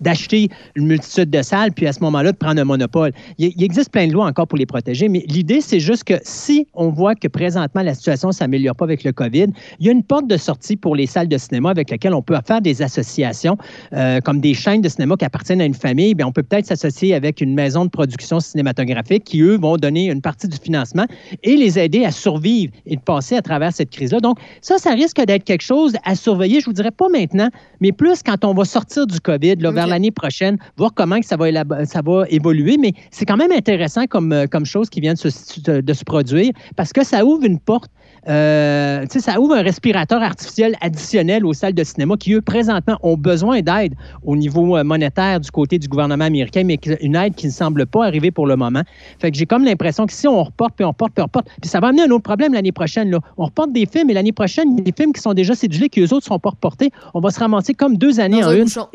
d'acheter 0.00 0.48
une 0.74 0.86
multitude 0.86 1.30
de 1.30 1.42
salles, 1.42 1.72
puis 1.72 1.86
à 1.86 1.92
ce 1.92 2.00
moment-là, 2.00 2.32
de 2.32 2.36
prendre 2.36 2.60
un 2.60 2.64
monopole. 2.64 3.12
Il, 3.38 3.62
existe 3.62 3.90
plein 3.90 4.06
de 4.06 4.12
lois 4.12 4.26
encore 4.26 4.46
pour 4.46 4.58
les 4.58 4.66
protéger, 4.66 5.08
mais 5.08 5.24
l'idée, 5.28 5.60
c'est 5.60 5.80
juste 5.80 6.04
que 6.04 6.14
si 6.22 6.66
on 6.74 6.90
voit 6.90 7.14
que 7.14 7.28
présentement, 7.28 7.82
la 7.82 7.94
situation 7.94 8.28
ne 8.28 8.32
s'améliore 8.32 8.76
pas 8.76 8.84
avec 8.84 9.04
le 9.04 9.12
COVID, 9.12 9.46
il 9.80 9.86
y 9.86 9.88
a 9.88 9.92
une 9.92 10.02
porte 10.02 10.26
de 10.26 10.36
sortie 10.36 10.76
pour 10.76 10.96
les 10.96 11.06
salles 11.06 11.28
de 11.28 11.38
cinéma 11.38 11.70
avec 11.70 11.90
lesquelles 11.90 12.14
on 12.14 12.22
peut 12.22 12.36
faire 12.46 12.60
des 12.60 12.82
associations, 12.82 13.56
euh, 13.92 14.20
comme 14.20 14.40
des 14.40 14.54
chaînes 14.54 14.80
de 14.80 14.88
cinéma 14.88 15.16
qui 15.16 15.24
appartiennent 15.24 15.60
à 15.60 15.64
une 15.64 15.74
famille. 15.74 16.14
Bien, 16.14 16.26
on 16.26 16.32
peut 16.32 16.42
peut-être 16.42 16.66
s'associer 16.66 17.14
avec 17.14 17.40
une 17.40 17.54
maison 17.54 17.84
de 17.84 17.90
production 17.90 18.40
cinématographique 18.40 19.24
qui, 19.24 19.40
eux, 19.40 19.58
vont 19.58 19.76
donner 19.76 20.10
une 20.10 20.20
partie 20.20 20.48
du 20.48 20.56
financement 20.56 21.06
et 21.42 21.56
les 21.56 21.78
aider 21.78 22.04
à 22.04 22.10
survivre 22.10 22.72
et 22.86 22.96
de 22.96 23.00
passer 23.00 23.36
à 23.36 23.42
travers 23.42 23.72
cette 23.72 23.90
crise-là. 23.90 24.20
Donc, 24.20 24.38
ça, 24.60 24.78
ça 24.78 24.92
risque 24.92 25.20
d'être 25.24 25.44
quelque 25.44 25.62
chose 25.62 25.94
à 26.04 26.14
surveiller. 26.14 26.60
Je 26.60 26.66
vous 26.66 26.72
dirais 26.72 26.90
pas 26.90 27.08
maintenant, 27.08 27.48
mais 27.80 27.92
plus 27.92 28.22
quand 28.22 28.44
on 28.44 28.54
va 28.54 28.64
sortir 28.64 29.06
du 29.06 29.20
COVID, 29.20 29.56
là, 29.56 29.70
vers 29.70 29.87
l'année 29.88 30.10
prochaine, 30.10 30.58
voir 30.76 30.92
comment 30.94 31.18
que 31.20 31.26
ça, 31.26 31.36
va 31.36 31.46
ça 31.84 32.02
va 32.02 32.24
évoluer. 32.28 32.76
Mais 32.78 32.92
c'est 33.10 33.24
quand 33.24 33.36
même 33.36 33.52
intéressant 33.52 34.06
comme, 34.06 34.32
euh, 34.32 34.46
comme 34.46 34.64
chose 34.64 34.88
qui 34.88 35.00
vient 35.00 35.14
de 35.14 35.18
se, 35.18 35.80
de 35.80 35.92
se 35.92 36.04
produire 36.04 36.52
parce 36.76 36.92
que 36.92 37.04
ça 37.04 37.24
ouvre 37.24 37.44
une 37.44 37.58
porte 37.58 37.90
euh, 38.28 39.06
ça 39.08 39.40
ouvre 39.40 39.54
un 39.54 39.62
respirateur 39.62 40.22
artificiel 40.22 40.74
additionnel 40.80 41.46
aux 41.46 41.54
salles 41.54 41.72
de 41.72 41.84
cinéma 41.84 42.16
qui, 42.16 42.34
eux, 42.34 42.42
présentement, 42.42 42.98
ont 43.02 43.16
besoin 43.16 43.60
d'aide 43.60 43.94
au 44.22 44.36
niveau 44.36 44.76
euh, 44.76 44.84
monétaire 44.84 45.40
du 45.40 45.50
côté 45.50 45.78
du 45.78 45.88
gouvernement 45.88 46.24
américain, 46.24 46.62
mais 46.64 46.78
une 47.00 47.16
aide 47.16 47.34
qui 47.34 47.46
ne 47.46 47.52
semble 47.52 47.86
pas 47.86 48.04
arriver 48.04 48.30
pour 48.30 48.46
le 48.46 48.56
moment. 48.56 48.82
Fait 49.18 49.30
que 49.30 49.38
j'ai 49.38 49.46
comme 49.46 49.64
l'impression 49.64 50.06
que 50.06 50.12
si 50.12 50.28
on 50.28 50.42
reporte, 50.42 50.74
puis 50.74 50.84
on 50.84 50.88
reporte, 50.88 51.12
puis 51.12 51.22
on 51.22 51.26
reporte, 51.26 51.48
puis 51.60 51.70
ça 51.70 51.80
va 51.80 51.88
amener 51.88 52.02
un 52.02 52.10
autre 52.10 52.24
problème 52.24 52.52
l'année 52.52 52.72
prochaine. 52.72 53.10
Là. 53.10 53.20
On 53.38 53.46
reporte 53.46 53.72
des 53.72 53.86
films, 53.86 54.10
et 54.10 54.14
l'année 54.14 54.32
prochaine, 54.32 54.72
il 54.72 54.78
y 54.78 54.80
a 54.80 54.84
des 54.84 54.94
films 54.96 55.12
qui 55.12 55.22
sont 55.22 55.34
déjà 55.34 55.54
cédulés, 55.54 55.88
qui 55.88 56.00
eux 56.00 56.04
autres 56.04 56.16
ne 56.16 56.22
seront 56.22 56.38
pas 56.38 56.50
reportés. 56.50 56.90
On 57.14 57.20
va 57.20 57.30
se 57.30 57.40
ramasser 57.40 57.72
comme 57.72 57.96
deux 57.96 58.20
années 58.20 58.40
Dans 58.40 58.48
en 58.48 58.50
un 58.50 58.56
une. 58.56 58.64
bouchon. 58.64 58.86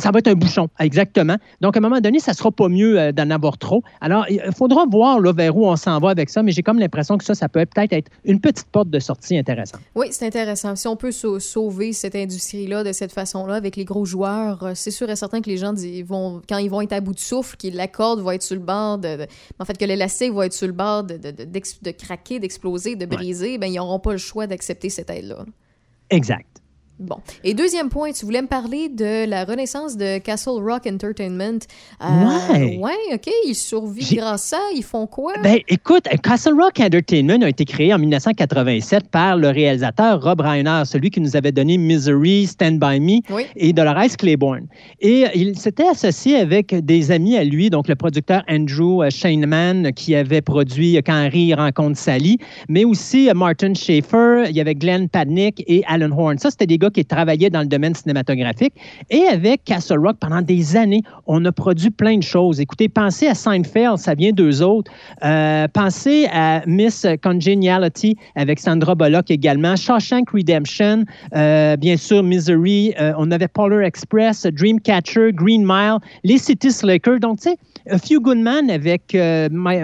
Ça 0.00 0.10
va 0.10 0.18
être 0.18 0.28
un 0.28 0.34
bouchon, 0.34 0.68
exactement. 0.80 1.36
Donc, 1.60 1.76
à 1.76 1.78
un 1.78 1.82
moment 1.82 2.00
donné, 2.00 2.18
ça 2.18 2.32
ne 2.32 2.36
sera 2.36 2.50
pas 2.50 2.68
mieux 2.68 2.98
euh, 2.98 3.12
d'en 3.12 3.30
avoir 3.30 3.58
trop. 3.58 3.82
Alors, 4.00 4.24
il 4.28 4.40
faudra 4.56 4.84
voir 4.90 5.20
là, 5.20 5.32
vers 5.32 5.56
où 5.56 5.66
on 5.66 5.76
s'en 5.76 5.98
va 6.00 6.10
avec 6.10 6.30
ça, 6.30 6.42
mais 6.42 6.52
j'ai 6.52 6.62
comme 6.62 6.78
l'impression 6.78 7.18
que 7.18 7.24
ça, 7.24 7.34
ça 7.34 7.48
peut 7.48 7.64
peut-être 7.66 7.92
être 7.92 8.10
une 8.24 8.40
petite 8.40 8.66
porte 8.68 8.90
de 8.90 8.98
sortie 8.98 9.36
intéressante. 9.36 9.80
Oui, 9.94 10.08
c'est 10.10 10.26
intéressant. 10.26 10.74
Si 10.76 10.88
on 10.88 10.96
peut 10.96 11.12
sau- 11.12 11.38
sauver 11.38 11.92
cette 11.92 12.14
industrie-là 12.14 12.82
de 12.82 12.92
cette 12.92 13.12
façon-là 13.12 13.54
avec 13.54 13.76
les 13.76 13.84
gros 13.84 14.04
joueurs, 14.04 14.62
euh, 14.62 14.72
c'est 14.74 14.90
sûr 14.90 15.08
et 15.10 15.16
certain 15.16 15.40
que 15.40 15.50
les 15.50 15.56
gens 15.58 15.74
vont, 16.06 16.40
quand 16.48 16.58
ils 16.58 16.70
vont 16.70 16.80
être 16.80 16.92
à 16.94 17.00
bout 17.00 17.14
de 17.14 17.20
souffle, 17.20 17.56
que 17.56 17.68
la 17.68 17.86
corde 17.88 18.20
va 18.20 18.34
être 18.34 18.42
sur 18.42 18.56
le 18.56 18.62
bord 18.62 18.98
de, 18.98 19.16
de- 19.16 19.26
en 19.58 19.64
fait 19.64 19.76
que 19.76 19.84
l'élastique 19.84 20.32
va 20.32 20.46
être 20.46 20.52
sur 20.54 20.66
le 20.66 20.72
bord 20.72 21.04
de, 21.04 21.16
de, 21.18 21.30
de- 21.30 21.90
craquer, 21.90 22.38
d'exploser, 22.40 22.96
de 22.96 23.04
briser, 23.06 23.58
ben 23.58 23.66
ils 23.66 23.76
n'auront 23.76 23.98
pas 23.98 24.12
le 24.12 24.18
choix 24.18 24.46
d'accepter 24.46 24.88
cette 24.88 25.10
aide-là. 25.10 25.44
Exact. 26.08 26.59
Bon. 27.00 27.16
Et 27.44 27.54
deuxième 27.54 27.88
point, 27.88 28.12
tu 28.12 28.24
voulais 28.26 28.42
me 28.42 28.46
parler 28.46 28.88
de 28.90 29.24
la 29.28 29.44
renaissance 29.44 29.96
de 29.96 30.18
Castle 30.18 30.60
Rock 30.62 30.86
Entertainment. 30.86 31.58
Euh, 32.02 32.06
Ouais. 32.52 32.78
Ouais, 32.78 33.14
OK. 33.14 33.28
Ils 33.46 33.54
survivent 33.54 34.16
grâce 34.16 34.52
à 34.52 34.56
ça. 34.56 34.58
Ils 34.74 34.82
font 34.84 35.06
quoi? 35.06 35.32
Ben, 35.42 35.58
écoute, 35.68 36.04
Castle 36.22 36.54
Rock 36.60 36.78
Entertainment 36.80 37.42
a 37.42 37.48
été 37.48 37.64
créé 37.64 37.92
en 37.94 37.98
1987 37.98 39.08
par 39.08 39.36
le 39.36 39.48
réalisateur 39.48 40.22
Rob 40.22 40.40
Reiner, 40.40 40.82
celui 40.84 41.10
qui 41.10 41.20
nous 41.20 41.36
avait 41.36 41.52
donné 41.52 41.78
Misery, 41.78 42.46
Stand 42.46 42.78
By 42.78 43.00
Me 43.00 43.20
Oui. 43.34 43.44
et 43.56 43.72
Dolores 43.72 44.16
Claiborne. 44.18 44.66
Et 45.00 45.24
il 45.34 45.58
s'était 45.58 45.86
associé 45.88 46.36
avec 46.36 46.74
des 46.84 47.10
amis 47.10 47.36
à 47.36 47.44
lui, 47.44 47.70
donc 47.70 47.88
le 47.88 47.94
producteur 47.94 48.42
Andrew 48.48 49.08
Shaneman, 49.08 49.92
qui 49.92 50.14
avait 50.14 50.42
produit 50.42 50.96
Quand 51.06 51.14
Harry 51.14 51.54
rencontre 51.54 51.98
Sally, 51.98 52.38
mais 52.68 52.84
aussi 52.84 53.28
euh, 53.30 53.34
Martin 53.34 53.72
Schaefer, 53.74 54.44
il 54.48 54.56
y 54.56 54.60
avait 54.60 54.74
Glenn 54.74 55.08
Padnick 55.08 55.62
et 55.66 55.82
Alan 55.86 56.10
Horn. 56.16 56.38
Ça, 56.38 56.50
c'était 56.50 56.66
des 56.66 56.78
gars 56.78 56.89
qui 56.92 57.04
travaillaient 57.04 57.50
dans 57.50 57.60
le 57.60 57.66
domaine 57.66 57.94
cinématographique. 57.94 58.74
Et 59.10 59.22
avec 59.22 59.64
Castle 59.64 59.98
Rock, 59.98 60.16
pendant 60.20 60.42
des 60.42 60.76
années, 60.76 61.02
on 61.26 61.44
a 61.44 61.52
produit 61.52 61.90
plein 61.90 62.18
de 62.18 62.22
choses. 62.22 62.60
Écoutez, 62.60 62.88
pensez 62.88 63.26
à 63.26 63.34
Seinfeld, 63.34 63.98
ça 63.98 64.14
vient 64.14 64.32
d'eux 64.32 64.62
autres. 64.62 64.90
Euh, 65.24 65.66
pensez 65.72 66.26
à 66.32 66.62
Miss 66.66 67.06
Congeniality 67.22 68.16
avec 68.36 68.58
Sandra 68.58 68.94
Bullock 68.94 69.30
également. 69.30 69.76
Shawshank 69.76 70.30
Redemption, 70.30 71.04
euh, 71.34 71.76
bien 71.76 71.96
sûr, 71.96 72.22
Misery. 72.22 72.94
euh, 73.00 73.12
on 73.18 73.30
avait 73.30 73.48
Polar 73.48 73.82
Express, 73.82 74.46
Dreamcatcher, 74.46 75.32
Green 75.32 75.64
Mile, 75.64 75.98
les 76.24 76.38
City 76.38 76.70
Slickers. 76.70 77.20
Donc, 77.20 77.40
tu 77.40 77.50
sais, 77.50 77.56
A 77.90 77.98
Few 77.98 78.20
Good 78.20 78.38
Men 78.38 78.70
avec, 78.70 79.16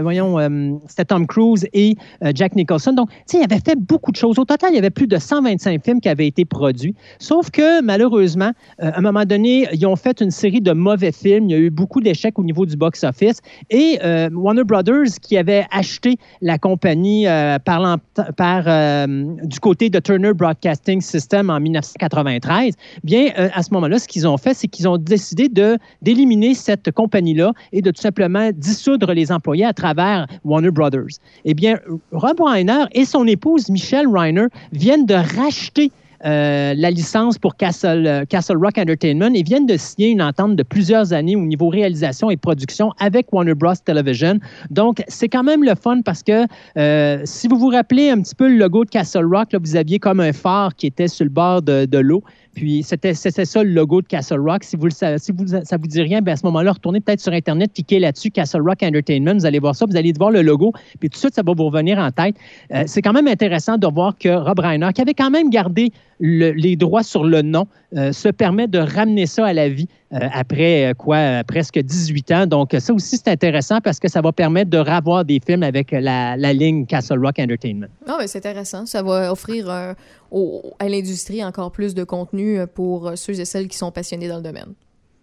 voyons, 0.03 0.39
euh, 0.39 0.73
c'était 0.89 1.07
Tom 1.07 1.27
Cruise 1.27 1.67
et 1.73 1.97
Jack 2.35 2.55
Nicholson. 2.57 2.93
Donc, 2.93 3.11
tu 3.11 3.17
sais, 3.27 3.39
il 3.39 3.45
avait 3.45 3.63
fait 3.65 3.79
beaucoup 3.79 4.13
de 4.13 4.17
choses. 4.17 4.39
Au 4.39 4.45
total, 4.45 4.71
il 4.73 4.77
y 4.77 4.79
avait 4.79 4.91
plus 4.91 5.07
de 5.07 5.19
125 5.19 5.85
films 5.85 6.01
qui 6.01 6.09
avaient 6.09 6.27
été 6.27 6.45
produits. 6.45 6.95
Sauf 7.19 7.51
que, 7.51 7.83
malheureusement, 7.83 8.53
euh, 8.83 8.91
à 8.91 8.99
un 8.99 9.01
moment 9.01 9.25
donné, 9.25 9.69
ils 9.73 9.87
ont 9.87 9.97
fait 9.97 10.21
une 10.21 10.31
série 10.31 10.61
de 10.61 10.73
mauvais 10.73 11.13
films. 11.13 11.49
Il 11.49 11.53
y 11.53 11.55
a 11.55 11.59
eu 11.59 11.71
beaucoup 11.71 12.01
d'échecs 12.01 12.39
au 12.39 12.45
niveau 12.45 12.67
du 12.67 12.77
box-office. 12.77 13.41
Et 13.71 13.99
euh, 14.05 14.29
Warner 14.33 14.65
Brothers, 14.65 15.19
qui 15.21 15.37
avait 15.37 15.67
acheté 15.71 16.17
la 16.41 16.59
compagnie 16.59 17.27
euh, 17.27 17.59
par, 17.59 17.99
par, 18.37 19.09
du 19.09 19.61
côté 19.61 19.91
de 19.91 19.99
Turner 19.99 20.33
Broadcasting 20.33 21.01
System 21.01 21.51
en 21.51 21.61
1993, 21.61 22.75
bien, 23.05 23.31
à 23.37 23.63
ce 23.63 23.73
moment-là, 23.75 23.99
ce 23.99 24.09
qu'ils 24.09 24.27
ont 24.27 24.37
fait, 24.37 24.55
c'est 24.55 24.69
qu'ils 24.69 24.89
ont 24.89 24.99
décidé 24.99 25.49
d'éliminer 26.03 26.55
cette 26.55 26.91
compagnie-là 26.91 27.53
et 27.73 27.83
de 27.83 27.91
tout 27.91 28.01
simplement 28.01 28.51
dissoudre 28.55 29.13
les 29.13 29.33
employés 29.33 29.65
à 29.65 29.73
travers 29.73 30.27
Warner 30.45 30.71
Brothers. 30.71 31.19
Eh 31.45 31.55
bien, 31.55 31.79
Rob 32.13 32.41
Reiner 32.41 32.85
et 32.93 33.05
son 33.05 33.27
épouse 33.27 33.69
Michelle 33.69 34.07
Reiner 34.09 34.47
viennent 34.73 35.07
de 35.07 35.15
racheter 35.15 35.91
euh, 36.25 36.75
la 36.77 36.91
licence 36.91 37.39
pour 37.39 37.57
Castle, 37.57 38.07
euh, 38.07 38.55
Rock 38.55 38.79
Entertainment 38.79 39.35
et 39.35 39.43
viennent 39.43 39.67
de 39.67 39.77
signer 39.77 40.09
une 40.09 40.23
entente 40.23 40.57
de 40.57 40.63
plusieurs 40.63 41.13
années 41.13 41.37
au 41.37 41.41
niveau 41.41 41.69
réalisation 41.69 42.31
et 42.31 42.37
production 42.37 42.93
avec 42.99 43.33
Warner 43.33 43.55
Bros. 43.55 43.75
Television. 43.85 44.39
Donc, 44.71 45.03
c'est 45.09 45.29
quand 45.29 45.43
même 45.43 45.63
le 45.63 45.75
fun 45.75 46.01
parce 46.03 46.23
que 46.23 46.47
euh, 46.79 47.21
si 47.25 47.49
vous 47.49 47.59
vous 47.59 47.69
rappelez 47.69 48.11
un 48.11 48.21
petit 48.21 48.35
peu 48.35 48.49
le 48.49 48.57
logo 48.57 48.85
de 48.85 48.91
Castle 48.91 49.25
Rock, 49.25 49.53
là, 49.53 49.59
vous 49.61 49.77
aviez 49.77 49.99
comme 49.99 50.21
un 50.21 50.33
phare 50.33 50.75
qui 50.75 50.87
était 50.87 51.09
sur 51.09 51.25
le 51.25 51.31
bord 51.31 51.63
de 51.63 51.99
l'eau. 51.99 52.23
Puis 52.57 52.83
c'était 52.83 53.13
ça 53.15 53.63
le 53.63 53.71
logo 53.71 54.01
de 54.01 54.07
Castle 54.07 54.41
Rock. 54.41 54.65
Si 54.65 54.77
vous 54.77 54.89
sa- 54.89 55.19
si 55.19 55.31
vous, 55.31 55.47
ça 55.47 55.77
vous 55.77 55.87
dit 55.87 56.01
rien, 56.01 56.23
ben 56.23 56.33
à 56.33 56.37
ce 56.37 56.47
moment-là, 56.47 56.73
retournez 56.73 57.01
peut-être 57.01 57.21
sur 57.21 57.33
Internet, 57.35 57.71
cliquez 57.75 57.99
là-dessus, 57.99 58.31
Castle 58.31 58.63
Rock 58.63 58.83
Entertainment, 58.83 59.35
vous 59.35 59.45
allez 59.45 59.59
voir 59.59 59.75
ça, 59.75 59.85
vous 59.85 59.97
allez 59.97 60.13
voir 60.19 60.31
le 60.31 60.41
logo, 60.41 60.73
puis 60.99 61.11
tout 61.11 61.17
de 61.17 61.19
suite, 61.19 61.35
ça 61.35 61.43
va 61.47 61.53
vous 61.55 61.67
revenir 61.67 61.99
en 61.99 62.11
tête. 62.11 62.35
Euh, 62.73 62.85
c'est 62.87 63.03
quand 63.03 63.13
même 63.13 63.29
intéressant 63.29 63.77
de 63.77 63.87
voir 63.87 64.17
que 64.19 64.31
Rob 64.31 64.59
Reiner, 64.59 64.89
qui 64.95 65.03
avait 65.03 65.13
quand 65.13 65.31
même 65.31 65.51
gardé 65.51 65.93
le- 66.21 66.53
les 66.53 66.77
droits 66.77 67.03
sur 67.03 67.25
le 67.25 67.43
nom, 67.43 67.67
euh, 67.97 68.13
se 68.13 68.29
permet 68.29 68.69
de 68.69 68.79
ramener 68.79 69.27
ça 69.27 69.47
à 69.47 69.53
la 69.53 69.69
vie 69.69 69.89
euh, 70.13 70.19
après 70.33 70.91
euh, 70.91 70.95
quoi, 70.95 71.43
presque 71.47 71.79
18 71.79 72.33
ans. 72.33 72.47
Donc, 72.47 72.75
ça 72.79 72.93
aussi, 72.93 73.17
c'est 73.17 73.29
intéressant 73.29 73.81
parce 73.81 73.99
que 74.01 74.09
ça 74.09 74.21
va 74.21 74.33
permettre 74.33 74.71
de 74.71 74.79
revoir 74.79 75.25
des 75.25 75.41
films 75.45 75.63
avec 75.63 75.91
la, 75.91 76.37
la 76.37 76.53
ligne 76.53 76.87
Castle 76.87 77.19
Rock 77.25 77.39
Entertainment. 77.39 77.89
Ah, 78.07 78.17
ben, 78.21 78.27
c'est 78.27 78.39
intéressant. 78.39 78.87
Ça 78.87 79.03
va 79.03 79.31
offrir 79.33 79.69
euh, 79.69 79.93
au- 80.31 80.63
à 80.79 80.89
l'industrie 80.89 81.45
encore 81.45 81.71
plus 81.73 81.95
de 81.95 82.05
contenu 82.05 82.59
pour 82.75 83.13
ceux 83.17 83.39
et 83.41 83.45
celles 83.45 83.69
qui 83.69 83.77
sont 83.77 83.91
passionnés 83.91 84.29
dans 84.29 84.37
le 84.37 84.43
domaine. 84.43 84.73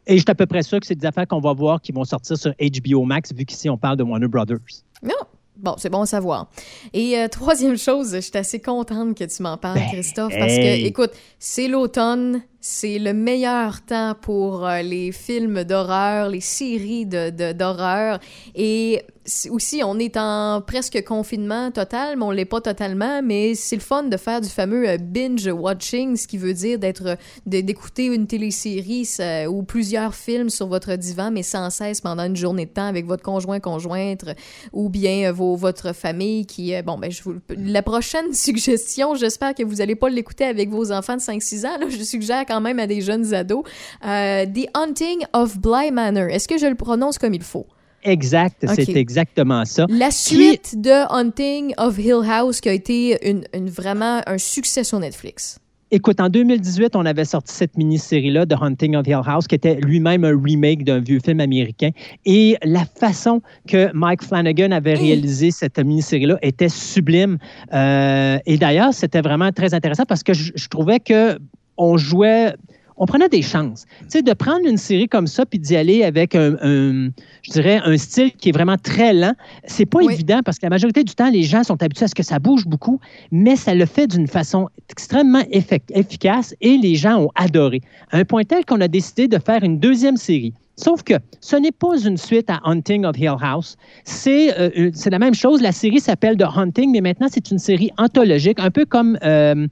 Et 0.05 0.17
je 0.17 0.21
suis 0.23 0.31
à 0.31 0.35
peu 0.35 0.45
près 0.45 0.63
sûr 0.63 0.79
que 0.81 0.85
c'est 0.85 0.95
des 0.95 1.05
affaires 1.07 1.25
qu'on 1.27 1.39
va 1.39 1.53
voir 1.53 1.81
qui 1.81 1.93
vont 1.93 2.03
sortir 2.03 2.35
sur 2.37 2.51
HBO 2.59 3.03
Max, 3.05 3.33
vu 3.33 3.45
qu'ici, 3.45 3.69
on 3.69 3.77
parle 3.77 3.95
de 3.95 4.03
Warner 4.03 4.27
Brothers. 4.27 4.57
Non. 5.01 5.13
Bon, 5.57 5.75
c'est 5.77 5.89
bon 5.89 6.01
à 6.01 6.05
savoir. 6.05 6.49
Et 6.93 7.17
euh, 7.17 7.27
troisième 7.31 7.77
chose, 7.77 8.13
je 8.13 8.19
suis 8.19 8.37
assez 8.37 8.59
contente 8.59 9.17
que 9.17 9.23
tu 9.23 9.43
m'en 9.43 9.57
parles, 9.57 9.79
Ben, 9.79 9.89
Christophe, 9.91 10.33
parce 10.37 10.53
hey. 10.53 10.83
que, 10.83 10.87
écoute, 10.87 11.11
c'est 11.39 11.67
l'automne, 11.67 12.41
c'est 12.66 12.97
le 12.97 13.11
meilleur 13.14 13.82
temps 13.82 14.16
pour 14.22 14.66
euh, 14.66 14.82
les 14.82 15.11
films 15.11 15.66
d'horreur, 15.66 16.30
les 16.30 16.39
séries 16.39 17.05
de, 17.05 17.30
de- 17.30 17.51
d'horreur. 17.51 18.20
Et 18.55 19.01
aussi, 19.49 19.82
on 19.86 19.99
est 19.99 20.16
en 20.16 20.61
presque 20.66 21.03
confinement 21.05 21.72
total, 21.72 22.18
mais 22.18 22.24
on 22.24 22.32
l'est 22.32 22.45
pas 22.45 22.61
totalement, 22.61 23.22
mais 23.22 23.53
c'est 23.55 23.76
le 23.76 23.82
fun 23.82 24.03
de 24.03 24.16
faire 24.16 24.39
du 24.39 24.47
fameux 24.47 24.88
euh, 24.88 24.97
binge 24.97 25.45
watching, 25.47 26.16
ce 26.16 26.26
qui 26.26 26.38
veut 26.38 26.53
dire 26.53 26.80
d'être, 26.80 27.05
euh, 27.05 27.16
d'écouter 27.45 28.05
une 28.05 28.28
télésérie 28.28 29.03
ça, 29.03 29.49
ou 29.49 29.64
plusieurs 29.64 30.16
films 30.16 30.49
sur 30.49 30.68
votre 30.68 30.95
divan, 30.95 31.32
mais 31.32 31.43
sans 31.43 31.70
cesse 31.70 31.99
pendant 31.99 32.24
une 32.24 32.38
journée 32.38 32.66
de 32.66 32.72
temps 32.72 32.88
avec 32.88 33.05
votre 33.05 33.24
conjoint, 33.24 33.59
conjointe, 33.59 34.24
ou 34.72 34.88
bien 34.88 35.34
vos, 35.34 35.57
votre 35.57 35.93
famille 35.93 36.45
qui, 36.45 36.74
bon, 36.82 36.97
ben, 36.97 37.11
la 37.57 37.82
prochaine 37.82 38.32
suggestion, 38.34 39.16
j'espère 39.16 39.53
que 39.53 39.64
vous 39.64 39.82
allez 39.82 39.95
pas 39.95 40.07
l'écouter 40.09 40.45
avec 40.45 40.70
vos 40.70 40.93
enfants 40.93 41.18
de 41.18 41.22
5-6 41.22 41.66
ans, 41.68 41.78
là, 41.78 41.88
je 41.89 42.03
suggère 42.03 42.45
quand 42.53 42.61
même 42.61 42.79
à 42.79 42.87
des 42.87 43.01
jeunes 43.01 43.33
ados, 43.33 43.63
euh, 44.05 44.45
The 44.45 44.67
Hunting 44.75 45.23
of 45.33 45.57
Bly 45.59 45.91
Manor. 45.91 46.27
Est-ce 46.29 46.47
que 46.47 46.57
je 46.57 46.67
le 46.67 46.75
prononce 46.75 47.17
comme 47.17 47.33
il 47.33 47.41
faut? 47.43 47.65
Exact, 48.03 48.65
c'est 48.75 48.95
exactement 48.97 49.63
ça. 49.65 49.85
La 49.89 50.09
Qui- 50.09 50.35
suite 50.35 50.81
de 50.81 51.11
Hunting 51.11 51.73
of 51.77 51.97
Hill 51.97 52.21
House 52.29 52.59
qui 52.61 52.69
a 52.69 52.73
été 52.73 53.29
une, 53.29 53.43
une- 53.55 53.69
vraiment 53.69 54.21
un 54.27 54.37
succès 54.37 54.83
sur 54.83 54.99
Netflix. 54.99 55.57
Écoute, 55.89 56.19
en 56.19 56.27
2018, 56.27 56.95
on 56.95 57.05
avait 57.05 57.23
sorti 57.23 57.53
cette 57.53 57.77
mini-série-là 57.77 58.45
de 58.47 58.55
Hunting 58.59 58.95
of 58.95 59.05
Hill 59.07 59.21
House, 59.25 59.45
qui 59.47 59.53
était 59.55 59.75
lui-même 59.75 60.25
un 60.25 60.35
remake 60.43 60.83
d'un 60.83 60.99
vieux 60.99 61.19
film 61.23 61.39
américain. 61.39 61.91
Et 62.25 62.57
la 62.63 62.83
façon 62.83 63.41
que 63.67 63.89
Mike 63.93 64.23
Flanagan 64.23 64.71
avait 64.71 64.95
réalisé 64.95 65.51
cette 65.51 65.77
mini-série-là 65.79 66.39
était 66.41 66.67
sublime. 66.67 67.37
Euh, 67.73 68.37
et 68.47 68.57
d'ailleurs, 68.57 68.93
c'était 68.93 69.21
vraiment 69.21 69.51
très 69.51 69.73
intéressant 69.75 70.03
parce 70.05 70.23
que 70.23 70.33
je, 70.33 70.51
je 70.55 70.67
trouvais 70.67 70.99
que 70.99 71.37
on 71.78 71.97
jouait 71.97 72.53
on 72.95 73.07
prenait 73.07 73.28
des 73.28 73.41
chances. 73.41 73.86
Tu 74.01 74.05
sais, 74.09 74.21
de 74.21 74.34
prendre 74.34 74.67
une 74.67 74.78
série 74.78 75.07
comme 75.07 75.26
ça 75.26 75.47
puis 75.47 75.57
d'y 75.57 75.76
aller 75.76 76.03
avec 76.03 76.36
un, 76.36 76.53
un- 76.61 77.09
je 77.41 77.51
dirais, 77.51 77.82
un 77.84 77.97
style 77.97 78.32
qui 78.34 78.49
est 78.49 78.51
vraiment 78.51 78.78
très 78.78 79.13
lent, 79.15 79.34
c'est 79.65 79.88
pas 79.88 79.97
Oui. 79.97 80.13
évident 80.13 80.41
parce 80.45 80.59
que 80.59 80.65
la 80.67 80.69
majorité 80.69 81.03
du 81.03 81.15
temps, 81.15 81.32
les 81.32 81.41
gens 81.41 81.63
sont 81.63 81.82
habitués 81.82 82.05
à 82.05 82.07
ce 82.07 82.13
que 82.13 82.21
ça 82.21 82.38
bouge 82.38 82.67
beaucoup, 82.67 82.99
mais 83.32 83.55
ça 83.55 83.74
le 83.74 83.88
fait 83.88 84.05
d'une 84.05 84.28
façon 84.28 84.69
extrêmement 84.91 85.41
efficace 85.89 86.55
et 86.61 86.78
les 86.78 86.95
gens 86.95 87.19
ont 87.19 87.30
adoré. 87.34 87.82
À 88.11 88.17
un 88.19 88.26
point 88.26 88.43
tel 88.43 88.63
qu'on 88.63 88.80
a 88.80 88.88
décidé 88.88 89.28
de 89.28 89.39
faire 89.39 89.63
une 89.63 89.80
deuxième 89.80 90.15
série. 90.17 90.53
Sauf 90.76 91.03
que 91.03 91.15
ce 91.39 91.55
n'est 91.55 91.71
pas 91.71 91.99
une 91.99 92.17
suite 92.17 92.49
à 92.49 92.59
Hunting 92.63 93.05
of 93.05 93.17
Hill 93.17 93.36
House. 93.41 93.76
C'est 94.05 94.59
euh, 94.59 94.91
la 95.05 95.19
même 95.19 95.36
chose. 95.36 95.61
La 95.61 95.71
série 95.71 95.99
s'appelle 95.99 96.36
The 96.38 96.45
Hunting, 96.55 96.91
mais 96.91 97.01
maintenant, 97.01 97.28
c'est 97.30 97.51
une 97.51 97.59
série 97.59 97.91
anthologique, 97.97 98.59
un 98.59 98.71
peu 98.71 98.86
comme 98.86 99.17
euh, 99.24 99.67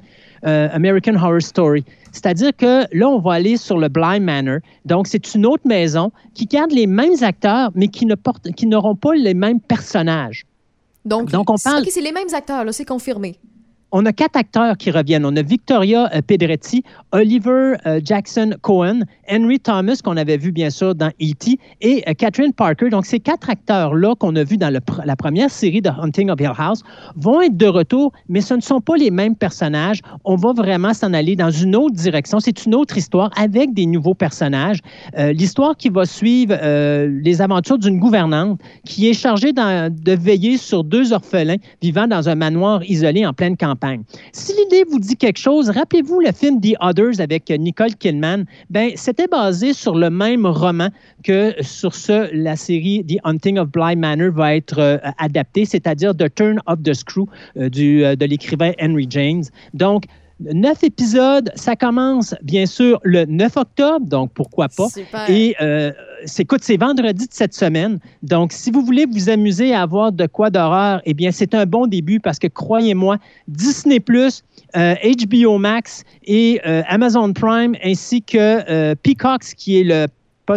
euh, 0.45 0.69
American 0.71 1.15
Horror 1.15 1.41
Story. 1.41 1.83
C'est-à-dire 2.11 2.51
que 2.55 2.83
là, 2.95 3.07
on 3.07 3.19
va 3.19 3.33
aller 3.33 3.57
sur 3.57 3.77
le 3.77 3.87
Blind 3.87 4.23
Manor. 4.23 4.59
Donc, 4.85 5.07
c'est 5.07 5.33
une 5.35 5.45
autre 5.45 5.65
maison 5.65 6.11
qui 6.33 6.45
garde 6.45 6.71
les 6.71 6.87
mêmes 6.87 7.21
acteurs, 7.21 7.71
mais 7.75 7.87
qui 7.87 8.05
ne 8.05 8.15
portent, 8.15 8.51
qui 8.51 8.65
n'auront 8.67 8.95
pas 8.95 9.13
les 9.15 9.33
mêmes 9.33 9.59
personnages. 9.61 10.45
Donc, 11.05 11.31
Donc, 11.31 11.49
on 11.49 11.55
parle- 11.63 11.81
OK, 11.83 11.89
c'est 11.91 12.01
les 12.01 12.11
mêmes 12.11 12.33
acteurs, 12.33 12.63
là, 12.65 12.71
c'est 12.71 12.85
confirmé. 12.85 13.35
On 13.93 14.05
a 14.05 14.13
quatre 14.13 14.37
acteurs 14.37 14.77
qui 14.77 14.89
reviennent. 14.89 15.25
On 15.25 15.35
a 15.35 15.41
Victoria 15.41 16.09
euh, 16.15 16.21
Pedretti, 16.25 16.81
Oliver 17.11 17.73
euh, 17.85 17.99
Jackson 18.01 18.51
Cohen, 18.61 19.01
Henry 19.29 19.59
Thomas, 19.59 19.99
qu'on 20.01 20.15
avait 20.15 20.37
vu 20.37 20.53
bien 20.53 20.69
sûr 20.69 20.95
dans 20.95 21.11
E.T., 21.21 21.59
et 21.81 22.01
euh, 22.07 22.13
Catherine 22.13 22.53
Parker. 22.53 22.89
Donc, 22.89 23.05
ces 23.05 23.19
quatre 23.19 23.49
acteurs-là 23.49 24.15
qu'on 24.15 24.33
a 24.37 24.45
vus 24.45 24.55
dans 24.55 24.69
la 24.69 25.15
première 25.17 25.49
série 25.49 25.81
de 25.81 25.89
Hunting 25.89 26.29
of 26.29 26.39
Hill 26.39 26.53
House 26.57 26.83
vont 27.17 27.41
être 27.41 27.57
de 27.57 27.65
retour, 27.65 28.13
mais 28.29 28.39
ce 28.39 28.53
ne 28.53 28.61
sont 28.61 28.79
pas 28.79 28.95
les 28.95 29.11
mêmes 29.11 29.35
personnages. 29.35 29.99
On 30.23 30.37
va 30.37 30.53
vraiment 30.53 30.93
s'en 30.93 31.11
aller 31.13 31.35
dans 31.35 31.51
une 31.51 31.75
autre 31.75 31.95
direction. 31.95 32.39
C'est 32.39 32.65
une 32.65 32.75
autre 32.75 32.97
histoire 32.97 33.29
avec 33.37 33.73
des 33.73 33.85
nouveaux 33.85 34.13
personnages. 34.13 34.79
L'histoire 35.17 35.75
qui 35.75 35.89
va 35.89 36.05
suivre 36.05 36.55
les 37.07 37.41
aventures 37.41 37.77
d'une 37.77 37.99
gouvernante 37.99 38.59
qui 38.85 39.09
est 39.09 39.13
chargée 39.13 39.51
de 39.53 40.11
veiller 40.11 40.57
sur 40.57 40.83
deux 40.83 41.13
orphelins 41.13 41.57
vivant 41.81 42.07
dans 42.07 42.29
un 42.29 42.35
manoir 42.35 42.83
isolé 42.83 43.25
en 43.25 43.33
pleine 43.33 43.57
campagne. 43.57 43.80
Si 44.31 44.53
l'idée 44.53 44.83
vous 44.89 44.99
dit 44.99 45.15
quelque 45.15 45.39
chose, 45.39 45.69
rappelez-vous 45.69 46.19
le 46.19 46.31
film 46.31 46.61
The 46.61 46.75
Others 46.81 47.19
avec 47.19 47.49
Nicole 47.49 47.95
Kidman. 47.95 48.45
Ben, 48.69 48.91
c'était 48.95 49.27
basé 49.27 49.73
sur 49.73 49.95
le 49.95 50.09
même 50.09 50.45
roman 50.45 50.89
que 51.23 51.53
sur 51.61 51.95
ce, 51.95 52.29
la 52.33 52.55
série 52.55 53.03
The 53.05 53.17
Hunting 53.23 53.57
of 53.57 53.69
Bly 53.69 53.95
Manor 53.95 54.31
va 54.31 54.55
être 54.55 54.79
euh, 54.79 54.97
adaptée, 55.17 55.65
c'est-à-dire 55.65 56.15
The 56.15 56.33
Turn 56.33 56.59
of 56.67 56.83
the 56.83 56.93
Screw 56.93 57.27
euh, 57.57 57.69
du, 57.69 58.03
euh, 58.03 58.15
de 58.15 58.25
l'écrivain 58.25 58.71
Henry 58.79 59.07
James. 59.09 59.43
Donc, 59.73 60.05
Neuf 60.53 60.83
épisodes, 60.83 61.51
ça 61.55 61.75
commence 61.75 62.35
bien 62.41 62.65
sûr 62.65 62.99
le 63.03 63.25
9 63.25 63.57
octobre, 63.57 64.05
donc 64.05 64.31
pourquoi 64.33 64.67
pas. 64.69 64.89
Super. 64.89 65.29
Et 65.29 65.55
euh, 65.61 65.91
c'est, 66.25 66.43
écoute, 66.43 66.61
c'est 66.63 66.77
vendredi 66.77 67.27
de 67.27 67.33
cette 67.33 67.53
semaine. 67.53 67.99
Donc, 68.23 68.51
si 68.51 68.71
vous 68.71 68.81
voulez 68.81 69.05
vous 69.05 69.29
amuser 69.29 69.73
à 69.73 69.81
avoir 69.81 70.11
de 70.11 70.25
quoi 70.25 70.49
d'horreur, 70.49 71.01
eh 71.05 71.13
bien, 71.13 71.31
c'est 71.31 71.53
un 71.53 71.65
bon 71.65 71.87
début 71.87 72.19
parce 72.19 72.39
que 72.39 72.47
croyez-moi, 72.47 73.17
Disney 73.47 73.99
euh, 74.77 74.95
HBO 75.03 75.57
Max 75.57 76.03
et 76.23 76.61
euh, 76.65 76.81
Amazon 76.87 77.33
Prime 77.33 77.75
ainsi 77.83 78.21
que 78.21 78.37
euh, 78.37 78.95
Peacocks, 78.95 79.55
qui 79.57 79.79
est 79.79 79.83
le 79.83 80.07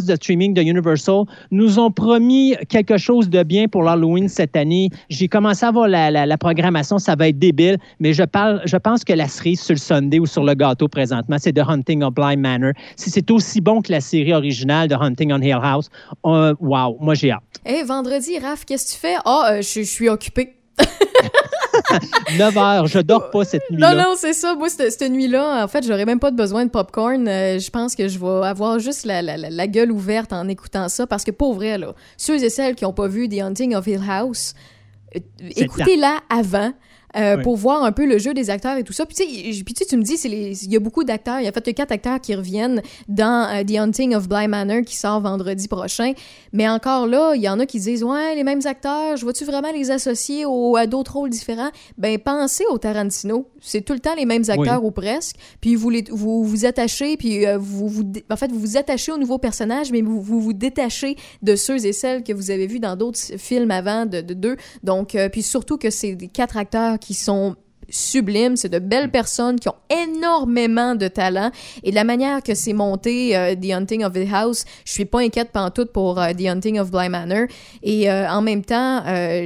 de 0.03 0.15
streaming 0.17 0.55
de 0.55 0.63
Universal, 0.63 1.25
nous 1.51 1.79
ont 1.79 1.91
promis 1.91 2.55
quelque 2.69 2.97
chose 2.97 3.29
de 3.31 3.43
bien 3.43 3.69
pour 3.69 3.83
l'Halloween 3.85 4.29
cette 4.29 4.57
année. 4.57 4.91
J'ai 5.09 5.29
commencé 5.29 5.65
à 5.65 5.71
voir 5.71 5.89
la, 5.89 6.11
la- 6.11 6.39
programmation, 6.39 6.99
ça 6.99 7.15
va 7.15 7.29
être 7.29 7.39
débile, 7.39 7.79
mais 8.01 8.13
je, 8.13 8.25
parle, 8.25 8.61
je 8.65 8.77
pense 8.77 9.05
que 9.05 9.13
la 9.13 9.29
cerise 9.29 9.61
sur 9.61 9.75
le 9.75 9.79
Sunday 9.79 10.19
ou 10.19 10.27
sur 10.27 10.43
le 10.45 10.55
gâteau 10.55 10.89
présentement, 10.89 11.37
c'est 11.39 11.53
The 11.53 11.63
Hunting 11.67 12.03
of 12.03 12.15
Blind 12.15 12.41
Manor. 12.41 12.73
Si 12.97 13.09
c'est 13.11 13.31
aussi 13.31 13.61
bon 13.61 13.81
que 13.81 13.93
la 13.93 14.01
série 14.01 14.33
originale 14.35 14.89
de 14.89 14.95
Hunting 14.95 15.33
on 15.33 15.41
Hill 15.41 15.59
House, 15.63 15.89
euh, 16.27 16.55
wow, 16.61 16.97
moi 17.01 17.15
j'ai 17.15 17.31
hâte. 17.31 17.43
Hey, 17.65 17.85
vendredi, 17.85 18.39
Raph, 18.39 18.65
qu'est-ce 18.65 18.87
que 18.89 18.93
tu 18.93 18.99
fais? 18.99 19.17
Ah, 19.25 19.53
euh, 19.53 19.63
je 19.63 19.83
suis 19.83 20.09
occupé. 20.09 20.55
9 22.39 22.57
heures, 22.59 22.87
je 22.87 22.99
dors 23.01 23.31
pas 23.31 23.45
cette 23.45 23.63
Non, 23.71 23.77
nuit-là. 23.91 23.95
non, 24.05 24.15
c'est 24.17 24.33
ça. 24.33 24.55
Moi, 24.55 24.69
cette, 24.69 24.91
cette 24.93 25.11
nuit-là, 25.11 25.65
en 25.65 25.69
fait, 25.69 25.87
j'aurais 25.87 26.05
même 26.05 26.19
pas 26.21 26.31
de 26.31 26.37
besoin 26.37 26.65
de 26.65 26.71
popcorn. 26.71 27.27
Euh, 27.29 27.59
je 27.59 27.71
pense 27.71 27.95
que 27.95 28.09
je 28.09 28.19
vais 28.19 28.47
avoir 28.47 28.79
juste 28.79 29.05
la, 29.05 29.23
la- 29.23 29.37
la- 29.37 29.51
la 29.51 29.67
gueule 29.67 29.93
ouverte 29.93 30.33
en 30.33 30.49
écoutant 30.49 30.89
ça. 30.89 31.07
Parce 31.07 31.25
que, 31.25 31.31
pour 31.31 31.55
vrai, 31.55 31.79
là, 31.79 31.95
ceux 32.17 32.43
et 32.43 32.51
celles 32.51 32.75
qui 32.75 32.85
n'ont 32.85 32.93
pas 32.93 33.07
vu 33.09 33.29
The 33.29 33.41
Hunting 33.41 33.75
of 33.75 33.87
Hill 33.87 34.01
House, 34.09 34.55
euh, 35.17 35.21
écoutez-la 35.57 36.21
avant. 36.29 36.73
Euh, 37.17 37.37
Oui. 37.37 37.43
pour 37.43 37.57
voir 37.57 37.85
un 37.85 37.93
peu 37.93 38.07
le 38.07 38.19
jeu 38.19 38.35
des 38.35 38.51
acteurs 38.51 38.77
et 38.77 38.85
tout 38.85 38.93
ça. 38.93 39.07
Puis 39.07 39.15
puis 39.65 39.75
tu 39.75 39.85
tu 39.87 39.97
me 39.97 40.03
dis, 40.03 40.15
il 40.25 40.73
y 40.73 40.77
a 40.77 40.81
beaucoup 40.81 41.05
d'acteurs. 41.05 41.39
Il 41.41 41.45
y 41.45 41.49
a 41.49 41.53
fait 41.53 41.63
que 41.63 41.71
quatre 41.71 41.93
acteurs 41.93 42.21
qui 42.21 42.35
reviennent 42.35 42.83
dans 43.09 43.49
euh, 43.55 43.63
The 43.65 43.77
Hunting 43.79 44.15
of 44.15 44.29
Bly 44.29 44.49
Manor 44.49 44.83
qui 44.83 44.97
sort 44.97 45.21
vendredi 45.21 45.69
prochain. 45.69 46.13
Mais 46.53 46.69
encore 46.69 47.07
là, 47.07 47.35
il 47.35 47.43
y 47.43 47.49
en 47.49 47.59
a 47.61 47.67
qui 47.67 47.79
disent, 47.81 48.03
ouais, 48.05 48.35
les 48.35 48.45
mêmes 48.45 48.61
acteurs, 48.65 49.17
je 49.17 49.23
vois-tu 49.25 49.45
vraiment 49.45 49.73
les 49.73 49.91
associer 49.91 50.45
au- 50.47 50.77
à 50.77 50.87
d'autres 50.87 51.15
rôles 51.15 51.31
différents? 51.31 51.71
Ben, 51.99 52.19
pensez 52.19 52.65
au 52.71 52.79
Tarantino. 52.79 53.47
C'est 53.61 53.81
tout 53.83 53.93
le 53.95 54.01
temps 54.01 54.15
les 54.17 54.27
mêmes 54.27 54.45
acteurs 54.49 54.85
ou 54.85 54.91
presque. 54.91 55.37
Puis 55.61 55.75
vous 55.75 55.91
les, 55.91 56.05
vous, 56.11 56.45
vous 56.45 56.65
attachez, 56.67 57.17
puis 57.17 57.47
euh, 57.47 57.57
vous, 57.59 57.89
vous, 57.89 58.03
en 58.31 58.37
fait, 58.37 58.51
vous 58.51 58.59
vous 58.61 58.77
attachez 58.77 59.13
aux 59.13 59.19
nouveaux 59.19 59.39
personnages, 59.39 59.91
mais 59.93 60.03
vous 60.03 60.21
vous, 60.21 60.41
vous 60.41 60.53
détachez 60.53 61.17
de 61.43 61.57
ceux 61.57 61.85
et 61.87 61.93
celles 61.93 62.23
que 62.23 62.33
vous 62.33 62.51
avez 62.51 62.67
vus 62.67 62.81
dans 62.81 62.97
d'autres 62.97 63.19
films 63.39 63.71
avant 63.71 64.07
de, 64.07 64.21
de 64.21 64.35
deux. 64.35 64.57
Donc, 64.83 65.15
euh, 65.15 65.29
puis 65.29 65.43
surtout 65.43 65.79
que 65.79 65.91
c'est 65.91 66.17
quatre 66.33 66.57
acteurs 66.57 66.99
qui 67.05 67.13
sont 67.15 67.57
sublimes, 67.91 68.57
c'est 68.57 68.71
de 68.71 68.79
belles 68.79 69.11
personnes 69.11 69.61
qui 69.61 69.69
ont 69.69 69.75
énormément 69.91 70.95
de 70.95 71.07
talent. 71.09 71.51
Et 71.83 71.91
de 71.91 71.95
la 71.95 72.05
manière 72.05 72.43
que 72.43 72.55
c'est 72.55 72.73
monté 72.73 73.37
euh, 73.37 73.55
The 73.55 73.73
Hunting 73.73 74.05
of 74.05 74.15
the 74.15 74.27
House, 74.33 74.65
je 74.87 74.93
suis 74.93 75.05
pas 75.05 75.21
inquiète 75.21 75.51
pantoute 75.53 75.93
pour 75.93 76.19
euh, 76.19 76.33
The 76.33 76.47
Hunting 76.47 76.79
of 76.81 76.91
Bly 76.91 77.11
Manor. 77.11 77.47
Et 77.83 78.11
euh, 78.11 78.27
en 78.31 78.41
même 78.41 78.65
temps 78.65 79.03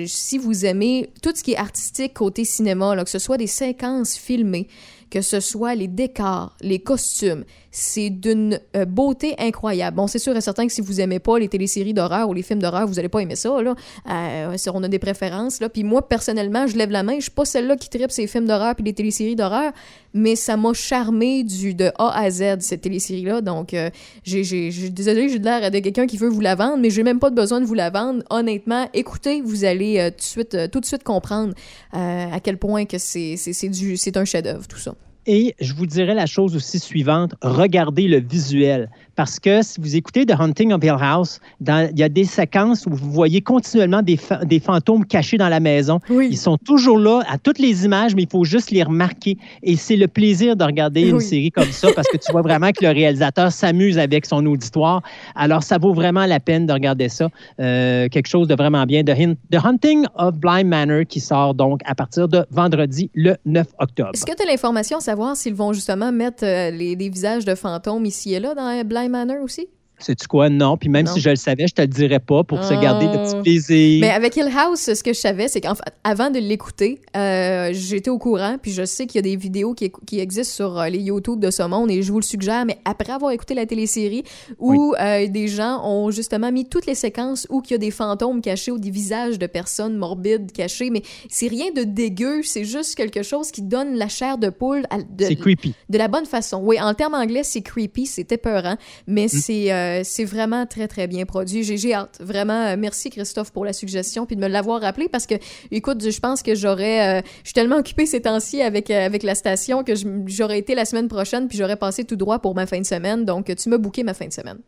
si 0.06 0.38
vous 0.38 0.64
aimez 0.64 1.11
tout 1.20 1.32
ce 1.34 1.42
qui 1.42 1.52
est 1.52 1.56
artistique 1.56 2.14
côté 2.14 2.44
cinéma 2.44 2.94
là, 2.94 3.02
que 3.04 3.11
ce 3.11 3.18
soit 3.18 3.36
des 3.36 3.46
séquences 3.46 4.16
filmées 4.16 4.68
que 5.11 5.22
ce 5.22 5.40
soit 5.40 5.74
les 5.74 5.88
décors, 5.88 6.54
les 6.61 6.80
costumes, 6.80 7.44
c'est 7.78 8.10
d'une 8.10 8.58
euh, 8.76 8.84
beauté 8.84 9.36
incroyable. 9.38 9.96
Bon, 9.96 10.06
c'est 10.08 10.18
sûr 10.18 10.36
et 10.36 10.40
certain 10.40 10.66
que 10.66 10.72
si 10.72 10.80
vous 10.80 11.00
aimez 11.00 11.20
pas 11.20 11.38
les 11.38 11.48
téléséries 11.48 11.94
d'horreur 11.94 12.28
ou 12.28 12.34
les 12.34 12.42
films 12.42 12.60
d'horreur, 12.60 12.86
vous 12.88 12.98
allez 12.98 13.08
pas 13.08 13.20
aimer 13.20 13.36
ça, 13.36 13.62
là. 13.62 13.74
Euh, 14.10 14.56
on 14.74 14.82
a 14.82 14.88
des 14.88 14.98
préférences, 14.98 15.60
là. 15.60 15.68
Puis 15.68 15.84
moi, 15.84 16.08
personnellement, 16.08 16.66
je 16.66 16.76
lève 16.76 16.90
la 16.90 17.04
main, 17.04 17.16
je 17.16 17.22
suis 17.22 17.30
pas 17.30 17.44
celle-là 17.44 17.76
qui 17.76 17.88
tripe 17.88 18.10
ces 18.10 18.26
films 18.26 18.46
d'horreur 18.46 18.74
puis 18.74 18.84
les 18.84 18.92
téléséries 18.92 19.36
d'horreur, 19.36 19.72
mais 20.12 20.34
ça 20.34 20.56
m'a 20.56 20.72
charmé 20.72 21.44
du 21.44 21.74
de 21.74 21.92
A 21.98 22.18
à 22.18 22.30
Z, 22.30 22.60
cette 22.60 22.80
télésérie-là. 22.80 23.42
Donc, 23.42 23.74
euh, 23.74 23.90
j'ai, 24.24 24.42
désolé, 24.90 25.28
j'ai 25.28 25.38
de 25.38 25.44
l'air 25.44 25.70
de 25.70 25.78
quelqu'un 25.78 26.06
qui 26.06 26.16
veut 26.16 26.28
vous 26.28 26.40
la 26.40 26.56
vendre, 26.56 26.78
mais 26.78 26.90
j'ai 26.90 27.04
même 27.04 27.20
pas 27.20 27.30
besoin 27.30 27.60
de 27.60 27.64
vous 27.64 27.74
la 27.74 27.90
vendre. 27.90 28.24
Honnêtement, 28.30 28.88
écoutez, 28.92 29.40
vous 29.40 29.64
allez 29.64 29.98
euh, 29.98 30.10
tout, 30.10 30.80
de 30.80 30.84
suite, 30.84 31.04
comprendre 31.04 31.54
à 31.92 32.40
quel 32.40 32.58
point 32.58 32.86
que 32.86 32.98
c'est, 32.98 33.36
c'est 33.36 34.16
un 34.16 34.24
chef-d'œuvre, 34.24 34.66
tout 34.66 34.78
ça. 34.78 34.94
Et 35.30 35.54
je 35.60 35.74
vous 35.74 35.84
dirais 35.84 36.14
la 36.14 36.24
chose 36.24 36.56
aussi 36.56 36.78
suivante, 36.78 37.34
regardez 37.42 38.08
le 38.08 38.18
visuel. 38.18 38.90
Parce 39.18 39.40
que 39.40 39.62
si 39.62 39.80
vous 39.80 39.96
écoutez 39.96 40.24
The 40.24 40.34
Hunting 40.38 40.72
of 40.72 40.84
Hill 40.84 40.94
House, 41.00 41.40
dans- 41.60 41.90
il 41.92 41.98
y 41.98 42.04
a 42.04 42.08
des 42.08 42.22
séquences 42.24 42.86
où 42.86 42.90
vous 42.90 43.10
voyez 43.10 43.40
continuellement 43.40 44.00
des, 44.00 44.16
fa- 44.16 44.44
des 44.44 44.60
fantômes 44.60 45.04
cachés 45.04 45.36
dans 45.38 45.48
la 45.48 45.58
maison. 45.58 45.98
Oui. 46.08 46.28
Ils 46.30 46.38
sont 46.38 46.56
toujours 46.56 47.00
là 47.00 47.22
à 47.28 47.36
toutes 47.36 47.58
les 47.58 47.84
images, 47.84 48.14
mais 48.14 48.22
il 48.22 48.28
faut 48.30 48.44
juste 48.44 48.70
les 48.70 48.84
remarquer. 48.84 49.36
Et 49.64 49.74
c'est 49.74 49.96
le 49.96 50.06
plaisir 50.06 50.54
de 50.54 50.62
regarder 50.62 51.00
une 51.08 51.18
série 51.18 51.50
comme 51.50 51.72
ça 51.72 51.88
parce 51.96 52.06
que 52.06 52.16
tu 52.16 52.30
vois 52.30 52.42
vraiment 52.42 52.70
que 52.70 52.84
le 52.84 52.90
réalisateur 52.92 53.50
s'amuse 53.50 53.98
avec 53.98 54.24
son 54.24 54.46
auditoire. 54.46 55.02
Alors, 55.34 55.64
ça 55.64 55.78
vaut 55.78 55.92
vraiment 55.92 56.24
la 56.24 56.38
peine 56.38 56.66
de 56.66 56.72
regarder 56.72 57.08
ça. 57.08 57.28
Euh, 57.58 58.06
quelque 58.08 58.28
chose 58.28 58.46
de 58.46 58.54
vraiment 58.54 58.86
bien. 58.86 59.02
The, 59.02 59.16
The 59.50 59.64
Hunting 59.64 60.06
of 60.14 60.36
Blind 60.38 60.68
Manor 60.68 61.02
qui 61.08 61.18
sort 61.18 61.54
donc 61.54 61.80
à 61.86 61.96
partir 61.96 62.28
de 62.28 62.46
vendredi 62.52 63.10
le 63.14 63.34
9 63.46 63.66
octobre. 63.80 64.10
Est-ce 64.14 64.24
que 64.24 64.36
tu 64.36 64.44
as 64.44 64.46
l'information 64.46 64.98
à 64.98 65.00
savoir 65.00 65.36
s'ils 65.36 65.54
vont 65.54 65.72
justement 65.72 66.12
mettre 66.12 66.44
euh, 66.44 66.70
les, 66.70 66.94
des 66.94 67.08
visages 67.08 67.44
de 67.44 67.56
fantômes 67.56 68.04
ici 68.06 68.34
et 68.34 68.38
là 68.38 68.54
dans 68.54 68.84
Blind 68.84 69.07
Manor 69.09 69.42
aussi? 69.42 69.68
Sais-tu 70.01 70.26
quoi? 70.28 70.49
Non. 70.49 70.76
Puis 70.76 70.88
même 70.88 71.07
Non. 71.07 71.12
si 71.14 71.20
je 71.20 71.30
le 71.30 71.36
savais, 71.36 71.66
je 71.66 71.74
te 71.74 71.80
le 71.82 71.88
dirais 71.88 72.20
pas 72.20 72.44
pour 72.44 72.62
se 72.64 72.72
Ah. 72.74 72.80
garder 72.82 73.07
le 73.07 73.12
petit 73.24 73.42
plaisir. 73.42 74.01
Mais 74.01 74.11
avec 74.11 74.36
Hill 74.36 74.49
House, 74.57 74.80
ce 74.94 75.03
que 75.03 75.12
je 75.12 75.18
savais, 75.18 75.49
c'est 75.49 75.61
qu'avant 75.61 76.30
de 76.30 76.38
l'écouter, 76.38 77.01
euh, 77.16 77.70
j'étais 77.72 78.11
au 78.11 78.18
courant, 78.18 78.57
puis 78.61 78.70
je 78.72 78.84
sais 78.84 79.07
qu'il 79.07 79.16
y 79.16 79.18
a 79.18 79.22
des 79.22 79.36
vidéos 79.36 79.74
qui, 79.74 79.90
qui 80.07 80.20
existent 80.20 80.55
sur 80.55 80.78
euh, 80.78 80.88
les 80.88 80.99
YouTube 81.01 81.40
de 81.40 81.51
ce 81.51 81.62
monde, 81.64 81.90
et 81.90 82.03
je 82.03 82.12
vous 82.12 82.20
le 82.20 82.24
suggère, 82.24 82.64
mais 82.64 82.78
après 82.84 83.12
avoir 83.12 83.32
écouté 83.32 83.55
la 83.55 83.66
télésérie, 83.66 84.22
où 84.59 84.94
euh, 85.01 85.26
des 85.26 85.49
gens 85.49 85.82
ont 85.84 86.11
justement 86.11 86.53
mis 86.53 86.68
toutes 86.68 86.86
les 86.86 86.94
séquences 86.94 87.46
où 87.51 87.62
il 87.66 87.72
y 87.72 87.74
a 87.74 87.78
des 87.78 87.90
fantômes 87.90 88.40
cachés 88.40 88.70
ou 88.70 88.78
des 88.78 88.90
visages 88.90 89.38
de 89.38 89.46
personnes 89.46 89.96
morbides 89.96 90.53
cachés, 90.53 90.90
mais 90.90 91.03
c'est 91.28 91.49
rien 91.49 91.72
de 91.74 91.82
dégueu, 91.82 92.42
c'est 92.44 92.64
juste 92.64 92.94
quelque 92.94 93.22
chose 93.22 93.51
qui 93.51 93.62
donne 93.62 93.94
la 93.96 94.09
chair 94.09 94.38
de 94.38 94.49
poule 94.51 94.84
à- 94.90 94.99
de, 94.99 95.24
C'est 95.24 95.36
creepy. 95.36 95.74
de 95.88 95.99
la 95.99 96.09
bonne 96.09 96.26
façon. 96.26 96.61
Oui, 96.62 96.80
en 96.80 96.94
termes 96.94 97.14
anglais, 97.14 97.42
c'est 97.42 97.62
creepy, 97.62 98.07
c'est 98.07 98.30
épeurant, 98.32 98.76
mais 99.07 99.26
c'est 99.28 99.72
euh, 99.72 99.88
c'est 100.05 100.24
vraiment 100.24 100.66
très, 100.66 100.89
très 100.89 101.07
bien 101.07 101.24
produit. 101.24 101.62
J'ai 101.62 101.95
hâte. 101.95 102.18
Vraiment, 102.20 102.66
euh, 102.66 102.76
merci 102.78 103.11
Christophe 103.11 103.53
pour 103.53 103.64
la 103.64 103.72
suggestion 103.72 104.26
puis 104.26 104.36
de 104.36 104.41
me 104.41 104.49
l'avoir 104.49 104.80
rappelé 104.80 105.09
parce 105.09 105.26
que, 105.26 105.34
écoute, 105.70 106.09
je 106.09 106.20
pense 106.20 106.43
que 106.43 106.55
j'aurais... 106.55 107.18
euh, 107.18 107.22
je 107.43 107.49
suis 107.49 107.55
tellement 107.55 107.76
occupée 107.76 108.07
ces 108.07 108.22
temps-ci 108.22 108.62
avec, 108.62 108.91
euh, 108.91 109.07
avec 109.07 109.22
la 109.22 109.34
station 109.34 109.84
que 109.84 109.93
j'aurais 110.26 110.59
été 110.59 110.74
la 110.74 110.84
semaine 110.84 111.09
prochaine 111.09 111.49
puis 111.49 111.59
j'aurais 111.59 111.76
passé 111.76 112.05
tout 112.05 112.16
droit 112.16 112.39
pour 112.39 112.55
ma 112.55 112.66
fin 112.66 112.80
de 112.80 112.86
semaine. 112.86 113.24
Donc, 113.24 113.55
tu 113.55 113.68
m'as 113.68 113.78
booké 113.78 114.03
ma 114.03 114.14
fin 114.14 114.26
de 114.26 114.32
semaine. 114.32 114.59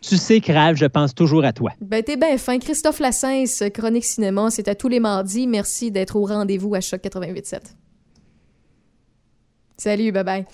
Tu 0.00 0.16
sais, 0.16 0.40
Crave, 0.40 0.76
je 0.76 0.86
pense 0.86 1.14
toujours 1.14 1.44
à 1.44 1.52
toi. 1.52 1.72
Ben, 1.80 2.02
t'es 2.02 2.16
bien 2.16 2.38
fin. 2.38 2.58
Christophe 2.58 3.00
Lassens, 3.00 3.68
Chronique 3.74 4.06
Cinéma, 4.06 4.48
c'est 4.50 4.66
à 4.68 4.74
tous 4.74 4.88
les 4.88 5.00
mardis. 5.00 5.46
Merci 5.46 5.90
d'être 5.90 6.16
au 6.16 6.24
rendez-vous 6.24 6.74
à 6.74 6.80
Choc 6.80 7.02
88.7. 7.02 7.60
Salut, 9.80 10.12
bye 10.12 10.24
bye. 10.24 10.44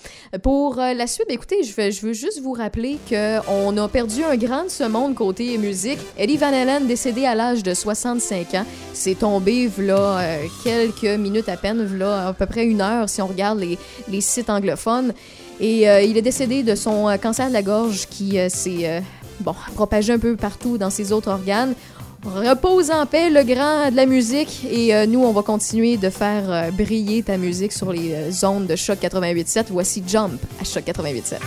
Pour 0.41 0.79
euh, 0.79 0.93
la 0.93 1.05
suite, 1.05 1.25
écoutez, 1.27 1.61
je 1.61 1.75
veux, 1.75 2.13
juste 2.13 2.39
vous 2.41 2.53
rappeler 2.53 2.97
qu'on 3.09 3.77
a 3.77 3.87
perdu 3.89 4.23
un 4.23 4.37
grand 4.37 4.63
de 4.63 4.69
ce 4.69 4.85
monde 4.85 5.15
côté 5.15 5.57
musique. 5.57 5.99
Eddie 6.17 6.37
Van 6.37 6.53
Halen, 6.53 6.87
décédé 6.87 7.25
à 7.25 7.35
l'âge 7.35 7.61
de 7.61 7.73
65 7.73 8.53
ans, 8.53 8.65
c'est 8.93 9.19
tombé 9.19 9.69
là 9.79 10.19
euh, 10.19 10.45
quelques 10.63 11.19
minutes 11.19 11.49
à 11.49 11.57
peine, 11.57 11.97
là 11.97 12.29
à 12.29 12.33
peu 12.33 12.45
près 12.45 12.63
une 12.63 12.79
heure 12.79 13.09
si 13.09 13.21
on 13.21 13.27
regarde 13.27 13.59
les, 13.59 14.21
sites 14.21 14.49
anglophones. 14.49 15.11
Et 15.59 15.89
euh, 15.89 16.01
il 16.01 16.15
est 16.15 16.21
décédé 16.21 16.63
de 16.63 16.75
son 16.75 17.09
euh, 17.09 17.17
cancer 17.17 17.49
de 17.49 17.53
la 17.53 17.63
gorge 17.63 18.07
qui 18.07 18.37
s'est 18.49 19.03
bon, 19.41 19.55
propagé 19.75 20.13
un 20.13 20.19
peu 20.19 20.37
partout 20.37 20.77
dans 20.77 20.89
ses 20.89 21.11
autres 21.11 21.29
organes. 21.29 21.75
Repose 22.23 22.91
en 22.91 23.05
paix, 23.05 23.29
le 23.29 23.43
grand 23.43 23.91
de 23.91 23.95
la 23.95 24.05
musique. 24.05 24.65
Et 24.69 24.93
euh, 24.93 25.05
nous, 25.05 25.23
on 25.23 25.31
va 25.31 25.43
continuer 25.43 25.97
de 25.97 26.09
faire 26.09 26.51
euh, 26.51 26.71
briller 26.71 27.23
ta 27.23 27.37
musique 27.37 27.71
sur 27.71 27.91
les 27.91 28.13
euh, 28.13 28.31
zones 28.31 28.65
de 28.65 28.75
Choc 28.75 28.99
88.7. 28.99 29.65
Voici 29.69 30.03
Jump 30.05 30.41
à 30.59 30.63
Choc 30.63 30.83
88.7. 30.83 31.37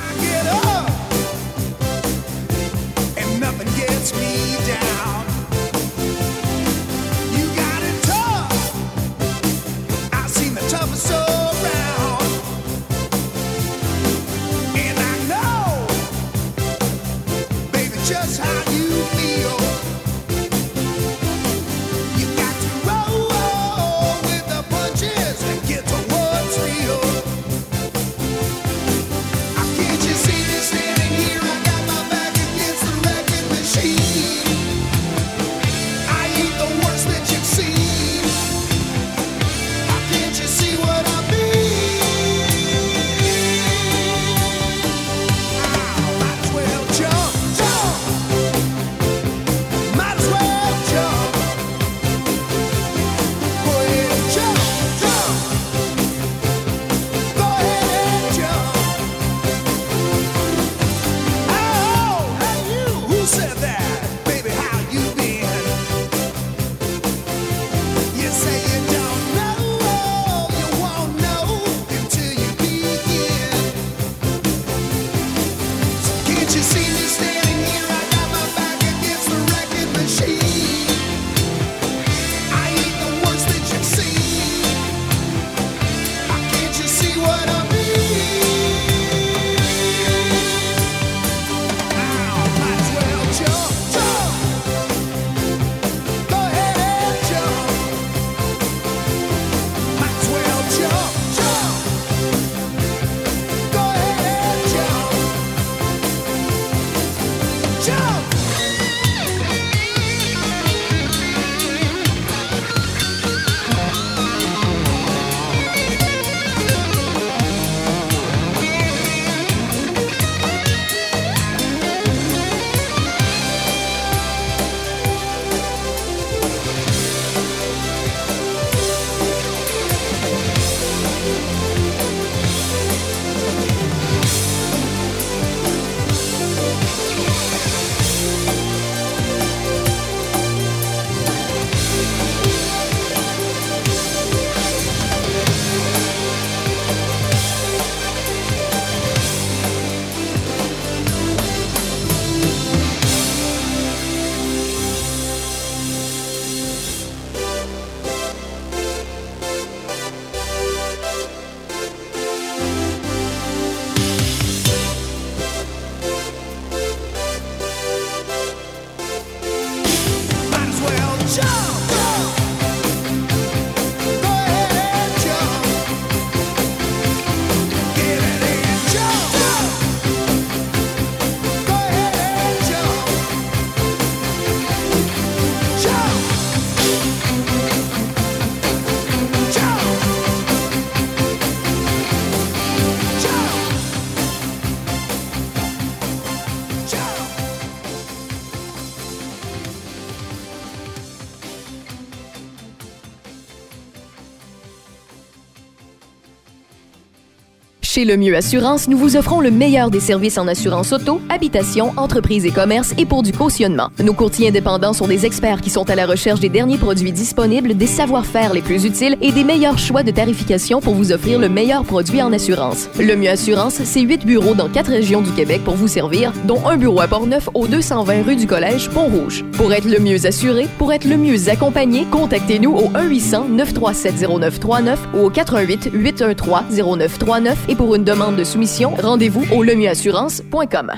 Le 208.05 208.17
Mieux 208.17 208.35
Assurance, 208.35 208.89
nous 208.89 208.97
vous 208.97 209.17
offrons 209.17 209.41
le 209.41 209.51
meilleur 209.51 209.91
des 209.91 210.01
services 210.01 210.39
en 210.39 210.49
assurance 210.49 210.93
auto, 210.93 211.21
habitation, 211.29 211.93
entreprise 211.97 212.47
et 212.47 212.51
commerce 212.51 212.95
et 212.97 213.05
pour 213.05 213.23
du 213.23 213.33
cautionnement. 213.33 213.91
Nos 214.03 214.15
courtiers 214.15 214.49
indépendants 214.49 214.95
sont 214.95 215.07
des 215.07 215.27
experts 215.27 215.61
qui 215.61 215.69
sont 215.69 215.91
à 215.91 215.95
la 215.95 216.07
recherche 216.07 216.41
des 216.41 216.49
derniers 216.49 216.79
produits 216.79 217.13
disponibles, 217.13 217.75
des 217.75 217.87
savoir-faire 217.87 218.55
les 218.55 218.63
plus 218.63 218.87
utiles 218.87 219.19
et 219.21 219.33
des 219.33 219.45
meilleurs 219.45 219.79
choix 219.79 220.03
de 220.03 220.11
tarification 220.11 220.81
pour 220.81 220.95
vous 220.95 221.13
offrir 221.13 221.39
le 221.39 221.51
meilleur 221.51 221.85
produit 221.85 222.23
en 222.23 222.33
assurance. 222.33 222.89
Le 222.99 223.15
Mieux 223.17 223.29
Assurance, 223.29 223.83
c'est 223.85 224.01
huit 224.01 224.25
bureaux 224.25 224.55
dans 224.55 224.69
quatre 224.69 224.91
régions 224.91 225.21
du 225.21 225.33
Québec 225.33 225.61
pour 225.65 225.75
vous 225.75 225.89
servir, 225.89 226.33
dont 226.45 226.67
un 226.67 226.79
bureau 226.79 227.03
à 227.03 227.09
Portneuf 227.09 227.51
au 227.53 227.67
220 227.67 228.23
rue 228.23 228.37
du 228.37 228.47
Collège 228.47 228.89
Pont-Rouge. 228.89 229.45
Pour 229.53 229.75
être 229.75 229.85
le 229.85 229.99
mieux 229.99 230.25
assuré, 230.27 230.67
pour 230.79 230.91
être 230.93 231.05
le 231.05 231.19
mieux 231.19 231.51
accompagné, 231.51 232.07
contactez-nous 232.11 232.73
au 232.73 232.89
1-800-937-0939 232.91 234.97
ou 235.15 235.27
au 235.27 235.31
88 235.31 235.91
813 235.93 236.83
0939 236.83 237.59
et 237.69 237.75
pour 237.75 237.90
une 237.95 238.05
demande 238.05 238.37
de 238.37 238.45
soumission, 238.45 238.95
rendez-vous 239.01 239.45
au 239.53 239.63
lemieuxassurance.com. 239.63 240.93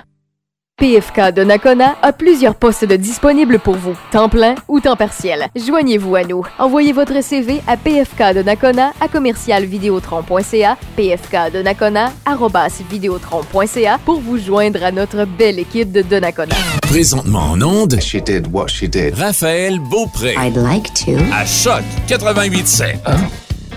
PFK 0.79 1.33
de 1.35 1.45
Nakona 1.45 1.95
a 2.03 2.13
plusieurs 2.13 2.57
postes 2.57 2.85
de 2.85 2.97
disponibles 2.97 3.61
pour 3.61 3.77
vous, 3.77 3.95
temps 4.11 4.29
plein 4.29 4.57
ou 4.67 4.81
temps 4.81 4.97
partiel. 4.97 5.47
Joignez-vous 5.55 6.17
à 6.17 6.25
nous. 6.25 6.45
Envoyez 6.59 6.93
votre 6.93 7.23
CV 7.23 7.63
à 7.69 7.77
pfk 7.77 8.35
de 8.35 8.43
Nakona 8.43 8.93
à 9.01 9.07
commercialvidéotron.ca, 9.07 10.77
pfk 10.97 11.53
de 11.53 11.63
Nakona 11.63 12.11
vidéotron.ca 12.91 13.99
pour 14.05 14.21
vous 14.21 14.39
joindre 14.39 14.83
à 14.83 14.91
notre 14.91 15.25
belle 15.25 15.61
équipe 15.61 15.93
de 15.93 16.03
Donnacona. 16.03 16.57
Présentement 16.83 17.53
en 17.53 17.63
onde. 17.63 18.01
She 18.01 18.17
did 18.17 18.49
what 18.53 18.67
she 18.69 18.89
did. 18.89 19.15
Raphaël 19.15 19.79
Beaupré. 19.79 20.35
I'd 20.37 20.57
like 20.57 20.93
to. 21.05 21.13
À 21.33 21.47
Choc 21.47 21.83
88.7. 22.09 22.97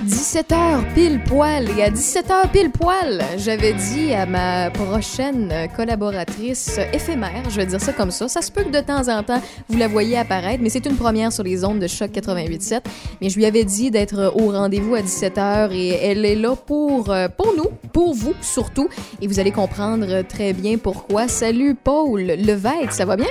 17h 0.06 0.94
pile 0.94 1.20
poil. 1.28 1.66
Et 1.78 1.84
à 1.84 1.90
17h 1.90 2.52
pile 2.52 2.70
poil, 2.70 3.24
j'avais 3.38 3.74
dit 3.74 4.14
à 4.14 4.26
ma 4.28 4.70
prochaine 4.70 5.52
collaboratrice 5.76 6.80
éphémère, 6.94 7.50
je 7.50 7.56
vais 7.56 7.66
dire 7.66 7.82
ça 7.82 7.92
comme 7.92 8.12
ça. 8.12 8.28
Ça 8.28 8.42
se 8.42 8.52
peut 8.52 8.64
que 8.64 8.70
de 8.70 8.82
temps 8.82 9.08
en 9.10 9.24
temps, 9.24 9.42
vous 9.68 9.78
la 9.80 9.88
voyez 9.88 10.18
apparaître, 10.18 10.60
mais 10.62 10.70
c'est 10.70 10.86
une 10.86 10.96
première 10.96 11.32
sur 11.32 11.44
les 11.44 11.66
ondes 11.66 11.80
de 11.80 11.88
Choc 11.88 12.12
88.7. 12.12 12.82
Mais 13.22 13.30
je 13.30 13.38
lui 13.38 13.46
avais 13.46 13.64
dit 13.64 13.90
d'être 13.90 14.32
au 14.36 14.52
rendez-vous 14.52 14.94
à 14.96 15.02
17h 15.02 15.72
et 15.72 15.90
elle 15.90 16.24
est 16.26 16.36
là 16.36 16.56
pour, 16.56 17.10
euh, 17.10 17.28
pour 17.28 17.54
nous, 17.58 17.70
pour 17.92 18.14
vous 18.14 18.34
surtout. 18.42 18.88
Et 19.22 19.28
vous 19.28 19.40
allez 19.40 19.52
comprendre 19.52 20.22
très 20.22 20.54
bien 20.54 20.78
pourquoi. 20.78 21.28
Salut 21.28 21.76
Paul 21.76 22.22
Levesque, 22.22 22.92
ça 22.92 23.06
va 23.06 23.16
bien? 23.16 23.26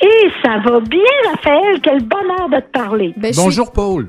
Et 0.00 0.28
ça 0.42 0.58
va 0.64 0.80
bien, 0.80 1.00
Raphaël. 1.30 1.80
Quel 1.82 2.02
bonheur 2.02 2.48
de 2.50 2.60
te 2.60 2.70
parler. 2.70 3.12
Ben, 3.16 3.32
suis- 3.32 3.42
Bonjour, 3.42 3.72
Paul. 3.72 4.08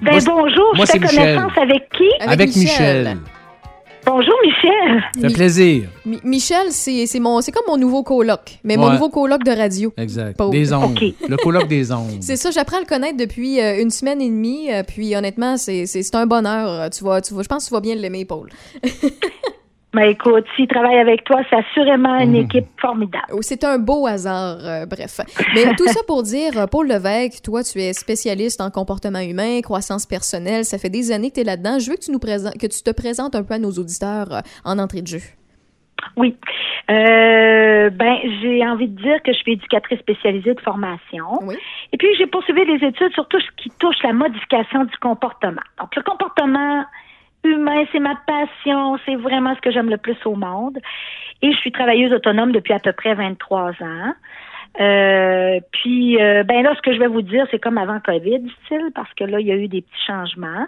Ben 0.00 0.12
Moi, 0.12 0.20
bonjour, 0.26 0.76
moi, 0.76 0.84
je 0.86 0.92
fais 0.92 0.92
c'est 0.92 0.98
Michel. 1.00 1.36
connaissance 1.36 1.58
avec 1.58 1.88
qui? 1.96 2.08
Avec, 2.20 2.54
Michel. 2.56 3.16
Bonjour, 4.06 4.34
Michel. 4.44 5.02
Ça 5.20 5.28
fait 5.28 5.34
plaisir. 5.34 5.88
Mi- 6.06 6.20
Michel, 6.24 6.66
c'est 6.70 7.06
c'est 7.06 7.18
mon, 7.20 7.40
c'est 7.40 7.50
comme 7.52 7.64
mon 7.68 7.76
nouveau 7.76 8.02
coloc, 8.04 8.58
mais 8.64 8.76
mon 8.76 8.90
nouveau 8.92 9.08
coloc 9.10 9.42
de 9.42 9.50
radio. 9.50 9.92
Exact. 9.96 10.36
Paul. 10.36 10.50
Des 10.50 10.72
ondes. 10.72 10.92
OK. 11.02 11.14
Le 11.28 11.36
colloque 11.36 11.68
des 11.68 11.92
ondes. 11.92 12.18
C'est 12.20 12.36
ça, 12.36 12.50
j'apprends 12.50 12.78
à 12.78 12.80
le 12.80 12.86
connaître 12.86 13.16
depuis 13.18 13.60
euh, 13.60 13.82
une 13.82 13.90
semaine 13.90 14.22
et 14.22 14.28
demie, 14.30 14.72
euh, 14.72 14.82
puis 14.86 15.14
honnêtement, 15.16 15.56
c'est 15.56 15.84
c'est- 15.86 16.02
c'est 16.02 16.14
un 16.14 16.26
bonheur. 16.26 16.68
Euh, 16.68 16.88
Tu 16.88 17.02
vas, 17.04 17.20
tu 17.20 17.34
vas, 17.34 17.42
je 17.42 17.48
pense 17.48 17.64
que 17.64 17.68
tu 17.68 17.74
vas 17.74 17.80
bien 17.80 17.96
l'aimer, 17.96 18.24
Paul. 18.24 18.48
Ben 19.98 20.10
écoute, 20.10 20.44
s'il 20.54 20.68
travaille 20.68 20.98
avec 21.00 21.24
toi, 21.24 21.40
c'est 21.50 21.56
assurément 21.56 22.20
une 22.20 22.30
Mhm. 22.30 22.44
équipe 22.44 22.66
formidable. 22.80 23.24
C'est 23.40 23.64
un 23.64 23.78
beau 23.78 24.06
hasard, 24.06 24.58
euh, 24.64 24.86
bref. 24.86 25.18
Mais 25.56 25.64
tout 25.76 25.88
ça 25.88 25.98
pour 26.06 26.22
dire, 26.22 26.56
euh, 26.56 26.66
Paul 26.68 26.86
Levesque, 26.86 27.42
toi, 27.42 27.64
tu 27.64 27.80
es 27.80 27.92
spécialiste 27.94 28.60
en 28.60 28.70
comportement 28.70 29.18
humain, 29.18 29.60
croissance 29.60 30.06
personnelle, 30.06 30.64
ça 30.64 30.78
fait 30.78 30.88
des 30.88 31.10
années 31.10 31.30
que 31.30 31.34
tu 31.34 31.40
es 31.40 31.44
là-dedans. 31.44 31.80
Je 31.80 31.90
veux 31.90 31.96
que 31.96 32.02
tu, 32.04 32.12
nous 32.12 32.20
présentes, 32.20 32.54
que 32.60 32.68
tu 32.68 32.80
te 32.80 32.92
présentes 32.92 33.34
un 33.34 33.42
peu 33.42 33.54
à 33.54 33.58
nos 33.58 33.72
auditeurs 33.72 34.32
euh, 34.32 34.40
en 34.64 34.78
entrée 34.78 35.02
de 35.02 35.08
jeu. 35.08 35.20
Oui. 36.16 36.36
Euh, 36.92 37.90
ben, 37.90 38.16
j'ai 38.40 38.64
envie 38.64 38.86
de 38.86 39.02
dire 39.02 39.20
que 39.24 39.32
je 39.32 39.38
suis 39.38 39.54
éducatrice 39.54 39.98
spécialisée 39.98 40.54
de 40.54 40.60
formation. 40.60 41.26
Oui. 41.42 41.56
Et 41.92 41.96
puis, 41.96 42.06
j'ai 42.16 42.26
poursuivi 42.28 42.64
des 42.66 42.86
études 42.86 43.12
sur 43.14 43.26
tout 43.26 43.40
ce 43.40 43.46
qui 43.60 43.68
touche 43.80 43.96
la 44.04 44.12
modification 44.12 44.84
du 44.84 44.96
comportement. 44.98 45.60
Donc, 45.80 45.96
le 45.96 46.02
comportement 46.04 46.84
humain, 47.44 47.84
c'est 47.92 48.00
ma 48.00 48.14
passion, 48.26 48.98
c'est 49.06 49.16
vraiment 49.16 49.54
ce 49.54 49.60
que 49.60 49.70
j'aime 49.70 49.90
le 49.90 49.96
plus 49.96 50.16
au 50.24 50.34
monde. 50.34 50.78
Et 51.42 51.52
je 51.52 51.56
suis 51.58 51.72
travailleuse 51.72 52.12
autonome 52.12 52.52
depuis 52.52 52.72
à 52.72 52.78
peu 52.78 52.92
près 52.92 53.14
23 53.14 53.70
ans. 53.82 54.12
Euh, 54.80 55.60
puis, 55.72 56.20
euh, 56.22 56.42
ben 56.44 56.62
là, 56.62 56.74
ce 56.76 56.82
que 56.82 56.92
je 56.92 56.98
vais 56.98 57.06
vous 57.08 57.22
dire, 57.22 57.46
c'est 57.50 57.58
comme 57.58 57.78
avant 57.78 58.00
COVID, 58.00 58.42
style, 58.64 58.90
parce 58.94 59.12
que 59.14 59.24
là, 59.24 59.40
il 59.40 59.46
y 59.46 59.52
a 59.52 59.56
eu 59.56 59.68
des 59.68 59.82
petits 59.82 60.04
changements. 60.06 60.66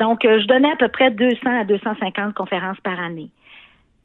Donc, 0.00 0.24
euh, 0.24 0.40
je 0.40 0.46
donnais 0.46 0.70
à 0.70 0.76
peu 0.76 0.88
près 0.88 1.10
200 1.10 1.60
à 1.60 1.64
250 1.64 2.34
conférences 2.34 2.80
par 2.80 3.00
année. 3.00 3.30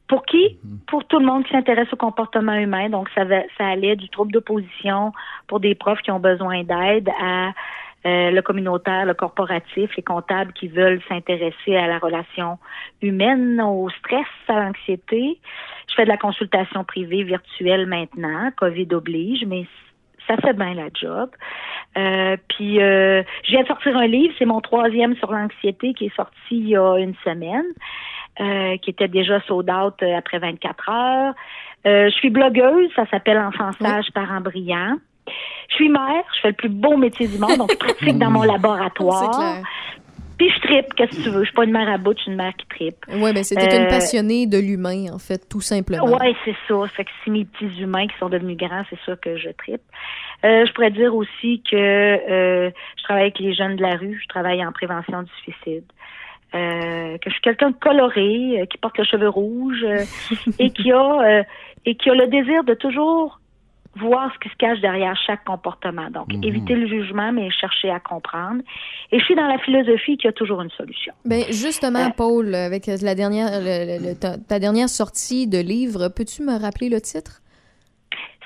Pour 0.08 0.24
qui? 0.26 0.58
Pour 0.86 1.04
tout 1.06 1.18
le 1.18 1.24
monde 1.26 1.44
qui 1.44 1.52
s'intéresse 1.52 1.90
au 1.92 1.96
comportement 1.96 2.54
humain. 2.54 2.90
Donc, 2.90 3.08
ça, 3.14 3.24
va- 3.24 3.42
ça 3.56 3.66
allait 3.66 3.96
du 3.96 4.08
trouble 4.10 4.32
d'opposition 4.32 5.12
pour 5.46 5.60
des 5.60 5.74
profs 5.74 6.02
qui 6.02 6.10
ont 6.10 6.20
besoin 6.20 6.62
d'aide 6.62 7.08
à 7.20 7.52
euh, 8.06 8.30
le 8.30 8.42
communautaire, 8.42 9.06
le 9.06 9.14
corporatif, 9.14 9.96
les 9.96 10.02
comptables 10.02 10.52
qui 10.52 10.68
veulent 10.68 11.00
s'intéresser 11.08 11.76
à 11.76 11.86
la 11.86 11.98
relation 11.98 12.58
humaine, 13.00 13.60
au 13.60 13.88
stress, 13.90 14.26
à 14.48 14.60
l'anxiété. 14.60 15.38
Je 15.88 15.94
fais 15.94 16.04
de 16.04 16.10
la 16.10 16.16
consultation 16.16 16.84
privée 16.84 17.22
virtuelle 17.22 17.86
maintenant, 17.86 18.50
COVID 18.56 18.88
oblige, 18.92 19.44
mais 19.46 19.66
ça 20.26 20.36
fait 20.36 20.54
bien 20.54 20.74
la 20.74 20.88
job. 20.92 21.30
Euh, 21.96 22.36
puis 22.48 22.82
euh, 22.82 23.22
je 23.44 23.50
viens 23.50 23.62
de 23.62 23.68
sortir 23.68 23.96
un 23.96 24.06
livre, 24.06 24.34
c'est 24.38 24.44
mon 24.44 24.60
troisième 24.60 25.16
sur 25.16 25.32
l'anxiété 25.32 25.94
qui 25.94 26.06
est 26.06 26.16
sorti 26.16 26.34
il 26.50 26.68
y 26.68 26.76
a 26.76 26.96
une 26.96 27.14
semaine, 27.24 27.66
euh, 28.40 28.76
qui 28.78 28.90
était 28.90 29.08
déjà 29.08 29.40
sold 29.42 29.70
out 29.70 29.94
euh, 30.02 30.16
après 30.16 30.38
24 30.38 30.88
heures. 30.90 31.34
Euh, 31.86 32.08
je 32.08 32.14
suis 32.14 32.30
blogueuse, 32.30 32.90
ça 32.96 33.06
s'appelle 33.10 33.38
Enfantillage 33.38 34.06
parents 34.12 34.40
brillants. 34.40 34.96
Je 35.68 35.74
suis 35.74 35.88
mère, 35.88 36.24
je 36.36 36.40
fais 36.40 36.48
le 36.48 36.54
plus 36.54 36.68
beau 36.68 36.96
métier 36.96 37.26
du 37.26 37.38
monde, 37.38 37.56
donc 37.58 37.70
je 37.72 37.78
pratique 37.78 38.18
dans 38.18 38.30
mon 38.30 38.42
laboratoire. 38.54 39.62
Puis 40.38 40.50
je 40.50 40.60
tripe, 40.60 40.94
qu'est-ce 40.94 41.16
que 41.16 41.22
tu 41.22 41.30
veux? 41.30 41.40
Je 41.40 41.46
suis 41.46 41.54
pas 41.54 41.64
une 41.64 41.72
mère 41.72 41.88
à 41.88 41.96
bout, 41.96 42.12
je 42.16 42.22
suis 42.22 42.30
une 42.32 42.36
mère 42.36 42.52
qui 42.56 42.66
tripe. 42.66 43.04
Oui, 43.08 43.30
mais 43.32 43.44
c'était 43.44 43.76
une 43.76 43.84
Euh, 43.84 43.88
passionnée 43.88 44.46
de 44.46 44.58
l'humain, 44.58 45.12
en 45.12 45.18
fait, 45.18 45.48
tout 45.48 45.60
simplement. 45.60 46.04
Ouais, 46.06 46.34
c'est 46.44 46.56
ça. 46.66 46.74
Fait 46.88 47.04
que 47.04 47.10
si 47.22 47.30
mes 47.30 47.44
petits 47.44 47.80
humains 47.80 48.06
qui 48.08 48.16
sont 48.18 48.28
devenus 48.28 48.56
grands, 48.56 48.82
c'est 48.90 48.98
sûr 49.00 49.18
que 49.20 49.36
je 49.36 49.50
tripe. 49.50 49.82
Euh, 50.44 50.66
je 50.66 50.72
pourrais 50.72 50.90
dire 50.90 51.14
aussi 51.14 51.62
que 51.70 51.76
euh, 51.76 52.70
je 52.96 53.02
travaille 53.04 53.24
avec 53.24 53.38
les 53.38 53.54
jeunes 53.54 53.76
de 53.76 53.82
la 53.82 53.96
rue, 53.96 54.18
je 54.20 54.28
travaille 54.28 54.64
en 54.64 54.72
prévention 54.72 55.22
du 55.22 55.30
suicide. 55.42 55.84
Que 56.52 57.18
je 57.26 57.30
suis 57.30 57.40
quelqu'un 57.40 57.70
de 57.70 57.76
coloré, 57.76 58.64
qui 58.70 58.78
porte 58.78 58.96
le 58.98 59.04
cheveu 59.04 59.28
rouge 59.28 59.84
et 60.60 60.70
qui 60.70 60.92
a 60.92 61.42
et 61.84 61.96
qui 61.96 62.10
a 62.10 62.14
le 62.14 62.28
désir 62.28 62.62
de 62.62 62.74
toujours 62.74 63.40
voir 63.96 64.32
ce 64.34 64.38
qui 64.40 64.48
se 64.48 64.56
cache 64.56 64.80
derrière 64.80 65.16
chaque 65.26 65.44
comportement. 65.44 66.10
Donc, 66.10 66.32
Mhm. 66.32 66.44
éviter 66.44 66.74
le 66.74 66.86
jugement, 66.88 67.32
mais 67.32 67.50
chercher 67.50 67.90
à 67.90 68.00
comprendre. 68.00 68.62
Et 69.12 69.18
je 69.20 69.24
suis 69.24 69.34
dans 69.34 69.46
la 69.46 69.58
philosophie 69.58 70.16
qu'il 70.16 70.26
y 70.26 70.28
a 70.28 70.32
toujours 70.32 70.60
une 70.62 70.70
solution. 70.70 71.12
Ben 71.24 71.44
justement, 71.50 72.10
Paul, 72.10 72.54
avec 72.54 72.86
la 72.86 73.14
dernière, 73.14 73.60
le- 73.60 73.98
le- 73.98 74.08
le- 74.10 74.14
ta, 74.18 74.36
ta 74.38 74.58
dernière 74.58 74.88
sortie 74.88 75.46
de 75.46 75.58
livre, 75.58 76.08
peux-tu 76.08 76.42
me 76.42 76.58
rappeler 76.60 76.88
le 76.88 77.00
titre? 77.00 77.40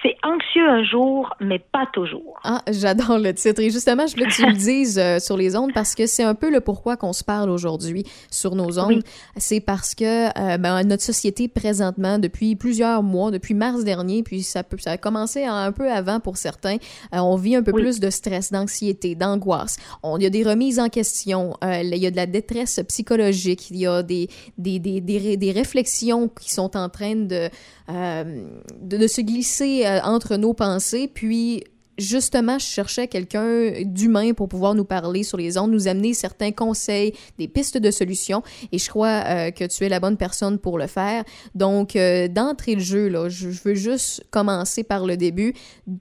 C'est 0.02 0.14
anxieux 0.22 0.68
un 0.68 0.84
jour, 0.84 1.34
mais 1.40 1.58
pas 1.58 1.86
toujours. 1.92 2.38
Ah, 2.44 2.62
j'adore 2.70 3.18
le 3.18 3.34
titre. 3.34 3.60
Et 3.60 3.70
justement, 3.70 4.06
je 4.06 4.12
voulais 4.14 4.26
que 4.26 4.34
tu 4.34 4.46
le 4.46 4.52
dises 4.56 4.96
euh, 4.98 5.18
sur 5.18 5.36
les 5.36 5.56
ondes 5.56 5.72
parce 5.74 5.94
que 5.96 6.06
c'est 6.06 6.22
un 6.22 6.36
peu 6.36 6.50
le 6.50 6.60
pourquoi 6.60 6.96
qu'on 6.96 7.12
se 7.12 7.24
parle 7.24 7.50
aujourd'hui 7.50 8.04
sur 8.30 8.54
nos 8.54 8.78
ondes. 8.78 8.88
Oui. 8.98 9.02
C'est 9.36 9.58
parce 9.60 9.96
que 9.96 10.28
euh, 10.38 10.56
ben, 10.56 10.84
notre 10.84 11.02
société 11.02 11.48
présentement, 11.48 12.20
depuis 12.20 12.54
plusieurs 12.54 13.02
mois, 13.02 13.32
depuis 13.32 13.54
mars 13.54 13.82
dernier, 13.82 14.22
puis 14.22 14.44
ça 14.44 14.62
peut, 14.62 14.78
ça 14.78 14.92
a 14.92 14.96
commencé 14.98 15.44
un 15.44 15.72
peu 15.72 15.90
avant 15.90 16.20
pour 16.20 16.36
certains, 16.36 16.76
euh, 17.12 17.18
on 17.18 17.34
vit 17.34 17.56
un 17.56 17.62
peu 17.64 17.72
Oui. 17.72 17.82
plus 17.82 17.98
de 17.98 18.10
stress, 18.10 18.52
d'anxiété, 18.52 19.16
d'angoisse. 19.16 19.78
On- 20.04 20.16
Il 20.18 20.22
y 20.22 20.26
a 20.26 20.30
des 20.30 20.44
remises 20.44 20.78
en 20.78 20.88
question, 20.88 21.54
il 21.62 21.96
y 21.96 22.06
a 22.06 22.10
de 22.12 22.16
la 22.16 22.26
détresse 22.26 22.80
psychologique, 22.88 23.70
il 23.70 23.78
y 23.78 23.86
a 23.86 24.02
des, 24.04 24.28
des, 24.58 24.78
des, 24.78 25.00
des, 25.00 25.36
des 25.36 25.50
réflexions 25.52 26.28
qui 26.28 26.52
sont 26.52 26.76
en 26.76 26.88
train 26.88 27.16
de, 27.16 27.48
de, 27.88 28.96
de 28.96 29.06
se 29.06 29.20
glisser 29.20 29.84
euh, 29.88 30.00
entre 30.04 30.36
nos 30.36 30.54
pensées, 30.54 31.10
puis 31.12 31.64
justement, 31.98 32.58
je 32.58 32.66
cherchais 32.66 33.08
quelqu'un 33.08 33.82
d'humain 33.82 34.32
pour 34.32 34.48
pouvoir 34.48 34.74
nous 34.74 34.84
parler 34.84 35.24
sur 35.24 35.36
les 35.36 35.58
ondes, 35.58 35.72
nous 35.72 35.88
amener 35.88 36.14
certains 36.14 36.52
conseils, 36.52 37.12
des 37.38 37.48
pistes 37.48 37.76
de 37.76 37.90
solutions, 37.90 38.42
et 38.72 38.78
je 38.78 38.88
crois 38.88 39.22
euh, 39.26 39.50
que 39.50 39.64
tu 39.64 39.84
es 39.84 39.88
la 39.88 40.00
bonne 40.00 40.16
personne 40.16 40.58
pour 40.58 40.78
le 40.78 40.86
faire. 40.86 41.24
Donc, 41.54 41.96
euh, 41.96 42.28
d'entrée 42.28 42.76
de 42.76 42.80
jeu, 42.80 43.08
là, 43.08 43.28
je, 43.28 43.48
veux 43.48 43.74
juste 43.74 44.24
commencer 44.30 44.84
par 44.84 45.04
le 45.04 45.16
début. 45.16 45.52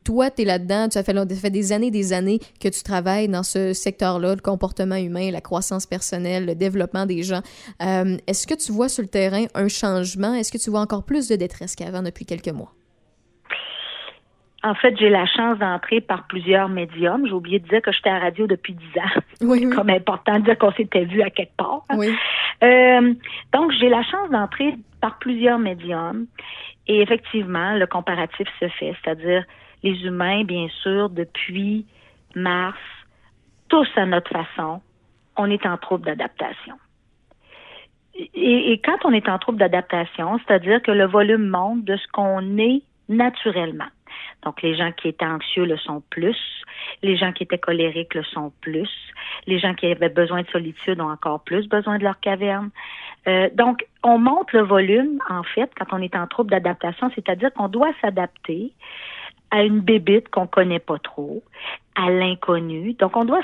Toi, 0.04 0.30
tu 0.30 0.44
es 0.44 0.46
là-dedans, 0.46 0.88
tu 0.90 0.98
as 0.98 1.04
fait 1.04 1.50
des 1.50 1.72
années, 1.72 1.92
des 1.92 2.14
années 2.14 2.40
que 2.60 2.70
tu 2.70 2.84
travailles 2.84 3.28
dans 3.28 3.44
ce 3.44 3.74
secteur-là, 3.74 4.36
le 4.36 4.42
comportement 4.42 4.96
humain, 4.96 5.32
la 5.32 5.42
croissance 5.42 5.86
personnelle, 5.86 6.46
le 6.46 6.56
développement 6.56 7.06
des 7.06 7.24
gens. 7.24 7.42
Euh, 7.82 8.18
Est-ce 8.28 8.46
que 8.46 8.54
tu 8.54 8.72
vois 8.72 8.90
sur 8.90 9.02
le 9.02 9.10
terrain 9.10 9.46
un 9.56 9.68
changement? 9.68 10.34
Est-ce 10.36 10.52
que 10.52 10.58
tu 10.58 10.70
vois 10.70 10.82
encore 10.82 11.04
plus 11.04 11.28
de 11.28 11.36
détresse 11.36 11.76
qu'avant 11.76 12.04
depuis 12.04 12.26
quelques 12.26 12.50
mois? 12.50 12.77
En 14.64 14.74
fait, 14.74 14.98
j'ai 14.98 15.10
la 15.10 15.26
chance 15.28 15.60
d'entrer 15.60 16.02
par 16.02 16.26
plusieurs 16.26 16.68
médiums. 16.68 17.28
J'ai 17.28 17.34
oublié 17.34 17.60
de 17.60 17.68
dire 17.68 17.82
que 17.82 17.92
j'étais 17.92 18.10
à 18.10 18.14
la 18.14 18.20
radio 18.20 18.48
depuis 18.48 18.74
10 18.74 18.86
ans. 19.00 19.22
Oui, 19.42 19.66
oui. 19.66 19.76
Comme 19.76 19.90
important 19.90 20.40
de 20.40 20.46
dire 20.46 20.58
qu'on 20.58 20.72
s'était 20.72 21.06
vu 21.06 21.22
à 21.22 21.30
quelque 21.30 21.56
part. 21.56 21.84
Oui. 21.94 22.08
Euh, 22.64 23.14
donc, 23.54 23.72
j'ai 23.80 23.88
la 23.88 24.02
chance 24.04 24.30
d'entrer 24.32 24.76
par 25.00 25.20
plusieurs 25.20 25.60
médiums. 25.60 26.26
Et 26.88 27.02
effectivement, 27.02 27.76
le 27.76 27.86
comparatif 27.86 28.48
se 28.60 28.68
fait. 28.70 28.96
C'est-à-dire, 29.04 29.46
les 29.84 30.04
humains, 30.06 30.44
bien 30.44 30.68
sûr, 30.82 31.10
depuis 31.10 31.86
mars, 32.36 32.80
tous 33.70 33.88
à 33.96 34.06
notre 34.06 34.32
façon, 34.32 34.82
on 35.36 35.52
est 35.52 35.66
en 35.68 35.78
trouble 35.78 36.06
d'adaptation. 36.06 36.76
Et, 38.16 38.72
et 38.72 38.82
quand 38.84 38.98
on 39.06 39.12
est 39.12 39.30
en 39.30 39.38
trouble 39.38 39.60
d'adaptation, 39.60 40.40
c'est-à-dire 40.40 40.82
que 40.82 40.92
le 40.92 41.06
volume 41.06 41.48
monte 41.48 41.84
de 41.84 41.96
ce 41.96 42.08
qu'on 42.12 42.58
est 42.58 42.82
naturellement. 43.08 43.86
Donc, 44.44 44.62
les 44.62 44.76
gens 44.76 44.92
qui 44.92 45.08
étaient 45.08 45.26
anxieux 45.26 45.66
le 45.66 45.78
sont 45.78 46.02
plus, 46.10 46.38
les 47.02 47.18
gens 47.18 47.32
qui 47.32 47.44
étaient 47.44 47.58
colériques 47.58 48.14
le 48.14 48.24
sont 48.24 48.52
plus, 48.62 48.90
les 49.46 49.60
gens 49.60 49.74
qui 49.74 49.88
avaient 49.88 50.10
besoin 50.10 50.42
de 50.42 50.48
solitude 50.48 51.00
ont 51.02 51.12
encore 51.12 51.42
plus 51.42 51.68
besoin 51.68 51.98
de 51.98 52.04
leur 52.04 52.20
caverne. 52.20 52.70
Euh, 53.28 53.50
donc, 53.54 53.86
on 54.04 54.18
monte 54.18 54.54
le 54.54 54.62
volume, 54.62 55.20
en 55.30 55.44
fait, 55.44 55.72
quand 55.78 55.88
on 55.92 56.02
est 56.02 56.16
en 56.16 56.28
trouble 56.28 56.52
d'adaptation, 56.52 57.12
c'est-à-dire 57.16 57.52
qu'on 57.54 57.68
doit 57.68 57.92
s'adapter 58.02 58.72
à 59.52 59.64
une 59.64 59.80
bébite 59.80 60.30
qu'on 60.30 60.48
connaît 60.48 60.80
pas 60.80 61.00
trop, 61.00 61.44
à 61.96 62.10
l'inconnu. 62.10 62.94
Donc, 62.94 63.16
on 63.16 63.26
doit 63.26 63.44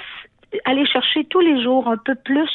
aller 0.66 0.86
chercher 0.86 1.26
tous 1.26 1.40
les 1.40 1.64
jours 1.64 1.88
un 1.88 1.98
peu 1.98 2.16
plus 2.16 2.52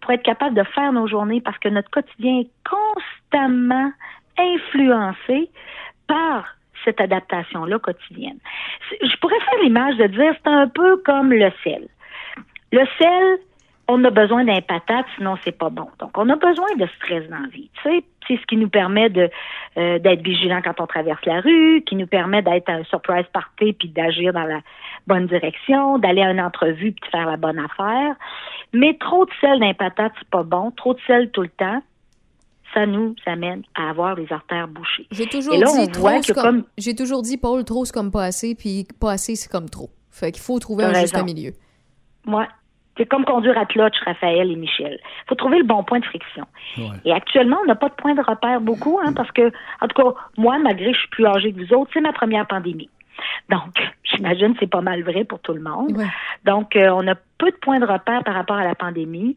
pour 0.00 0.12
être 0.12 0.22
capable 0.22 0.54
de 0.54 0.62
faire 0.62 0.92
nos 0.92 1.06
journées 1.06 1.40
parce 1.40 1.58
que 1.58 1.68
notre 1.68 1.90
quotidien 1.90 2.40
est 2.40 2.50
constamment 2.64 3.92
influencé 4.38 5.50
par 6.06 6.57
cette 6.84 7.00
adaptation-là 7.00 7.78
quotidienne. 7.78 8.38
Je 9.02 9.16
pourrais 9.18 9.40
faire 9.40 9.62
l'image 9.62 9.96
de 9.96 10.06
dire 10.06 10.34
c'est 10.44 10.50
un 10.50 10.68
peu 10.68 10.96
comme 10.98 11.32
le 11.32 11.50
sel. 11.64 11.88
Le 12.72 12.84
sel, 12.98 13.38
on 13.88 14.04
a 14.04 14.10
besoin 14.10 14.44
d'un 14.44 14.60
patate, 14.60 15.06
sinon 15.16 15.36
c'est 15.42 15.56
pas 15.56 15.70
bon. 15.70 15.88
Donc, 15.98 16.16
on 16.16 16.28
a 16.28 16.36
besoin 16.36 16.68
de 16.76 16.86
stress 16.96 17.28
dans 17.30 17.38
la 17.38 17.48
vie. 17.48 17.70
C'est 17.82 18.04
ce 18.28 18.46
qui 18.46 18.58
nous 18.58 18.68
permet 18.68 19.08
de 19.08 19.30
euh, 19.78 19.98
d'être 19.98 20.22
vigilant 20.22 20.60
quand 20.62 20.80
on 20.80 20.86
traverse 20.86 21.24
la 21.24 21.40
rue, 21.40 21.82
qui 21.86 21.96
nous 21.96 22.06
permet 22.06 22.42
d'être 22.42 22.68
un 22.68 22.84
surprise 22.84 23.24
party 23.32 23.72
puis 23.72 23.88
d'agir 23.88 24.34
dans 24.34 24.44
la 24.44 24.60
bonne 25.06 25.26
direction, 25.26 25.98
d'aller 25.98 26.22
à 26.22 26.30
une 26.30 26.40
entrevue 26.40 26.92
puis 26.92 27.00
de 27.00 27.10
faire 27.10 27.26
la 27.26 27.38
bonne 27.38 27.58
affaire. 27.58 28.14
Mais 28.74 28.94
trop 28.98 29.24
de 29.24 29.30
sel 29.40 29.58
d'un 29.60 29.72
patate, 29.72 30.12
c'est 30.18 30.28
pas 30.28 30.42
bon. 30.42 30.70
Trop 30.72 30.92
de 30.92 31.00
sel 31.06 31.30
tout 31.30 31.42
le 31.42 31.48
temps, 31.48 31.82
ça 32.74 32.86
nous 32.86 33.14
amène 33.26 33.62
à 33.74 33.90
avoir 33.90 34.14
les 34.14 34.30
artères 34.32 34.68
bouchées. 34.68 35.06
J'ai 35.10 35.26
toujours 35.26 35.54
Et 35.54 35.58
là, 35.58 35.66
on 35.70 35.86
dit 35.86 35.98
voit 35.98 36.20
que 36.20 36.32
comme... 36.32 36.42
comme 36.42 36.64
J'ai 36.76 36.94
toujours 36.94 37.22
dit, 37.22 37.36
Paul, 37.36 37.64
trop, 37.64 37.84
c'est 37.84 37.94
comme 37.94 38.10
pas 38.10 38.24
assez, 38.24 38.54
puis 38.54 38.86
pas 39.00 39.12
assez, 39.12 39.36
c'est 39.36 39.50
comme 39.50 39.68
trop. 39.70 39.90
Fait 40.10 40.32
qu'il 40.32 40.42
faut 40.42 40.58
trouver 40.58 40.84
un 40.84 40.94
juste 40.94 41.22
milieu. 41.24 41.52
Ouais. 42.26 42.46
C'est 42.96 43.06
comme 43.06 43.24
conduire 43.24 43.56
à 43.56 43.64
clutch, 43.64 43.94
Raphaël 44.04 44.50
et 44.50 44.56
Michel. 44.56 44.98
faut 45.28 45.36
trouver 45.36 45.58
le 45.58 45.64
bon 45.64 45.84
point 45.84 46.00
de 46.00 46.04
friction. 46.04 46.44
Et 47.04 47.12
actuellement, 47.12 47.58
on 47.62 47.66
n'a 47.66 47.76
pas 47.76 47.88
de 47.88 47.94
point 47.94 48.14
de 48.14 48.22
repère 48.22 48.60
beaucoup, 48.60 48.98
hein, 49.00 49.12
parce 49.12 49.30
que, 49.30 49.52
en 49.80 49.86
tout 49.86 50.02
cas, 50.02 50.20
moi, 50.36 50.58
malgré 50.58 50.86
que 50.86 50.94
je 50.94 50.98
suis 50.98 51.08
plus 51.10 51.26
âgée 51.26 51.52
que 51.52 51.64
vous 51.64 51.72
autres, 51.74 51.90
c'est 51.94 52.00
ma 52.00 52.12
première 52.12 52.46
pandémie. 52.48 52.90
Donc, 53.50 53.80
j'imagine 54.02 54.54
que 54.54 54.60
c'est 54.60 54.70
pas 54.70 54.80
mal 54.80 55.04
vrai 55.04 55.22
pour 55.24 55.38
tout 55.38 55.52
le 55.52 55.60
monde. 55.60 55.96
Donc, 56.44 56.74
euh, 56.74 56.90
on 56.90 57.06
a 57.06 57.14
peu 57.14 57.50
de 57.52 57.56
points 57.56 57.78
de 57.78 57.86
repère 57.86 58.24
par 58.24 58.34
rapport 58.34 58.56
à 58.56 58.64
la 58.64 58.74
pandémie, 58.74 59.36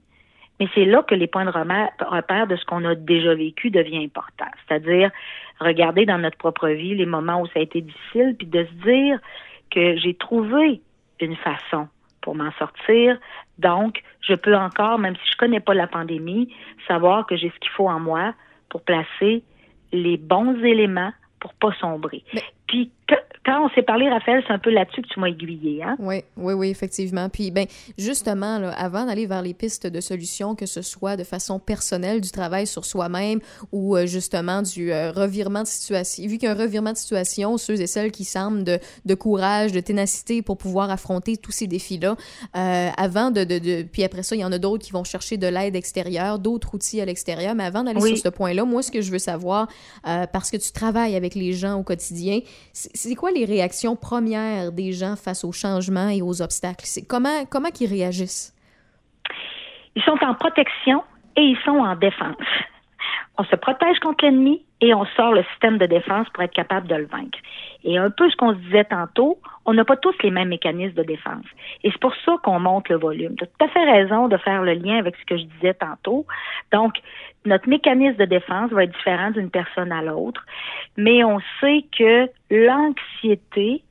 mais 0.62 0.68
c'est 0.76 0.86
là 0.86 1.02
que 1.02 1.16
les 1.16 1.26
points 1.26 1.46
de 1.46 1.50
repère 1.50 2.46
de 2.46 2.56
ce 2.56 2.64
qu'on 2.66 2.86
a 2.86 2.94
déjà 2.94 3.34
vécu 3.34 3.72
devient 3.72 4.04
important. 4.04 4.46
C'est-à-dire, 4.68 5.10
regarder 5.60 6.06
dans 6.06 6.20
notre 6.20 6.38
propre 6.38 6.68
vie 6.68 6.94
les 6.94 7.08
moments 7.08 7.42
où 7.42 7.48
ça 7.48 7.54
a 7.56 7.64
été 7.64 7.82
difficile, 7.82 8.36
puis 8.38 8.46
de 8.46 8.64
se 8.64 8.88
dire 8.88 9.20
que 9.72 9.98
j'ai 9.98 10.14
trouvé 10.14 10.82
une 11.20 11.36
façon 11.38 11.88
pour 12.22 12.36
m'en 12.36 12.52
sortir. 12.60 13.18
Donc, 13.58 14.04
je 14.22 14.36
peux 14.36 14.56
encore, 14.56 15.00
même 15.00 15.16
si 15.16 15.32
je 15.32 15.38
connais 15.38 15.62
pas 15.62 15.74
la 15.74 15.88
pandémie, 15.88 16.54
savoir 16.88 17.26
que 17.26 17.36
j'ai 17.36 17.50
ce 17.50 17.60
qu'il 17.60 17.72
faut 17.72 17.90
en 17.90 18.00
moi 18.00 18.36
pour 18.70 18.84
placer 18.84 19.44
les 19.92 20.18
bons 20.18 20.64
éléments 20.64 21.12
pour 21.40 21.56
pas 21.56 21.74
sombrer. 21.80 22.24
Puis, 22.68 22.92
quand 23.44 23.66
on 23.66 23.70
s'est 23.74 23.82
parlé, 23.82 24.08
Raphaël, 24.08 24.44
c'est 24.46 24.54
un 24.54 24.60
peu 24.60 24.70
là-dessus 24.70 25.02
que 25.02 25.08
tu 25.08 25.20
m'as 25.20 25.28
aiguillé, 25.30 25.82
hein? 25.82 25.96
Oui, 25.98 26.24
oui, 26.38 26.54
oui, 26.54 26.70
effectivement. 26.70 27.28
Puis, 27.28 27.50
ben, 27.50 27.66
justement, 27.98 28.60
là, 28.60 28.70
avant 28.74 29.06
d'aller 29.06 29.26
vers 29.26 29.42
les 29.42 29.56
pistes 29.56 29.88
de 29.88 30.00
solutions, 30.00 30.54
que 30.54 30.68
ce 30.68 30.84
soit 30.84 31.18
de 31.18 31.24
façon 31.24 31.58
personnelle, 31.58 32.22
du 32.22 32.30
travail 32.30 32.68
sur 32.68 32.86
soi-même 32.86 33.40
ou 33.72 33.98
euh, 33.98 34.06
justement 34.06 34.62
du 34.62 34.92
euh, 34.94 35.12
revirement 35.12 35.64
de 35.64 35.68
situation, 35.68 36.28
vu 36.28 36.38
qu'un 36.38 36.54
revirement 36.54 36.92
de 36.92 36.98
situation, 36.98 37.58
ceux 37.58 37.82
et 37.82 37.88
celles 37.88 38.12
qui 38.12 38.26
semblent 38.26 38.64
de, 38.64 38.78
de 39.06 39.16
courage, 39.16 39.72
de 39.72 39.80
ténacité 39.80 40.44
pour 40.44 40.58
pouvoir 40.58 40.92
affronter 40.92 41.36
tous 41.36 41.52
ces 41.52 41.66
défis-là, 41.66 42.16
euh, 42.56 42.90
avant 42.96 43.32
de, 43.32 43.44
de, 43.44 43.58
de- 43.58 43.82
Puis 43.82 44.04
après 44.04 44.22
ça, 44.22 44.36
il 44.36 44.42
y 44.42 44.46
en 44.46 44.52
a 44.52 44.60
d'autres 44.60 44.86
qui 44.86 44.92
vont 44.92 45.04
chercher 45.04 45.38
de 45.38 45.48
l'aide 45.48 45.76
extérieure, 45.76 46.38
d'autres 46.38 46.76
outils 46.76 47.02
à 47.02 47.06
l'extérieur. 47.06 47.56
Mais 47.56 47.64
avant 47.64 47.84
d'aller 47.84 48.00
Oui. 48.02 48.10
sur 48.10 48.18
ce 48.20 48.30
point-là, 48.30 48.66
moi, 48.66 48.84
ce 48.84 48.92
que 48.92 49.02
je 49.02 49.12
veux 49.12 49.18
savoir, 49.20 49.68
parce 50.04 50.52
que 50.52 50.58
tu 50.58 50.72
travailles 50.72 51.16
avec 51.16 51.34
les 51.34 51.54
gens 51.54 51.74
au 51.80 51.84
quotidien, 51.84 52.42
c'est 52.74 53.01
c'est 53.02 53.16
quoi 53.16 53.32
les 53.32 53.46
réactions 53.46 53.96
premières 53.96 54.72
des 54.72 54.92
gens 54.92 55.16
face 55.16 55.44
aux 55.44 55.52
changements 55.52 56.10
et 56.10 56.22
aux 56.22 56.42
obstacles? 56.42 56.86
Comment, 57.08 57.46
comment 57.50 57.70
qu'ils 57.70 57.90
réagissent? 57.90 58.54
Ils 59.96 60.04
sont 60.04 60.18
en 60.22 60.36
protection 60.36 61.04
et 61.36 61.42
ils 61.42 61.58
sont 61.66 61.80
en 61.80 61.96
défense. 61.96 62.36
On 63.38 63.44
se 63.44 63.56
protège 63.56 63.98
contre 64.00 64.26
l'ennemi 64.26 64.64
et 64.82 64.94
on 64.96 65.06
sort 65.16 65.32
le 65.32 65.44
système 65.52 65.78
de 65.78 65.86
défense 65.86 66.28
pour 66.34 66.44
être 66.44 66.54
capable 66.54 66.88
de 66.88 66.96
le 66.96 67.06
vaincre. 67.06 67.38
Et 67.84 67.98
un 67.98 68.10
peu 68.10 68.30
ce 68.30 68.36
qu'on 68.36 68.54
se 68.54 68.60
disait 68.60 68.84
tantôt, 68.86 69.40
on 69.66 69.74
n'a 69.74 69.86
pas 69.86 69.96
tous 69.96 70.16
les 70.24 70.32
mêmes 70.32 70.50
mécanismes 70.50 70.96
de 70.96 71.04
défense. 71.04 71.46
Et 71.84 71.92
c'est 71.92 72.02
pour 72.02 72.16
ça 72.26 72.36
qu'on 72.44 72.60
monte 72.60 72.90
le 72.90 72.98
volume. 72.98 73.36
Tu 73.36 73.44
as 73.44 73.48
tout 73.48 73.66
à 73.66 73.68
fait 73.68 73.92
raison 73.92 74.28
de 74.28 74.38
faire 74.38 74.64
le 74.64 74.74
lien 74.74 74.98
avec 74.98 75.16
ce 75.18 75.26
que 75.26 75.38
je 75.38 75.44
disais 75.44 75.76
tantôt. 75.76 76.26
Donc, 76.74 76.96
notre 77.46 77.70
mécanisme 77.70 78.18
de 78.18 78.26
défense 78.26 78.72
va 78.72 78.84
être 78.84 78.94
différent 78.94 79.32
d'une 79.32 79.52
personne 79.52 79.92
à 79.92 80.02
l'autre, 80.02 80.44
mais 80.98 81.24
on 81.24 81.40
sait 81.60 81.86
que 81.96 82.28
l'anxiété, 82.50 83.84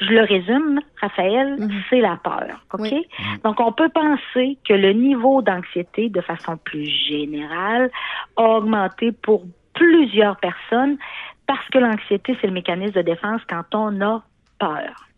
je 0.00 0.10
le 0.10 0.22
résume, 0.22 0.80
Raphaël, 1.00 1.56
c'est 1.90 2.00
la 2.00 2.16
peur. 2.22 2.64
OK? 2.74 2.94
Donc, 3.42 3.58
on 3.58 3.72
peut 3.72 3.88
penser 3.88 4.56
que 4.64 4.74
le 4.74 4.92
niveau 4.92 5.42
d'anxiété, 5.42 6.08
de 6.08 6.20
façon 6.20 6.56
plus 6.56 6.86
générale, 6.86 7.90
a 8.36 8.42
augmenté 8.42 9.10
pour 9.10 9.44
plusieurs 9.78 10.36
personnes 10.38 10.98
parce 11.46 11.66
que 11.68 11.78
l'anxiété, 11.78 12.36
c'est 12.40 12.46
le 12.46 12.52
mécanisme 12.52 12.94
de 12.94 13.02
défense 13.02 13.40
quand 13.48 13.74
on 13.74 14.00
a 14.02 14.22
peur. 14.58 15.08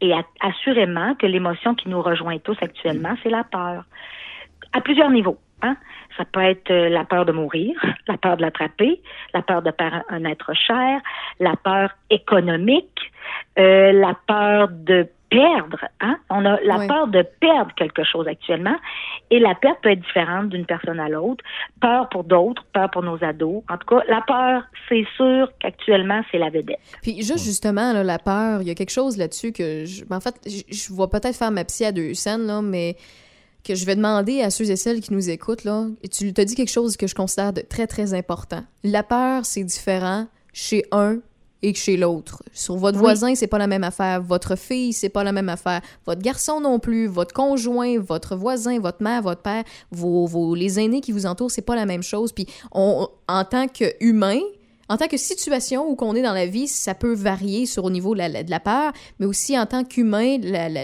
Et 0.00 0.12
assurément 0.40 1.14
que 1.14 1.26
l'émotion 1.26 1.74
qui 1.74 1.88
nous 1.88 2.02
rejoint 2.02 2.38
tous 2.38 2.56
actuellement, 2.60 3.14
c'est 3.22 3.30
la 3.30 3.44
peur. 3.44 3.84
À 4.72 4.80
plusieurs 4.80 5.10
niveaux. 5.10 5.38
Hein? 5.62 5.76
Ça 6.16 6.24
peut 6.24 6.42
être 6.42 6.70
euh, 6.70 6.88
la 6.90 7.04
peur 7.04 7.24
de 7.24 7.32
mourir, 7.32 7.74
la 8.08 8.18
peur 8.18 8.36
de 8.36 8.42
l'attraper, 8.42 9.00
la 9.32 9.42
peur 9.42 9.62
de 9.62 9.70
perdre 9.70 10.02
un 10.10 10.24
être 10.24 10.52
cher, 10.54 11.00
la 11.40 11.56
peur 11.56 11.90
économique, 12.10 13.12
euh, 13.58 13.92
la 13.92 14.14
peur 14.26 14.68
de 14.70 15.08
perdre. 15.30 15.78
Hein? 16.00 16.16
On 16.30 16.44
a 16.44 16.60
la 16.62 16.78
Oui. 16.78 16.86
peur 16.86 17.08
de 17.08 17.24
perdre 17.40 17.72
quelque 17.76 18.04
chose 18.04 18.28
actuellement. 18.28 18.76
Et 19.30 19.38
la 19.40 19.54
perte 19.54 19.78
peut 19.82 19.90
être 19.90 20.00
différente 20.00 20.48
d'une 20.50 20.66
personne 20.66 21.00
à 21.00 21.08
l'autre. 21.08 21.42
Peur 21.80 22.08
pour 22.08 22.24
d'autres, 22.24 22.64
peur 22.72 22.90
pour 22.90 23.02
nos 23.02 23.22
ados. 23.24 23.62
En 23.68 23.76
tout 23.78 23.86
cas, 23.86 24.02
la 24.08 24.20
peur, 24.26 24.62
c'est 24.88 25.04
sûr 25.16 25.50
qu'actuellement, 25.60 26.22
c'est 26.30 26.38
la 26.38 26.50
vedette. 26.50 26.78
Puis 27.02 27.16
juste 27.22 27.44
justement, 27.44 27.92
là, 27.92 28.04
la 28.04 28.18
peur, 28.18 28.62
il 28.62 28.68
y 28.68 28.70
a 28.70 28.74
quelque 28.74 28.92
chose 28.92 29.16
là-dessus 29.16 29.52
que, 29.52 29.84
je, 29.84 30.04
ben, 30.04 30.16
en 30.16 30.20
fait, 30.20 30.34
je, 30.46 30.62
je 30.74 30.92
vais 30.94 31.08
peut-être 31.08 31.36
faire 31.36 31.50
ma 31.50 31.64
psy 31.64 31.84
à 31.84 31.92
deux 31.92 32.14
scènes, 32.14 32.46
là, 32.46 32.62
mais 32.62 32.96
que 33.66 33.74
je 33.74 33.86
vais 33.86 33.96
demander 33.96 34.42
à 34.42 34.50
ceux 34.50 34.70
et 34.70 34.76
celles 34.76 35.00
qui 35.00 35.12
nous 35.14 35.30
écoutent, 35.30 35.64
là, 35.64 35.86
et 36.02 36.08
tu 36.08 36.32
t'as 36.34 36.44
dit 36.44 36.54
quelque 36.54 36.70
chose 36.70 36.96
que 36.98 37.06
je 37.06 37.14
considère 37.14 37.52
de 37.54 37.62
très, 37.62 37.86
très 37.86 38.12
important. 38.12 38.62
La 38.84 39.02
peur, 39.02 39.46
c'est 39.46 39.64
différent 39.64 40.26
chez 40.52 40.84
un 40.92 41.16
et 41.64 41.72
que 41.72 41.78
chez 41.78 41.96
l'autre. 41.96 42.42
Sur 42.52 42.76
votre 42.76 42.98
Oui. 42.98 43.04
voisin, 43.04 43.34
c'est 43.34 43.46
pas 43.46 43.56
la 43.58 43.66
même 43.66 43.84
affaire. 43.84 44.22
Votre 44.22 44.54
fille, 44.54 44.92
c'est 44.92 45.08
pas 45.08 45.24
la 45.24 45.32
même 45.32 45.48
affaire. 45.48 45.80
Votre 46.04 46.20
garçon 46.20 46.60
non 46.60 46.78
plus. 46.78 47.06
Votre 47.06 47.32
conjoint, 47.32 47.98
votre 47.98 48.36
voisin, 48.36 48.78
votre 48.80 49.02
mère, 49.02 49.22
votre 49.22 49.40
père, 49.40 49.64
vos, 49.90 50.26
vos, 50.26 50.54
les 50.54 50.78
aînés 50.78 51.00
qui 51.00 51.10
vous 51.12 51.24
entourent, 51.24 51.50
c'est 51.50 51.62
pas 51.62 51.74
la 51.74 51.86
même 51.86 52.02
chose. 52.02 52.32
Puis 52.32 52.46
on, 52.72 53.08
en 53.28 53.44
tant 53.44 53.66
qu'humain, 53.66 54.40
en 54.90 54.98
tant 54.98 55.06
que 55.08 55.16
situation 55.16 55.88
où 55.88 55.94
qu'on 55.96 56.14
est 56.14 56.20
dans 56.20 56.34
la 56.34 56.44
vie, 56.44 56.68
ça 56.68 56.94
peut 56.94 57.14
varier 57.14 57.64
sur 57.64 57.84
au 57.86 57.90
niveau 57.90 58.12
de 58.12 58.18
la, 58.18 58.42
de 58.42 58.50
la 58.50 58.60
peur, 58.60 58.92
mais 59.18 59.24
aussi 59.24 59.58
en 59.58 59.64
tant 59.64 59.82
qu'humain, 59.82 60.36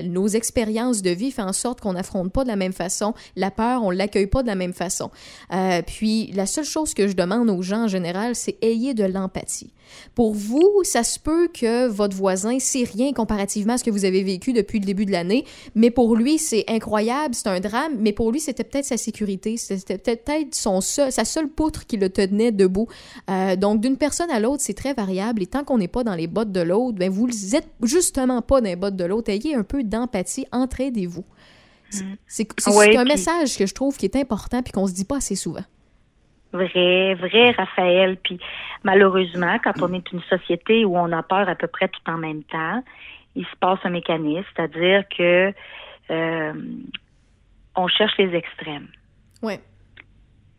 nos 0.05 0.27
expériences 0.29 1.03
de 1.03 1.11
vie 1.11 1.31
font 1.31 1.43
en 1.43 1.53
sorte 1.53 1.83
qu'on 1.83 1.93
n'affronte 1.93 2.33
pas 2.33 2.43
de 2.45 2.49
la 2.49 2.57
même 2.57 2.73
façon. 2.73 3.13
La 3.37 3.51
peur, 3.51 3.85
on 3.85 3.91
l'accueille 3.91 4.27
pas 4.27 4.41
de 4.43 4.47
la 4.47 4.55
même 4.55 4.73
façon. 4.73 5.11
Euh, 5.53 5.83
puis 5.87 6.33
la 6.33 6.47
seule 6.47 6.65
chose 6.65 6.95
que 6.95 7.07
je 7.07 7.13
demande 7.13 7.51
aux 7.51 7.61
gens 7.61 7.85
en 7.85 7.89
général, 7.89 8.35
c'est 8.35 8.57
ayez 8.63 8.95
de 8.95 9.05
l'empathie. 9.05 9.71
Pour 10.15 10.35
vous, 10.35 10.81
ça 10.85 11.03
se 11.05 11.19
peut 11.19 11.49
que 11.49 11.87
votre 11.89 12.17
voisin, 12.17 12.59
c'est 12.59 12.85
rien 12.85 13.13
comparativement 13.13 13.75
à 13.75 13.79
ce 13.79 13.85
que 13.85 13.91
vous 13.91 14.05
avez 14.05 14.23
vécu 14.23 14.53
depuis 14.53 14.79
le 14.81 14.85
début 14.85 15.07
de 15.07 15.13
l'année, 15.13 15.45
mais 15.75 15.91
pour 15.91 16.17
lui, 16.17 16.39
c'est 16.39 16.65
incroyable, 16.69 17.35
c'est 17.35 17.49
un 17.49 17.61
drame, 17.61 17.95
mais 17.99 18.13
pour 18.13 18.33
lui, 18.33 18.41
c'était 18.41 18.65
peut-être 18.65 18.85
sa 18.85 18.97
sécurité, 18.97 19.57
c'était 19.57 19.99
peut-être 19.99 20.55
son 20.55 20.81
seul, 20.81 21.11
sa 21.13 21.25
seule 21.25 21.49
poutre 21.49 21.87
qui 21.87 21.97
le 21.97 22.09
tenait 22.11 22.53
debout. 22.53 22.87
Euh, 23.29 23.57
donc, 23.57 23.81
d'une 23.81 23.97
personne 23.97 24.31
à 24.31 24.41
l'autre, 24.41 24.63
c'est 24.63 24.75
très 24.75 24.95
variable, 24.95 25.43
et 25.43 25.47
tant 25.47 25.65
qu'on 25.65 25.79
n'est 25.79 25.89
pas 25.89 26.05
dans 26.05 26.15
les 26.15 26.27
bottes 26.27 26.53
de 26.53 26.61
l'autre, 26.61 26.99
ben 26.99 27.11
vous 27.11 27.29
êtes 27.55 27.69
justement 27.83 28.43
pas 28.43 28.61
dans 28.61 28.69
les 28.69 28.77
bottes 28.77 28.97
de 28.97 29.05
l'autre. 29.05 29.31
Ayez 29.31 29.55
un 29.55 29.63
peu 29.63 29.83
d'empathie, 29.85 30.47
entraidez-vous. 30.53 31.25
C'est 32.29 32.47
Ouais, 32.69 32.97
un 32.97 33.03
puis- 33.05 33.13
message 33.13 33.59
que 33.59 33.67
je 33.67 33.75
trouve 33.75 33.97
qui 33.97 34.07
est 34.07 34.15
important 34.17 34.63
puis 34.63 34.73
qu'on 34.73 34.87
se 34.87 34.93
dit 34.93 35.05
pas 35.05 35.17
assez 35.17 35.35
souvent. 35.35 35.65
Vrai, 36.53 37.15
vrai, 37.15 37.53
Raphaël. 37.53 38.17
Puis 38.17 38.39
malheureusement, 38.83 39.59
quand 39.63 39.83
on 39.83 39.93
est 39.93 40.13
une 40.13 40.23
société 40.23 40.85
où 40.85 40.97
on 40.97 41.13
a 41.13 41.23
peur 41.23 41.49
à 41.49 41.55
peu 41.55 41.67
près 41.67 41.89
tout 41.89 42.11
en 42.11 42.19
même 42.19 42.43
temps, 42.45 42.83
il 43.37 43.45
se 43.45 43.57
passe 43.61 43.79
un 43.85 43.91
mécanisme, 43.91 44.47
c'est-à-dire 44.55 45.05
que 45.17 45.53
euh, 46.11 46.53
on 47.77 47.89
cherche 47.89 48.17
les 48.19 48.35
extrêmes. 48.35 48.89
Ouais. 49.43 49.61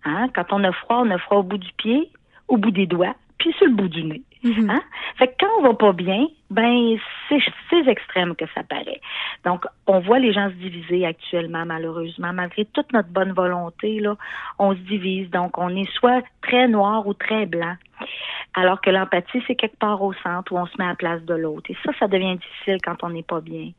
Hein? 0.05 0.29
Quand 0.33 0.51
on 0.51 0.63
a 0.63 0.71
froid, 0.71 1.01
on 1.05 1.11
a 1.11 1.17
froid 1.17 1.37
au 1.37 1.43
bout 1.43 1.57
du 1.57 1.71
pied, 1.73 2.09
au 2.47 2.57
bout 2.57 2.71
des 2.71 2.87
doigts, 2.87 3.15
puis 3.41 3.53
sur 3.53 3.65
le 3.65 3.73
bout 3.73 3.87
du 3.87 4.03
nez. 4.03 4.21
Hein? 4.43 4.81
Fait 5.17 5.27
que 5.27 5.33
quand 5.39 5.49
on 5.59 5.63
va 5.63 5.73
pas 5.73 5.93
bien, 5.93 6.27
ben 6.51 6.95
c'est 7.27 7.39
ces 7.69 7.89
extrêmes 7.89 8.35
que 8.35 8.45
ça 8.53 8.61
paraît. 8.63 9.01
Donc, 9.45 9.65
on 9.87 9.99
voit 9.99 10.19
les 10.19 10.31
gens 10.31 10.49
se 10.49 10.55
diviser 10.55 11.05
actuellement, 11.05 11.65
malheureusement, 11.65 12.33
malgré 12.33 12.65
toute 12.65 12.93
notre 12.93 13.09
bonne 13.09 13.33
volonté, 13.33 13.99
là, 13.99 14.15
on 14.59 14.73
se 14.73 14.79
divise. 14.81 15.29
Donc, 15.31 15.57
on 15.57 15.69
est 15.69 15.91
soit 15.93 16.23
très 16.43 16.67
noir 16.67 17.07
ou 17.07 17.13
très 17.15 17.47
blanc. 17.47 17.75
Alors 18.53 18.81
que 18.81 18.89
l'empathie, 18.91 19.41
c'est 19.47 19.55
quelque 19.55 19.77
part 19.77 20.01
au 20.03 20.13
centre 20.13 20.51
où 20.51 20.57
on 20.57 20.67
se 20.67 20.77
met 20.77 20.85
à 20.85 20.89
la 20.89 20.95
place 20.95 21.23
de 21.23 21.35
l'autre. 21.35 21.71
Et 21.71 21.77
ça, 21.83 21.91
ça 21.99 22.07
devient 22.07 22.35
difficile 22.35 22.77
quand 22.83 23.03
on 23.03 23.09
n'est 23.09 23.23
pas 23.23 23.41
bien. 23.41 23.71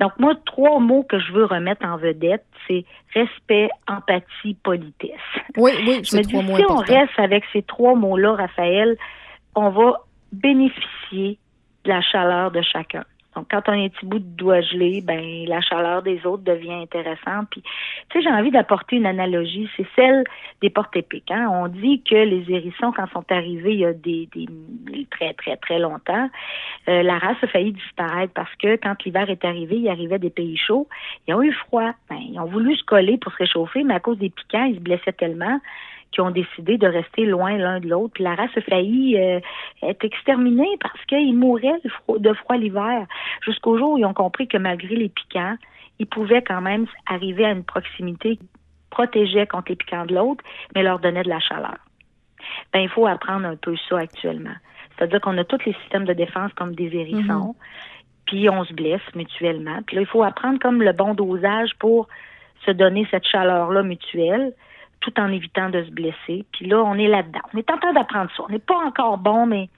Donc, 0.00 0.12
moi, 0.18 0.34
trois 0.46 0.78
mots 0.78 1.02
que 1.02 1.18
je 1.18 1.32
veux 1.32 1.44
remettre 1.44 1.84
en 1.84 1.96
vedette, 1.96 2.44
c'est 2.66 2.84
respect, 3.14 3.68
empathie, 3.88 4.54
politesse. 4.62 5.10
Oui, 5.56 5.72
oui, 5.86 6.00
Je 6.04 6.10
c'est 6.10 6.22
trois 6.22 6.42
mots 6.42 6.56
si 6.56 6.64
on 6.68 6.76
reste 6.76 7.18
avec 7.18 7.44
ces 7.52 7.62
trois 7.62 7.94
mots-là, 7.94 8.34
Raphaël, 8.34 8.96
on 9.56 9.70
va 9.70 10.02
bénéficier 10.32 11.38
de 11.84 11.88
la 11.88 12.00
chaleur 12.00 12.50
de 12.50 12.62
chacun. 12.62 13.04
Donc, 13.38 13.46
quand 13.52 13.68
on 13.68 13.72
est 13.74 13.84
un 13.84 13.88
petit 13.88 14.04
bout 14.04 14.18
de 14.18 14.36
doigt 14.36 14.60
gelé, 14.62 15.00
ben 15.00 15.46
la 15.46 15.60
chaleur 15.60 16.02
des 16.02 16.26
autres 16.26 16.42
devient 16.42 16.72
intéressante. 16.72 17.46
Puis, 17.52 17.62
tu 17.62 18.18
sais, 18.18 18.24
j'ai 18.24 18.34
envie 18.34 18.50
d'apporter 18.50 18.96
une 18.96 19.06
analogie, 19.06 19.68
c'est 19.76 19.86
celle 19.94 20.24
des 20.60 20.70
portes 20.70 20.96
épiques. 20.96 21.30
Hein. 21.30 21.48
On 21.48 21.68
dit 21.68 22.02
que 22.02 22.16
les 22.16 22.44
hérissons, 22.50 22.90
quand 22.90 23.08
sont 23.12 23.24
arrivés 23.30 23.74
il 23.74 23.78
y 23.78 23.84
a 23.84 23.92
des, 23.92 24.28
des 24.34 25.06
très, 25.08 25.34
très, 25.34 25.56
très 25.56 25.78
longtemps, 25.78 26.28
euh, 26.88 27.04
la 27.04 27.18
race 27.18 27.36
a 27.42 27.46
failli 27.46 27.74
disparaître 27.74 28.32
parce 28.34 28.52
que 28.56 28.74
quand 28.74 29.04
l'hiver 29.04 29.30
est 29.30 29.44
arrivé, 29.44 29.76
il 29.76 29.88
arrivait 29.88 30.18
des 30.18 30.30
pays 30.30 30.56
chauds, 30.56 30.88
ils 31.28 31.34
ont 31.34 31.42
eu 31.42 31.52
froid. 31.52 31.92
Ben, 32.10 32.18
ils 32.18 32.40
ont 32.40 32.46
voulu 32.46 32.76
se 32.76 32.82
coller 32.82 33.18
pour 33.18 33.30
se 33.34 33.38
réchauffer, 33.38 33.84
mais 33.84 33.94
à 33.94 34.00
cause 34.00 34.18
des 34.18 34.30
piquants, 34.30 34.64
ils 34.64 34.74
se 34.74 34.80
blessaient 34.80 35.12
tellement 35.12 35.60
qui 36.12 36.20
ont 36.20 36.30
décidé 36.30 36.78
de 36.78 36.86
rester 36.86 37.26
loin 37.26 37.56
l'un 37.56 37.80
de 37.80 37.88
l'autre. 37.88 38.14
Puis 38.14 38.24
la 38.24 38.34
race 38.34 38.50
a 38.56 38.60
failli 38.62 39.18
euh, 39.18 39.40
être 39.82 40.04
exterminée 40.04 40.76
parce 40.80 41.04
qu'ils 41.06 41.36
mouraient 41.36 41.80
de 41.84 41.88
froid, 41.88 42.18
de 42.18 42.32
froid 42.32 42.56
l'hiver. 42.56 43.06
Jusqu'au 43.44 43.78
jour 43.78 43.92
où 43.92 43.98
ils 43.98 44.04
ont 44.04 44.14
compris 44.14 44.48
que 44.48 44.56
malgré 44.56 44.96
les 44.96 45.08
piquants, 45.08 45.56
ils 45.98 46.06
pouvaient 46.06 46.42
quand 46.42 46.60
même 46.60 46.86
arriver 47.06 47.44
à 47.44 47.50
une 47.50 47.64
proximité 47.64 48.36
qui 48.36 48.48
protégeait 48.90 49.46
contre 49.46 49.70
les 49.70 49.76
piquants 49.76 50.06
de 50.06 50.14
l'autre, 50.14 50.42
mais 50.74 50.82
leur 50.82 50.98
donnait 50.98 51.22
de 51.22 51.28
la 51.28 51.40
chaleur. 51.40 51.76
Ben, 52.72 52.80
il 52.80 52.88
faut 52.88 53.06
apprendre 53.06 53.46
un 53.46 53.56
peu 53.56 53.76
ça 53.88 53.98
actuellement. 53.98 54.54
C'est-à-dire 54.96 55.20
qu'on 55.20 55.36
a 55.38 55.44
tous 55.44 55.64
les 55.64 55.74
systèmes 55.74 56.04
de 56.04 56.12
défense 56.12 56.52
comme 56.54 56.74
des 56.74 56.94
hérissons, 56.94 57.54
puis 58.26 58.48
on 58.50 58.64
se 58.64 58.72
blesse 58.72 59.02
mutuellement. 59.14 59.80
Puis 59.86 59.96
là, 59.96 60.02
il 60.02 60.08
faut 60.08 60.22
apprendre 60.22 60.58
comme 60.58 60.82
le 60.82 60.92
bon 60.92 61.14
dosage 61.14 61.70
pour 61.78 62.08
se 62.66 62.70
donner 62.72 63.06
cette 63.10 63.26
chaleur-là 63.26 63.82
mutuelle 63.82 64.52
tout 65.00 65.12
en 65.18 65.30
évitant 65.30 65.70
de 65.70 65.84
se 65.84 65.90
blesser. 65.90 66.44
Puis 66.52 66.66
là, 66.66 66.82
on 66.84 66.94
est 66.94 67.08
là-dedans. 67.08 67.40
On 67.54 67.58
est 67.58 67.70
en 67.70 67.78
train 67.78 67.92
d'apprendre 67.92 68.30
ça. 68.36 68.42
On 68.48 68.52
n'est 68.52 68.58
pas 68.58 68.76
encore 68.86 69.18
bon, 69.18 69.46
mais 69.46 69.68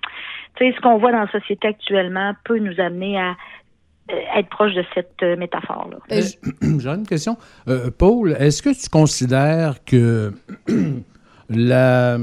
tu 0.57 0.64
sais, 0.64 0.75
ce 0.77 0.81
qu'on 0.81 0.99
voit 0.99 1.12
dans 1.12 1.21
la 1.21 1.31
société 1.31 1.68
actuellement 1.68 2.35
peut 2.45 2.59
nous 2.59 2.81
amener 2.81 3.18
à 3.18 3.37
euh, 4.11 4.39
être 4.39 4.49
proche 4.49 4.75
de 4.75 4.85
cette 4.95 5.23
euh, 5.23 5.37
métaphore-là. 5.37 5.99
J'ai 6.11 6.89
une 6.89 7.07
question. 7.07 7.37
Euh, 7.68 7.91
Paul, 7.97 8.33
est-ce 8.39 8.62
que 8.62 8.71
tu 8.71 8.89
considères 8.89 9.85
que 9.85 10.33
la... 11.49 12.18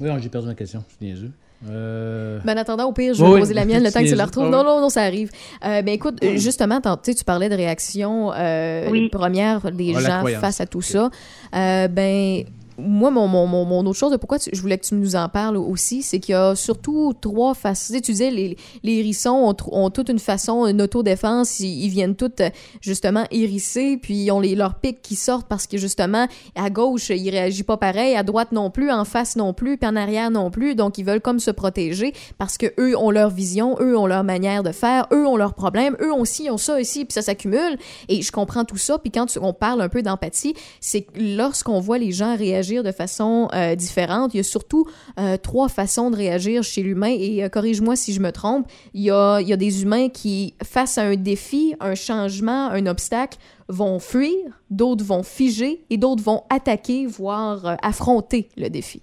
Oui, 0.00 0.10
j'ai 0.18 0.28
perdu 0.28 0.48
ma 0.48 0.54
question, 0.54 0.84
c'est 0.88 1.00
niaiseux. 1.00 1.32
Euh... 1.68 2.38
Ben, 2.44 2.56
en 2.56 2.60
attendant, 2.60 2.86
au 2.86 2.92
pire, 2.92 3.14
je 3.14 3.24
vais 3.24 3.30
Oui, 3.30 3.40
poser 3.40 3.54
la 3.54 3.64
mienne 3.64 3.82
le 3.82 3.90
temps 3.92 4.00
que 4.00 4.08
tu 4.08 4.14
la 4.14 4.26
retrouves. 4.26 4.44
oui. 4.44 4.50
Non, 4.50 4.62
non, 4.62 4.80
non, 4.80 4.88
ça 4.88 5.02
arrive. 5.02 5.30
Euh, 5.64 5.82
ben 5.82 5.92
écoute, 5.94 6.18
euh, 6.22 6.36
justement, 6.36 6.80
tu 6.80 7.24
parlais 7.24 7.48
de 7.48 7.54
réaction 7.54 8.32
euh, 8.32 9.08
première 9.10 9.70
des 9.72 9.94
gens 9.94 10.24
face 10.40 10.60
à 10.60 10.66
tout 10.66 10.82
ça. 10.82 11.10
Euh, 11.54 11.88
ben 11.88 12.44
moi, 12.78 13.10
mon, 13.10 13.26
mon, 13.26 13.46
mon, 13.46 13.80
autre 13.80 13.98
chose 13.98 14.16
pourquoi 14.18 14.38
je 14.52 14.60
voulais 14.60 14.78
que 14.78 14.86
tu 14.86 14.94
nous 14.94 15.16
en 15.16 15.28
parles 15.28 15.56
aussi, 15.56 16.02
c'est 16.02 16.20
qu'il 16.20 16.32
y 16.32 16.36
a 16.36 16.54
surtout 16.54 17.12
trois 17.20 17.54
façons. 17.54 17.88
Tu 17.88 17.94
sais, 17.94 18.00
tu 18.00 18.12
disais, 18.12 18.30
les, 18.30 18.56
hérissons 18.84 19.54
ont, 19.72 19.90
toute 19.90 20.08
une 20.08 20.18
façon, 20.18 20.66
une 20.66 20.80
autodéfense. 20.82 21.60
Ils, 21.60 21.84
ils 21.84 21.88
viennent 21.88 22.14
euh, 22.22 22.50
justement, 22.80 23.24
hérisser, 23.30 23.98
puis 24.00 24.14
ils 24.14 24.30
ont 24.30 24.40
les, 24.40 24.54
leurs 24.54 24.76
pics 24.76 25.02
qui 25.02 25.16
sortent 25.16 25.48
parce 25.48 25.66
que, 25.66 25.76
justement, 25.76 26.26
à 26.54 26.70
gauche, 26.70 27.10
il 27.10 27.30
réagit 27.30 27.64
pas 27.64 27.76
pareil, 27.76 28.14
à 28.14 28.22
droite 28.22 28.52
non 28.52 28.70
plus, 28.70 28.90
en 28.90 29.04
face 29.04 29.36
non 29.36 29.52
plus, 29.52 29.76
puis 29.76 29.88
en 29.88 29.96
arrière 29.96 30.30
non 30.30 30.50
plus. 30.50 30.74
Donc, 30.74 30.98
ils 30.98 31.04
veulent 31.04 31.20
comme 31.20 31.40
se 31.40 31.50
protéger 31.50 32.12
parce 32.38 32.58
que 32.58 32.66
eux 32.78 32.96
ont 32.96 33.10
leur 33.10 33.30
vision, 33.30 33.76
eux 33.80 33.96
ont 33.98 34.06
leur 34.06 34.24
manière 34.24 34.62
de 34.62 34.72
faire, 34.72 35.06
eux 35.12 35.26
ont 35.26 35.36
leurs 35.36 35.54
problèmes, 35.54 35.96
eux 36.00 36.12
aussi 36.12 36.48
ont 36.50 36.58
ça 36.58 36.80
ici, 36.80 37.04
puis 37.04 37.12
ça 37.12 37.22
s'accumule. 37.22 37.76
Et 38.08 38.22
je 38.22 38.30
comprends 38.30 38.64
tout 38.64 38.76
ça. 38.76 38.98
Puis 38.98 39.10
quand 39.10 39.26
on 39.40 39.52
parle 39.52 39.80
un 39.80 39.88
peu 39.88 40.02
d'empathie, 40.02 40.54
c'est 40.80 41.06
lorsqu'on 41.16 41.80
voit 41.80 41.98
les 41.98 42.12
gens 42.12 42.36
réagir 42.36 42.67
de 42.76 42.92
façon 42.92 43.48
euh, 43.54 43.74
différente, 43.74 44.34
il 44.34 44.38
y 44.38 44.40
a 44.40 44.44
surtout 44.44 44.86
euh, 45.18 45.36
trois 45.36 45.68
façons 45.68 46.10
de 46.10 46.16
réagir 46.16 46.62
chez 46.62 46.82
l'humain. 46.82 47.14
Et 47.18 47.44
euh, 47.44 47.48
corrige-moi 47.48 47.96
si 47.96 48.12
je 48.12 48.20
me 48.20 48.30
trompe, 48.30 48.66
il 48.94 49.02
y 49.02 49.10
a, 49.10 49.40
il 49.40 49.48
y 49.48 49.52
a 49.52 49.56
des 49.56 49.82
humains 49.82 50.08
qui, 50.08 50.54
face 50.62 50.98
à 50.98 51.02
un 51.02 51.16
défi, 51.16 51.74
un 51.80 51.94
changement, 51.94 52.68
un 52.70 52.86
obstacle, 52.86 53.38
vont 53.68 53.98
fuir, 53.98 54.36
d'autres 54.70 55.04
vont 55.04 55.22
figer 55.22 55.80
et 55.90 55.96
d'autres 55.96 56.22
vont 56.22 56.42
attaquer, 56.50 57.06
voire 57.06 57.76
affronter 57.82 58.48
le 58.56 58.68
défi. 58.68 59.02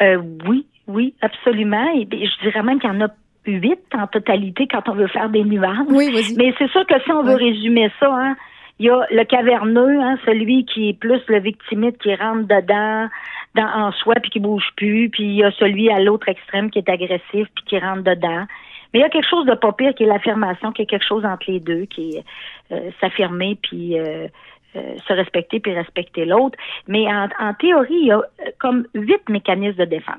Oui, 0.00 0.66
oui, 0.88 1.14
absolument. 1.20 1.88
Et 1.94 2.06
je 2.10 2.42
dirais 2.42 2.62
même 2.62 2.80
qu'il 2.80 2.90
y 2.90 2.92
en 2.92 3.00
a 3.00 3.08
huit 3.46 3.80
en 3.94 4.06
totalité 4.06 4.66
quand 4.70 4.88
on 4.88 4.94
veut 4.94 5.06
faire 5.08 5.30
des 5.30 5.44
nuances. 5.44 5.86
Oui. 5.88 6.10
Mais 6.36 6.52
c'est 6.58 6.70
sûr 6.70 6.86
que 6.86 7.00
si 7.02 7.10
on 7.12 7.22
veut 7.22 7.34
résumer 7.36 7.90
ça, 8.00 8.08
hein, 8.12 8.36
il 8.78 8.86
y 8.86 8.90
a 8.90 9.06
le 9.10 9.24
caverneux, 9.24 10.00
hein, 10.00 10.18
celui 10.24 10.64
qui 10.64 10.90
est 10.90 10.98
plus 10.98 11.20
le 11.28 11.40
victimite 11.40 11.98
qui 11.98 12.14
rentre 12.14 12.46
dedans 12.46 13.08
dans, 13.54 13.86
en 13.86 13.92
soi 13.92 14.14
puis 14.16 14.30
qui 14.30 14.40
bouge 14.40 14.68
plus, 14.76 15.08
puis 15.08 15.24
il 15.24 15.36
y 15.36 15.44
a 15.44 15.50
celui 15.52 15.90
à 15.90 15.98
l'autre 15.98 16.28
extrême 16.28 16.70
qui 16.70 16.78
est 16.78 16.88
agressif 16.88 17.48
puis 17.54 17.64
qui 17.66 17.78
rentre 17.78 18.02
dedans. 18.02 18.44
Mais 18.92 19.00
il 19.00 19.02
y 19.02 19.04
a 19.04 19.08
quelque 19.08 19.28
chose 19.28 19.46
de 19.46 19.54
pas 19.54 19.72
pire 19.72 19.94
qui 19.94 20.04
est 20.04 20.06
l'affirmation, 20.06 20.72
qui 20.72 20.82
est 20.82 20.86
quelque 20.86 21.06
chose 21.06 21.24
entre 21.24 21.50
les 21.50 21.60
deux, 21.60 21.86
qui 21.86 22.16
est 22.16 22.24
euh, 22.72 22.90
s'affirmer 23.00 23.58
puis 23.62 23.98
euh, 23.98 24.28
euh, 24.76 24.94
se 25.06 25.12
respecter 25.12 25.58
puis 25.58 25.72
respecter 25.74 26.24
l'autre. 26.26 26.58
Mais 26.86 27.06
en, 27.06 27.28
en 27.40 27.54
théorie, 27.54 27.94
il 27.94 28.06
y 28.08 28.12
a 28.12 28.18
euh, 28.18 28.50
comme 28.58 28.86
huit 28.94 29.26
mécanismes 29.28 29.78
de 29.78 29.84
défense. 29.86 30.16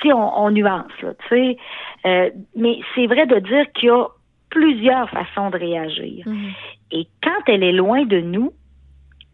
Si 0.00 0.12
on, 0.12 0.38
on 0.42 0.50
nuance, 0.50 0.92
là, 1.02 1.14
tu 1.14 1.28
sais. 1.28 1.56
Euh, 2.06 2.30
mais 2.56 2.80
c'est 2.94 3.06
vrai 3.06 3.26
de 3.26 3.38
dire 3.38 3.70
qu'il 3.72 3.88
y 3.88 3.90
a 3.90 4.06
plusieurs 4.50 5.08
façons 5.08 5.50
de 5.50 5.56
réagir. 5.58 6.26
Et 6.92 7.06
quand 7.22 7.42
elle 7.46 7.62
est 7.64 7.72
loin 7.72 8.04
de 8.04 8.20
nous, 8.20 8.52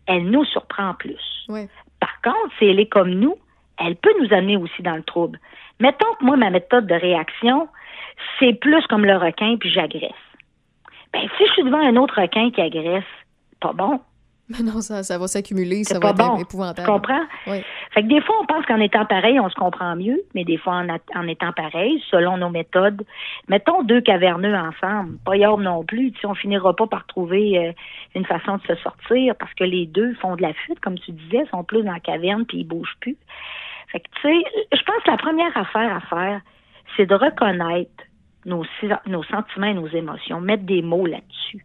elle 0.06 0.30
nous 0.30 0.44
surprend 0.46 0.94
plus. 0.94 1.46
Par 2.00 2.20
contre, 2.22 2.54
si 2.58 2.64
elle 2.64 2.80
est 2.80 2.88
comme 2.88 3.10
nous, 3.10 3.36
elle 3.78 3.96
peut 3.96 4.14
nous 4.20 4.32
amener 4.32 4.56
aussi 4.56 4.82
dans 4.82 4.96
le 4.96 5.02
trouble. 5.02 5.38
Mettons 5.80 6.14
que 6.18 6.24
moi, 6.24 6.36
ma 6.36 6.50
méthode 6.50 6.86
de 6.86 6.94
réaction, 6.94 7.68
c'est 8.38 8.54
plus 8.54 8.84
comme 8.86 9.04
le 9.04 9.16
requin, 9.16 9.56
puis 9.58 9.70
j'agresse. 9.70 10.12
Ben, 11.12 11.22
si 11.36 11.46
je 11.46 11.52
suis 11.52 11.64
devant 11.64 11.78
un 11.78 11.96
autre 11.96 12.20
requin 12.20 12.50
qui 12.50 12.60
agresse, 12.60 13.04
pas 13.60 13.72
bon. 13.72 14.00
Mais 14.50 14.62
non, 14.64 14.80
ça, 14.80 15.02
ça 15.02 15.18
va 15.18 15.26
s'accumuler, 15.26 15.84
ça 15.84 15.98
va 15.98 16.10
être 16.10 16.16
bon. 16.16 16.38
épouvantable. 16.38 16.86
Tu 16.86 16.92
comprends? 16.92 17.20
Oui. 17.46 17.60
Fait 17.92 18.02
que 18.02 18.08
des 18.08 18.20
fois, 18.22 18.36
on 18.40 18.46
pense 18.46 18.64
qu'en 18.64 18.80
étant 18.80 19.04
pareil, 19.04 19.38
on 19.38 19.50
se 19.50 19.54
comprend 19.54 19.94
mieux, 19.94 20.22
mais 20.34 20.44
des 20.44 20.56
fois, 20.56 20.74
en, 20.76 20.88
a- 20.88 20.98
en 21.16 21.28
étant 21.28 21.52
pareil, 21.52 22.02
selon 22.10 22.38
nos 22.38 22.48
méthodes, 22.48 23.04
mettons 23.48 23.82
deux 23.82 24.00
caverneux 24.00 24.54
ensemble, 24.54 25.18
pas 25.24 25.36
yorbe 25.36 25.60
non 25.62 25.84
plus, 25.84 26.12
tu 26.12 26.20
sais, 26.20 26.26
on 26.26 26.34
finira 26.34 26.74
pas 26.74 26.86
par 26.86 27.06
trouver 27.06 27.58
euh, 27.58 27.72
une 28.14 28.24
façon 28.24 28.56
de 28.56 28.62
se 28.74 28.82
sortir 28.82 29.34
parce 29.38 29.52
que 29.54 29.64
les 29.64 29.84
deux 29.86 30.14
font 30.14 30.34
de 30.36 30.42
la 30.42 30.54
fuite, 30.54 30.80
comme 30.80 30.98
tu 30.98 31.12
disais, 31.12 31.44
sont 31.50 31.62
plus 31.64 31.82
dans 31.82 31.92
la 31.92 32.00
caverne 32.00 32.46
puis 32.46 32.58
ils 32.60 32.64
bougent 32.66 32.96
plus. 33.00 33.16
Fait 33.92 34.00
que, 34.00 34.08
tu 34.20 34.28
sais, 34.28 34.44
je 34.72 34.82
pense 34.82 35.02
que 35.04 35.10
la 35.10 35.16
première 35.18 35.54
affaire 35.56 35.94
à 35.94 36.00
faire, 36.00 36.40
c'est 36.96 37.06
de 37.06 37.14
reconnaître 37.14 37.90
nos, 38.46 38.64
nos 39.06 39.22
sentiments 39.24 39.66
et 39.66 39.74
nos 39.74 39.88
émotions, 39.88 40.40
mettre 40.40 40.64
des 40.64 40.80
mots 40.82 41.06
là-dessus. 41.06 41.64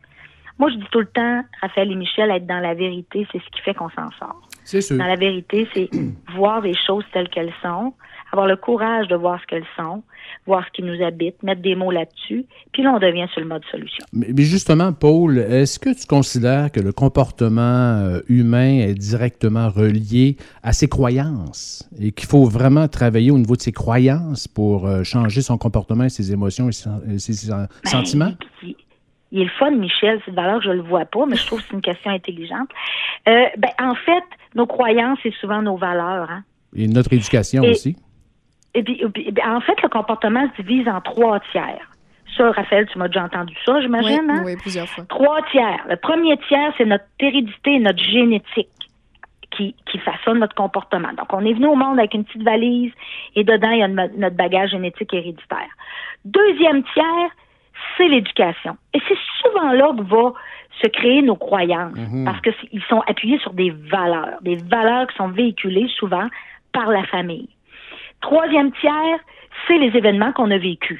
Moi, 0.64 0.72
je 0.72 0.78
dis 0.78 0.88
tout 0.94 1.02
le 1.02 1.08
temps, 1.08 1.42
Raphaël 1.62 1.92
et 1.92 1.96
Michel, 1.96 2.32
être 2.32 2.48
dans 2.48 2.62
la 2.62 2.74
vérité, 2.74 3.28
c'est 3.34 3.40
ce 3.40 3.50
qui 3.50 3.62
fait 3.64 3.74
qu'on 3.74 3.90
s'en 3.90 4.10
sort. 4.18 4.42
C'est 4.64 4.80
sûr. 4.80 4.98
Dans 4.98 5.08
la 5.08 5.18
vérité, 5.18 5.68
c'est 5.74 5.90
voir 6.38 6.62
les 6.62 6.74
choses 6.88 7.04
telles 7.12 7.28
qu'elles 7.28 7.52
sont, 7.62 7.92
avoir 8.32 8.48
le 8.48 8.56
courage 8.56 9.10
de 9.10 9.16
voir 9.18 9.42
ce 9.42 9.46
qu'elles 9.46 9.66
sont, 9.76 10.04
voir 10.48 10.64
ce 10.66 10.72
qui 10.72 10.82
nous 10.82 11.04
habite, 11.04 11.44
mettre 11.44 11.62
des 11.62 11.76
mots 11.76 11.92
là-dessus, 11.92 12.46
puis 12.72 12.82
là, 12.82 12.94
on 12.96 13.00
devient 13.00 13.28
sur 13.34 13.42
le 13.42 13.48
mode 13.48 13.64
solution. 13.70 14.06
Mais, 14.14 14.28
mais 14.34 14.44
justement, 14.44 14.94
Paul, 14.94 15.38
est-ce 15.38 15.80
que 15.80 15.90
tu 15.90 16.08
considères 16.08 16.72
que 16.72 16.80
le 16.80 16.94
comportement 16.94 17.62
euh, 17.62 18.22
humain 18.30 18.80
est 18.80 18.94
directement 18.94 19.68
relié 19.68 20.38
à 20.64 20.72
ses 20.72 20.88
croyances 20.88 21.90
et 22.00 22.14
qu'il 22.14 22.30
faut 22.30 22.46
vraiment 22.46 22.88
travailler 22.88 23.32
au 23.32 23.38
niveau 23.38 23.58
de 23.58 23.62
ses 23.62 23.74
croyances 23.74 24.48
pour 24.48 24.88
euh, 24.88 25.04
changer 25.04 25.42
son 25.42 25.58
comportement 25.58 26.06
et 26.06 26.10
ses 26.10 26.32
émotions 26.32 26.70
et 26.70 27.20
ses, 27.20 27.50
Ben, 27.50 27.68
sentiments? 27.84 28.32
Il, 29.34 29.42
est 29.42 29.44
le 29.46 29.50
fun, 29.50 29.72
Michel, 29.72 30.22
c'est 30.24 30.32
de 30.32 30.36
valeur 30.36 30.60
que 30.60 30.66
je 30.66 30.70
le 30.72 30.82
vois 30.82 31.06
pas, 31.06 31.26
mais 31.26 31.36
je 31.36 31.46
trouve 31.46 31.60
que 31.62 31.66
c'est 31.68 31.74
une 31.76 31.82
question 31.82 32.12
intelligente. 32.12 32.70
Euh, 33.28 33.46
ben, 33.58 33.72
en 33.82 33.96
fait, 33.96 34.24
nos 34.56 34.66
croyances, 34.68 35.20
c'est 35.24 35.34
souvent 35.42 35.62
nos 35.62 35.76
valeurs. 35.76 36.30
Hein? 36.32 36.44
Et 36.76 36.88
notre 36.88 37.12
éducation 37.14 37.64
Et- 37.64 37.72
aussi? 37.72 37.98
Et 38.76 38.82
puis, 38.84 39.00
et 39.02 39.08
puis, 39.10 39.28
en 39.46 39.60
fait, 39.62 39.80
le 39.84 39.90
comportement 39.90 40.48
se 40.58 40.62
divise 40.64 40.88
en 40.88 41.00
trois 41.02 41.40
tiers. 41.52 41.90
Ça, 42.36 42.50
Raphaël, 42.52 42.88
tu 42.92 42.98
m'as 42.98 43.08
déjà 43.08 43.24
entendu 43.26 43.54
ça, 43.64 43.80
j'imagine, 43.82 44.22
Oui, 44.28 44.32
hein? 44.32 44.42
oui, 44.46 44.56
plusieurs 44.58 44.88
fois. 44.88 45.04
Trois 45.10 45.42
tiers. 45.52 45.86
Le 45.88 45.96
premier 45.98 46.36
tiers, 46.48 46.74
c'est 46.78 46.86
notre 46.86 47.04
hérédité 47.20 47.74
et 47.74 47.80
notre 47.80 48.02
génétique 48.04 48.70
qui, 49.52 49.76
qui 49.92 50.00
façonne 50.00 50.40
notre 50.40 50.56
comportement. 50.56 51.10
Donc, 51.16 51.32
on 51.32 51.46
est 51.46 51.54
venu 51.54 51.68
au 51.68 51.76
monde 51.76 52.00
avec 52.00 52.16
une 52.16 52.24
petite 52.24 52.42
valise 52.42 52.92
et 53.36 53.44
dedans, 53.44 53.70
il 53.70 53.80
y 53.80 53.84
a 53.84 53.88
no- 53.88 54.10
notre 54.18 54.36
bagage 54.36 54.72
génétique 54.72 55.14
héréditaire. 55.14 55.70
Deuxième 56.26 56.82
tiers, 56.94 57.30
c'est 57.98 58.08
l'éducation. 58.08 58.78
Et 58.94 59.00
c'est 59.08 59.18
souvent 59.42 59.72
là 59.72 59.92
que 59.98 60.04
va 60.04 60.34
se 60.82 60.88
créer 60.88 61.22
nos 61.22 61.36
croyances 61.36 61.94
Mhm. 61.96 62.26
parce 62.26 62.42
qu'ils 62.42 62.84
sont 62.90 63.02
appuyés 63.08 63.38
sur 63.40 63.54
des 63.54 63.70
valeurs, 63.72 64.40
des 64.42 64.56
valeurs 64.56 65.08
qui 65.08 65.16
sont 65.16 65.28
véhiculées 65.28 65.88
souvent 65.98 66.28
par 66.72 66.88
la 66.90 67.04
famille. 67.04 67.50
Troisième 68.22 68.72
tiers, 68.74 69.20
c'est 69.68 69.78
les 69.78 69.96
événements 69.96 70.32
qu'on 70.34 70.50
a 70.52 70.58
vécus. 70.58 71.00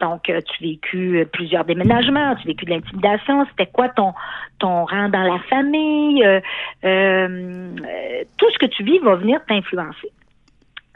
Donc, 0.00 0.28
euh, 0.28 0.42
tu 0.42 0.62
as 0.64 0.66
vécu 0.68 1.18
euh, 1.18 1.24
plusieurs 1.24 1.64
déménagements, 1.64 2.34
tu 2.36 2.42
as 2.42 2.46
vécu 2.48 2.66
de 2.66 2.70
l'intimidation, 2.70 3.46
c'était 3.50 3.70
quoi 3.70 3.88
ton, 3.88 4.12
ton 4.58 4.84
rang 4.84 5.08
dans 5.08 5.22
la 5.22 5.38
famille, 5.48 6.22
euh, 6.22 6.40
euh, 6.84 7.28
euh, 7.80 8.24
tout 8.36 8.50
ce 8.52 8.58
que 8.58 8.66
tu 8.66 8.82
vis 8.82 8.98
va 8.98 9.14
venir 9.14 9.40
t'influencer. 9.48 10.10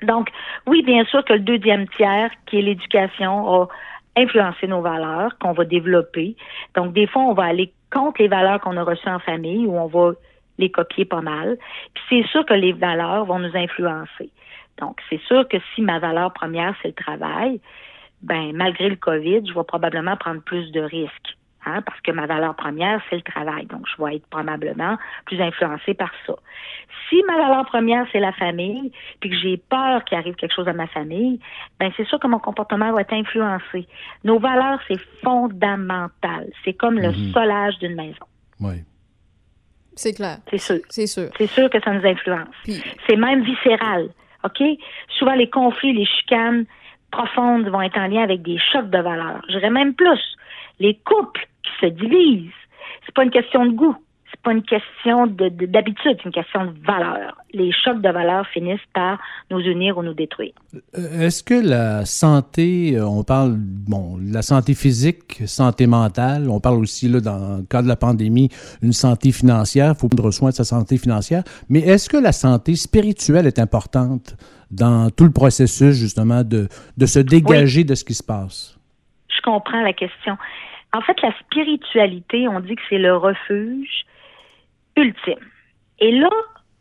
Donc, 0.03 0.29
oui, 0.67 0.83
bien 0.83 1.05
sûr 1.07 1.25
que 1.25 1.33
le 1.33 1.41
deuxième 1.41 1.89
tiers, 1.89 2.31
qui 2.47 2.59
est 2.59 2.63
l'éducation, 2.63 3.63
a 3.63 3.69
influencer 4.17 4.67
nos 4.67 4.81
valeurs 4.81 5.39
qu'on 5.39 5.53
va 5.53 5.65
développer. 5.65 6.37
Donc, 6.75 6.93
des 6.93 7.07
fois, 7.07 7.23
on 7.23 7.35
va 7.35 7.45
aller 7.45 7.73
contre 7.93 8.23
les 8.23 8.29
valeurs 8.29 8.61
qu'on 8.61 8.77
a 8.77 8.83
reçues 8.83 9.09
en 9.09 9.19
famille 9.19 9.67
ou 9.67 9.77
on 9.77 9.87
va 9.87 10.13
les 10.59 10.71
copier 10.71 11.05
pas 11.05 11.21
mal. 11.21 11.59
Puis 11.95 12.05
c'est 12.09 12.29
sûr 12.31 12.45
que 12.45 12.55
les 12.55 12.73
valeurs 12.73 13.25
vont 13.25 13.39
nous 13.39 13.57
influencer. 13.57 14.31
Donc, 14.79 15.01
c'est 15.09 15.21
sûr 15.23 15.47
que 15.49 15.57
si 15.75 15.83
ma 15.83 15.99
valeur 15.99 16.33
première, 16.33 16.75
c'est 16.83 16.89
le 16.89 16.95
travail, 16.95 17.61
ben 18.23 18.53
malgré 18.55 18.89
le 18.89 18.97
COVID, 18.97 19.47
je 19.47 19.55
vais 19.55 19.65
probablement 19.65 20.17
prendre 20.17 20.43
plus 20.43 20.71
de 20.73 20.81
risques. 20.81 21.37
Hein, 21.67 21.83
parce 21.83 22.01
que 22.01 22.11
ma 22.11 22.25
valeur 22.27 22.55
première, 22.57 23.03
c'est 23.11 23.17
le 23.17 23.23
travail. 23.23 23.67
Donc, 23.67 23.83
je 23.87 24.03
vais 24.03 24.17
être 24.17 24.27
probablement 24.29 24.97
plus 25.27 25.41
influencée 25.43 25.93
par 25.93 26.11
ça. 26.27 26.35
Si 27.09 27.23
ma 27.27 27.37
valeur 27.37 27.67
première, 27.67 28.07
c'est 28.13 28.21
la 28.21 28.33
famille, 28.33 28.93
puis 29.21 29.29
que 29.31 29.37
j'ai 29.37 29.59
peur 29.59 30.03
qu'il 30.05 30.17
arrive 30.17 30.37
quelque 30.37 30.55
chose 30.55 30.69
à 30.69 30.73
ma 30.73 30.87
famille, 30.87 31.39
ben 31.79 31.91
c'est 31.97 32.07
sûr 32.07 32.19
que 32.19 32.27
mon 32.29 32.39
comportement 32.39 32.91
va 32.93 33.03
être 33.03 33.13
influencé. 33.13 33.87
Nos 34.25 34.39
valeurs, 34.39 34.81
c'est 34.89 34.99
fondamental. 35.23 36.47
C'est 36.65 36.73
comme 36.73 36.99
le 36.99 37.09
Mhm. 37.11 37.33
solage 37.33 37.79
d'une 37.79 37.95
maison. 37.95 38.25
Oui. 38.61 38.77
C'est 39.97 40.15
clair. 40.15 40.39
C'est 40.51 40.59
sûr. 40.59 40.79
C'est 40.89 41.07
sûr. 41.07 41.29
C'est 41.37 41.47
sûr 41.47 41.69
que 41.69 41.81
ça 41.81 41.93
nous 41.93 42.07
influence. 42.07 42.49
Puis- 42.65 42.83
C'est 43.07 43.17
même 43.17 43.43
viscéral. 43.43 44.09
OK? 44.45 44.63
Souvent, 45.19 45.35
les 45.35 45.51
conflits, 45.51 45.93
les 45.93 46.07
chicanes 46.07 46.65
profondes 47.11 47.69
vont 47.69 47.83
être 47.83 47.99
en 47.99 48.07
lien 48.07 48.23
avec 48.23 48.41
des 48.43 48.59
chocs 48.73 48.89
de 48.89 48.99
valeurs. 48.99 49.43
Je 49.49 49.55
dirais 49.59 49.69
même 49.71 49.95
plus. 49.95 50.37
Les 50.81 50.99
couples 51.05 51.47
qui 51.63 51.87
se 51.87 51.91
divisent, 51.93 52.51
c'est 53.07 53.15
pas 53.15 53.25
une 53.25 53.31
question 53.31 53.65
de 53.67 53.71
goût. 53.73 53.95
C'est 54.33 54.43
pas 54.43 54.53
une 54.53 54.63
question 54.63 55.27
de- 55.27 55.49
de- 55.49 55.67
d'habitude, 55.67 56.17
c'est 56.19 56.25
une 56.25 56.31
question 56.31 56.65
de 56.67 56.73
valeur. 56.87 57.37
Les 57.53 57.73
chocs 57.73 58.01
de 58.01 58.09
valeurs 58.11 58.47
finissent 58.47 58.79
par 58.95 59.19
nous 59.51 59.59
unir 59.59 59.99
ou 59.99 60.05
nous 60.05 60.15
détruire. 60.15 60.53
Euh, 60.97 61.23
Est-ce 61.27 61.43
que 61.43 61.55
la 61.55 62.05
santé, 62.07 62.97
euh, 62.97 63.05
on 63.07 63.25
parle, 63.25 63.57
bon, 63.59 64.19
la 64.23 64.43
santé 64.43 64.75
physique, 64.75 65.43
santé 65.47 65.89
mentale, 65.89 66.49
on 66.49 66.61
parle 66.61 66.77
aussi, 66.79 67.09
là, 67.09 67.21
dans 67.21 67.57
le 67.59 67.65
cas 67.65 67.83
de 67.83 67.89
la 67.89 67.97
pandémie, 67.97 68.49
une 68.83 68.93
santé 68.93 69.33
financière, 69.33 69.95
il 69.97 69.99
faut 70.01 70.09
prendre 70.09 70.31
soin 70.31 70.51
de 70.51 70.55
sa 70.55 70.65
santé 70.65 70.97
financière, 70.97 71.43
mais 71.69 71.81
est-ce 71.81 72.09
que 72.09 72.17
la 72.17 72.33
santé 72.33 72.77
spirituelle 72.77 73.47
est 73.49 73.59
importante 73.59 74.37
dans 74.71 75.11
tout 75.11 75.25
le 75.25 75.33
processus, 75.33 75.97
justement, 75.97 76.45
de, 76.45 76.69
de 76.97 77.07
se 77.07 77.19
dégager 77.19 77.83
de 77.83 77.97
ce 77.97 78.05
qui 78.05 78.15
se 78.15 78.23
passe? 78.23 78.79
Je 79.29 79.41
comprends 79.43 79.83
la 79.83 79.93
question. 79.93 80.37
En 80.93 81.01
fait, 81.01 81.21
la 81.23 81.33
spiritualité, 81.39 82.49
on 82.49 82.61
dit 82.61 82.75
que 82.75 82.83
c'est 82.89 82.99
le 82.99 83.17
refuge 83.17 84.05
ultime. 84.97 85.39
Et 86.01 86.13
là, 86.13 86.31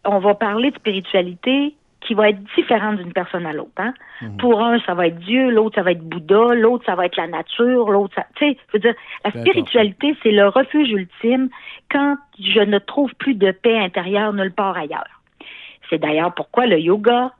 on 0.06 0.19
va 0.19 0.34
parler 0.34 0.72
de 0.72 0.76
spiritualité 0.76 1.76
qui 2.02 2.14
va 2.14 2.30
être 2.30 2.41
différente 2.56 2.98
d'une 2.98 3.11
personne 3.11 3.45
à 3.45 3.53
l'autre. 3.53 3.72
hein. 3.77 3.94
Pour 4.40 4.61
un, 4.61 4.80
ça 4.81 4.94
va 4.94 5.07
être 5.07 5.19
Dieu, 5.19 5.49
l'autre, 5.52 5.76
ça 5.76 5.84
va 5.84 5.91
être 5.91 6.02
Bouddha, 6.02 6.56
l'autre, 6.56 6.86
ça 6.86 6.95
va 6.95 7.06
être 7.06 7.18
la 7.18 7.27
nature, 7.27 7.90
l'autre, 7.90 8.15
ça... 8.15 8.26
Tu 8.36 8.45
sais, 8.48 8.57
je 8.68 8.73
veux 8.73 8.80
dire, 8.80 8.95
la 9.26 9.31
spiritualité, 9.31 10.15
c'est 10.23 10.31
le 10.31 10.48
refuge 10.48 10.90
ultime 10.91 11.49
quand 11.91 12.15
je 12.40 12.61
ne 12.61 12.80
trouve 12.80 13.14
plus 13.15 13.36
de 13.36 13.52
paix 13.52 13.77
intérieure 13.77 14.34
nulle 14.34 14.53
part 14.53 14.77
ailleurs. 14.77 15.22
C'est 15.90 15.98
d'ailleurs 15.98 16.34
pourquoi 16.34 16.68
le 16.68 16.80
yoga, 16.80 17.31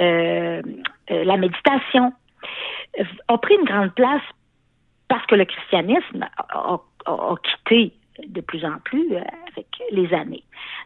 euh, 0.00 0.62
euh, 1.10 1.24
la 1.24 1.36
méditation, 1.36 2.12
euh, 2.98 3.04
a 3.28 3.38
pris 3.38 3.54
une 3.54 3.64
grande 3.64 3.94
place 3.94 4.22
parce 5.14 5.26
que 5.26 5.36
le 5.36 5.44
christianisme 5.44 6.26
a, 6.36 6.80
quitté 7.44 7.92
de 8.26 8.40
plus 8.40 8.64
en 8.64 8.78
plus 8.82 9.12
euh, 9.12 9.20
avec 9.52 9.66
les 9.92 10.12
années. 10.12 10.42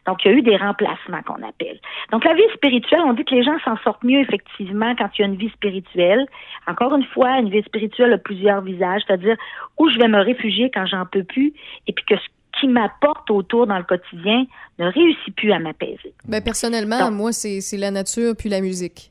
Donc, 0.07 0.23
il 0.23 0.31
y 0.31 0.35
a 0.35 0.37
eu 0.37 0.43
des 0.43 0.57
remplacements 0.57 1.23
qu'on 1.23 1.43
appelle. 1.43 1.81
Donc, 2.13 2.25
la 2.25 2.35
vie 2.35 2.43
spirituelle, 2.53 3.01
on 3.07 3.15
dit 3.15 3.25
que 3.25 3.35
les 3.35 3.43
gens 3.43 3.59
s'en 3.65 3.79
sortent 3.79 4.05
mieux 4.05 4.21
effectivement 4.21 4.95
quand 4.97 5.09
il 5.17 5.23
y 5.23 5.25
a 5.25 5.29
une 5.29 5.37
vie 5.37 5.49
spirituelle. 5.49 6.27
Encore 6.67 6.95
une 6.95 7.05
fois, 7.05 7.39
une 7.39 7.49
vie 7.49 7.63
spirituelle 7.63 8.13
a 8.13 8.19
plusieurs 8.19 8.61
visages, 8.61 9.01
c'est-à-dire 9.07 9.37
où 9.79 9.89
je 9.89 9.99
vais 9.99 10.09
me 10.09 10.21
réfugier 10.21 10.71
quand 10.71 10.85
j'en 10.85 11.07
peux 11.07 11.25
plus 11.25 11.55
et 11.87 11.95
puis 11.95 12.05
que 12.05 12.17
ce 12.17 12.29
qui 12.61 12.69
m'apporte 12.69 13.31
autour 13.31 13.67
dans 13.67 13.79
le 13.79 13.85
quotidien 13.85 14.45
ne 14.79 14.87
réussit 14.87 15.35
plus 15.37 15.53
à 15.53 15.59
m'apaiser. 15.59 16.13
Ben, 16.27 16.41
personnellement, 16.43 17.11
moi, 17.11 17.33
c'est 17.33 17.61
c'est 17.61 17.77
la 17.77 17.91
nature 17.91 18.35
puis 18.37 18.49
la 18.49 18.61
musique. 18.61 19.11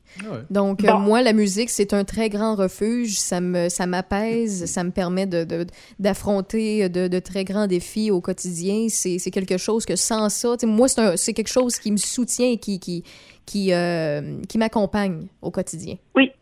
Donc, 0.50 0.82
euh, 0.84 0.96
moi, 0.96 1.22
la 1.22 1.32
musique, 1.32 1.70
c'est 1.70 1.92
un 1.94 2.04
très 2.04 2.28
grand 2.28 2.54
refuge. 2.56 3.12
Ça 3.18 3.40
me, 3.40 3.68
ça 3.68 3.86
m'apaise, 3.86 4.64
ça 4.66 4.82
me 4.82 4.90
permet 4.90 5.26
de, 5.26 5.44
de- 5.44 5.66
d'affronter 5.98 6.88
de, 6.88 7.08
de 7.08 7.18
très 7.18 7.44
grands 7.44 7.66
défis 7.66 8.10
au 8.10 8.20
quotidien. 8.20 8.86
C'est, 8.88 9.18
c'est 9.18 9.30
quelque 9.30 9.58
chose 9.58 9.84
que 9.86 9.96
sans 9.96 10.28
ça, 10.28 10.56
moi, 10.64 10.88
c'est, 10.88 11.00
un- 11.00 11.16
c'est 11.16 11.34
quelque 11.34 11.52
chose 11.52 11.78
qui 11.78 11.92
me 11.92 11.96
soutient 11.98 12.48
et 12.50 12.56
qui, 12.58 12.80
qui, 12.80 13.04
qui, 13.46 13.72
euh, 13.72 14.40
qui 14.48 14.58
m'accompagne 14.58 15.26
au 15.42 15.50
quotidien. 15.50 15.96
Oui. 16.16 16.32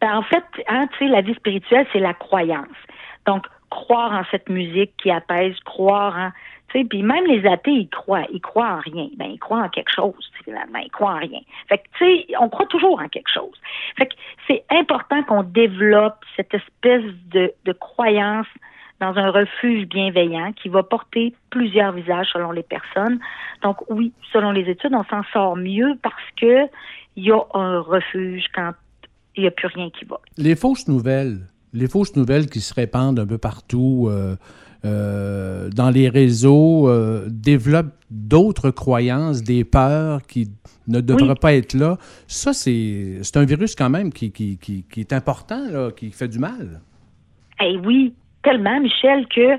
Ben, 0.00 0.16
en 0.16 0.22
fait, 0.22 0.42
hein, 0.68 0.88
tu 0.98 1.06
sais, 1.06 1.10
la 1.10 1.22
vie 1.22 1.34
spirituelle, 1.34 1.86
c'est 1.92 2.00
la 2.00 2.12
croyance. 2.14 2.66
Donc, 3.26 3.44
croire 3.70 4.12
en 4.12 4.24
cette 4.30 4.48
musique 4.50 4.92
qui 5.00 5.10
apaise, 5.10 5.54
croire 5.64 6.14
en... 6.16 6.30
Puis 6.72 7.02
même 7.02 7.26
les 7.26 7.46
athées, 7.46 7.70
ils 7.70 7.88
croient. 7.88 8.26
Ils 8.32 8.40
croient 8.40 8.74
en 8.76 8.80
rien. 8.80 9.08
Ben, 9.16 9.30
ils 9.30 9.38
croient 9.38 9.62
en 9.62 9.68
quelque 9.68 9.92
chose, 9.94 10.30
finalement. 10.44 10.78
Ils 10.78 10.90
croient 10.90 11.14
en 11.14 11.18
rien. 11.18 11.40
Fait 11.68 11.78
que, 11.78 11.84
tu 11.98 12.04
sais, 12.04 12.26
on 12.40 12.48
croit 12.48 12.66
toujours 12.66 13.00
en 13.00 13.08
quelque 13.08 13.30
chose. 13.32 13.54
Fait 13.96 14.06
que 14.06 14.14
c'est 14.46 14.64
important 14.70 15.22
qu'on 15.24 15.42
développe 15.42 16.24
cette 16.36 16.54
espèce 16.54 17.04
de, 17.30 17.52
de 17.64 17.72
croyance 17.72 18.46
dans 19.00 19.16
un 19.16 19.30
refuge 19.30 19.86
bienveillant 19.88 20.52
qui 20.52 20.68
va 20.68 20.84
porter 20.84 21.34
plusieurs 21.50 21.92
visages 21.92 22.28
selon 22.32 22.52
les 22.52 22.62
personnes. 22.62 23.18
Donc 23.62 23.78
oui, 23.90 24.12
selon 24.32 24.52
les 24.52 24.70
études, 24.70 24.94
on 24.94 25.04
s'en 25.04 25.22
sort 25.32 25.56
mieux 25.56 25.98
parce 26.02 26.14
que 26.40 26.66
il 27.16 27.24
y 27.24 27.32
a 27.32 27.40
un 27.54 27.80
refuge 27.80 28.44
quand 28.54 28.72
il 29.36 29.42
n'y 29.42 29.48
a 29.48 29.50
plus 29.50 29.66
rien 29.66 29.90
qui 29.90 30.04
va. 30.04 30.20
Les 30.36 30.54
fausses 30.54 30.86
nouvelles, 30.88 31.40
les 31.72 31.88
fausses 31.88 32.14
nouvelles 32.16 32.48
qui 32.48 32.60
se 32.60 32.72
répandent 32.74 33.18
un 33.18 33.26
peu 33.26 33.38
partout 33.38 34.06
euh, 34.08 34.36
euh, 34.84 35.68
dans 35.70 35.90
les 35.90 36.08
réseaux 36.08 36.88
euh, 36.88 37.26
développent 37.28 37.94
d'autres 38.10 38.70
croyances, 38.70 39.42
des 39.42 39.64
peurs 39.64 40.22
qui 40.22 40.48
ne 40.88 41.00
devraient 41.00 41.28
Oui. 41.30 41.38
pas 41.40 41.54
être 41.54 41.74
là. 41.74 41.96
Ça, 42.26 42.52
c'est 42.52 43.18
c'est 43.22 43.36
un 43.36 43.44
virus 43.44 43.74
quand 43.76 43.90
même 43.90 44.12
qui, 44.12 44.32
qui, 44.32 44.58
qui, 44.58 44.84
qui 44.90 45.00
est 45.00 45.12
important, 45.12 45.62
là, 45.70 45.90
qui 45.92 46.10
fait 46.10 46.28
du 46.28 46.38
mal. 46.38 46.80
Eh 47.60 47.76
oui, 47.78 48.12
tellement, 48.42 48.80
Michel, 48.80 49.26
que 49.28 49.56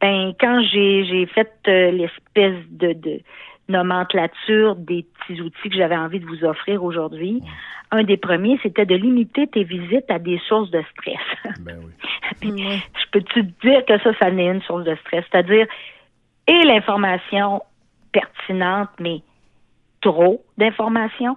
ben 0.00 0.32
quand 0.40 0.62
j'ai 0.72 1.04
j'ai 1.06 1.26
fait 1.26 1.50
euh, 1.68 1.90
l'espèce 1.90 2.62
de, 2.70 2.92
de 2.92 3.20
nomenclature 3.68 4.76
des 4.76 5.04
petits 5.04 5.40
outils 5.40 5.70
que 5.70 5.76
j'avais 5.76 5.96
envie 5.96 6.20
de 6.20 6.26
vous 6.26 6.44
offrir 6.44 6.82
aujourd'hui, 6.82 7.42
un 7.90 8.04
des 8.04 8.16
premiers, 8.16 8.58
c'était 8.62 8.86
de 8.86 8.94
limiter 8.94 9.46
tes 9.46 9.64
visites 9.64 10.10
à 10.10 10.18
des 10.18 10.40
sources 10.48 10.70
de 10.70 10.82
stress. 10.92 11.54
Puis, 12.40 12.50
Je 12.50 13.10
peux-tu 13.10 13.46
te 13.46 13.68
dire 13.68 13.84
que 13.84 13.98
ça, 14.00 14.12
ça 14.18 14.30
n'est 14.30 14.46
une 14.46 14.62
source 14.62 14.84
de 14.84 14.96
stress? 14.96 15.24
C'est-à-dire, 15.30 15.66
et 16.46 16.62
l'information 16.64 17.62
pertinente, 18.12 18.88
mais 18.98 19.20
trop 20.00 20.42
d'informations, 20.58 21.36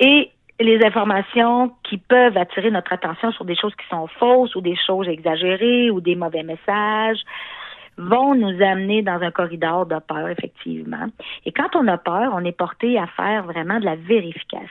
et 0.00 0.30
les 0.60 0.84
informations 0.84 1.72
qui 1.82 1.98
peuvent 1.98 2.36
attirer 2.36 2.70
notre 2.70 2.92
attention 2.92 3.32
sur 3.32 3.44
des 3.44 3.56
choses 3.56 3.74
qui 3.76 3.86
sont 3.88 4.06
fausses 4.18 4.54
ou 4.54 4.60
des 4.60 4.76
choses 4.86 5.08
exagérées 5.08 5.90
ou 5.90 6.00
des 6.00 6.14
mauvais 6.14 6.42
messages 6.42 7.18
vont 7.96 8.34
nous 8.34 8.62
amener 8.62 9.02
dans 9.02 9.20
un 9.20 9.30
corridor 9.30 9.86
de 9.86 9.98
peur, 10.00 10.28
effectivement. 10.28 11.06
Et 11.44 11.52
quand 11.52 11.76
on 11.76 11.86
a 11.88 11.98
peur, 11.98 12.32
on 12.34 12.44
est 12.44 12.56
porté 12.56 12.98
à 12.98 13.06
faire 13.06 13.44
vraiment 13.44 13.78
de 13.78 13.84
la 13.84 13.96
vérification. 13.96 14.68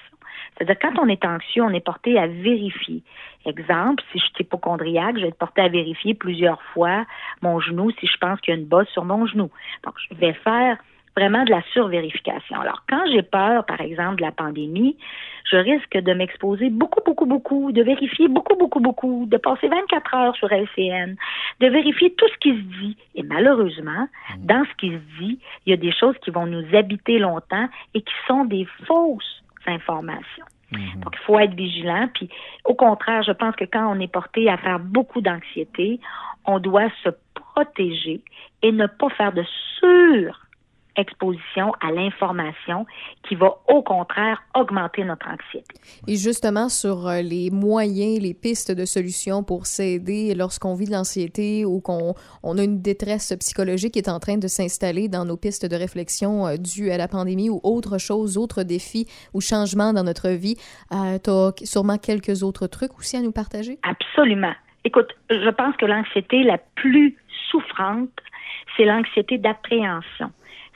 C'est-à-dire, 0.58 0.78
quand 0.82 1.00
on 1.02 1.08
est 1.08 1.26
anxieux, 1.26 1.64
on 1.64 1.70
est 1.70 1.84
porté 1.84 2.18
à 2.18 2.28
vérifier. 2.28 3.02
Exemple, 3.46 4.04
si 4.12 4.20
je 4.20 4.26
suis 4.26 4.34
hypochondriaque, 4.42 5.18
je 5.18 5.24
vais 5.24 5.28
être 5.30 5.38
porté 5.38 5.62
à 5.62 5.68
vérifier 5.68 6.14
plusieurs 6.14 6.62
fois 6.74 7.06
mon 7.42 7.60
genou 7.60 7.92
si 7.92 8.08
je 8.08 8.18
pense 8.18 8.40
qu'il 8.42 8.54
y 8.54 8.58
a 8.58 8.60
une 8.60 8.68
bosse 8.68 8.88
sur 8.90 9.06
mon 9.06 9.26
genou. 9.26 9.50
Donc, 9.84 9.96
je 10.10 10.16
vais 10.16 10.34
faire 10.34 10.78
vraiment 11.16 11.44
de 11.44 11.52
la 11.52 11.62
survérification. 11.74 12.60
Alors, 12.60 12.84
quand 12.90 13.04
j'ai 13.12 13.22
peur, 13.22 13.66
par 13.66 13.82
exemple, 13.82 14.18
de 14.18 14.22
la 14.22 14.32
pandémie, 14.32 14.98
je 15.50 15.58
risque 15.58 15.98
de 15.98 16.14
m'exposer 16.14 16.70
beaucoup, 16.70 17.02
beaucoup, 17.06 17.26
beaucoup, 17.26 17.72
de 17.72 17.84
vérifier 17.84 18.28
beaucoup, 18.28 18.56
beaucoup, 18.56 18.80
beaucoup, 18.80 19.26
de 19.28 19.38
passer 19.38 19.68
24 19.68 20.16
heures 20.16 20.36
sur 20.36 20.52
LCN, 20.52 21.16
de 21.60 21.68
vérifier 21.68 22.14
tout 22.16 22.28
ce 22.28 22.38
qui 22.40 22.50
se 22.50 22.80
dit. 22.80 22.98
Et 23.16 23.24
malheureusement, 23.24 24.08
dans 24.40 24.64
ce 24.66 24.76
qui 24.78 24.92
se 24.92 25.20
dit, 25.20 25.40
il 25.66 25.72
y 25.72 25.74
a 25.74 25.78
des 25.78 25.92
choses 25.92 26.16
qui 26.24 26.32
vont 26.32 26.48
nous 26.48 26.76
habiter 26.76 27.20
longtemps 27.20 27.68
et 27.94 28.02
qui 28.02 28.14
sont 28.28 28.46
des 28.46 28.68
fausses 28.88 29.44
informations. 29.68 30.46
Donc, 30.72 31.14
il 31.14 31.26
faut 31.26 31.38
être 31.38 31.54
vigilant. 31.54 32.10
Puis, 32.16 32.30
au 32.66 32.74
contraire, 32.74 33.22
je 33.22 33.32
pense 33.32 33.56
que 33.56 33.66
quand 33.66 33.96
on 33.96 34.00
est 34.00 34.12
porté 34.12 34.50
à 34.50 34.58
faire 34.58 34.80
beaucoup 34.80 35.22
d'anxiété, 35.22 36.00
on 36.46 36.58
doit 36.58 36.90
se 37.04 37.10
protéger 37.36 38.22
et 38.64 38.72
ne 38.72 38.88
pas 38.88 39.10
faire 39.10 39.34
de 39.34 39.44
sur 39.80 40.43
exposition 40.96 41.74
à 41.82 41.92
l'information 41.92 42.86
qui 43.28 43.36
va 43.36 43.58
au 43.68 43.82
contraire 43.82 44.44
augmenter 44.56 45.04
notre 45.04 45.28
anxiété. 45.28 45.76
Et 46.08 46.16
justement, 46.16 46.70
sur 46.70 47.08
euh, 47.08 47.22
les 47.22 47.50
moyens, 47.50 48.22
les 48.22 48.34
pistes 48.34 48.72
de 48.72 48.86
solutions 48.86 49.44
pour 49.44 49.66
s'aider 49.66 50.36
lorsqu'on 50.36 50.76
vit 50.76 50.86
de 50.86 50.92
l'anxiété 50.92 51.66
ou 51.66 51.82
qu'on 51.82 52.14
on 52.44 52.58
a 52.58 52.64
une 52.64 52.82
détresse 52.82 53.34
psychologique 53.40 53.94
qui 53.94 54.00
est 54.00 54.10
en 54.10 54.20
train 54.20 54.38
de 54.38 54.48
s'installer 54.48 55.08
dans 55.08 55.26
nos 55.26 55.38
pistes 55.38 55.66
de 55.66 55.76
réflexion 55.76 56.48
euh, 56.48 56.58
dues 56.58 56.92
à 56.92 56.98
la 56.98 57.08
pandémie 57.08 57.50
ou 57.50 57.60
autre 57.64 57.98
chose, 57.98 58.38
autres 58.38 58.64
défis 58.64 59.08
ou 59.34 59.42
changements 59.42 59.94
dans 59.94 60.04
notre 60.04 60.30
vie, 60.30 60.56
euh, 60.92 61.18
tu 61.24 61.30
as 61.30 61.52
sûrement 61.66 61.98
quelques 61.98 62.44
autres 62.44 62.68
trucs 62.68 62.98
aussi 62.98 63.18
à 63.18 63.22
nous 63.22 63.32
partager? 63.32 63.80
Absolument. 63.84 64.54
écoute, 64.84 65.10
je 65.30 65.50
pense 65.50 65.76
que 65.78 65.86
l'anxiété 65.86 66.44
la 66.44 66.58
plus 66.58 67.18
souffrante, 67.50 68.10
c'est 68.76 68.86
l'anxiété 68.86 69.38
d'appréhension, 69.38 70.32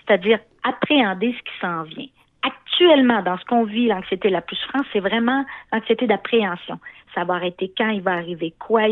c'est-à-dire 0.07 0.39
appréhender 0.63 1.35
ce 1.37 1.43
qui 1.43 1.59
s'en 1.59 1.83
vient. 1.83 2.07
Actuellement, 2.43 3.21
dans 3.21 3.37
ce 3.37 3.45
qu'on 3.45 3.63
vit, 3.63 3.87
l'anxiété 3.87 4.29
la 4.29 4.41
plus 4.41 4.55
souffrante, 4.55 4.85
c'est 4.93 4.99
vraiment 4.99 5.43
l'anxiété 5.73 6.07
d'appréhension. 6.07 6.79
Va 7.25 7.33
arrêter 7.33 7.71
quand, 7.75 7.89
il 7.89 8.01
va 8.01 8.11
arriver 8.11 8.53
quoi, 8.59 8.83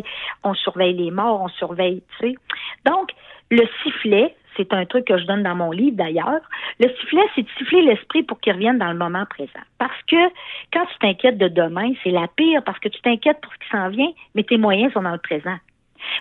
on 0.43 0.55
surveille 0.55 0.95
les 0.95 1.11
morts, 1.11 1.41
on 1.41 1.47
surveille, 1.47 2.01
tu 2.17 2.29
sais. 2.29 2.35
Donc, 2.83 3.11
le 3.51 3.61
sifflet, 3.83 4.35
c'est 4.57 4.73
un 4.73 4.85
truc 4.85 5.05
que 5.05 5.17
je 5.19 5.25
donne 5.25 5.43
dans 5.43 5.53
mon 5.53 5.69
livre 5.69 5.95
d'ailleurs. 5.95 6.41
Le 6.79 6.89
sifflet, 6.89 7.21
c'est 7.35 7.43
de 7.43 7.49
siffler 7.57 7.83
l'esprit 7.83 8.23
pour 8.23 8.39
qu'il 8.39 8.53
revienne 8.53 8.79
dans 8.79 8.91
le 8.91 8.97
moment 8.97 9.25
présent. 9.29 9.61
Parce 9.77 10.01
que 10.07 10.15
quand 10.73 10.85
tu 10.87 10.97
t'inquiètes 10.99 11.37
de 11.37 11.49
demain, 11.49 11.91
c'est 12.03 12.09
la 12.09 12.27
pire 12.27 12.63
parce 12.63 12.79
que 12.79 12.89
tu 12.89 12.99
t'inquiètes 13.01 13.41
pour 13.41 13.53
ce 13.53 13.59
qui 13.59 13.69
s'en 13.69 13.89
vient, 13.89 14.11
mais 14.33 14.43
tes 14.43 14.57
moyens 14.57 14.91
sont 14.93 15.03
dans 15.03 15.11
le 15.11 15.19
présent. 15.19 15.57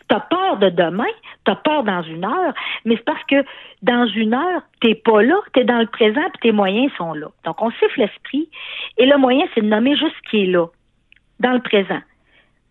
Tu 0.09 0.17
peur 0.31 0.57
de 0.59 0.69
demain, 0.71 1.13
tu 1.47 1.53
peur 1.65 1.83
dans 1.83 2.03
une 2.03 2.25
heure, 2.25 2.55
mais 2.85 2.97
c'est 2.97 3.05
parce 3.05 3.25
que 3.25 3.45
dans 3.83 4.07
une 4.07 4.35
heure, 4.35 4.63
tu 4.81 4.95
pas 4.95 5.23
là, 5.23 5.37
tu 5.53 5.65
dans 5.65 5.81
le 5.81 5.87
présent, 5.87 6.23
puis 6.33 6.41
tes 6.43 6.53
moyens 6.53 6.93
sont 6.97 7.15
là. 7.15 7.29
Donc, 7.45 7.61
on 7.63 7.71
siffle 7.73 8.01
l'esprit, 8.01 8.49
et 8.99 9.07
le 9.07 9.17
moyen, 9.17 9.45
c'est 9.55 9.63
de 9.63 9.67
nommer 9.67 9.97
juste 9.97 10.15
ce 10.25 10.31
qui 10.31 10.43
est 10.43 10.47
là, 10.47 10.67
dans 11.41 11.53
le 11.53 11.61
présent. 11.61 12.01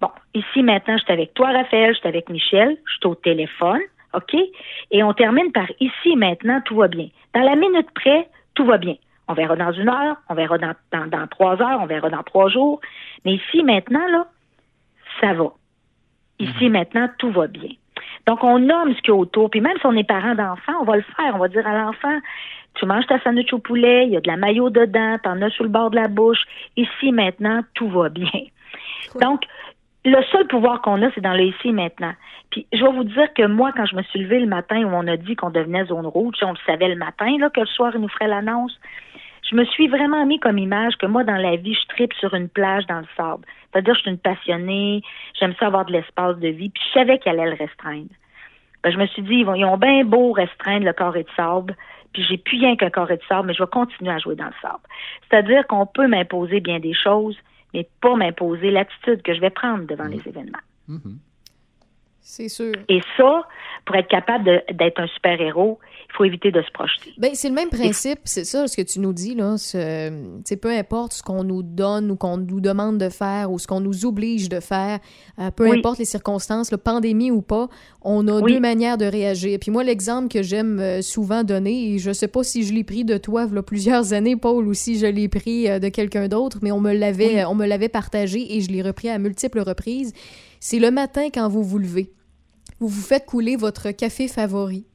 Bon, 0.02 0.10
ici, 0.34 0.64
maintenant, 0.64 0.98
je 0.98 1.04
suis 1.04 1.14
avec 1.14 1.34
toi, 1.34 1.52
Raphaël, 1.52 1.94
je 1.94 2.00
suis 2.00 2.08
avec 2.08 2.30
Michel, 2.30 2.78
je 2.86 2.94
suis 2.94 3.08
au 3.08 3.16
téléphone, 3.16 3.82
OK? 4.14 4.36
Et 4.92 5.04
on 5.04 5.14
termine 5.14 5.52
par 5.52 5.68
ici, 5.80 6.16
maintenant, 6.16 6.62
tout 6.66 6.76
va 6.76 6.88
bien. 6.88 7.08
Dans 7.34 7.42
la 7.42 7.56
minute 7.56 7.90
près, 7.96 8.28
tout 8.54 8.66
va 8.66 8.78
bien. 8.78 8.96
On 9.28 9.34
verra 9.34 9.56
dans 9.56 9.72
une 9.72 9.90
heure, 9.90 10.18
on 10.30 10.36
verra 10.36 10.58
dans, 10.58 10.76
dans 10.92 11.28
trois 11.28 11.62
heures, 11.62 11.80
on 11.82 11.86
verra 11.86 12.10
dans 12.10 12.24
trois 12.24 12.50
jours. 12.50 12.82
Mais 13.24 13.36
ici, 13.36 13.64
maintenant, 13.64 14.06
là, 14.08 14.28
ça 15.22 15.34
va. 15.34 15.54
Ici, 16.40 16.70
maintenant, 16.70 17.08
tout 17.18 17.32
va 17.32 17.48
bien. 17.48 17.70
Donc, 18.28 18.44
on 18.44 18.60
nomme 18.60 18.96
ce 18.96 19.02
qu'il 19.02 19.10
y 19.10 19.12
a 19.12 19.16
autour. 19.16 19.50
Puis 19.50 19.62
même 19.62 19.78
si 19.80 19.86
on 19.86 19.94
est 19.94 20.08
parent 20.08 20.36
d'enfants, 20.36 20.74
on 20.82 20.86
va 20.86 20.96
le 20.96 21.04
faire. 21.16 21.36
On 21.36 21.40
va 21.40 21.48
dire 21.48 21.66
à 21.68 21.78
l'enfant, 21.78 22.20
tu 22.76 22.86
manges 22.86 23.06
ta 23.08 23.20
sandwich 23.20 23.54
au 23.54 23.60
poulet, 23.60 24.08
il 24.08 24.14
y 24.14 24.18
a 24.18 24.22
de 24.22 24.28
la 24.28 24.38
maillot 24.38 24.70
dedans, 24.70 25.18
t'en 25.22 25.42
as 25.42 25.50
sur 25.52 25.64
le 25.64 25.70
bord 25.70 25.92
de 25.92 25.96
la 25.96 26.08
bouche. 26.08 26.44
Ici, 26.76 27.12
maintenant, 27.12 27.62
tout 27.76 27.90
va 27.90 28.10
bien. 28.10 28.30
Donc, 29.22 29.44
le 30.06 30.22
seul 30.32 30.48
pouvoir 30.48 30.82
qu'on 30.82 31.02
a, 31.02 31.12
c'est 31.14 31.22
dans 31.22 31.34
le 31.34 31.44
ici 31.44 31.70
et 31.70 31.72
maintenant. 31.72 32.14
Puis 32.50 32.66
je 32.74 32.84
vais 32.84 32.92
vous 32.92 33.04
dire 33.04 33.34
que 33.34 33.46
moi, 33.48 33.72
quand 33.76 33.86
je 33.86 33.96
me 33.96 34.04
suis 34.04 34.20
levée 34.20 34.40
le 34.40 34.48
matin 34.48 34.84
où 34.84 34.90
on 34.94 35.08
a 35.08 35.18
dit 35.18 35.36
qu'on 35.36 35.50
devenait 35.50 35.86
zone 35.86 36.06
rouge, 36.06 36.36
on 36.42 36.52
le 36.52 36.58
savait 36.66 36.90
le 36.90 36.96
matin, 36.96 37.38
là, 37.40 37.50
que 37.50 37.62
le 37.62 37.66
soir, 37.68 37.94
il 37.96 38.02
nous 38.02 38.10
ferait 38.10 38.28
l'annonce, 38.28 38.78
je 39.50 39.56
me 39.56 39.66
suis 39.66 39.88
vraiment 39.88 40.26
mis 40.26 40.40
comme 40.40 40.58
image 40.58 40.96
que 40.98 41.06
moi, 41.06 41.24
dans 41.24 41.36
la 41.36 41.56
vie, 41.56 41.74
je 41.74 41.88
tripe 41.96 42.14
sur 42.14 42.34
une 42.34 42.50
plage 42.50 42.86
dans 42.88 43.00
le 43.00 43.08
sable. 43.18 43.46
C'est-à-dire, 43.72 43.94
je 43.96 44.02
suis 44.02 44.12
une 44.12 44.18
passionnée, 44.18 45.02
j'aime 45.40 45.54
ça 45.60 45.68
avoir 45.68 45.86
de 45.86 45.92
l'espace 45.92 46.38
de 46.38 46.48
vie, 46.48 46.70
puis 46.70 46.84
je 46.88 47.00
savais 47.00 47.20
qu'elle 47.20 47.40
allait 47.40 47.52
le 47.52 47.58
restreindre. 47.58 48.10
Ben, 48.84 48.92
je 48.92 48.98
me 48.98 49.06
suis 49.08 49.22
dit, 49.22 49.36
ils, 49.36 49.46
vont, 49.46 49.56
ils 49.56 49.66
ont 49.66 49.78
bien 49.78 50.04
beau 50.04 50.32
restreindre 50.32 50.86
le 50.86 50.94
carré 50.94 51.24
de 51.24 51.30
sable, 51.36 51.76
puis 52.14 52.24
j'ai 52.24 52.38
plus 52.38 52.60
rien 52.60 52.76
qu'un 52.76 52.90
carré 52.90 53.18
de 53.18 53.24
sable, 53.28 53.48
mais 53.48 53.54
je 53.54 53.64
vais 53.64 53.70
continuer 53.70 54.12
à 54.12 54.20
jouer 54.20 54.36
dans 54.36 54.46
le 54.46 54.54
sable. 54.62 54.84
C'est-à-dire 55.30 55.66
qu'on 55.68 55.86
peut 55.86 56.08
m'imposer 56.08 56.60
bien 56.60 56.80
des 56.80 56.94
choses, 56.94 57.38
mais 57.74 57.88
pas 58.02 58.16
m'imposer 58.16 58.72
l'attitude 58.72 59.22
que 59.24 59.34
je 59.34 59.42
vais 59.42 59.50
prendre 59.50 59.86
devant 59.86 60.06
les 60.06 60.22
événements. 60.28 60.60
Mm-hmm. 60.90 61.18
C'est 62.26 62.48
sûr. 62.48 62.72
Et 62.88 63.02
ça, 63.18 63.44
pour 63.86 63.98
être 63.98 64.08
capable 64.08 64.46
d'être 64.74 65.00
un 65.00 65.08
super-héros, 65.08 65.78
il 66.10 66.16
faut 66.16 66.24
éviter 66.24 66.52
de 66.52 66.62
se 66.62 66.72
projeter. 66.72 67.12
Ben, 67.18 67.32
c'est 67.34 67.50
le 67.50 67.54
même 67.54 67.70
principe, 67.70 68.20
c'est 68.24 68.46
ça 68.46 68.66
ce 68.66 68.78
que 68.78 68.82
tu 68.82 69.00
nous 69.00 69.12
dis, 69.12 69.36
là. 69.36 69.56
C'est 69.58 70.58
peu 70.62 70.70
importe 70.70 71.14
ce 71.14 71.24
qu'on 71.24 71.44
nous 71.44 71.64
donne 71.64 72.12
ou 72.12 72.16
qu'on 72.16 72.38
nous 72.38 72.62
demande 72.62 72.98
de 72.98 73.10
faire 73.10 73.52
ou 73.52 73.60
ce 73.60 73.68
qu'on 73.68 73.82
nous 73.82 74.06
oblige 74.06 74.48
de 74.48 74.62
faire, 74.62 75.00
euh, 75.40 75.52
peu 75.52 75.70
importe 75.70 76.00
les 76.00 76.06
circonstances, 76.06 76.72
la 76.72 76.78
pandémie 76.78 77.30
ou 77.30 77.42
pas, 77.42 77.68
on 78.02 78.26
a 78.30 78.42
deux 78.42 78.60
manières 78.60 78.98
de 78.98 79.06
réagir. 79.06 79.60
Puis 79.60 79.72
moi, 79.72 79.84
l'exemple 79.84 80.30
que 80.30 80.44
j'aime 80.44 80.80
euh, 80.80 81.02
souvent 81.02 81.44
donner, 81.44 81.94
et 81.94 82.00
je 82.00 82.14
sais 82.14 82.30
pas 82.30 82.44
si 82.44 82.64
je 82.64 82.74
l'ai 82.74 82.86
pris 82.86 83.04
de 83.04 83.18
toi 83.18 83.46
il 83.50 83.56
y 83.56 83.58
a 83.58 83.64
plusieurs 83.64 84.14
années, 84.14 84.38
Paul, 84.38 84.66
ou 84.66 84.74
si 84.74 84.98
je 84.98 85.08
l'ai 85.08 85.28
pris 85.28 85.70
euh, 85.70 85.80
de 85.80 85.90
quelqu'un 85.90 86.30
d'autre, 86.30 86.60
mais 86.62 86.72
on 86.72 86.80
me 86.80 86.94
l'avait 86.94 87.44
on 87.46 87.56
me 87.56 87.66
l'avait 87.66 87.90
partagé 87.90 88.56
et 88.56 88.62
je 88.62 88.70
l'ai 88.70 88.82
repris 88.82 89.10
à 89.10 89.18
multiples 89.18 89.60
reprises 89.60 90.14
c'est 90.64 90.80
le 90.80 90.92
matin 90.92 91.28
quand 91.30 91.50
vous 91.50 91.62
vous 91.62 91.78
levez. 91.78 92.14
Vous 92.80 92.88
vous 92.88 93.02
faites 93.02 93.26
couler 93.26 93.58
votre 93.58 93.92
café 93.92 94.30
favori 94.30 94.86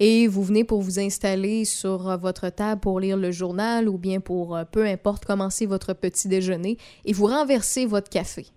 et 0.00 0.26
vous 0.26 0.42
venez 0.42 0.64
pour 0.64 0.82
vous 0.82 0.98
installer 0.98 1.64
sur 1.64 2.08
euh, 2.10 2.16
votre 2.16 2.48
table 2.48 2.80
pour 2.80 2.98
lire 2.98 3.16
le 3.16 3.30
journal 3.30 3.88
ou 3.88 3.96
bien 3.96 4.18
pour 4.18 4.56
euh, 4.56 4.64
peu 4.64 4.84
importe 4.84 5.24
commencer 5.24 5.66
votre 5.66 5.92
petit 5.92 6.26
déjeuner 6.26 6.78
et 7.04 7.12
vous 7.12 7.26
renversez 7.26 7.86
votre 7.86 8.10
café. 8.10 8.48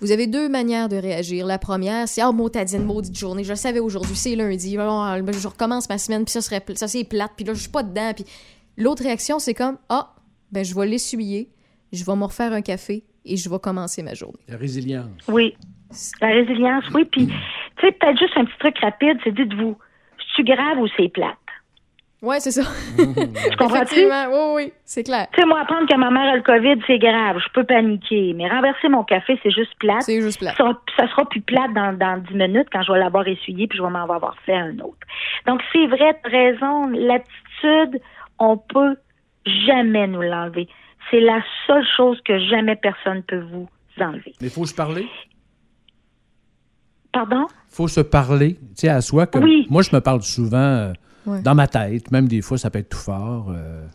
Vous 0.00 0.12
avez 0.12 0.26
deux 0.26 0.48
manières 0.48 0.88
de 0.88 0.96
réagir. 0.96 1.44
La 1.44 1.58
première, 1.58 2.08
c'est 2.08 2.24
oh, 2.24 2.32
motadine, 2.32 2.84
maudite 2.84 3.14
journée, 3.14 3.44
je 3.44 3.50
le 3.50 3.56
savais 3.56 3.78
aujourd'hui, 3.78 4.16
c'est 4.16 4.34
lundi, 4.34 4.78
oh, 4.80 5.04
je 5.30 5.46
recommence 5.46 5.90
ma 5.90 5.98
semaine, 5.98 6.24
puis 6.24 6.32
ça 6.32 6.40
serait 6.40 6.64
ça 6.74 6.88
c'est 6.88 7.04
plate, 7.04 7.32
puis 7.36 7.44
là 7.44 7.52
je 7.52 7.60
suis 7.60 7.68
pas 7.68 7.82
dedans, 7.82 8.12
l'autre 8.78 9.02
réaction 9.02 9.38
c'est 9.38 9.52
comme 9.52 9.76
ah, 9.90 10.14
ben 10.52 10.64
je 10.64 10.74
vais 10.74 10.86
l'essuyer, 10.86 11.52
je 11.92 12.02
vais 12.02 12.16
me 12.16 12.24
refaire 12.24 12.54
un 12.54 12.62
café 12.62 13.04
et 13.24 13.36
je 13.36 13.48
vais 13.48 13.58
commencer 13.58 14.02
ma 14.02 14.14
journée. 14.14 14.40
La 14.48 14.56
résilience. 14.56 15.22
Oui. 15.28 15.54
La 16.20 16.28
résilience, 16.28 16.84
oui. 16.94 17.04
Puis, 17.04 17.26
tu 17.26 17.32
sais, 17.80 17.92
peut-être 17.92 18.18
juste 18.18 18.36
un 18.36 18.44
petit 18.44 18.58
truc 18.58 18.78
rapide, 18.78 19.18
c'est 19.24 19.34
dites-vous, 19.34 19.76
c'est 20.36 20.44
grave 20.44 20.78
ou 20.78 20.88
c'est 20.96 21.08
plate? 21.08 21.36
Oui, 22.22 22.36
c'est 22.38 22.52
ça. 22.52 22.62
tu 22.96 23.56
comprends-tu? 23.56 24.06
Oui, 24.06 24.54
oui, 24.54 24.72
c'est 24.84 25.02
clair. 25.02 25.26
Tu 25.32 25.40
sais, 25.40 25.46
moi, 25.46 25.60
apprendre 25.60 25.88
que 25.88 25.96
ma 25.96 26.08
mère 26.08 26.32
a 26.32 26.36
le 26.36 26.42
COVID, 26.42 26.80
c'est 26.86 26.98
grave. 26.98 27.38
Je 27.44 27.52
peux 27.52 27.64
paniquer. 27.64 28.32
Mais 28.34 28.48
renverser 28.48 28.88
mon 28.88 29.02
café, 29.02 29.40
c'est 29.42 29.50
juste 29.50 29.74
plate. 29.80 30.02
C'est 30.02 30.20
juste 30.20 30.38
plate. 30.38 30.56
Ça, 30.56 31.08
sera 31.08 31.28
plus 31.28 31.40
plate 31.40 31.74
dans, 31.74 31.92
dans 31.98 32.22
10 32.22 32.34
minutes 32.34 32.68
quand 32.72 32.82
je 32.82 32.92
vais 32.92 33.00
l'avoir 33.00 33.26
essuyé 33.26 33.66
puis 33.66 33.76
je 33.76 33.82
vais 33.82 33.90
m'en 33.90 34.04
avoir 34.04 34.36
fait 34.46 34.54
un 34.54 34.78
autre. 34.78 35.04
Donc, 35.48 35.62
c'est 35.72 35.86
vrai, 35.86 36.16
tu 36.24 36.30
raison. 36.30 36.86
L'attitude, 36.90 38.00
on 38.38 38.56
peut 38.56 38.96
jamais 39.44 40.06
nous 40.06 40.22
l'enlever. 40.22 40.68
C'est 41.12 41.20
la 41.20 41.42
seule 41.66 41.84
chose 41.94 42.18
que 42.24 42.38
jamais 42.38 42.74
personne 42.74 43.22
peut 43.22 43.44
vous 43.52 43.68
enlever. 44.00 44.32
Mais 44.40 44.46
il 44.46 44.50
faut 44.50 44.64
se 44.64 44.74
parler. 44.74 45.06
Pardon? 47.12 47.46
Il 47.70 47.74
faut 47.74 47.88
se 47.88 48.00
parler, 48.00 48.54
tu 48.54 48.60
sais, 48.76 48.88
à 48.88 49.02
soi. 49.02 49.26
Que 49.26 49.38
oui. 49.38 49.66
Moi, 49.68 49.82
je 49.82 49.94
me 49.94 50.00
parle 50.00 50.22
souvent 50.22 50.56
euh, 50.56 50.92
dans 51.44 51.54
ma 51.54 51.68
tête, 51.68 52.10
même 52.10 52.26
des 52.26 52.40
fois, 52.40 52.56
ça 52.56 52.70
peut 52.70 52.78
être 52.78 52.88
tout 52.88 52.96
fort. 52.96 53.50
Euh, 53.50 53.86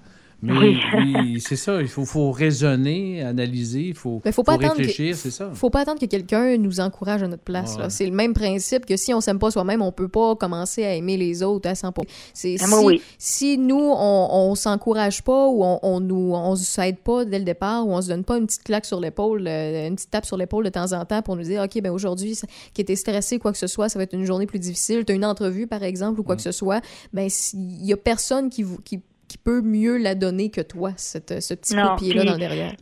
mais 0.42 0.54
oui. 0.54 1.40
c'est 1.46 1.56
ça, 1.56 1.82
il 1.82 1.88
faut, 1.88 2.06
faut 2.06 2.32
raisonner, 2.32 3.24
analyser, 3.24 3.88
il 3.88 3.96
faut, 3.96 4.22
faut, 4.32 4.44
pas 4.44 4.58
réfléchir, 4.58 5.16
c'est 5.16 5.32
ça. 5.32 5.50
faut 5.54 5.70
pas 5.70 5.82
attendre 5.82 6.00
que 6.00 6.06
quelqu'un 6.06 6.58
nous 6.58 6.80
encourage 6.80 7.24
à 7.24 7.28
notre 7.28 7.44
place. 7.44 7.78
C'est 7.90 8.06
le 8.06 8.12
même 8.12 8.34
principe 8.34 8.86
que 8.86 8.98
si 8.98 9.14
on 9.14 9.22
s'aime 9.22 9.40
pas 9.40 9.52
soi-même, 9.52 9.82
on 9.82 9.92
peut 9.92 10.08
pas 10.08 10.36
commencer 10.36 10.84
à 10.84 10.94
aimer 10.94 11.18
les 11.18 11.44
autres 11.44 11.70
à 11.70 11.74
100%. 11.74 12.04
C'est, 12.34 12.56
ah, 12.62 12.66
si, 12.66 13.02
si 13.18 13.58
nous, 13.58 13.76
on, 13.80 14.30
on 14.32 14.56
s'encourage 14.56 15.24
pas 15.24 15.48
ou 15.48 15.64
on, 15.64 15.80
on 15.82 16.00
nous 16.00 16.34
on 16.34 16.56
s'aide 16.56 16.98
pas 16.98 17.26
dès 17.26 17.40
le 17.40 17.46
départ 17.46 17.88
ou 17.88 17.92
on 17.92 18.02
se 18.02 18.08
donne 18.08 18.24
pas 18.24 18.38
une 18.38 18.46
petite 18.46 18.64
claque 18.64 18.86
sur 18.86 19.00
l'épaule, 19.00 19.48
euh, 19.48 19.88
une 19.88 19.96
petite 19.96 20.12
tape 20.12 20.26
sur 20.26 20.38
l'épaule 20.38 20.66
de 20.66 20.70
temps 20.70 20.94
en 20.94 21.06
temps 21.06 21.22
pour 21.22 21.36
nous 21.36 21.44
dire, 21.44 21.64
OK, 21.64 21.82
ben 21.82 21.92
aujourd'hui, 21.92 22.40
qui 22.74 22.82
était 22.82 22.96
stressé, 22.96 23.40
quoi 23.40 23.52
que 23.52 23.58
ce 23.58 23.68
soit, 23.68 23.90
ça 23.90 24.00
va 24.00 24.04
être 24.04 24.14
une 24.14 24.26
journée 24.26 24.46
plus 24.46 24.60
difficile, 24.60 25.06
tu 25.06 25.14
as 25.14 25.16
une 25.16 25.26
entrevue, 25.26 25.68
par 25.68 25.84
exemple, 25.84 26.20
ou 26.20 26.24
quoi 26.24 26.36
que 26.36 26.42
ce 26.42 26.52
soit, 26.52 26.82
ben 27.14 27.28
il 27.54 27.86
y 27.86 27.94
a 27.94 27.98
personne 27.98 28.50
qui, 28.50 28.64
vous, 28.64 28.78
qui 28.78 29.02
mieux 29.50 29.98
la 29.98 30.16
donner 30.16 30.50
que 30.52 30.62
toi, 30.62 30.92
cette, 30.96 31.42
ce 31.42 31.54
petit 31.54 31.76
coup 31.76 31.82
de 31.82 31.96
pied-là 31.96 32.24
dans 32.24 32.34
le 32.34 32.40
derrière. 32.40 32.74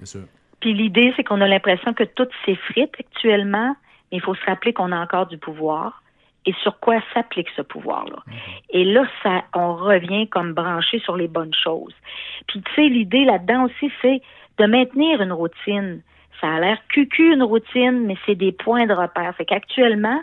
Puis 0.60 0.74
l'idée, 0.74 1.14
c'est 1.16 1.24
qu'on 1.24 1.42
a 1.42 1.48
l'impression 1.48 1.94
que 1.94 2.04
tout 2.04 2.28
s'effrite 2.46 2.92
actuellement, 3.00 3.76
mais 4.12 4.18
il 4.18 4.22
faut 4.22 4.36
se 4.36 4.46
rappeler 4.46 4.74
qu'on 4.74 4.92
a 4.92 5.00
encore 5.00 5.28
du 5.28 5.38
pouvoir 5.38 6.02
et 6.46 6.54
sur 6.62 6.80
quoi 6.80 7.02
s'applique 7.14 7.50
ce 7.56 7.62
pouvoir-là? 7.62 8.18
Mhm. 8.28 8.34
Et 8.70 8.84
là, 8.86 9.06
ça, 9.24 9.44
on 9.54 9.76
revient 9.76 10.28
comme 10.28 10.54
branché 10.54 11.00
sur 11.00 11.18
les 11.18 11.28
bonnes 11.28 11.54
choses. 11.54 11.94
Puis 12.48 12.62
tu 12.62 12.74
sais, 12.76 12.88
l'idée 12.88 13.26
là-dedans 13.26 13.66
aussi, 13.66 13.92
c'est 14.02 14.22
de 14.58 14.66
maintenir 14.66 15.22
une 15.22 15.34
routine. 15.34 16.02
Ça 16.42 16.54
a 16.54 16.60
l'air 16.60 16.78
cucu 16.90 17.34
une 17.34 17.44
routine, 17.44 18.06
mais 18.06 18.16
c'est 18.26 18.36
des 18.36 18.52
points 18.52 18.86
de 18.86 18.94
repère. 18.94 19.34
C'est 19.38 19.46
qu'actuellement, 19.46 20.22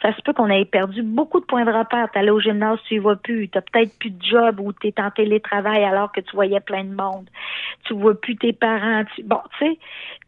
ça 0.00 0.14
se 0.14 0.22
peut 0.22 0.32
qu'on 0.32 0.48
ait 0.48 0.64
perdu 0.64 1.02
beaucoup 1.02 1.40
de 1.40 1.44
points 1.44 1.64
de 1.64 1.72
repère. 1.72 2.08
Tu 2.12 2.18
allais 2.18 2.30
au 2.30 2.40
gymnase, 2.40 2.78
tu 2.86 2.94
y 2.94 2.98
vas 2.98 3.16
plus. 3.16 3.48
Tu 3.48 3.60
peut-être 3.60 3.98
plus 3.98 4.10
de 4.10 4.22
job 4.22 4.60
ou 4.60 4.72
tu 4.72 4.88
es 4.88 5.00
en 5.00 5.10
télétravail 5.10 5.84
alors 5.84 6.12
que 6.12 6.20
tu 6.20 6.34
voyais 6.34 6.60
plein 6.60 6.84
de 6.84 6.94
monde. 6.94 7.28
Tu 7.84 7.94
vois 7.94 8.18
plus 8.18 8.36
tes 8.36 8.52
parents. 8.52 9.02
Bon, 9.24 9.40
tu 9.58 9.66
sais, 9.66 9.78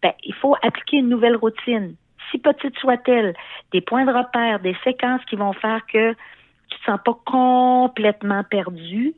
ben, 0.03 0.13
il 0.25 0.35
faut 0.35 0.57
appliquer 0.63 0.99
une 0.99 1.09
nouvelle 1.09 1.37
routine. 1.37 1.95
Si 2.31 2.39
petite 2.39 2.77
soit-elle, 2.79 3.35
des 3.73 3.81
points 3.81 4.05
de 4.05 4.13
repère, 4.13 4.61
des 4.61 4.77
séquences 4.85 5.25
qui 5.27 5.37
vont 5.37 5.53
faire 5.53 5.81
que 5.87 6.13
tu 6.13 6.79
te 6.79 6.85
sens 6.85 7.01
pas 7.05 7.17
complètement 7.25 8.45
perdu, 8.45 9.15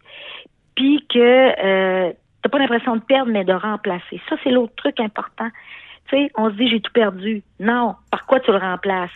puis 0.74 1.04
que 1.08 1.18
euh, 1.18 2.10
tu 2.10 2.16
n'as 2.44 2.50
pas 2.50 2.58
l'impression 2.58 2.96
de 2.96 3.02
perdre, 3.02 3.30
mais 3.30 3.44
de 3.44 3.52
remplacer. 3.52 4.20
Ça, 4.28 4.36
c'est 4.42 4.50
l'autre 4.50 4.74
truc 4.76 5.00
important. 5.00 5.48
Tu 6.08 6.16
sais, 6.16 6.30
on 6.36 6.50
se 6.50 6.56
dit 6.56 6.68
j'ai 6.68 6.80
tout 6.80 6.92
perdu. 6.92 7.42
Non, 7.60 7.94
par 8.10 8.26
quoi 8.26 8.40
tu 8.40 8.50
le 8.50 8.58
remplaces? 8.58 9.10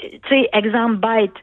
Tu 0.00 0.28
sais, 0.28 0.48
exemple 0.52 0.96
bête. 0.96 1.34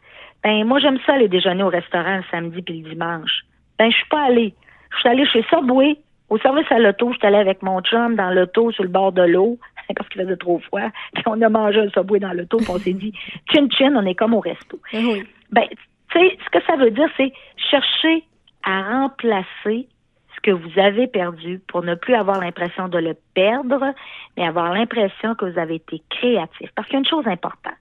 Ben, 0.43 0.65
moi, 0.65 0.79
j'aime 0.79 0.99
ça 1.05 1.17
les 1.17 1.27
déjeuner 1.27 1.63
au 1.63 1.69
restaurant 1.69 2.17
le 2.17 2.23
samedi 2.31 2.61
puis 2.61 2.81
le 2.81 2.89
dimanche. 2.89 3.41
Ben, 3.77 3.91
je 3.91 3.95
suis 3.95 4.07
pas 4.09 4.23
allée. 4.23 4.53
Je 4.93 4.99
suis 4.99 5.09
allée 5.09 5.25
chez 5.25 5.43
Subway, 5.49 5.97
au 6.29 6.37
service 6.39 6.69
à 6.71 6.79
l'auto. 6.79 7.11
Je 7.11 7.17
suis 7.17 7.27
allée 7.27 7.37
avec 7.37 7.61
mon 7.61 7.81
chum 7.81 8.15
dans 8.15 8.31
l'auto 8.31 8.71
sur 8.71 8.83
le 8.83 8.89
bord 8.89 9.11
de 9.11 9.23
l'eau. 9.23 9.57
parce 9.95 10.09
qu'il 10.09 10.21
faisait 10.21 10.37
trop 10.37 10.59
froid. 10.59 10.89
Puis 11.13 11.23
on 11.25 11.41
a 11.41 11.49
mangé 11.49 11.79
un 11.79 11.89
Subway 11.89 12.19
dans 12.19 12.33
l'auto, 12.33 12.57
puis 12.57 12.69
on 12.69 12.77
s'est 12.77 12.93
dit, 12.93 13.13
chin 13.51 13.67
chin, 13.69 13.93
on 13.95 14.05
est 14.05 14.15
comme 14.15 14.33
au 14.33 14.39
resto. 14.39 14.79
Oui. 14.93 15.23
Ben, 15.51 15.67
tu 16.09 16.19
sais, 16.19 16.37
ce 16.43 16.49
que 16.49 16.65
ça 16.65 16.75
veut 16.75 16.91
dire, 16.91 17.07
c'est 17.17 17.31
chercher 17.57 18.23
à 18.63 18.81
remplacer 18.81 19.87
ce 20.35 20.41
que 20.41 20.51
vous 20.51 20.79
avez 20.79 21.07
perdu 21.07 21.59
pour 21.67 21.83
ne 21.83 21.95
plus 21.95 22.15
avoir 22.15 22.39
l'impression 22.39 22.87
de 22.87 22.97
le 22.97 23.15
perdre, 23.33 23.93
mais 24.37 24.45
avoir 24.45 24.73
l'impression 24.73 25.35
que 25.35 25.45
vous 25.45 25.59
avez 25.59 25.75
été 25.75 26.01
créatif. 26.09 26.69
Parce 26.75 26.87
qu'il 26.87 26.95
y 26.95 26.97
a 26.97 26.99
une 26.99 27.07
chose 27.07 27.27
importante. 27.27 27.73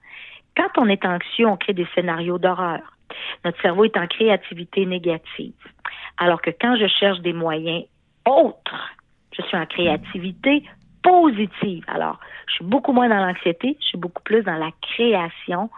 Quand 0.55 0.69
on 0.77 0.87
est 0.87 1.05
anxieux, 1.05 1.47
on 1.47 1.57
crée 1.57 1.73
des 1.73 1.87
scénarios 1.95 2.37
d'horreur. 2.37 2.81
Notre 3.45 3.61
cerveau 3.61 3.85
est 3.85 3.97
en 3.97 4.07
créativité 4.07 4.85
négative. 4.85 5.53
Alors 6.17 6.41
que 6.41 6.49
quand 6.49 6.75
je 6.77 6.87
cherche 6.87 7.19
des 7.19 7.33
moyens 7.33 7.85
autres, 8.27 8.95
je 9.37 9.41
suis 9.43 9.57
en 9.57 9.65
créativité 9.65 10.63
positive. 11.03 11.83
Alors, 11.87 12.19
je 12.47 12.55
suis 12.55 12.65
beaucoup 12.65 12.93
moins 12.93 13.09
dans 13.09 13.25
l'anxiété, 13.25 13.77
je 13.79 13.85
suis 13.85 13.97
beaucoup 13.97 14.21
plus 14.23 14.43
dans 14.43 14.57
la 14.57 14.69
création, 14.81 15.69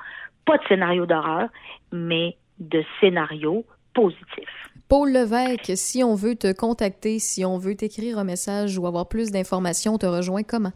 pas 0.45 0.57
de 0.57 0.63
scénario 0.67 1.05
d'horreur, 1.05 1.49
mais 1.91 2.35
de 2.59 2.83
scénarios 2.99 3.65
positifs. 3.93 4.69
Paul 4.89 5.11
Levesque, 5.11 5.71
si 5.75 6.03
on 6.03 6.15
veut 6.15 6.35
te 6.35 6.53
contacter, 6.53 7.19
si 7.19 7.45
on 7.45 7.57
veut 7.57 7.75
t'écrire 7.75 8.17
un 8.17 8.23
message 8.23 8.77
ou 8.77 8.85
avoir 8.85 9.07
plus 9.07 9.31
d'informations, 9.31 9.93
on 9.93 9.97
te 9.97 10.05
rejoint 10.05 10.43
comment? 10.43 10.73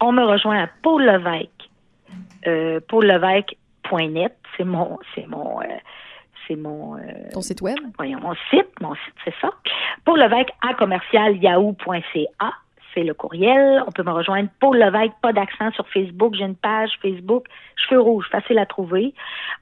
On 0.00 0.12
me 0.12 0.24
rejoint 0.24 0.62
à 0.62 0.68
Paul 0.82 1.04
Levesque, 1.04 1.55
euh, 2.46 2.80
paullevesque.net, 2.88 4.36
c'est 4.56 4.64
mon, 4.64 4.98
c'est 5.14 5.26
mon, 5.26 5.60
euh, 5.60 5.64
c'est 6.46 6.56
mon. 6.56 6.96
euh, 6.96 7.00
Ton 7.32 7.42
site 7.42 7.60
web? 7.62 7.76
Voyons, 7.96 8.20
mon 8.20 8.34
site, 8.50 8.68
mon 8.80 8.94
site, 8.94 9.14
c'est 9.24 9.34
ça. 9.40 9.50
Paul 10.04 10.18
Levesque 10.20 10.50
à 10.68 10.74
commercial 10.74 11.36
yahoo.ca, 11.42 12.52
c'est 12.96 13.04
le 13.04 13.12
courriel. 13.14 13.82
On 13.86 13.92
peut 13.92 14.02
me 14.02 14.10
rejoindre 14.10 14.48
Paul 14.58 14.78
Levesque, 14.78 15.12
pas 15.22 15.32
d'accent 15.34 15.70
sur 15.72 15.86
Facebook. 15.88 16.34
J'ai 16.34 16.44
une 16.44 16.56
page 16.56 16.90
Facebook, 17.02 17.44
cheveux 17.76 18.00
rouges, 18.00 18.26
facile 18.32 18.58
à 18.58 18.64
trouver. 18.66 19.12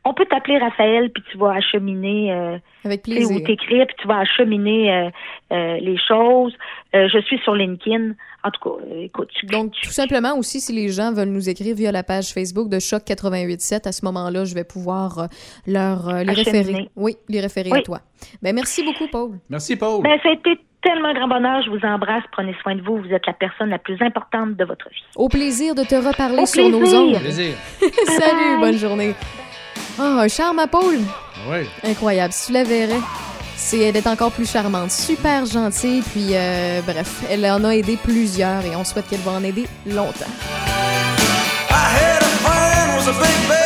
On 0.05 0.15
peut 0.15 0.25
t'appeler 0.25 0.59
Raphaël, 0.59 1.11
puis 1.11 1.23
tu 1.31 1.37
vas 1.37 1.51
acheminer. 1.55 2.33
euh, 2.33 2.59
Avec 2.85 3.03
plaisir. 3.03 3.37
Ou 3.37 3.41
t'écrire, 3.41 3.87
puis 3.89 3.97
tu 4.01 4.07
vas 4.07 4.19
acheminer 4.19 4.93
euh, 4.95 5.11
euh, 5.53 5.77
les 5.81 5.99
choses. 5.99 6.55
Euh, 6.95 7.09
je 7.13 7.19
suis 7.23 7.39
sur 7.39 7.55
LinkedIn. 7.57 8.13
En 8.45 8.51
tout 8.51 8.61
cas, 8.61 8.85
euh, 8.93 9.01
écoute. 9.03 9.31
tu- 9.35 9.47
Donc, 9.47 9.73
tout 9.83 9.91
simplement 9.91 10.37
aussi, 10.37 10.61
si 10.61 10.73
les 10.73 10.89
gens 10.91 11.13
veulent 11.13 11.31
nous 11.31 11.49
écrire 11.49 11.75
via 11.75 11.91
la 11.91 12.03
page 12.03 12.33
Facebook 12.33 12.69
de 12.69 12.79
Choc 12.79 13.03
88.7, 13.05 13.87
à 13.89 13.93
ce 13.93 14.05
moment-là, 14.05 14.45
je 14.45 14.55
vais 14.55 14.65
pouvoir 14.65 15.29
leur 15.67 16.09
euh, 16.09 16.23
les 16.23 16.31
Acheminer. 16.31 16.59
référer. 16.63 16.89
Oui, 16.95 17.17
les 17.29 17.41
référer 17.41 17.71
à 17.73 17.81
toi. 17.81 17.99
Ben, 18.43 18.55
merci 18.55 18.85
beaucoup, 18.85 19.09
Paul. 19.11 19.31
Merci, 19.49 19.77
Paul. 19.77 20.03
Ben, 20.03 20.19
ça 20.23 20.29
a 20.29 20.33
été 20.33 20.59
tellement 20.85 21.13
grand 21.13 21.29
bonheur. 21.29 21.63
Je 21.63 21.71
vous 21.71 21.85
embrasse. 21.85 22.23
Prenez 22.31 22.55
soin 22.63 22.77
de 22.77 22.83
vous. 22.83 22.99
Vous 22.99 23.13
êtes 23.13 23.27
la 23.27 23.33
personne 23.33 23.71
la 23.71 23.79
plus 23.79 24.01
importante 24.01 24.55
de 24.55 24.65
votre 24.65 24.89
vie. 24.91 25.03
Au 25.17 25.29
plaisir 25.29 25.75
de 25.75 25.83
te 25.83 25.95
reparler 25.95 26.43
Au 26.43 26.47
sur 26.47 26.69
nos 26.69 26.95
ondes. 26.95 27.19
Plaisir. 27.19 27.55
Salut, 28.07 28.61
bonne 28.61 28.79
journée. 28.79 29.15
Ah, 29.99 30.21
un 30.21 30.29
charme 30.29 30.59
à 30.61 30.67
Paul. 30.67 30.99
Oui. 31.49 31.69
Incroyable. 31.83 32.33
Si 32.33 32.49
tu 32.49 32.53
la 32.53 32.65
verrais, 32.65 33.01
c'est, 33.57 33.81
elle 33.81 33.97
est 33.97 34.07
encore 34.07 34.31
plus 34.31 34.51
charmante. 34.51 34.91
Super 34.91 35.47
gentille. 35.47 36.03
Puis, 36.03 36.29
euh, 36.33 36.81
bref, 36.87 37.25
elle 37.31 37.45
en 37.47 37.65
a 37.65 37.71
aidé 37.71 37.99
plusieurs 38.03 38.65
et 38.65 38.77
on 38.77 38.85
souhaite 38.85 39.09
qu'elle 39.09 39.21
va 39.21 39.33
en 39.33 39.43
aider 39.43 39.67
longtemps. 39.87 40.31
I 41.71 41.97
had 41.97 42.23
a 42.23 42.97
was 42.97 43.09
a 43.09 43.13
big 43.21 43.64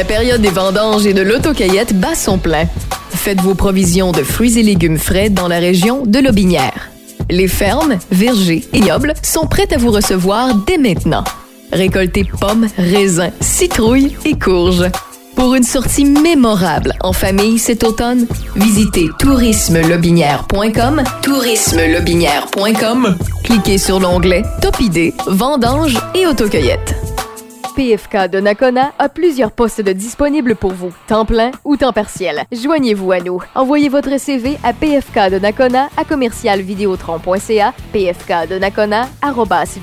La 0.00 0.06
période 0.06 0.40
des 0.40 0.48
vendanges 0.48 1.04
et 1.04 1.12
de 1.12 1.20
l'autocueillette 1.20 1.92
bat 1.92 2.14
son 2.14 2.38
plein. 2.38 2.64
Faites 3.10 3.42
vos 3.42 3.54
provisions 3.54 4.12
de 4.12 4.22
fruits 4.22 4.58
et 4.58 4.62
légumes 4.62 4.96
frais 4.96 5.28
dans 5.28 5.46
la 5.46 5.58
région 5.58 6.06
de 6.06 6.20
Lobinière. 6.20 6.88
Les 7.28 7.48
fermes, 7.48 7.98
vergers 8.10 8.64
et 8.72 8.78
ignobles 8.78 9.12
sont 9.22 9.46
prêtes 9.46 9.74
à 9.74 9.76
vous 9.76 9.90
recevoir 9.90 10.54
dès 10.66 10.78
maintenant. 10.78 11.22
Récoltez 11.70 12.24
pommes, 12.40 12.66
raisins, 12.78 13.30
citrouilles 13.42 14.16
et 14.24 14.38
courges. 14.38 14.90
Pour 15.36 15.54
une 15.54 15.64
sortie 15.64 16.06
mémorable 16.06 16.94
en 17.02 17.12
famille 17.12 17.58
cet 17.58 17.84
automne, 17.84 18.26
visitez 18.56 19.10
tourismelobinière.com, 19.18 21.02
tourismelobinière.com. 21.20 23.18
Cliquez 23.44 23.76
sur 23.76 24.00
l'onglet 24.00 24.44
Top 24.62 24.80
idées, 24.80 25.12
vendanges 25.26 25.98
et 26.14 26.26
autocueillette. 26.26 26.89
PFK 27.80 28.28
de 28.30 28.40
Nakona 28.40 28.92
a 28.98 29.08
plusieurs 29.08 29.52
postes 29.52 29.80
disponibles 29.80 30.54
pour 30.54 30.72
vous, 30.72 30.92
temps 31.08 31.24
plein 31.24 31.50
ou 31.64 31.78
temps 31.78 31.94
partiel. 31.94 32.42
Joignez-vous 32.52 33.10
à 33.10 33.20
nous. 33.20 33.42
Envoyez 33.54 33.88
votre 33.88 34.20
CV 34.20 34.58
à 34.62 34.74
PFK 34.74 35.30
de 35.32 35.38
Nakona 35.38 35.88
à 35.96 36.04
commercialvidéotron.ca, 36.04 37.72
PFK 37.94 38.50
de 38.50 38.58
Nakona 38.58 39.08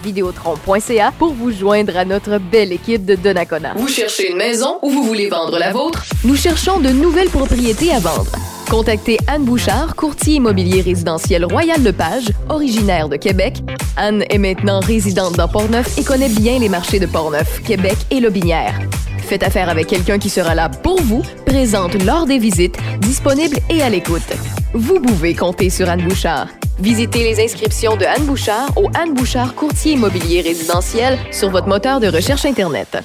vidéotron.ca 0.04 1.12
pour 1.18 1.34
vous 1.34 1.52
joindre 1.52 1.98
à 1.98 2.06
notre 2.06 2.38
belle 2.38 2.72
équipe 2.72 3.04
de 3.04 3.16
Donnacona. 3.16 3.74
Vous 3.76 3.88
cherchez 3.88 4.30
une 4.30 4.38
maison 4.38 4.78
ou 4.84 4.92
vous 4.92 5.02
voulez 5.02 5.28
vendre 5.28 5.58
la 5.58 5.72
vôtre? 5.72 6.06
Nous 6.24 6.36
cherchons 6.36 6.80
de 6.80 6.90
nouvelles 6.90 7.32
propriétés 7.32 7.92
à 7.92 7.98
vendre. 7.98 8.32
Contactez 8.70 9.18
Anne 9.28 9.46
Bouchard, 9.46 9.96
courtier 9.96 10.36
immobilier 10.36 10.82
résidentiel 10.82 11.46
Royal 11.46 11.82
Lepage, 11.82 12.26
originaire 12.50 13.08
de 13.08 13.16
Québec. 13.16 13.64
Anne 13.96 14.26
est 14.30 14.38
maintenant 14.38 14.82
résidente 14.82 15.36
dans 15.36 15.48
Portneuf 15.48 15.98
et 15.98 16.04
connaît 16.04 16.28
bien 16.28 16.60
les 16.60 16.68
marchés 16.68 17.00
de 17.00 17.06
Portneuf, 17.06 17.62
Québec 17.64 17.96
et 18.12 18.20
Lobinière. 18.20 18.78
Faites 19.20 19.44
affaire 19.44 19.70
avec 19.70 19.88
quelqu'un 19.88 20.20
qui 20.20 20.30
sera 20.30 20.54
là 20.54 20.68
pour 20.68 21.02
vous, 21.02 21.22
présente 21.46 22.04
lors 22.04 22.26
des 22.26 22.40
visites, 22.40 22.78
disponible 23.00 23.58
et 23.70 23.82
à 23.82 23.90
l'écoute. 23.90 24.34
Vous 24.74 25.00
pouvez 25.00 25.34
compter 25.34 25.70
sur 25.70 25.90
Anne 25.90 26.06
Bouchard. 26.06 26.50
Visitez 26.78 27.24
les 27.24 27.42
inscriptions 27.42 27.96
de 27.96 28.04
Anne 28.04 28.26
Bouchard 28.26 28.70
au 28.76 28.90
Anne 29.02 29.14
Bouchard 29.14 29.56
Courtier 29.56 29.94
Immobilier 29.94 30.42
Résidentiel 30.42 31.18
sur 31.32 31.50
votre 31.50 31.68
moteur 31.68 32.02
de 32.02 32.08
recherche 32.08 32.46
Internet. 32.46 32.98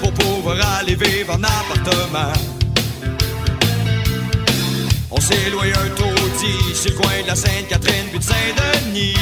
Pour 0.00 0.12
pouvoir 0.12 0.56
aller 0.78 0.94
vivre 0.94 1.34
en 1.34 1.42
appartement. 1.42 2.32
On 5.10 5.20
s'est 5.20 5.50
loué 5.50 5.72
un 5.72 5.88
taudis 5.94 6.74
sur 6.74 6.90
le 6.90 6.96
coin 6.96 7.22
de 7.22 7.28
la 7.28 7.34
Sainte-Catherine 7.34 8.06
puis 8.10 8.18
de 8.18 8.24
Saint-Denis. 8.24 9.14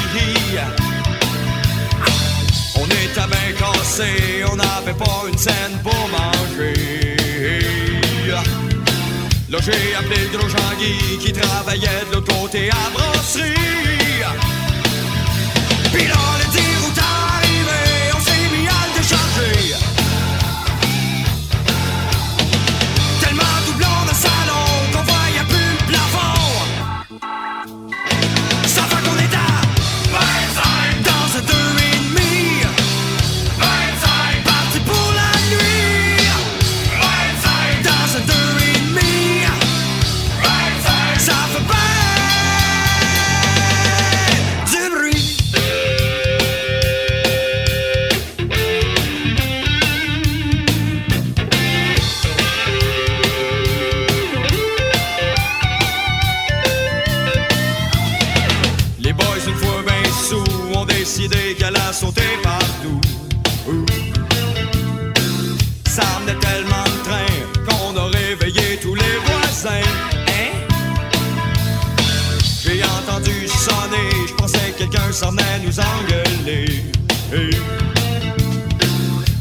On 2.77 2.85
était 2.87 3.29
bien 3.29 3.53
cassés, 3.59 4.45
on 4.51 4.57
n'avait 4.57 4.99
pas 4.99 5.23
une 5.31 5.39
scène 5.39 5.79
pour 5.83 6.09
manger. 6.09 7.17
Là 9.49 9.59
j'ai 9.63 9.95
appelé 9.95 10.29
le 10.33 10.39
gros 10.39 10.49
Jean-Guy 10.49 11.19
qui 11.19 11.33
travaillait 11.33 12.05
de 12.11 12.17
l'autre 12.17 12.35
côté 12.41 12.71
à 12.71 12.91
brasserie. 12.93 13.55
Puis 15.93 16.07
là 16.09 16.17
le 16.41 16.51
tir 16.53 16.75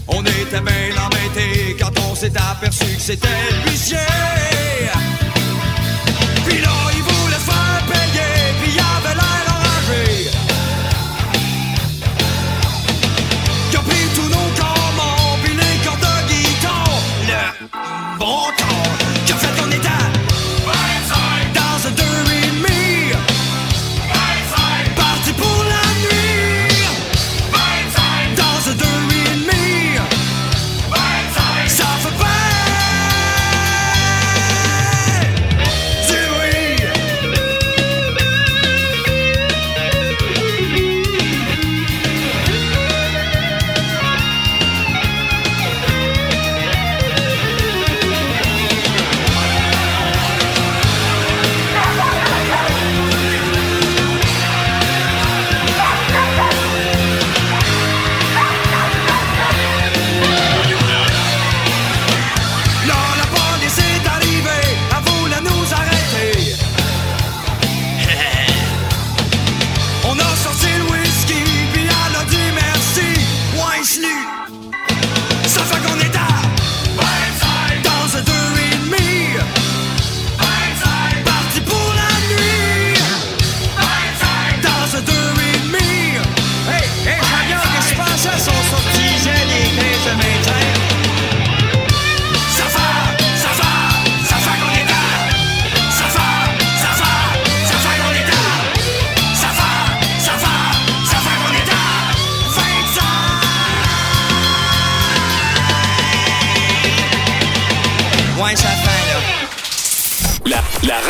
On 0.07 0.23
était 0.23 0.61
bien 0.61 1.03
embêtés 1.05 1.75
quand 1.79 1.91
on 2.09 2.15
s'est 2.15 2.33
aperçu 2.35 2.85
que 2.85 3.01
c'était 3.01 3.27
l'huissier. 3.65 3.97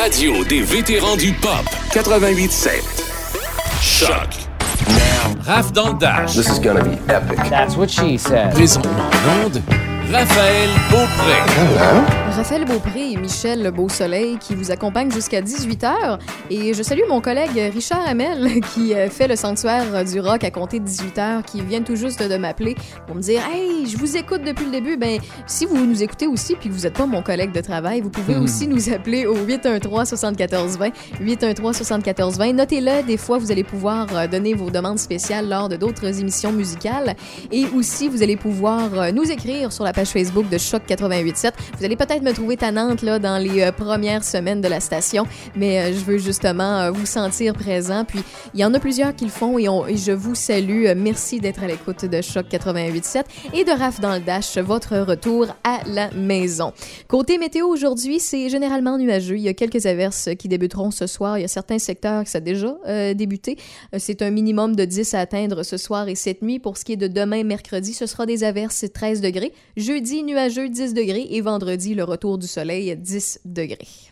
Radio 0.04 0.44
des 0.44 0.62
vétérans 0.62 1.16
du 1.16 1.32
pop. 1.32 1.64
88.7. 1.94 2.84
Choc. 3.82 4.28
Raph 5.46 5.72
dans 5.72 5.94
le 5.94 5.94
dash. 5.94 6.34
This 6.34 6.50
is 6.50 6.60
gonna 6.60 6.84
be 6.84 6.98
epic. 7.10 7.38
That's 7.50 7.78
what 7.78 7.88
she 7.88 8.18
said. 8.18 8.52
Présentement 8.54 8.92
en 8.92 9.46
onde, 9.46 9.62
Raphaël 10.12 10.70
Beaupré. 10.90 12.23
Raphaël 12.36 12.66
Beaupré 12.66 13.12
et 13.12 13.18
Michel 13.18 13.70
Beausoleil 13.72 14.38
qui 14.40 14.56
vous 14.56 14.72
accompagnent 14.72 15.12
jusqu'à 15.12 15.40
18h. 15.42 16.18
Et 16.50 16.74
je 16.74 16.82
salue 16.82 17.04
mon 17.08 17.22
collègue 17.22 17.72
Richard 17.72 18.04
Hamel 18.08 18.60
qui 18.74 18.96
euh, 18.96 19.08
fait 19.08 19.28
le 19.28 19.36
sanctuaire 19.36 20.04
du 20.04 20.20
rock 20.20 20.44
à 20.44 20.50
compter 20.50 20.80
de 20.80 20.88
18h, 20.88 21.44
qui 21.44 21.62
vient 21.62 21.84
tout 21.84 21.96
juste 21.96 22.24
de 22.28 22.36
m'appeler 22.38 22.76
pour 23.06 23.16
me 23.16 23.22
dire 23.22 23.40
Hey, 23.54 23.86
je 23.86 23.98
vous 23.98 24.18
écoute 24.18 24.42
depuis 24.44 24.66
le 24.66 24.72
début. 24.72 24.98
Ben, 24.98 25.20
si 25.46 25.68
vous 25.68 25.86
nous 25.86 26.02
écoutez 26.02 26.26
aussi 26.26 26.56
puis 26.56 26.70
que 26.70 26.74
vous 26.74 26.82
n'êtes 26.82 26.96
pas 26.98 27.06
mon 27.06 27.22
collègue 27.22 27.52
de 27.52 27.62
travail, 27.62 28.02
vous 28.02 28.10
pouvez 28.10 28.34
Hmm. 28.36 28.44
aussi 28.44 28.68
nous 28.68 28.90
appeler 28.92 29.28
au 29.28 29.36
813-7420. 29.36 30.92
813-7420. 31.22 32.56
Notez-le, 32.56 33.06
des 33.06 33.18
fois, 33.18 33.38
vous 33.38 33.52
allez 33.52 33.64
pouvoir 33.64 34.08
euh, 34.16 34.28
donner 34.28 34.56
vos 34.56 34.72
demandes 34.72 34.98
spéciales 34.98 35.48
lors 35.48 35.70
de 35.70 35.76
d'autres 35.76 36.20
émissions 36.20 36.52
musicales. 36.52 37.16
Et 37.52 37.66
aussi, 37.76 38.08
vous 38.08 38.24
allez 38.24 38.38
pouvoir 38.38 38.90
euh, 38.96 39.12
nous 39.12 39.30
écrire 39.30 39.72
sur 39.72 39.84
la 39.84 39.94
page 39.94 40.08
Facebook 40.10 40.50
de 40.50 40.58
Choc 40.58 40.82
88.7. 40.88 41.52
Vous 41.78 41.86
allez 41.86 41.96
peut-être 41.96 42.23
me 42.24 42.34
trouver 42.34 42.58
tannante 42.58 43.02
là, 43.02 43.20
dans 43.20 43.38
les 43.38 43.62
euh, 43.62 43.72
premières 43.72 44.24
semaines 44.24 44.62
de 44.62 44.68
la 44.68 44.80
station, 44.80 45.26
mais 45.56 45.80
euh, 45.80 45.88
je 45.94 46.00
veux 46.06 46.18
justement 46.18 46.80
euh, 46.80 46.92
vous 46.92 47.06
sentir 47.06 47.54
présent. 47.54 48.06
Puis, 48.06 48.20
il 48.54 48.60
y 48.60 48.66
en 48.66 48.74
a 48.74 48.80
plusieurs 48.80 49.16
qui 49.16 49.26
le 49.26 49.30
font 49.32 49.60
et, 49.60 49.68
on- 49.70 49.86
et 49.86 49.98
je 49.98 50.12
vous 50.12 50.34
salue. 50.36 50.86
Merci 50.96 51.40
d'être 51.40 51.62
à 51.64 51.68
l'écoute 51.68 52.06
de 52.06 52.22
Choc 52.22 52.48
88.7 52.50 53.24
et 53.54 53.64
de 53.64 53.72
Raph 53.72 54.00
dans 54.00 54.14
le 54.14 54.20
Dash, 54.22 54.58
votre 54.58 54.98
retour 54.98 55.48
à 55.64 55.80
la 55.88 56.10
maison. 56.12 56.74
Côté 57.08 57.38
météo 57.38 57.68
aujourd'hui, 57.68 58.20
c'est 58.20 58.50
généralement 58.50 58.98
nuageux. 58.98 59.36
Il 59.36 59.44
y 59.44 59.50
a 59.50 59.54
quelques 59.54 59.86
averses 59.86 60.30
qui 60.40 60.48
débuteront 60.48 60.92
ce 60.92 61.06
soir. 61.08 61.38
Il 61.38 61.42
y 61.42 61.46
a 61.46 61.50
certains 61.50 61.80
secteurs 61.80 62.24
qui 62.24 62.32
ça 62.32 62.38
a 62.38 62.42
déjà 62.42 62.74
débuté. 63.14 63.58
C'est 63.98 64.22
un 64.22 64.32
minimum 64.32 64.76
de 64.76 64.86
10 64.86 65.14
à 65.14 65.20
atteindre 65.20 65.64
ce 65.64 65.78
soir 65.78 66.08
et 66.08 66.16
cette 66.16 66.42
nuit. 66.42 66.60
Pour 66.60 66.78
ce 66.78 66.86
qui 66.86 66.94
est 66.94 66.98
de 66.98 67.08
demain, 67.08 67.44
mercredi, 67.44 67.94
ce 67.94 68.06
sera 68.06 68.26
des 68.26 68.44
averses 68.44 68.86
13 68.94 69.22
degrés. 69.22 69.52
Jeudi, 69.78 70.24
nuageux 70.24 70.70
10 70.70 70.94
degrés 70.94 71.28
et 71.32 71.42
vendredi, 71.42 71.94
le 71.96 72.04
retour 72.04 72.13
du 72.18 72.48
soleil 72.48 72.96
10 72.96 73.42
degrés. 73.46 74.12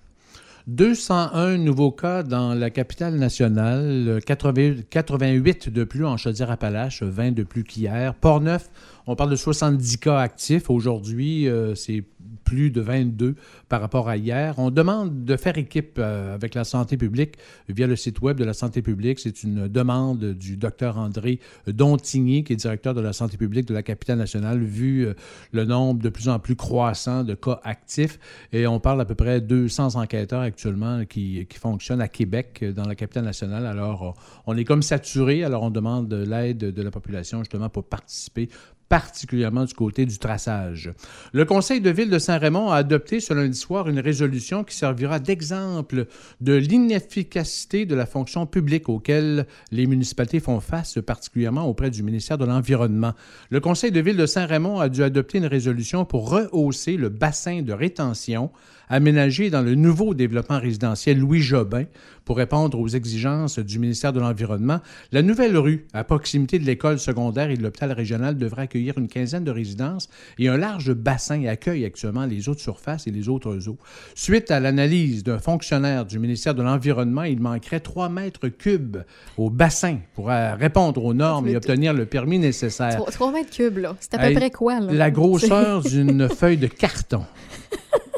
201 0.67 1.57
nouveaux 1.57 1.91
cas 1.91 2.23
dans 2.23 2.53
la 2.53 2.69
capitale 2.69 3.15
nationale, 3.15 4.19
80 4.25 4.83
88 4.89 5.69
de 5.69 5.83
plus 5.83 6.05
en 6.05 6.17
Chaudière-Appalaches, 6.17 7.03
20 7.03 7.31
de 7.31 7.43
plus 7.43 7.63
qu'hier. 7.63 8.13
Port-Neuf, 8.13 8.69
on 9.07 9.15
parle 9.15 9.31
de 9.31 9.35
70 9.35 9.97
cas 9.97 10.19
actifs. 10.19 10.69
Aujourd'hui, 10.69 11.47
euh, 11.47 11.73
c'est 11.73 12.03
plus 12.51 12.69
de 12.69 12.81
22 12.81 13.35
par 13.69 13.79
rapport 13.79 14.09
à 14.09 14.17
hier. 14.17 14.55
On 14.57 14.71
demande 14.71 15.23
de 15.23 15.37
faire 15.37 15.57
équipe 15.57 15.95
euh, 15.97 16.35
avec 16.35 16.53
la 16.53 16.65
santé 16.65 16.97
publique 16.97 17.35
via 17.69 17.87
le 17.87 17.95
site 17.95 18.19
web 18.19 18.35
de 18.35 18.43
la 18.43 18.51
santé 18.51 18.81
publique. 18.81 19.19
C'est 19.19 19.43
une 19.43 19.69
demande 19.69 20.33
du 20.33 20.57
docteur 20.57 20.97
André 20.97 21.39
Dontigny, 21.67 22.43
qui 22.43 22.51
est 22.51 22.57
directeur 22.57 22.93
de 22.93 22.99
la 22.99 23.13
santé 23.13 23.37
publique 23.37 23.69
de 23.69 23.73
la 23.73 23.83
capitale 23.83 24.17
nationale, 24.17 24.61
vu 24.61 25.05
euh, 25.05 25.13
le 25.53 25.63
nombre 25.63 26.01
de 26.01 26.09
plus 26.09 26.27
en 26.27 26.39
plus 26.39 26.57
croissant 26.57 27.23
de 27.23 27.35
cas 27.35 27.61
actifs. 27.63 28.19
Et 28.51 28.67
on 28.67 28.81
parle 28.81 28.99
à 28.99 29.05
peu 29.05 29.15
près 29.15 29.39
200 29.39 29.95
enquêteurs 29.95 30.41
actuellement 30.41 31.05
qui, 31.05 31.47
fonctionnent 31.57 32.01
à 32.01 32.09
Québec, 32.09 32.65
dans 32.75 32.85
la 32.85 32.95
capitale 32.95 33.23
nationale. 33.23 33.65
Alors, 33.65 34.15
on 34.45 34.57
est 34.57 34.65
comme 34.65 34.81
saturé. 34.81 35.45
Alors, 35.45 35.63
on 35.63 35.69
demande 35.69 36.09
de 36.09 36.17
l'aide 36.17 36.57
de 36.57 36.81
la 36.81 36.91
population 36.91 37.39
justement 37.39 37.69
pour 37.69 37.85
participer 37.85 38.49
particulièrement 38.91 39.63
du 39.63 39.73
côté 39.73 40.05
du 40.05 40.17
traçage. 40.17 40.91
Le 41.31 41.45
Conseil 41.45 41.79
de 41.79 41.89
ville 41.89 42.09
de 42.09 42.19
Saint-Raymond 42.19 42.71
a 42.71 42.75
adopté 42.75 43.21
ce 43.21 43.33
lundi 43.33 43.57
soir 43.57 43.87
une 43.87 44.01
résolution 44.01 44.65
qui 44.65 44.75
servira 44.75 45.19
d'exemple 45.19 46.07
de 46.41 46.55
l'inefficacité 46.55 47.85
de 47.85 47.95
la 47.95 48.05
fonction 48.05 48.45
publique 48.45 48.89
auquel 48.89 49.47
les 49.71 49.87
municipalités 49.87 50.41
font 50.41 50.59
face, 50.59 50.99
particulièrement 51.07 51.69
auprès 51.69 51.89
du 51.89 52.03
ministère 52.03 52.37
de 52.37 52.43
l'Environnement. 52.43 53.13
Le 53.49 53.61
Conseil 53.61 53.93
de 53.93 54.01
ville 54.01 54.17
de 54.17 54.25
Saint-Raymond 54.25 54.81
a 54.81 54.89
dû 54.89 55.03
adopter 55.03 55.37
une 55.37 55.45
résolution 55.45 56.03
pour 56.03 56.29
rehausser 56.29 56.97
le 56.97 57.07
bassin 57.07 57.61
de 57.61 57.71
rétention 57.71 58.51
aménagé 58.91 59.49
dans 59.49 59.61
le 59.61 59.73
nouveau 59.73 60.13
développement 60.13 60.59
résidentiel 60.59 61.17
Louis 61.17 61.39
Jobin 61.39 61.85
pour 62.25 62.37
répondre 62.37 62.77
aux 62.79 62.89
exigences 62.89 63.57
du 63.57 63.79
ministère 63.79 64.13
de 64.13 64.19
l'Environnement. 64.19 64.79
La 65.11 65.21
nouvelle 65.21 65.57
rue, 65.57 65.87
à 65.93 66.03
proximité 66.03 66.59
de 66.59 66.65
l'école 66.65 66.99
secondaire 66.99 67.49
et 67.49 67.57
de 67.57 67.63
l'hôpital 67.63 67.91
régional, 67.93 68.37
devrait 68.37 68.63
accueillir 68.63 68.97
une 68.97 69.07
quinzaine 69.07 69.45
de 69.45 69.51
résidences 69.51 70.09
et 70.37 70.49
un 70.49 70.57
large 70.57 70.93
bassin 70.93 71.45
accueille 71.45 71.85
actuellement 71.85 72.25
les 72.25 72.49
eaux 72.49 72.53
de 72.53 72.59
surface 72.59 73.07
et 73.07 73.11
les 73.11 73.29
autres 73.29 73.69
eaux. 73.69 73.77
Suite 74.13 74.51
à 74.51 74.59
l'analyse 74.59 75.23
d'un 75.23 75.39
fonctionnaire 75.39 76.05
du 76.05 76.19
ministère 76.19 76.53
de 76.53 76.61
l'Environnement, 76.61 77.23
il 77.23 77.39
manquerait 77.39 77.79
3 77.79 78.09
mètres 78.09 78.49
cubes 78.49 78.97
au 79.37 79.49
bassin 79.49 79.99
pour 80.13 80.29
euh, 80.29 80.55
répondre 80.55 81.03
aux 81.03 81.13
normes 81.13 81.47
et 81.47 81.55
obtenir 81.55 81.93
le 81.93 82.05
permis 82.05 82.39
nécessaire. 82.39 82.97
3, 82.97 83.11
3 83.11 83.31
mètres 83.31 83.51
cubes, 83.51 83.77
là. 83.77 83.95
C'est 84.01 84.15
à 84.15 84.27
peu 84.27 84.33
près 84.33 84.51
quoi, 84.51 84.81
là? 84.81 84.91
La 84.91 85.11
grosseur 85.11 85.81
d'une 85.89 86.27
feuille 86.27 86.57
de 86.57 86.67
carton. 86.67 87.23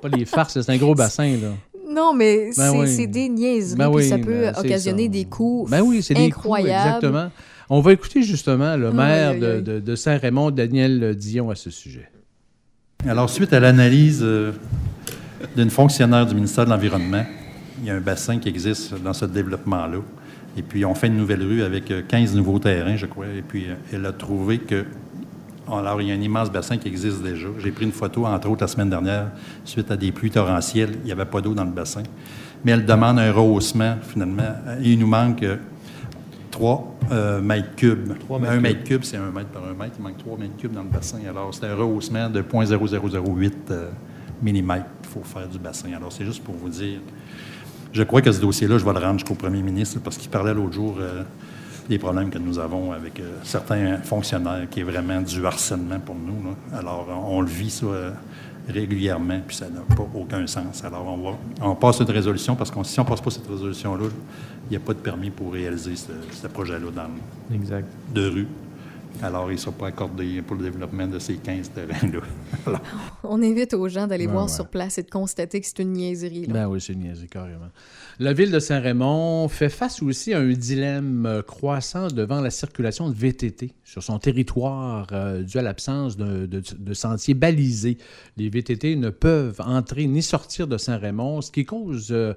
Pas 0.00 0.08
les 0.08 0.24
farces, 0.24 0.60
c'est 0.60 0.70
un 0.72 0.76
gros 0.76 0.94
bassin, 0.94 1.36
là. 1.42 1.48
Non, 1.92 2.14
mais 2.14 2.50
Ben 2.56 2.70
c'est 2.72 2.78
oui. 2.78 2.88
c'est 2.88 3.06
des 3.08 3.28
niaiseries, 3.28 3.76
Ben 3.78 3.88
oui, 3.88 4.08
ça 4.08 4.16
peut 4.16 4.42
ben, 4.42 4.54
occasionner 4.56 5.04
ça. 5.04 5.08
des 5.10 5.24
coûts 5.24 5.66
Ben 5.68 5.80
oui, 5.82 6.02
c'est 6.02 6.16
incroyables. 6.16 6.70
exactement. 6.88 7.30
On 7.68 7.80
va 7.80 7.92
écouter 7.92 8.22
justement 8.22 8.76
le 8.76 8.92
maire 8.92 9.38
de, 9.38 9.46
aïe. 9.56 9.62
de- 9.62 9.80
de 9.80 9.94
Saint-Raymond, 9.96 10.50
Daniel 10.52 11.14
Dion, 11.16 11.50
à 11.50 11.54
ce 11.56 11.70
sujet. 11.70 12.08
Alors, 13.06 13.28
suite 13.30 13.52
à 13.52 13.60
l'analyse 13.60 14.20
euh, 14.22 14.52
d'une 15.56 15.70
fonctionnaire 15.70 16.26
du 16.26 16.34
ministère 16.34 16.64
de 16.64 16.70
l'Environnement, 16.70 17.24
il 17.80 17.86
y 17.86 17.90
a 17.90 17.94
un 17.94 18.00
bassin 18.00 18.38
qui 18.38 18.48
existe 18.48 18.94
dans 19.02 19.12
ce 19.14 19.24
développement-là. 19.24 19.98
Et 20.56 20.62
puis, 20.62 20.84
on 20.84 20.94
fait 20.94 21.06
une 21.06 21.16
nouvelle 21.16 21.42
rue 21.42 21.62
avec 21.62 21.90
euh, 21.90 22.02
15 22.06 22.34
nouveaux 22.34 22.58
terrains, 22.58 22.96
je 22.96 23.06
crois. 23.06 23.26
Et 23.36 23.42
puis, 23.42 23.66
euh, 23.68 23.74
elle 23.92 24.04
a 24.06 24.12
trouvé 24.12 24.58
que. 24.58 24.84
Alors, 25.70 26.00
il 26.02 26.08
y 26.08 26.10
a 26.10 26.14
un 26.14 26.20
immense 26.20 26.50
bassin 26.50 26.76
qui 26.76 26.88
existe 26.88 27.22
déjà. 27.22 27.48
J'ai 27.58 27.70
pris 27.70 27.84
une 27.84 27.92
photo, 27.92 28.26
entre 28.26 28.48
autres, 28.48 28.62
la 28.62 28.68
semaine 28.68 28.90
dernière, 28.90 29.28
suite 29.64 29.90
à 29.90 29.96
des 29.96 30.12
pluies 30.12 30.30
torrentielles. 30.30 30.96
Il 31.02 31.04
n'y 31.04 31.12
avait 31.12 31.24
pas 31.24 31.40
d'eau 31.40 31.54
dans 31.54 31.64
le 31.64 31.70
bassin. 31.70 32.02
Mais 32.64 32.72
elle 32.72 32.84
demande 32.84 33.18
un 33.18 33.32
rehaussement, 33.32 33.96
finalement. 34.02 34.54
Il 34.82 34.98
nous 34.98 35.06
manque 35.06 35.42
euh, 35.42 35.56
3 36.50 36.98
mètres 37.42 37.74
cubes. 37.76 38.08
mètres 38.08 38.24
un 38.32 38.54
cubes. 38.54 38.62
mètre 38.62 38.84
cube, 38.84 39.04
c'est 39.04 39.16
un 39.16 39.30
mètre 39.30 39.50
par 39.50 39.62
un 39.64 39.74
mètre. 39.74 39.94
Il 39.98 40.02
manque 40.02 40.18
3 40.18 40.38
mètres 40.38 40.56
cubes 40.56 40.72
dans 40.72 40.82
le 40.82 40.88
bassin. 40.88 41.18
Alors, 41.28 41.54
c'est 41.54 41.66
un 41.66 41.74
rehaussement 41.74 42.28
de 42.28 42.42
0.0008 42.42 43.52
euh, 43.70 43.90
millimètres 44.42 44.86
qu'il 45.02 45.10
faut 45.10 45.22
faire 45.22 45.48
du 45.48 45.58
bassin. 45.58 45.92
Alors, 45.94 46.12
c'est 46.12 46.24
juste 46.24 46.42
pour 46.42 46.54
vous 46.54 46.68
dire. 46.68 47.00
Je 47.92 48.02
crois 48.04 48.22
que 48.22 48.30
ce 48.30 48.40
dossier-là, 48.40 48.78
je 48.78 48.84
vais 48.84 48.92
le 48.92 48.98
rendre 48.98 49.18
jusqu'au 49.18 49.34
premier 49.34 49.62
ministre 49.62 49.98
parce 50.02 50.16
qu'il 50.16 50.30
parlait 50.30 50.54
l'autre 50.54 50.72
jour 50.72 50.96
euh, 51.00 51.22
des 51.90 51.98
problèmes 51.98 52.30
que 52.30 52.38
nous 52.38 52.58
avons 52.60 52.92
avec 52.92 53.18
euh, 53.18 53.24
certains 53.42 53.96
fonctionnaires 53.98 54.68
qui 54.70 54.78
est 54.80 54.84
vraiment 54.84 55.20
du 55.20 55.44
harcèlement 55.44 55.98
pour 55.98 56.14
nous. 56.14 56.50
là. 56.50 56.78
Alors, 56.78 57.08
on, 57.28 57.40
le 57.40 57.48
vit 57.48 57.68
ça 57.68 57.84
euh, 57.86 58.12
régulièrement, 58.68 59.40
puis 59.44 59.56
ça 59.56 59.66
n'a 59.68 59.80
pas 59.96 60.06
aucun 60.14 60.46
sens. 60.46 60.84
Alors, 60.84 61.04
on, 61.08 61.30
va, 61.30 61.36
on 61.62 61.74
passe 61.74 61.98
cette 61.98 62.10
résolution 62.10 62.54
parce 62.54 62.70
que 62.70 62.80
si 62.84 63.00
on 63.00 63.02
ne 63.02 63.08
passe 63.08 63.20
pas 63.20 63.30
cette 63.30 63.48
résolution-là, 63.48 64.04
il 64.68 64.70
n'y 64.70 64.76
a 64.76 64.80
pas 64.80 64.94
de 64.94 65.00
permis 65.00 65.30
pour 65.30 65.52
réaliser 65.52 65.96
ce, 65.96 66.12
ce 66.30 66.46
projet-là 66.46 66.90
dans 66.94 67.54
Exact. 67.56 67.88
de 68.14 68.28
rue. 68.28 68.48
Alors, 69.22 69.50
il 69.50 69.54
ne 69.54 69.58
sera 69.60 69.72
pas 69.72 69.88
accordé 69.88 70.40
pour 70.42 70.56
le 70.56 70.62
développement 70.62 71.06
de 71.06 71.18
ces 71.18 71.34
15 71.34 71.70
terrains-là. 71.72 72.20
Alors, 72.66 72.80
On 73.24 73.42
invite 73.42 73.74
aux 73.74 73.88
gens 73.88 74.06
d'aller 74.06 74.26
voir 74.26 74.44
ouais. 74.46 74.50
sur 74.52 74.68
place 74.68 74.96
et 74.98 75.02
de 75.02 75.10
constater 75.10 75.60
que 75.60 75.66
c'est 75.66 75.78
une 75.80 75.92
niaiserie. 75.92 76.46
là. 76.46 76.52
Ben 76.54 76.66
oui, 76.68 76.80
c'est 76.80 76.94
niaisé, 76.94 77.26
carrément. 77.26 77.68
La 78.18 78.32
ville 78.32 78.50
de 78.50 78.58
Saint-Raymond 78.58 79.48
fait 79.48 79.68
face 79.68 80.02
aussi 80.02 80.32
à 80.32 80.38
un 80.38 80.52
dilemme 80.52 81.26
euh, 81.26 81.42
croissant 81.42 82.08
devant 82.08 82.40
la 82.40 82.50
circulation 82.50 83.08
de 83.10 83.14
VTT 83.14 83.72
sur 83.84 84.02
son 84.02 84.18
territoire 84.18 85.06
euh, 85.12 85.42
dû 85.42 85.58
à 85.58 85.62
l'absence 85.62 86.16
de, 86.16 86.46
de- 86.46 86.62
de 86.78 86.94
sentiers 86.94 87.34
balisés. 87.34 87.98
Les 88.36 88.48
VTT 88.48 88.96
ne 88.96 89.10
peuvent 89.10 89.60
entrer 89.60 90.06
ni 90.06 90.22
sortir 90.22 90.66
de 90.66 90.78
Saint-Raymond, 90.78 91.42
ce 91.42 91.50
qui 91.50 91.64
cause 91.64 92.08
euh, 92.10 92.32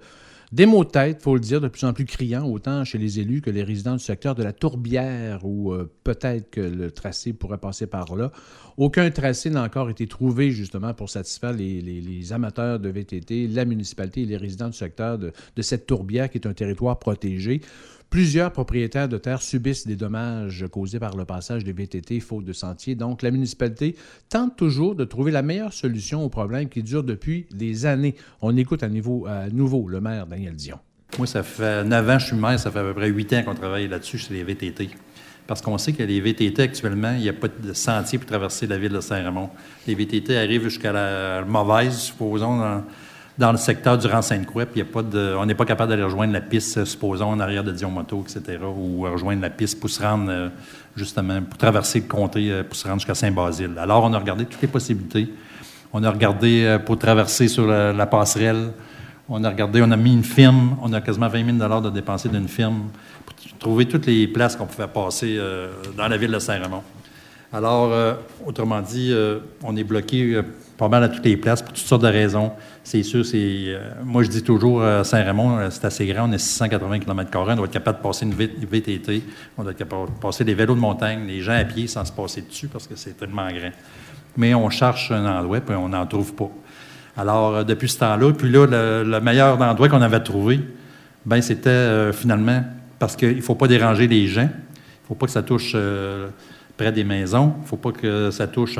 des 0.53 0.67
maux 0.67 0.83
de 0.83 0.89
tête, 0.91 1.23
faut 1.23 1.33
le 1.33 1.39
dire, 1.39 1.59
de 1.61 1.67
plus 1.67 1.83
en 1.83 1.93
plus 1.93 2.05
criants, 2.05 2.47
autant 2.47 2.83
chez 2.83 2.99
les 2.99 3.19
élus 3.19 3.41
que 3.41 3.49
les 3.49 3.63
résidents 3.63 3.93
du 3.93 4.03
secteur 4.03 4.35
de 4.35 4.43
la 4.43 4.53
Tourbière, 4.53 5.43
où 5.43 5.73
euh, 5.73 5.91
peut-être 6.03 6.51
que 6.51 6.61
le 6.61 6.91
tracé 6.91 7.33
pourrait 7.33 7.57
passer 7.57 7.87
par 7.87 8.15
là. 8.15 8.31
Aucun 8.77 9.09
tracé 9.09 9.49
n'a 9.49 9.63
encore 9.63 9.89
été 9.89 10.05
trouvé, 10.05 10.51
justement, 10.51 10.93
pour 10.93 11.09
satisfaire 11.09 11.53
les, 11.53 12.33
amateurs 12.33 12.79
de 12.79 12.89
VTT, 12.89 13.47
la 13.47 13.65
municipalité 13.65 14.21
et 14.21 14.25
les 14.25 14.37
résidents 14.37 14.69
du 14.69 14.77
secteur 14.77 15.17
de 15.17 15.31
cette 15.61 15.87
Tourbière, 15.87 16.29
qui 16.29 16.37
est 16.37 16.45
un 16.45 16.53
territoire 16.53 16.99
protégé. 16.99 17.61
Plusieurs 18.13 18.51
propriétaires 18.51 19.09
de 19.09 19.17
terres 19.17 19.41
subissent 19.41 19.87
des 19.87 19.95
dommages 19.95 20.67
causés 20.69 20.99
par 20.99 21.17
le 21.17 21.25
passage 21.25 21.63
des 21.63 21.73
VTT 21.73 22.19
faute 22.19 22.45
de 22.45 22.53
sentiers. 22.53 22.93
Donc, 22.93 23.23
la 23.23 23.31
municipalité 23.31 23.95
tente 24.29 24.55
toujours 24.55 24.93
de 24.93 25.03
trouver 25.03 25.31
la 25.31 25.41
meilleure 25.41 25.73
solution 25.73 26.23
au 26.23 26.29
problème 26.29 26.69
qui 26.69 26.83
dure 26.83 27.03
depuis 27.03 27.47
des 27.49 27.87
années. 27.87 28.13
On 28.43 28.55
écoute 28.55 28.83
à, 28.83 28.87
niveau, 28.87 29.25
à 29.25 29.49
nouveau 29.49 29.87
le 29.87 29.99
maire 29.99 30.27
Daniel 30.27 30.53
Dion. 30.53 30.77
Moi, 31.17 31.25
ça 31.25 31.41
fait 31.41 31.83
9 31.83 32.07
ans 32.07 32.13
que 32.17 32.19
je 32.21 32.25
suis 32.27 32.35
maire, 32.35 32.59
ça 32.59 32.69
fait 32.69 32.77
à 32.77 32.83
peu 32.83 32.93
près 32.93 33.09
8 33.09 33.33
ans 33.33 33.43
qu'on 33.45 33.55
travaille 33.55 33.87
là-dessus 33.87 34.19
chez 34.19 34.35
les 34.35 34.43
VTT. 34.43 34.91
Parce 35.47 35.63
qu'on 35.63 35.79
sait 35.79 35.93
que 35.93 36.03
les 36.03 36.21
VTT, 36.21 36.61
actuellement, 36.61 37.13
il 37.13 37.21
n'y 37.21 37.29
a 37.29 37.33
pas 37.33 37.47
de 37.47 37.73
sentier 37.73 38.19
pour 38.19 38.27
traverser 38.27 38.67
la 38.67 38.77
ville 38.77 38.91
de 38.91 39.01
Saint-Raymond. 39.01 39.49
Les 39.87 39.95
VTT 39.95 40.37
arrivent 40.37 40.65
jusqu'à 40.65 40.91
la 40.91 41.43
mauvaise, 41.45 41.97
supposons, 41.97 42.83
dans 43.37 43.51
le 43.51 43.57
secteur 43.57 43.97
du 43.97 44.07
Rang-Sainte-Croix, 44.07 44.65
on 45.37 45.45
n'est 45.45 45.55
pas 45.55 45.65
capable 45.65 45.89
d'aller 45.89 46.03
rejoindre 46.03 46.33
la 46.33 46.41
piste, 46.41 46.77
euh, 46.77 46.85
supposons, 46.85 47.29
en 47.29 47.39
arrière 47.39 47.63
de 47.63 47.71
Dion 47.71 47.89
Moto, 47.89 48.23
etc., 48.23 48.59
ou 48.63 49.01
rejoindre 49.01 49.41
la 49.41 49.49
piste 49.49 49.79
pour 49.79 49.89
se 49.89 50.01
rendre, 50.01 50.29
euh, 50.29 50.49
justement, 50.95 51.41
pour 51.41 51.57
traverser 51.57 52.01
le 52.01 52.05
comté, 52.05 52.51
euh, 52.51 52.63
pour 52.63 52.75
se 52.75 52.87
rendre 52.87 52.99
jusqu'à 52.99 53.15
Saint-Basile. 53.15 53.71
Alors, 53.77 54.03
on 54.03 54.13
a 54.13 54.19
regardé 54.19 54.45
toutes 54.45 54.61
les 54.61 54.67
possibilités. 54.67 55.29
On 55.95 56.03
a 56.03 56.09
regardé 56.09 56.63
euh, 56.63 56.79
pour 56.79 56.97
traverser 56.97 57.47
sur 57.47 57.67
la, 57.67 58.05
passerelle. 58.07 58.71
On 59.29 59.43
a 59.43 59.49
regardé, 59.49 59.81
on 59.83 59.91
a 59.91 59.97
mis 59.97 60.13
une 60.13 60.23
firme. 60.23 60.75
On 60.81 60.91
a 60.91 61.01
quasiment 61.01 61.27
20 61.27 61.57
000 61.59 61.81
de 61.81 61.89
dépensés 61.91 62.29
d'une 62.29 62.47
firme 62.47 62.89
pour 63.25 63.35
trouver 63.59 63.85
toutes 63.85 64.07
les 64.07 64.27
places 64.27 64.55
qu'on 64.55 64.65
pouvait 64.65 64.87
passer 64.87 65.37
euh, 65.37 65.71
dans 65.95 66.07
la 66.07 66.17
ville 66.17 66.31
de 66.31 66.39
Saint-Raymond. 66.39 66.81
Alors, 67.53 67.93
euh, 67.93 68.15
autrement 68.43 68.81
dit, 68.81 69.11
euh, 69.11 69.37
on 69.61 69.75
est 69.75 69.83
bloqué 69.83 70.33
euh, 70.33 70.41
pas 70.75 70.87
mal 70.87 71.03
à 71.03 71.09
toutes 71.09 71.23
les 71.23 71.37
places 71.37 71.61
pour 71.61 71.71
toutes 71.71 71.85
sortes 71.85 72.01
de 72.01 72.07
raisons. 72.07 72.51
C'est 72.83 73.03
sûr, 73.03 73.25
c'est. 73.25 73.37
euh, 73.39 73.91
moi, 74.03 74.23
je 74.23 74.29
dis 74.29 74.43
toujours, 74.43 74.83
à 74.83 75.03
Saint-Raymond, 75.03 75.57
euh, 75.57 75.69
c'est 75.71 75.85
assez 75.85 76.05
grand, 76.05 76.29
on 76.29 76.31
est 76.33 76.37
680 76.37 76.99
km, 76.99 77.29
on 77.35 77.55
doit 77.55 77.65
être 77.65 77.71
capable 77.71 77.99
de 77.99 78.03
passer 78.03 78.25
une 78.25 78.33
VTT, 78.33 79.23
on 79.57 79.63
doit 79.63 79.71
être 79.71 79.77
capable 79.77 80.07
de 80.07 80.19
passer 80.19 80.43
des 80.43 80.53
vélos 80.53 80.75
de 80.75 80.79
montagne, 80.79 81.25
les 81.25 81.41
gens 81.41 81.53
à 81.53 81.63
pied 81.63 81.87
sans 81.87 82.03
se 82.03 82.11
passer 82.11 82.41
dessus 82.41 82.67
parce 82.67 82.85
que 82.87 82.95
c'est 82.95 83.17
tellement 83.17 83.47
grand. 83.47 83.71
Mais 84.35 84.53
on 84.53 84.69
cherche 84.69 85.11
un 85.11 85.25
endroit, 85.25 85.61
puis 85.61 85.75
on 85.75 85.89
n'en 85.89 86.05
trouve 86.05 86.33
pas. 86.33 86.49
Alors, 87.15 87.55
euh, 87.55 87.63
depuis 87.63 87.87
ce 87.89 87.99
temps-là, 87.99 88.33
puis 88.33 88.49
là, 88.49 88.65
le, 88.65 89.09
le 89.09 89.21
meilleur 89.21 89.61
endroit 89.61 89.87
qu'on 89.87 90.01
avait 90.01 90.19
trouvé, 90.19 90.59
ben 91.25 91.41
c'était 91.41 91.69
euh, 91.69 92.11
finalement 92.11 92.63
parce 92.99 93.15
qu'il 93.15 93.37
ne 93.37 93.41
faut 93.41 93.55
pas 93.55 93.67
déranger 93.67 94.07
les 94.07 94.27
gens, 94.27 94.49
il 94.49 95.03
ne 95.03 95.07
faut 95.07 95.15
pas 95.15 95.27
que 95.27 95.31
ça 95.31 95.43
touche 95.43 95.73
euh, 95.75 96.27
près 96.75 96.91
des 96.91 97.03
maisons, 97.03 97.53
il 97.59 97.61
ne 97.61 97.67
faut 97.67 97.77
pas 97.77 97.91
que 97.91 98.31
ça 98.31 98.47
touche 98.47 98.77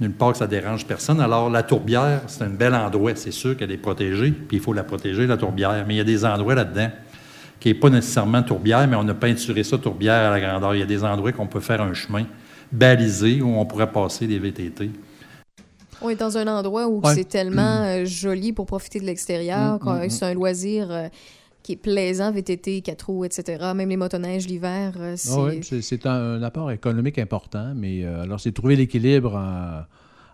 nulle 0.00 0.12
part 0.12 0.32
que 0.32 0.38
ça 0.38 0.46
dérange 0.46 0.86
personne. 0.86 1.20
Alors, 1.20 1.50
la 1.50 1.62
tourbière, 1.62 2.22
c'est 2.26 2.44
un 2.44 2.48
bel 2.50 2.74
endroit, 2.74 3.12
c'est 3.16 3.30
sûr 3.32 3.56
qu'elle 3.56 3.70
est 3.72 3.76
protégée, 3.78 4.30
puis 4.32 4.58
il 4.58 4.60
faut 4.62 4.72
la 4.72 4.84
protéger, 4.84 5.26
la 5.26 5.36
tourbière. 5.36 5.84
Mais 5.86 5.94
il 5.94 5.98
y 5.98 6.00
a 6.00 6.04
des 6.04 6.24
endroits 6.24 6.54
là-dedans 6.54 6.90
qui 7.60 7.68
n'est 7.68 7.74
pas 7.74 7.90
nécessairement 7.90 8.42
tourbière, 8.42 8.86
mais 8.86 8.96
on 8.96 9.08
a 9.08 9.14
peinturé 9.14 9.64
ça 9.64 9.78
tourbière 9.78 10.30
à 10.30 10.38
la 10.38 10.40
grandeur. 10.40 10.74
Il 10.74 10.78
y 10.78 10.82
a 10.82 10.86
des 10.86 11.02
endroits 11.02 11.32
qu'on 11.32 11.46
peut 11.48 11.60
faire 11.60 11.80
un 11.82 11.92
chemin 11.94 12.24
balisé 12.70 13.40
où 13.42 13.48
on 13.58 13.64
pourrait 13.66 13.90
passer 13.90 14.26
des 14.26 14.38
VTT. 14.38 14.90
On 16.00 16.10
est 16.10 16.14
dans 16.16 16.38
un 16.38 16.46
endroit 16.46 16.86
où 16.86 17.00
Ouais. 17.00 17.14
c'est 17.14 17.28
tellement 17.28 17.82
euh, 17.82 18.04
joli 18.04 18.52
pour 18.52 18.66
profiter 18.66 19.00
de 19.00 19.04
l'extérieur, 19.06 19.74
Mm, 19.74 19.78
qu'on- 19.80 19.94
mm, 19.94 20.04
mm. 20.06 20.10
c'est 20.10 20.24
un 20.26 20.34
loisir 20.34 20.88
euh, 20.90 21.08
qui 21.68 21.74
est 21.74 21.76
plaisant, 21.76 22.32
VTT, 22.32 22.80
4 22.80 23.02
roues, 23.02 23.24
etc. 23.26 23.72
Même 23.74 23.90
les 23.90 23.98
motoneiges 23.98 24.46
l'hiver, 24.46 24.94
euh, 24.96 25.16
c'est... 25.18 25.32
Ah 25.34 25.42
oui, 25.42 25.60
c'est 25.62 25.82
c'est 25.82 26.06
un, 26.06 26.12
un 26.12 26.42
apport 26.42 26.70
économique 26.70 27.18
important, 27.18 27.74
mais 27.76 28.04
euh, 28.04 28.22
alors 28.22 28.40
c'est 28.40 28.52
trouver 28.52 28.74
l'équilibre 28.74 29.36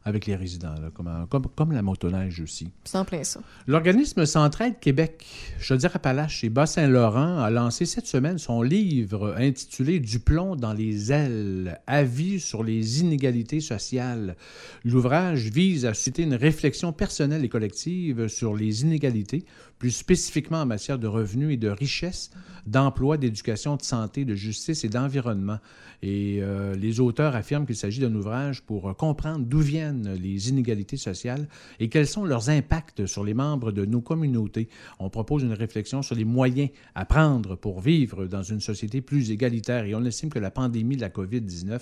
avec 0.04 0.26
les 0.26 0.36
résidents, 0.36 0.74
là, 0.74 0.90
comme, 0.92 1.26
comme, 1.30 1.46
comme 1.56 1.72
la 1.72 1.82
motoneige 1.82 2.40
aussi. 2.40 2.68
c'est 2.84 2.98
en 2.98 3.04
plein 3.04 3.24
ça. 3.24 3.40
L'organisme 3.66 4.26
Centraide 4.26 4.78
Québec, 4.78 5.24
Chaudière-Appalaches 5.58 6.44
et 6.44 6.50
Bas-Saint-Laurent 6.50 7.38
a 7.38 7.50
lancé 7.50 7.86
cette 7.86 8.06
semaine 8.06 8.36
son 8.36 8.60
livre 8.60 9.34
intitulé 9.38 10.00
Du 10.00 10.20
plomb 10.20 10.56
dans 10.56 10.74
les 10.74 11.10
ailes, 11.10 11.80
avis 11.86 12.38
sur 12.38 12.62
les 12.62 13.00
inégalités 13.00 13.60
sociales. 13.60 14.36
L'ouvrage 14.84 15.48
vise 15.48 15.86
à 15.86 15.94
susciter 15.94 16.22
une 16.22 16.34
réflexion 16.34 16.92
personnelle 16.92 17.44
et 17.44 17.48
collective 17.48 18.28
sur 18.28 18.54
les 18.54 18.82
inégalités, 18.82 19.44
plus 19.84 19.90
spécifiquement 19.90 20.62
en 20.62 20.64
matière 20.64 20.98
de 20.98 21.06
revenus 21.06 21.52
et 21.52 21.56
de 21.58 21.68
richesse, 21.68 22.30
d'emploi, 22.64 23.18
d'éducation, 23.18 23.76
de 23.76 23.82
santé, 23.82 24.24
de 24.24 24.34
justice 24.34 24.82
et 24.82 24.88
d'environnement. 24.88 25.58
Et 26.00 26.38
euh, 26.40 26.74
les 26.74 27.00
auteurs 27.00 27.36
affirment 27.36 27.66
qu'il 27.66 27.76
s'agit 27.76 28.00
d'un 28.00 28.14
ouvrage 28.14 28.62
pour 28.62 28.88
euh, 28.88 28.94
comprendre 28.94 29.44
d'où 29.44 29.58
viennent 29.58 30.14
les 30.14 30.48
inégalités 30.48 30.96
sociales 30.96 31.48
et 31.80 31.90
quels 31.90 32.06
sont 32.06 32.24
leurs 32.24 32.48
impacts 32.48 33.04
sur 33.04 33.24
les 33.24 33.34
membres 33.34 33.72
de 33.72 33.84
nos 33.84 34.00
communautés. 34.00 34.70
On 35.00 35.10
propose 35.10 35.42
une 35.42 35.52
réflexion 35.52 36.00
sur 36.00 36.14
les 36.14 36.24
moyens 36.24 36.70
à 36.94 37.04
prendre 37.04 37.54
pour 37.54 37.82
vivre 37.82 38.24
dans 38.24 38.42
une 38.42 38.60
société 38.60 39.02
plus 39.02 39.32
égalitaire 39.32 39.84
et 39.84 39.94
on 39.94 40.04
estime 40.06 40.30
que 40.30 40.38
la 40.38 40.50
pandémie 40.50 40.96
de 40.96 41.02
la 41.02 41.10
COVID-19 41.10 41.80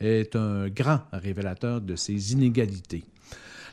est 0.00 0.36
un 0.36 0.70
grand 0.70 1.00
révélateur 1.12 1.82
de 1.82 1.96
ces 1.96 2.32
inégalités. 2.32 3.04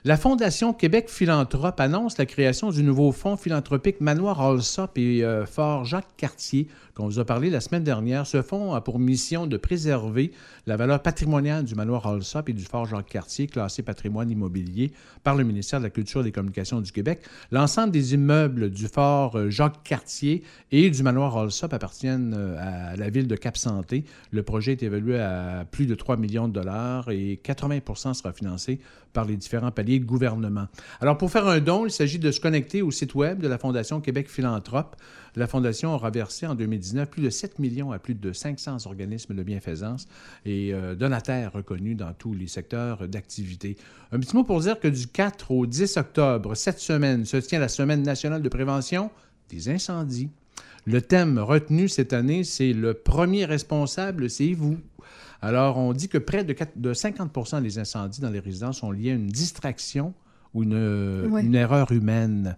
La 0.06 0.16
Fondation 0.16 0.72
Québec 0.72 1.10
Philanthrope 1.10 1.78
annonce 1.82 2.18
la 2.18 2.26
création 2.26 2.70
du 2.70 2.84
nouveau 2.84 3.12
fonds 3.12 3.36
philanthropique 3.36 4.00
Manoir 4.00 4.40
Allsop 4.40 4.98
et 4.98 5.26
euh, 5.26 5.46
Fort 5.46 5.84
Jacques 5.84 6.16
Cartier, 6.16 6.70
qu'on 6.96 7.06
vous 7.06 7.20
a 7.20 7.26
parlé 7.26 7.50
la 7.50 7.60
semaine 7.60 7.84
dernière. 7.84 8.26
Ce 8.26 8.42
fonds 8.42 8.74
a 8.74 8.80
pour 8.80 8.98
mission 8.98 9.46
de 9.46 9.58
préserver 9.58 10.32
la 10.68 10.78
valeur 10.78 11.02
patrimoniale 11.02 11.66
du 11.66 11.76
Manoir 11.76 12.08
Allsop 12.08 12.48
et 12.48 12.54
du 12.54 12.64
Fort 12.64 12.86
Jacques 12.86 13.10
Cartier, 13.10 13.48
classé 13.48 13.84
patrimoine 13.84 14.32
immobilier 14.32 14.94
par 15.26 15.36
le 15.36 15.44
ministère 15.44 15.80
de 15.80 15.84
la 15.84 15.90
Culture 15.90 16.22
et 16.22 16.24
des 16.24 16.32
Communications 16.32 16.80
du 16.80 16.94
Québec. 16.94 17.20
L'ensemble 17.52 17.92
des 17.92 18.14
immeubles 18.14 18.70
du 18.70 18.88
Fort 18.88 19.36
euh, 19.36 19.50
Jacques 19.50 19.84
Cartier 19.84 20.44
et 20.72 20.90
du 20.90 21.04
Manoir 21.04 21.38
Allsop 21.38 21.74
appartiennent 21.74 22.34
euh, 22.38 22.94
à 22.94 22.96
la 22.96 23.10
ville 23.10 23.28
de 23.28 23.36
Cap-Santé. 23.36 24.06
Le 24.32 24.44
projet 24.44 24.72
est 24.72 24.84
évalué 24.84 25.20
à 25.20 25.66
plus 25.70 25.88
de 25.88 25.96
3 25.96 26.16
millions 26.16 26.48
de 26.48 26.54
dollars 26.54 27.12
et 27.12 27.38
80% 27.44 28.14
sera 28.14 28.32
financé 28.32 28.80
par 29.14 29.26
les 29.26 29.38
différents 29.38 29.72
paliers 29.72 30.00
de 30.00 30.06
gouvernement. 30.06 30.68
Alors, 31.02 31.18
pour 31.18 31.32
faire 31.32 31.48
un 31.48 31.60
don, 31.60 31.86
il 31.86 31.92
s'agit 31.92 32.20
de 32.20 32.32
se 32.32 32.40
connecter 32.40 32.82
au 32.82 32.92
site 32.92 33.16
Web 33.16 33.42
de 33.42 33.48
la 33.48 33.58
Fondation 33.58 34.02
Québec 34.02 34.30
Philanthrope. 34.30 34.96
La 35.36 35.48
Fondation 35.48 35.94
aura 35.94 36.10
versé 36.10 36.48
en 36.48 36.56
2019 36.56 37.10
plus 37.10 37.22
de 37.22 37.30
7 37.30 37.60
millions 37.60 37.92
à 37.92 38.00
plus 38.00 38.16
de 38.16 38.34
500 38.34 38.86
organismes 38.86 39.36
de 39.36 39.44
bienfaisance 39.44 40.08
et 40.46 40.74
euh, 40.74 40.96
donataires 40.96 41.54
reconnus 41.54 41.96
dans 41.96 42.14
tous 42.14 42.34
les 42.34 42.48
secteurs 42.48 43.08
d'activité. 43.08 43.78
Un 44.12 44.20
petit 44.20 44.36
mot 44.36 44.44
pour 44.44 44.60
dire 44.60 44.80
que 44.80 44.88
du 44.88 45.08
4 45.08 45.52
au 45.52 45.66
10 45.66 45.98
octobre, 45.98 46.56
cette 46.56 46.80
semaine, 46.80 47.26
se 47.26 47.38
tient 47.38 47.60
la 47.60 47.68
Semaine 47.68 48.04
nationale 48.04 48.42
de 48.42 48.50
prévention 48.50 49.12
des 49.50 49.70
incendies. 49.70 50.30
Le 50.86 51.02
thème 51.02 51.38
retenu 51.40 51.88
cette 51.88 52.14
année, 52.14 52.44
c'est 52.44 52.74
le 52.74 52.94
premier 52.94 53.46
responsable, 53.46 54.30
c'est 54.30 54.54
vous. 54.54 54.78
Alors, 55.42 55.78
on 55.78 55.94
dit 55.94 56.10
que 56.10 56.18
près 56.18 56.44
de, 56.44 56.54
quatre- 56.54 56.78
de 56.78 56.94
50 56.94 57.62
des 57.64 57.80
incendies 57.80 58.22
dans 58.22 58.30
les 58.30 58.40
résidences 58.40 58.80
sont 58.80 58.92
liés 58.92 59.12
à 59.12 59.16
une 59.16 59.28
distraction 59.28 60.14
ou 60.54 60.64
une, 60.64 61.28
Ouais. 61.30 61.44
une 61.44 61.56
erreur 61.56 61.92
humaine. 61.92 62.58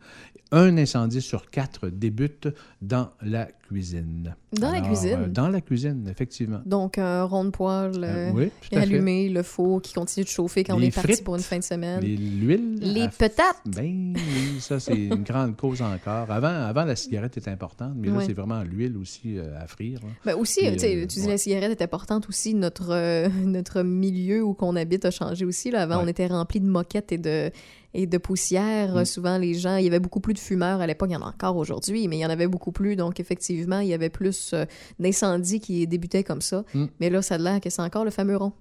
Un 0.54 0.78
incendie 0.78 1.22
sur 1.22 1.50
quatre 1.50 1.88
débute 1.88 2.50
dans 2.82 3.12
la 3.22 3.46
cuisine. 3.46 4.36
Dans 4.52 4.70
la 4.72 4.82
cuisine? 4.82 5.20
euh, 5.24 5.28
dans 5.28 5.48
la 5.48 5.62
cuisine, 5.62 6.06
effectivement. 6.12 6.60
Donc, 6.66 6.98
un 6.98 7.24
rond 7.24 7.46
de 7.46 7.52
poêle 7.52 8.04
Euh, 8.04 8.30
euh, 8.30 8.32
oui, 8.34 8.52
allumé, 8.78 9.30
le 9.30 9.44
four 9.44 9.82
qui 9.82 9.94
continue 9.94 10.26
de 10.26 10.30
chauffer 10.30 10.66
quand 10.66 10.76
on 10.76 10.82
est 10.82 10.94
parti 10.94 11.22
pour 11.24 11.36
une 11.38 11.42
fin 11.42 11.58
de 11.58 11.64
semaine. 11.64 12.02
Les- 12.02 12.18
L'huile. 12.18 12.80
Les 12.82 13.08
patates. 13.08 13.62
Ben 13.66 14.14
oui, 14.16 14.60
ça, 14.60 14.78
c'est 14.82 14.94
une 15.06 15.24
grande 15.24 15.56
cause 15.56 15.82
encore. 15.82 16.30
Avant, 16.30 16.48
avant, 16.50 16.84
la 16.84 16.98
cigarette 16.98 17.38
était 17.38 17.50
importante, 17.52 17.94
mais 17.96 18.10
là, 18.10 18.20
c'est 18.26 18.34
vraiment 18.34 18.62
l'huile 18.64 18.98
aussi 18.98 19.38
euh, 19.38 19.58
à 19.58 19.68
frire. 19.68 20.00
Ben 20.26 20.36
aussi, 20.36 20.60
tu 20.60 20.86
euh, 20.86 21.06
dis 21.06 21.22
ouais. 21.22 21.28
la 21.28 21.38
cigarette 21.38 21.80
est 21.80 21.84
importante 21.84 22.28
aussi. 22.28 22.54
Notre, 22.56 22.90
euh, 22.92 23.30
notre 23.46 23.84
milieu 23.84 24.44
où 24.44 24.54
qu'on 24.54 24.76
habite 24.76 25.06
a 25.06 25.12
changé 25.12 25.46
aussi. 25.46 25.72
Là. 25.72 25.84
Avant, 25.84 25.98
Ouais. 26.00 26.04
on 26.06 26.08
était 26.10 26.28
rempli 26.28 26.60
de 26.60 26.68
moquettes 26.68 27.14
et 27.14 27.18
de, 27.18 27.52
et 27.94 28.08
de 28.08 28.18
poussière. 28.18 28.96
Mm. 28.96 29.06
Souvent, 29.06 29.38
les 29.38 29.54
gens, 29.54 29.76
il 29.78 29.86
y 29.86 29.88
avait 29.88 30.00
beaucoup 30.00 30.20
plus 30.20 30.34
de 30.34 30.40
fumeurs 30.40 30.82
à 30.82 30.88
l'époque. 30.88 31.10
Il 31.10 31.14
y 31.14 31.16
en 31.16 31.22
a 31.22 31.30
encore 31.30 31.58
aujourd'hui, 31.58 32.08
mais 32.08 32.18
il 32.18 32.22
y 32.22 32.26
en 32.26 32.30
avait 32.30 32.48
beaucoup 32.48 32.72
plus. 32.72 32.96
Donc, 32.96 33.20
effectivement, 33.20 33.80
il 33.80 33.88
y 33.88 33.94
avait 33.94 34.10
plus 34.10 34.54
euh, 34.54 34.66
d'incendies 35.00 35.60
qui 35.60 35.86
débutaient 35.88 36.24
comme 36.24 36.42
ça. 36.42 36.64
Mm. 36.74 36.86
Mais 37.00 37.10
là, 37.10 37.22
ça 37.22 37.36
a 37.36 37.38
l'air 37.38 37.62
que 37.62 37.70
c'est 37.70 37.82
encore 37.82 38.06
le 38.06 38.12
fameux 38.12 38.38
rond. 38.38 38.54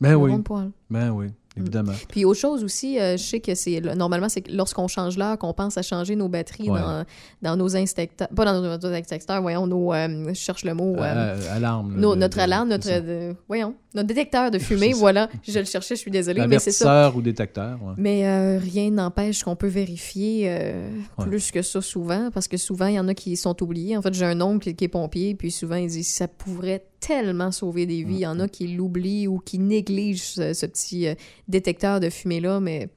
Ben 0.00 0.10
le 0.10 0.16
oui. 0.16 0.30
rond 0.30 0.38
de 0.38 0.42
poêle. 0.42 0.70
Ben 0.90 1.10
oui, 1.10 1.28
évidemment. 1.56 1.92
Puis 2.08 2.24
autre 2.24 2.38
chose 2.40 2.64
aussi, 2.64 2.98
euh, 2.98 3.16
je 3.16 3.22
sais 3.22 3.40
que 3.40 3.54
c'est 3.54 3.80
normalement 3.80 4.28
c'est 4.28 4.48
lorsqu'on 4.48 4.88
change 4.88 5.18
l'heure 5.18 5.36
qu'on 5.38 5.52
pense 5.52 5.76
à 5.78 5.82
changer 5.82 6.16
nos 6.16 6.28
batteries 6.28 6.70
Ouais. 6.70 6.80
dans, 6.80 7.04
dans 7.42 7.56
nos 7.56 7.76
instincteurs, 7.76 8.28
pas 8.28 8.44
dans 8.44 8.60
nos, 8.60 8.78
nos 8.78 8.94
instincteurs, 8.94 9.42
voyons 9.42 9.66
nos, 9.66 9.92
euh, 9.92 10.28
je 10.28 10.34
cherche 10.34 10.64
le 10.64 10.74
mot, 10.74 10.96
euh, 10.96 11.36
alarme, 11.54 11.94
nos- 11.96 12.14
de- 12.14 12.20
notre 12.20 12.36
de- 12.38 12.42
alarme, 12.42 12.68
notre, 12.68 12.88
euh, 12.90 13.32
voyons, 13.48 13.74
notre 13.94 14.08
détecteur 14.08 14.50
de 14.50 14.58
fumée, 14.88 14.92
voilà, 14.94 15.28
je 15.46 15.58
le 15.58 15.64
cherchais, 15.64 15.94
je 15.96 16.00
suis 16.00 16.10
désolée, 16.10 16.46
mais 16.46 16.58
c'est 16.58 16.70
ça. 16.72 17.12
Ou 17.14 17.20
détecteur. 17.22 17.78
ouais. 17.82 17.94
Mais 17.98 18.58
rien 18.58 18.90
n'empêche 18.90 19.42
qu'on 19.44 19.56
peut 19.56 19.66
vérifier 19.68 20.46
Ouais. 21.18 21.24
plus 21.26 21.50
que 21.50 21.62
ça 21.62 21.80
souvent, 21.80 22.30
parce 22.32 22.48
que 22.48 22.56
souvent, 22.56 22.86
il 22.86 22.94
y 22.94 22.98
en 23.00 23.08
a 23.08 23.14
qui 23.14 23.36
sont 23.36 23.60
oubliés. 23.62 23.96
En 23.96 24.02
fait, 24.02 24.14
j'ai 24.14 24.24
un 24.24 24.40
oncle 24.40 24.72
qui 24.74 24.84
est 24.84 24.88
pompier, 24.88 25.34
puis 25.34 25.50
souvent, 25.50 25.76
il 25.76 25.88
dit 25.88 26.04
ça 26.04 26.28
pourrait 26.28 26.84
tellement 27.02 27.50
sauver 27.50 27.84
des 27.84 28.04
vies. 28.04 28.14
Il 28.14 28.20
y 28.20 28.26
en 28.26 28.40
a 28.40 28.48
qui 28.48 28.68
l'oublient 28.68 29.26
ou 29.26 29.38
qui 29.38 29.58
négligent 29.58 30.22
ce, 30.22 30.52
ce 30.54 30.66
petit 30.66 31.08
euh, 31.08 31.14
détecteur 31.48 32.00
de 32.00 32.08
fumée-là, 32.08 32.60
mais 32.60 32.88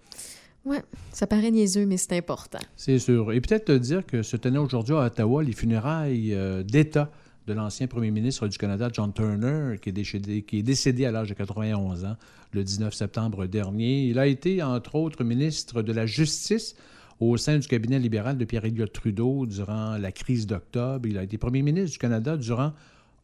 ouais, 0.65 0.81
ça 1.11 1.27
paraît 1.27 1.51
niaiseux, 1.51 1.85
mais 1.85 1.97
c'est 1.97 2.13
important. 2.13 2.59
C'est 2.75 2.99
sûr. 2.99 3.33
Et 3.33 3.41
peut-être 3.41 3.65
te 3.65 3.77
dire 3.77 4.05
que 4.05 4.21
se 4.21 4.37
tenaient 4.37 4.59
aujourd'hui 4.59 4.95
à 4.95 5.05
Ottawa 5.05 5.43
les 5.43 5.53
funérailles 5.53 6.33
euh, 6.33 6.63
d'État 6.63 7.11
de 7.47 7.53
l'ancien 7.53 7.87
premier 7.87 8.11
ministre 8.11 8.47
du 8.47 8.57
Canada, 8.57 8.89
John 8.91 9.13
Turner, 9.13 9.77
qui 9.81 9.89
est 9.89 9.93
décédé, 9.93 10.41
qui 10.41 10.59
est 10.59 10.63
décédé 10.63 11.05
à 11.05 11.11
l'âge 11.11 11.29
de 11.29 11.33
91 11.33 12.05
ans 12.05 12.15
le 12.53 12.63
19 12.63 12.93
septembre 12.93 13.45
dernier. 13.45 14.05
Il 14.05 14.17
a 14.17 14.27
été, 14.27 14.63
entre 14.63 14.95
autres, 14.95 15.23
ministre 15.23 15.81
de 15.81 15.93
la 15.93 16.05
Justice 16.05 16.75
au 17.19 17.37
sein 17.37 17.59
du 17.59 17.67
cabinet 17.67 17.99
libéral 17.99 18.37
de 18.37 18.45
Pierre-Éliott 18.45 18.91
Trudeau 18.91 19.45
durant 19.45 19.97
la 19.97 20.11
crise 20.11 20.47
d'octobre. 20.47 21.07
Il 21.07 21.17
a 21.17 21.23
été 21.23 21.37
premier 21.37 21.61
ministre 21.61 21.91
du 21.91 21.97
Canada 21.97 22.35
durant 22.35 22.73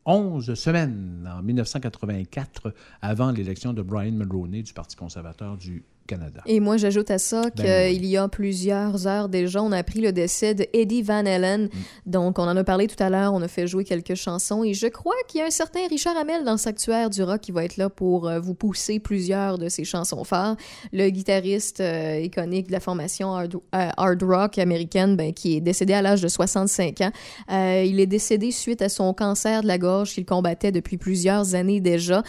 11 0.05 0.55
semaines 0.55 1.31
en 1.31 1.43
1984, 1.43 2.73
avant 3.01 3.31
l'élection 3.31 3.73
de 3.73 3.81
Brian 3.81 4.11
Mulroney 4.11 4.63
du 4.63 4.73
Parti 4.73 4.95
conservateur 4.95 5.57
du 5.57 5.83
Canada. 6.07 6.41
Et 6.45 6.59
moi, 6.59 6.77
j'ajoute 6.77 7.09
à 7.11 7.17
ça 7.17 7.49
qu'il 7.51 7.63
Ben 7.65 7.91
oui. 7.95 8.07
y 8.07 8.17
a 8.17 8.27
plusieurs 8.27 9.07
heures 9.07 9.29
déjà, 9.29 9.61
on 9.63 9.71
a 9.71 9.77
appris 9.77 10.01
le 10.01 10.11
décès 10.11 10.53
de 10.55 10.65
Eddie 10.73 11.01
Van 11.03 11.25
Halen. 11.25 11.65
Mm. 11.65 11.69
Donc, 12.05 12.39
on 12.39 12.43
en 12.43 12.57
a 12.57 12.63
parlé 12.63 12.87
tout 12.87 13.01
à 13.01 13.09
l'heure, 13.09 13.33
on 13.33 13.41
a 13.41 13.47
fait 13.47 13.67
jouer 13.67 13.83
quelques 13.83 14.15
chansons. 14.15 14.63
Et 14.63 14.73
je 14.73 14.87
crois 14.87 15.13
qu'il 15.27 15.39
y 15.39 15.41
a 15.43 15.47
un 15.47 15.51
certain 15.51 15.79
Richard 15.89 16.17
Hamel 16.17 16.43
dans 16.43 16.53
le 16.53 16.57
sanctuaire 16.57 17.09
du 17.09 17.23
rock 17.23 17.41
qui 17.41 17.51
va 17.51 17.63
être 17.63 17.77
là 17.77 17.89
pour 17.89 18.27
euh, 18.27 18.39
vous 18.39 18.53
pousser 18.55 18.99
plusieurs 18.99 19.57
de 19.57 19.69
ses 19.69 19.83
chansons 19.83 20.23
phares. 20.23 20.55
Le 20.91 21.09
guitariste 21.09 21.79
euh, 21.81 22.19
iconique 22.21 22.67
de 22.67 22.71
la 22.73 22.79
formation 22.79 23.33
hard, 23.33 23.55
euh, 23.75 23.89
hard 23.97 24.23
rock 24.23 24.57
américaine, 24.57 25.15
ben, 25.15 25.33
qui 25.33 25.55
est 25.55 25.61
décédé 25.61 25.93
à 25.93 26.01
l'âge 26.01 26.21
de 26.21 26.27
65 26.27 27.01
ans. 27.01 27.11
Euh, 27.51 27.83
il 27.85 27.99
est 27.99 28.07
décédé 28.07 28.51
suite 28.51 28.81
à 28.81 28.89
son 28.89 29.13
cancer 29.13 29.61
de 29.61 29.67
la 29.67 29.77
gorge 29.77 30.13
qu'il 30.13 30.25
combattait 30.25 30.71
depuis 30.71 30.97
plusieurs 30.97 31.55
années 31.55 31.79
déjà. 31.81 32.23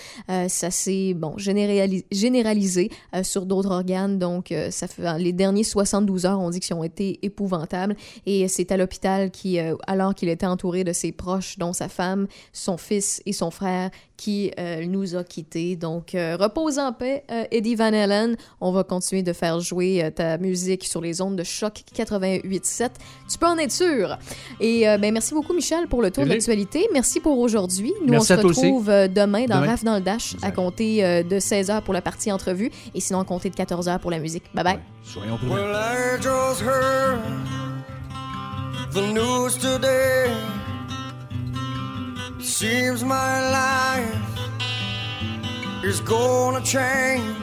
Ça 0.49 0.71
s'est 0.71 1.15
bon, 1.15 1.35
générali- 1.37 2.05
généralisé 2.13 2.91
sur 3.23 3.47
d'autres 3.47 3.62
organes. 3.67 4.19
Donc, 4.19 4.53
euh, 4.53 4.71
ça 4.71 4.87
fait, 4.87 5.19
les 5.19 5.33
derniers 5.33 5.65
72 5.65 6.27
heures, 6.27 6.41
on 6.41 6.51
dit 6.51 6.61
qu'ils 6.61 6.75
ont 6.75 6.85
été 6.85 7.19
épouvantables. 7.23 7.97
Et 8.27 8.49
c'est 8.49 8.73
à 8.73 8.77
l'hôpital 8.77 9.31
qui, 9.31 9.59
euh, 9.59 9.77
alors 9.87 10.15
qu'il 10.15 10.29
était 10.29 10.47
entouré 10.47 10.85
de 10.85 10.93
ses 10.93 11.13
proches, 11.13 11.59
dont 11.59 11.73
sa 11.73 11.89
femme, 11.89 12.27
son 12.53 12.77
fils 12.77 13.23
et 13.27 13.33
son 13.33 13.51
frère, 13.51 13.91
qui 14.23 14.53
euh, 14.57 14.87
nous 14.87 15.17
a 15.17 15.25
quittés. 15.25 15.75
Donc, 15.75 16.15
euh, 16.15 16.37
repose 16.39 16.79
en 16.79 16.93
paix, 16.93 17.25
euh, 17.33 17.43
Eddie 17.51 17.75
Van 17.75 17.93
Halen. 17.93 18.37
On 18.61 18.71
va 18.71 18.85
continuer 18.85 19.25
de 19.25 19.33
faire 19.33 19.59
jouer 19.59 20.05
euh, 20.05 20.11
ta 20.11 20.39
musique 20.39 20.85
sur 20.85 21.01
les 21.01 21.21
ondes 21.21 21.35
de 21.35 21.43
choc 21.43 21.83
88.7. 21.97 22.91
Tu 23.29 23.37
peux 23.37 23.47
en 23.47 23.59
être 23.59 23.73
sûr. 23.73 24.17
Et 24.61 24.89
euh, 24.89 24.97
ben, 24.97 25.13
merci 25.13 25.35
beaucoup, 25.35 25.53
Michel, 25.55 25.89
pour 25.89 26.03
le 26.03 26.13
tour 26.13 26.25
d'actualité. 26.25 26.87
Merci 26.93 27.19
pour 27.19 27.37
aujourd'hui. 27.41 27.93
Nous, 28.03 28.13
Merci 28.13 28.33
on 28.33 28.37
à 28.37 28.41
se 28.43 28.47
retrouve 28.47 28.87
demain 28.87 29.47
dans 29.47 29.57
Demain. 29.61 29.67
RAF 29.73 29.83
dans 29.83 29.97
le 29.97 30.03
Dash 30.03 30.37
à 30.43 30.53
compter 30.53 31.05
euh, 31.05 31.25
de 31.25 31.41
16h 31.41 31.83
pour 31.83 31.93
la 31.93 32.01
partie 32.01 32.31
entrevue 32.31 32.71
et 32.95 33.01
sinon 33.01 33.19
à 33.19 33.25
compter 33.25 33.51
de 33.51 33.57
14h 33.57 33.99
pour 33.99 34.13
la 34.13 34.21
musique. 34.21 34.45
Bye 34.55 34.63
bye. 34.63 34.79
Soyons 35.03 35.37
prudents. 35.37 35.57
The 38.95 39.01
news 39.01 39.59
today. 39.59 40.31
Seems 42.43 43.05
my 43.05 43.51
life 43.53 44.17
is 45.85 46.01
gonna 46.01 46.61
change. 46.61 47.37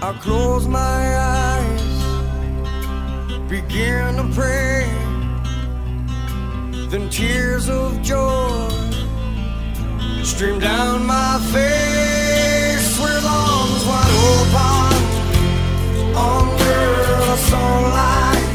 I 0.00 0.12
close 0.20 0.68
my 0.68 1.18
eyes, 1.18 1.82
begin 3.48 4.14
to 4.18 4.30
pray. 4.32 4.86
Then 6.90 7.08
tears 7.10 7.68
of 7.68 8.00
joy 8.02 8.68
stream 10.22 10.60
down 10.60 11.04
my 11.04 11.40
face 11.52 13.00
with 13.00 13.24
arms 13.26 13.84
wide 13.84 14.14
open 14.30 14.94
under 16.16 16.86
the 17.26 17.36
sunlight. 17.50 18.46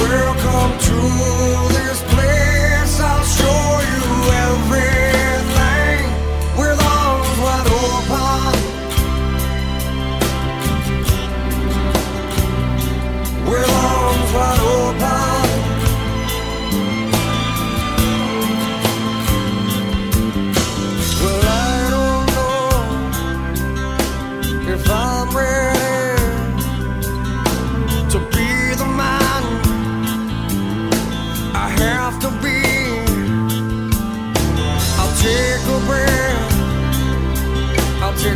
Welcome 0.00 0.72
to 0.88 0.98
this 1.76 2.02
place 2.14 2.51
every 4.52 4.91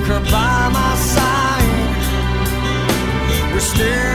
her 0.06 0.20
by 0.30 0.68
my 0.72 0.94
side. 0.96 1.66
We're 3.52 3.60
standing 3.60 4.05